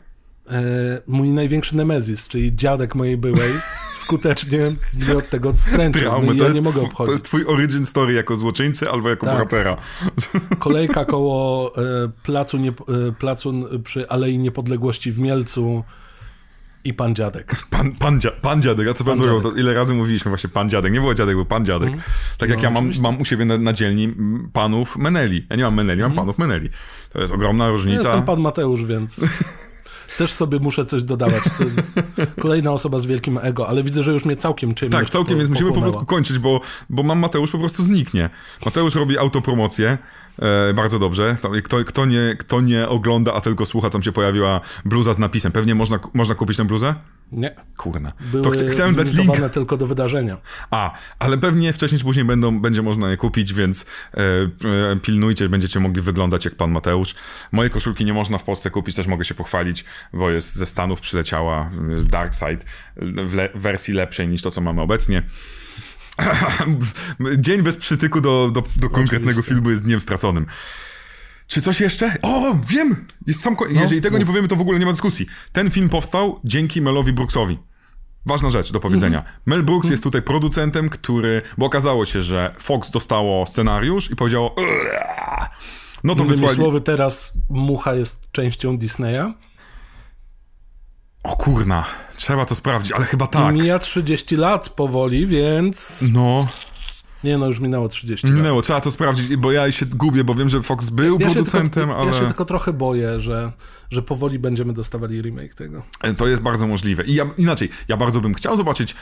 e, 0.51 0.63
mój 1.07 1.29
największy 1.29 1.77
nemezis, 1.77 2.29
czyli 2.29 2.57
dziadek 2.57 2.95
mojej 2.95 3.17
byłej, 3.17 3.53
skutecznie 3.99 4.73
mnie 4.95 5.17
od 5.17 5.31
tego 5.31 5.49
odstręczył. 5.49 6.03
No 6.05 6.11
Traumy. 6.11 6.27
i 6.35 6.39
to, 6.39 6.43
ja 6.45 6.45
jest 6.45 6.55
nie 6.55 6.63
mogę 6.63 6.81
obchodzić. 6.81 7.07
to 7.07 7.13
jest 7.13 7.25
twój 7.25 7.45
origin 7.47 7.87
story 7.87 8.13
jako 8.13 8.37
złoczyńcy 8.37 8.91
albo 8.91 9.09
jako 9.09 9.27
Tak. 9.27 9.35
bohatera. 9.35 9.77
Kolejka 10.59 11.05
koło 11.05 11.73
e, 11.77 11.81
placu, 12.23 12.57
nie, 12.59 12.71
e, 12.71 12.73
placu 13.19 13.53
przy 13.85 14.09
Alei 14.09 14.39
Niepodległości 14.39 15.13
w 15.13 15.19
Mielcu 15.19 15.85
i 16.85 16.95
pan 16.95 17.15
dziadek. 17.15 17.57
Pan, 17.71 17.93
pan, 17.93 18.21
dzia, 18.21 18.31
pan 18.31 18.63
dziadek, 18.63 18.89
a 18.89 18.95
co 18.95 19.05
pan 19.05 19.19
to 19.19 19.53
ile 19.57 19.75
razy 19.75 19.95
mówiliśmy 19.95 20.29
właśnie 20.29 20.51
pan 20.51 20.69
dziadek. 20.71 20.93
Nie 20.93 21.01
było 21.01 21.15
dziadek, 21.15 21.35
był 21.37 21.45
pan 21.45 21.67
dziadek. 21.67 21.91
Tak 22.39 22.49
jak 22.49 22.59
No, 22.59 22.65
ja 22.65 22.71
mam, 22.71 22.85
oczywiście. 22.85 23.03
mam 23.03 23.21
u 23.21 23.25
siebie 23.25 23.45
na, 23.45 23.59
na 23.59 23.73
dzielni 23.73 24.05
mm, 24.05 24.51
panów 24.53 24.97
Meneli. 24.97 25.47
Ja 25.51 25.57
nie 25.57 25.63
mam 25.63 25.75
Meneli, 25.75 26.03
mam 26.03 26.15
panów 26.15 26.39
Meneli. 26.39 26.71
To 27.13 27.21
jest 27.21 27.35
ogromna 27.35 27.65
Ja 27.65 27.71
różnica. 27.71 28.03
Jestem 28.03 28.23
pan 28.23 28.41
Mateusz, 28.41 28.85
więc 28.85 29.21
też 30.19 30.33
sobie 30.33 30.59
muszę 30.59 30.87
coś 30.87 31.03
dodawać. 31.03 31.43
Kolejna 32.41 32.73
osoba 32.73 32.99
z 32.99 33.07
wielkim 33.07 33.39
ego, 33.43 33.69
ale 33.69 33.83
widzę, 33.83 34.03
że 34.03 34.13
już 34.13 34.25
mnie 34.25 34.37
całkiem 34.37 34.75
czymś 34.75 34.93
Tak, 34.93 35.11
całkiem, 35.11 35.39
więc 35.39 35.51
musimy 35.51 35.73
powolutku 35.73 36.07
kończyć, 36.07 36.39
bo, 36.39 36.61
bo 36.91 37.03
mam 37.03 37.19
Mateusz 37.19 37.51
po 37.51 37.59
prostu 37.59 37.85
zniknie. 37.85 38.31
Mateusz 38.65 38.95
robi 38.95 39.19
autopromocję. 39.19 39.99
E, 40.39 40.75
bardzo 40.75 40.99
dobrze. 40.99 41.37
Tam, 41.43 41.53
kto, 41.63 41.85
kto, 41.85 42.07
nie, 42.07 42.37
kto 42.39 42.61
nie 42.61 42.89
ogląda, 42.89 43.35
a 43.35 43.41
tylko 43.41 43.67
słucha, 43.67 43.91
tam 43.91 44.03
się 44.03 44.13
pojawiła 44.13 44.61
bluza 44.85 45.15
z 45.15 45.19
napisem. 45.19 45.53
Pewnie 45.53 45.75
można, 45.75 45.99
można 46.15 46.35
kupić 46.35 46.57
tę 46.57 46.65
bluzę? 46.65 46.95
Nie, 47.33 47.55
Kurna. 47.77 48.13
były 48.21 48.43
To 48.45 48.51
ch- 48.51 48.71
chciałem 48.73 48.95
dać 48.95 49.07
link. 49.07 49.19
limitowane 49.19 49.51
tylko 49.51 49.77
do 49.77 49.87
wydarzenia. 49.87 50.37
A, 50.71 50.95
ale 51.19 51.39
pewnie 51.39 51.73
wcześniej 51.73 51.99
czy 51.99 52.05
później 52.05 52.25
będą, 52.25 52.61
będzie 52.61 52.83
można 52.83 53.11
je 53.11 53.17
kupić, 53.17 53.53
więc 53.55 53.87
e, 54.15 54.21
e, 54.93 54.97
pilnujcie, 55.03 55.49
będziecie 55.49 55.81
mogli 55.81 56.03
wyglądać 56.03 56.45
jak 56.45 56.55
pan 56.55 56.71
Mateusz. 56.71 57.15
Moje 57.53 57.71
koszulki 57.71 58.05
nie 58.05 58.15
można 58.15 58.39
w 58.39 58.45
Polsce 58.45 58.71
kupić, 58.71 58.97
też 58.97 59.07
mogę 59.07 59.25
się 59.25 59.35
pochwalić, 59.35 59.85
bo 60.13 60.31
jest 60.31 60.55
ze 60.55 60.67
Stanów 60.67 61.01
przyleciała, 61.01 61.71
jest 61.91 62.09
Dark 62.09 62.35
Side 62.35 62.59
w 63.27 63.35
le- 63.35 63.49
wersji 63.55 63.95
lepszej 63.95 64.29
niż 64.29 64.43
to, 64.43 64.51
co 64.51 64.61
mamy 64.61 64.81
obecnie. 64.83 65.23
Dzień 67.39 67.63
bez 67.63 67.77
przytyku 67.77 68.21
do, 68.21 68.51
do, 68.55 68.63
do 68.77 68.91
konkretnego 68.91 69.43
filmu 69.43 69.71
jest 69.71 69.83
dniem 69.85 70.01
straconym. 70.01 70.47
Czy 71.47 71.63
coś 71.63 71.81
jeszcze? 71.81 72.15
O, 72.23 72.57
wiem! 72.69 73.07
Jest 73.27 73.41
sam 73.43 73.57
ko- 73.57 73.67
Jeżeli 73.67 74.03
tego 74.03 74.19
nie 74.19 74.25
mów. 74.25 74.33
powiemy, 74.33 74.49
to 74.49 74.57
w 74.57 74.61
ogóle 74.61 74.79
nie 74.79 74.87
ma 74.87 74.93
dyskusji. 74.93 75.27
Ten 75.53 75.71
film 75.71 75.89
powstał 75.89 76.41
dzięki 76.45 76.81
Melowi 76.83 77.13
Brooksowi. 77.13 77.59
Ważna 78.27 78.51
rzecz 78.51 78.73
do 78.73 78.81
powiedzenia. 78.81 79.25
Mel 79.47 79.63
Brooks 79.63 79.91
jest 79.91 80.03
tutaj 80.03 80.23
producentem, 80.23 80.89
który. 80.89 81.43
Bo 81.59 81.67
okazało 81.67 82.07
się, 82.07 82.23
że 82.23 82.55
Fox 82.59 82.91
dostało 82.91 83.47
scenariusz 83.47 84.11
i 84.11 84.17
powiedziało. 84.17 84.55
No 86.05 86.15
to 86.15 86.21
Innymi 86.25 86.37
wysłali. 86.37 86.57
słowy, 86.57 86.81
teraz 86.81 87.39
Mucha 87.51 87.95
jest 87.95 88.31
częścią 88.33 88.79
Disneya. 88.79 89.35
O 91.27 91.37
kurna, 91.37 91.85
trzeba 92.17 92.45
to 92.45 92.55
sprawdzić, 92.55 92.93
ale 92.93 93.05
chyba 93.05 93.27
tak. 93.27 93.55
Mija 93.55 93.79
30 93.79 94.37
lat 94.37 94.69
powoli, 94.69 95.27
więc... 95.27 96.05
No, 96.13 96.49
Nie 97.25 97.39
no, 97.39 97.47
już 97.47 97.61
minęło 97.61 97.89
30 97.89 98.27
lat. 98.27 98.37
minęło, 98.37 98.63
trzeba 98.63 98.81
to 98.81 98.91
sprawdzić, 98.91 99.37
bo 99.37 99.53
ja 99.53 99.73
się 99.73 99.87
gubię, 99.87 100.25
bo 100.25 100.35
wiem, 100.35 100.49
że 100.49 100.63
Fox 100.63 100.89
był 100.91 101.19
Ja 101.21 101.27
producentem, 101.31 101.71
tylko, 101.71 102.01
ale. 102.01 102.07
ja 102.07 102.15
się 102.21 102.27
tylko 102.27 102.45
trochę 102.45 102.73
boję, 102.73 103.21
że, 103.21 103.53
że 103.91 104.03
powoli 104.03 104.39
będziemy 104.39 104.73
dostawali 104.73 105.23
remake 105.23 105.55
tego. 105.55 105.83
To 106.17 106.29
jest 106.29 106.43
bardzo 106.43 106.67
możliwe. 106.67 107.05
I 107.05 107.15
ja, 107.15 107.27
inaczej, 107.39 107.69
ja 107.89 107.97
bardzo 107.97 108.21
bym 108.21 108.35
chciał 108.35 108.57
zobaczyć, 108.57 108.95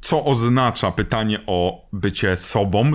co 0.00 0.24
oznacza 0.24 0.90
pytanie 0.90 1.40
o 1.46 1.88
bycie 1.92 2.36
sobą 2.36 2.92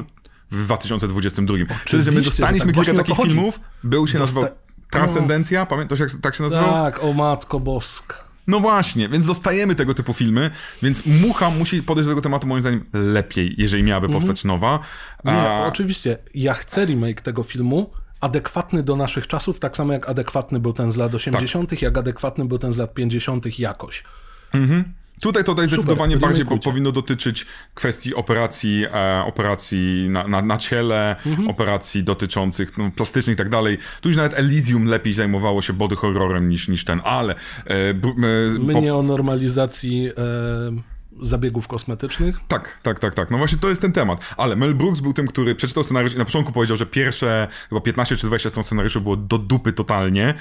w 0.51 0.63
2022. 0.63 1.57
Czyli, 1.85 2.03
że 2.03 2.11
my 2.11 2.21
dostaliśmy 2.21 2.73
tak. 2.73 2.85
kilka 2.85 3.03
takich 3.03 3.25
filmów, 3.25 3.59
był 3.83 4.07
się 4.07 4.17
Dosta- 4.17 4.41
nazywał 4.41 4.45
Transcendencja, 4.91 5.65
pamiętasz 5.65 5.99
jak 5.99 6.09
tak 6.21 6.35
się 6.35 6.43
nazywał? 6.43 6.71
Tak, 6.71 7.03
o 7.03 7.13
matko 7.13 7.59
boska. 7.59 8.24
No 8.47 8.59
właśnie, 8.59 9.09
więc 9.09 9.25
dostajemy 9.25 9.75
tego 9.75 9.93
typu 9.93 10.13
filmy, 10.13 10.49
więc 10.81 11.05
Mucha 11.05 11.49
musi 11.49 11.83
podejść 11.83 12.05
do 12.07 12.11
tego 12.11 12.21
tematu 12.21 12.47
moim 12.47 12.61
zdaniem 12.61 12.85
lepiej, 12.93 13.55
jeżeli 13.57 13.83
miałaby 13.83 14.09
powstać 14.09 14.43
nowa. 14.43 14.79
Nie, 15.25 15.31
A, 15.31 15.65
oczywiście, 15.67 16.17
ja 16.35 16.53
chcę 16.53 16.85
remake 16.85 17.21
tego 17.21 17.43
filmu, 17.43 17.91
adekwatny 18.19 18.83
do 18.83 18.95
naszych 18.95 19.27
czasów, 19.27 19.59
tak 19.59 19.77
samo 19.77 19.93
jak 19.93 20.09
adekwatny 20.09 20.59
był 20.59 20.73
ten 20.73 20.91
z 20.91 20.97
lat 20.97 21.15
80., 21.15 21.81
jak 21.81 21.97
adekwatny 21.97 22.45
był 22.45 22.57
ten 22.59 22.73
z 22.73 22.77
lat 22.77 22.93
50. 22.93 23.59
jakoś. 23.59 24.03
Tutaj 25.21 25.43
to 25.43 25.51
tutaj 25.51 25.67
zdecydowanie 25.67 26.13
Super, 26.13 26.27
bardziej 26.27 26.45
po, 26.45 26.49
remakeujcie. 26.49 26.69
powinno 26.71 26.91
dotyczyć 26.91 27.45
kwestii 27.73 28.15
operacji, 28.15 28.85
e, 28.93 29.23
operacji 29.25 30.09
na, 30.09 30.27
na, 30.27 30.41
na 30.41 30.57
ciele, 30.57 31.15
Mhm. 31.25 31.49
operacji 31.49 32.03
dotyczących 32.03 32.77
no, 32.77 32.91
plastycznych 32.95 33.33
i 33.33 33.37
tak 33.37 33.49
dalej. 33.49 33.77
Tu 34.01 34.09
już 34.09 34.17
nawet 34.17 34.33
Elysium 34.33 34.85
lepiej 34.85 35.13
zajmowało 35.13 35.61
się 35.61 35.73
body 35.73 35.95
horrorem 35.95 36.49
niż, 36.49 36.67
niż 36.67 36.85
ten, 36.85 37.01
ale 37.03 37.35
e, 37.35 37.89
e, 37.89 37.93
My 38.59 38.73
po- 38.73 38.79
nie 38.81 38.95
o 38.95 39.03
normalizacji 39.03 40.07
e, 40.07 40.95
zabiegów 41.21 41.67
kosmetycznych. 41.67 42.39
Tak, 42.47 42.79
tak, 42.83 42.99
tak, 42.99 43.13
tak. 43.13 43.31
No 43.31 43.37
właśnie 43.37 43.57
to 43.57 43.69
jest 43.69 43.81
ten 43.81 43.91
temat. 43.93 44.33
Ale 44.37 44.55
Mel 44.55 44.75
Brooks 44.75 44.99
był 44.99 45.13
tym, 45.13 45.27
który 45.27 45.55
przeczytał 45.55 45.83
scenariusz 45.83 46.13
i 46.13 46.17
na 46.17 46.25
początku 46.25 46.51
powiedział, 46.51 46.77
że 46.77 46.85
pierwsze 46.85 47.47
chyba 47.69 47.81
15 47.81 48.17
czy 48.17 48.27
20 48.27 48.49
stron 48.49 48.65
scenariuszu 48.65 49.01
było 49.01 49.15
do 49.17 49.37
dupy 49.37 49.73
totalnie. 49.73 50.33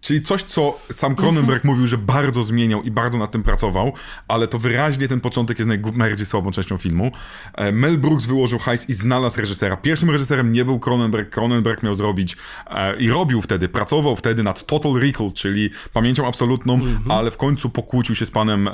Czyli 0.00 0.22
coś, 0.22 0.42
co 0.42 0.78
sam 0.92 1.16
Cronenberg 1.16 1.64
mówił, 1.64 1.86
że 1.86 1.98
bardzo 1.98 2.42
zmieniał 2.42 2.82
i 2.82 2.90
bardzo 2.90 3.18
nad 3.18 3.30
tym 3.30 3.42
pracował, 3.42 3.92
ale 4.28 4.48
to 4.48 4.58
wyraźnie 4.58 5.08
ten 5.08 5.20
początek 5.20 5.58
jest 5.58 5.68
najbardziej 5.68 6.26
słabą 6.26 6.50
częścią 6.50 6.78
filmu. 6.78 7.12
E, 7.54 7.72
Mel 7.72 7.98
Brooks 7.98 8.24
wyłożył 8.24 8.58
hajs 8.58 8.88
i 8.88 8.92
znalazł 8.92 9.40
reżysera. 9.40 9.76
Pierwszym 9.76 10.10
reżyserem 10.10 10.52
nie 10.52 10.64
był 10.64 10.80
Cronenberg. 10.80 11.30
Cronenberg 11.30 11.82
miał 11.82 11.94
zrobić 11.94 12.36
e, 12.66 12.96
i 12.96 13.10
robił 13.10 13.40
wtedy, 13.42 13.68
pracował 13.68 14.16
wtedy 14.16 14.42
nad 14.42 14.66
Total 14.66 14.94
Recall, 14.94 15.32
czyli 15.32 15.70
pamięcią 15.92 16.28
absolutną, 16.28 16.80
ale 17.08 17.30
w 17.30 17.36
końcu 17.36 17.70
pokłócił 17.70 18.14
się 18.14 18.26
z 18.26 18.30
panem 18.30 18.68
e, 18.68 18.72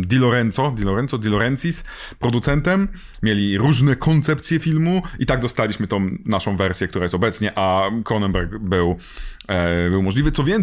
Di 0.00 0.18
Lorenzo, 0.18 0.70
Di 0.70 0.84
Lorenzo, 0.84 1.18
Di 1.18 1.28
Laurencis, 1.28 1.84
producentem. 2.18 2.88
Mieli 3.22 3.58
różne 3.58 3.96
koncepcje 3.96 4.58
filmu 4.58 5.02
i 5.18 5.26
tak 5.26 5.40
dostaliśmy 5.40 5.86
tą 5.86 6.10
naszą 6.24 6.56
wersję, 6.56 6.88
która 6.88 7.04
jest 7.04 7.14
obecnie, 7.14 7.58
a 7.58 7.90
Cronenberg 8.04 8.58
był, 8.58 8.96
e, 9.48 9.90
był 9.90 10.02
możliwy. 10.02 10.32
Co 10.32 10.44
więcej, 10.44 10.59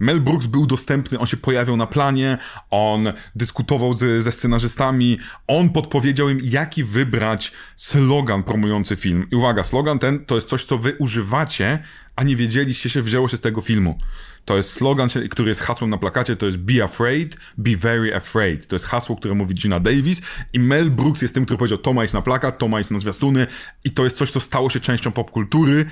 Mel 0.00 0.20
Brooks 0.20 0.46
był 0.46 0.66
dostępny, 0.66 1.18
on 1.18 1.26
się 1.26 1.36
pojawiał 1.36 1.76
na 1.76 1.86
planie, 1.86 2.38
on 2.70 3.12
dyskutował 3.34 3.92
z, 3.92 4.24
ze 4.24 4.32
scenarzystami, 4.32 5.18
on 5.46 5.70
podpowiedział 5.70 6.28
im, 6.28 6.38
jaki 6.42 6.84
wybrać 6.84 7.52
slogan 7.76 8.42
promujący 8.42 8.96
film. 8.96 9.26
I 9.30 9.36
uwaga, 9.36 9.64
slogan 9.64 9.98
ten 9.98 10.24
to 10.24 10.34
jest 10.34 10.48
coś, 10.48 10.64
co 10.64 10.78
wy 10.78 10.96
używacie, 10.98 11.82
a 12.16 12.22
nie 12.22 12.36
wiedzieliście 12.36 12.90
się, 12.90 13.02
wzięło 13.02 13.28
się 13.28 13.36
z 13.36 13.40
tego 13.40 13.60
filmu. 13.60 13.98
To 14.44 14.56
jest 14.56 14.72
slogan, 14.72 15.08
który 15.30 15.48
jest 15.48 15.60
hasłem 15.60 15.90
na 15.90 15.98
plakacie, 15.98 16.36
to 16.36 16.46
jest 16.46 16.58
Be 16.58 16.84
Afraid, 16.84 17.36
Be 17.58 17.76
Very 17.76 18.16
Afraid. 18.16 18.66
To 18.66 18.74
jest 18.74 18.86
hasło, 18.86 19.16
które 19.16 19.34
mówi 19.34 19.54
Gina 19.54 19.80
Davis 19.80 20.22
i 20.52 20.58
Mel 20.58 20.90
Brooks 20.90 21.22
jest 21.22 21.34
tym, 21.34 21.44
który 21.44 21.58
powiedział 21.58 21.78
to 21.78 21.92
ma 21.92 22.04
iść 22.04 22.12
na 22.12 22.22
plakat, 22.22 22.58
to 22.58 22.68
ma 22.68 22.80
iść 22.80 22.90
na 22.90 22.98
zwiastuny 22.98 23.46
i 23.84 23.90
to 23.90 24.04
jest 24.04 24.16
coś, 24.16 24.30
co 24.30 24.40
stało 24.40 24.70
się 24.70 24.80
częścią 24.80 25.12
popkultury 25.12 25.84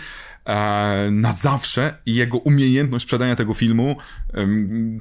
na 1.10 1.32
zawsze 1.32 1.98
i 2.06 2.14
jego 2.14 2.38
umiejętność 2.38 3.02
sprzedania 3.04 3.36
tego 3.36 3.54
filmu 3.54 3.96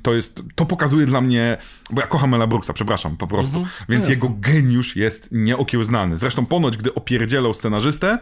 to 0.03 0.13
jest, 0.13 0.43
to 0.55 0.65
pokazuje 0.65 1.05
dla 1.05 1.21
mnie, 1.21 1.57
bo 1.89 2.01
ja 2.01 2.07
kocham 2.07 2.29
Mela 2.29 2.47
Brooksa, 2.47 2.73
przepraszam, 2.73 3.17
po 3.17 3.27
prostu, 3.27 3.63
więc 3.89 4.07
jego 4.07 4.29
geniusz 4.39 4.95
jest 4.95 5.29
nieokiełznany. 5.31 6.17
Zresztą 6.17 6.45
ponoć, 6.45 6.77
gdy 6.77 6.93
opierdzielał 6.93 7.53
scenarzystę 7.53 8.19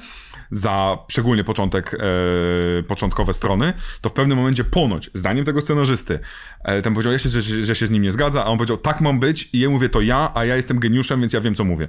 za 0.52 0.98
szczególnie 1.12 1.44
początek, 1.44 1.94
e, 2.80 2.84
początkowe 2.84 3.34
strony, 3.34 3.74
to 4.02 4.10
w 4.10 4.14
pewnym 4.14 4.38
momencie 4.38 4.64
ponoć, 4.64 5.10
zdaniem 5.14 5.46
tego 5.46 5.62
scenarzysty, 5.62 6.20
e, 6.64 6.82
ten 6.82 6.94
powiedział, 6.94 7.14
ja 7.14 7.20
się, 7.20 7.30
że, 7.30 7.42
że 7.42 7.76
się 7.76 7.88
z 7.88 7.92
nim 7.92 8.04
nie 8.04 8.12
zgadza, 8.12 8.46
a 8.46 8.48
on 8.48 8.58
powiedział, 8.58 8.78
tak 8.78 9.02
mam 9.02 9.20
być 9.20 9.50
i 9.54 9.60
ja 9.60 9.70
mówię, 9.70 9.90
to 9.90 10.02
ja, 10.02 10.32
a 10.36 10.46
ja 10.46 10.56
jestem 10.56 10.80
geniuszem, 10.80 11.22
więc 11.22 11.34
ja 11.34 11.42
wiem, 11.42 11.56
co 11.56 11.64
mówię. 11.64 11.88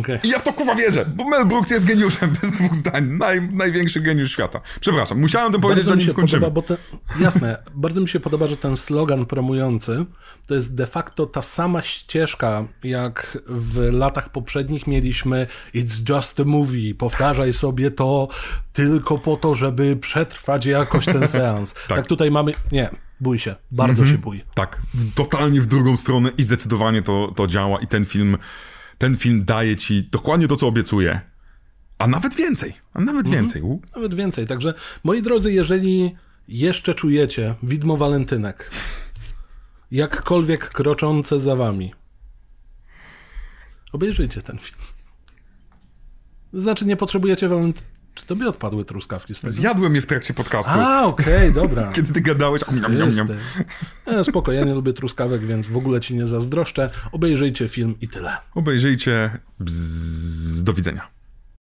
Okej. 0.00 0.18
I 0.24 0.28
ja 0.28 0.38
w 0.38 0.42
to 0.42 0.52
kuwa 0.52 0.74
wierzę, 0.74 1.04
bo 1.16 1.24
Mel 1.24 1.46
Brooks 1.46 1.70
jest 1.70 1.84
geniuszem, 1.86 2.30
bez 2.42 2.52
dwóch 2.52 2.74
zdań. 2.76 3.04
Naj, 3.04 3.48
największy 3.52 4.00
geniusz 4.00 4.32
świata. 4.32 4.60
Przepraszam, 4.80 5.20
musiałem 5.20 5.52
tym 5.52 5.60
powiedzieć, 5.60 5.84
zanim 5.84 6.10
skończymy. 6.10 6.40
podoba, 6.40 6.54
bo 6.54 6.62
ten, 6.62 6.76
jasne, 7.20 7.62
bardzo 7.74 8.00
mi 8.00 8.08
się 8.08 8.20
podoba, 8.20 8.46
że 8.46 8.56
ten 8.56 8.76
slogan 8.76 9.26
promujący 9.26 10.04
to 10.46 10.54
jest 10.54 10.74
de 10.74 10.86
facto 10.86 11.26
ta 11.26 11.42
sama 11.42 11.82
ścieżka, 11.82 12.64
jak 12.84 13.38
w 13.46 13.92
latach 13.92 14.28
poprzednich 14.28 14.86
mieliśmy 14.86 15.46
It's 15.74 16.14
just 16.14 16.40
a 16.40 16.44
movie, 16.44 16.94
powtarzaj 16.94 17.52
sobie 17.52 17.90
to 17.90 18.28
tylko 18.72 19.18
po 19.18 19.36
to, 19.36 19.54
żeby 19.54 19.96
przetrwać 19.96 20.66
jakoś 20.66 21.04
ten 21.04 21.28
seans. 21.34 21.74
tak. 21.88 22.06
tutaj 22.06 22.30
mamy, 22.30 22.52
nie, 22.72 22.90
bój 23.20 23.38
się, 23.38 23.54
bardzo 23.70 24.06
się 24.06 24.18
bój. 24.18 24.44
Tak, 24.54 24.82
totalnie 25.14 25.60
w 25.60 25.66
drugą 25.66 25.96
stronę 25.96 26.30
i 26.38 26.42
zdecydowanie 26.42 27.02
to, 27.02 27.32
to 27.36 27.46
działa 27.46 27.80
i 27.80 27.86
ten 27.86 28.04
film, 28.04 28.38
ten 28.98 29.16
film 29.16 29.44
daje 29.44 29.76
ci 29.76 30.02
dokładnie 30.02 30.48
to, 30.48 30.56
co 30.56 30.66
obiecuje. 30.66 31.20
A 31.98 32.06
nawet 32.06 32.34
więcej, 32.34 32.74
a 32.94 33.00
nawet 33.00 33.28
więcej. 33.28 33.62
U. 33.62 33.80
Nawet 33.94 34.14
więcej, 34.14 34.46
także 34.46 34.74
moi 35.04 35.22
drodzy, 35.22 35.52
jeżeli 35.52 36.16
jeszcze 36.48 36.94
czujecie 36.94 37.54
widmo 37.62 37.96
walentynek, 37.96 38.70
jakkolwiek 39.90 40.68
kroczące 40.68 41.40
za 41.40 41.56
wami, 41.56 41.94
obejrzyjcie 43.92 44.42
ten 44.42 44.58
film. 44.58 44.80
Znaczy, 46.52 46.86
nie 46.86 46.96
potrzebujecie 46.96 47.48
walentynek. 47.48 47.97
Czy 48.18 48.26
tobie 48.26 48.48
odpadły 48.48 48.84
truskawki 48.84 49.34
z 49.34 49.40
tego? 49.40 49.52
Zjadłem 49.52 49.94
je 49.94 50.02
w 50.02 50.06
trakcie 50.06 50.34
podcastu. 50.34 50.72
A, 50.74 51.04
okej, 51.04 51.52
dobra. 51.52 51.90
Kiedy 51.96 52.12
ty 52.12 52.20
gadałeś, 52.20 52.62
om, 52.68 52.80
niam, 52.80 53.10
niam. 53.16 53.28
E, 54.06 54.24
spoko, 54.24 54.52
ja 54.52 54.64
nie 54.64 54.74
lubię 54.74 54.92
truskawek, 54.92 55.46
więc 55.46 55.66
w 55.66 55.76
ogóle 55.76 56.00
ci 56.00 56.14
nie 56.14 56.26
zazdroszczę. 56.26 56.90
Obejrzyjcie 57.12 57.68
film 57.68 57.94
i 58.00 58.08
tyle. 58.08 58.36
obejrzyjcie. 58.54 59.38
Bzz, 59.60 60.62
do 60.62 60.72
widzenia. 60.72 61.17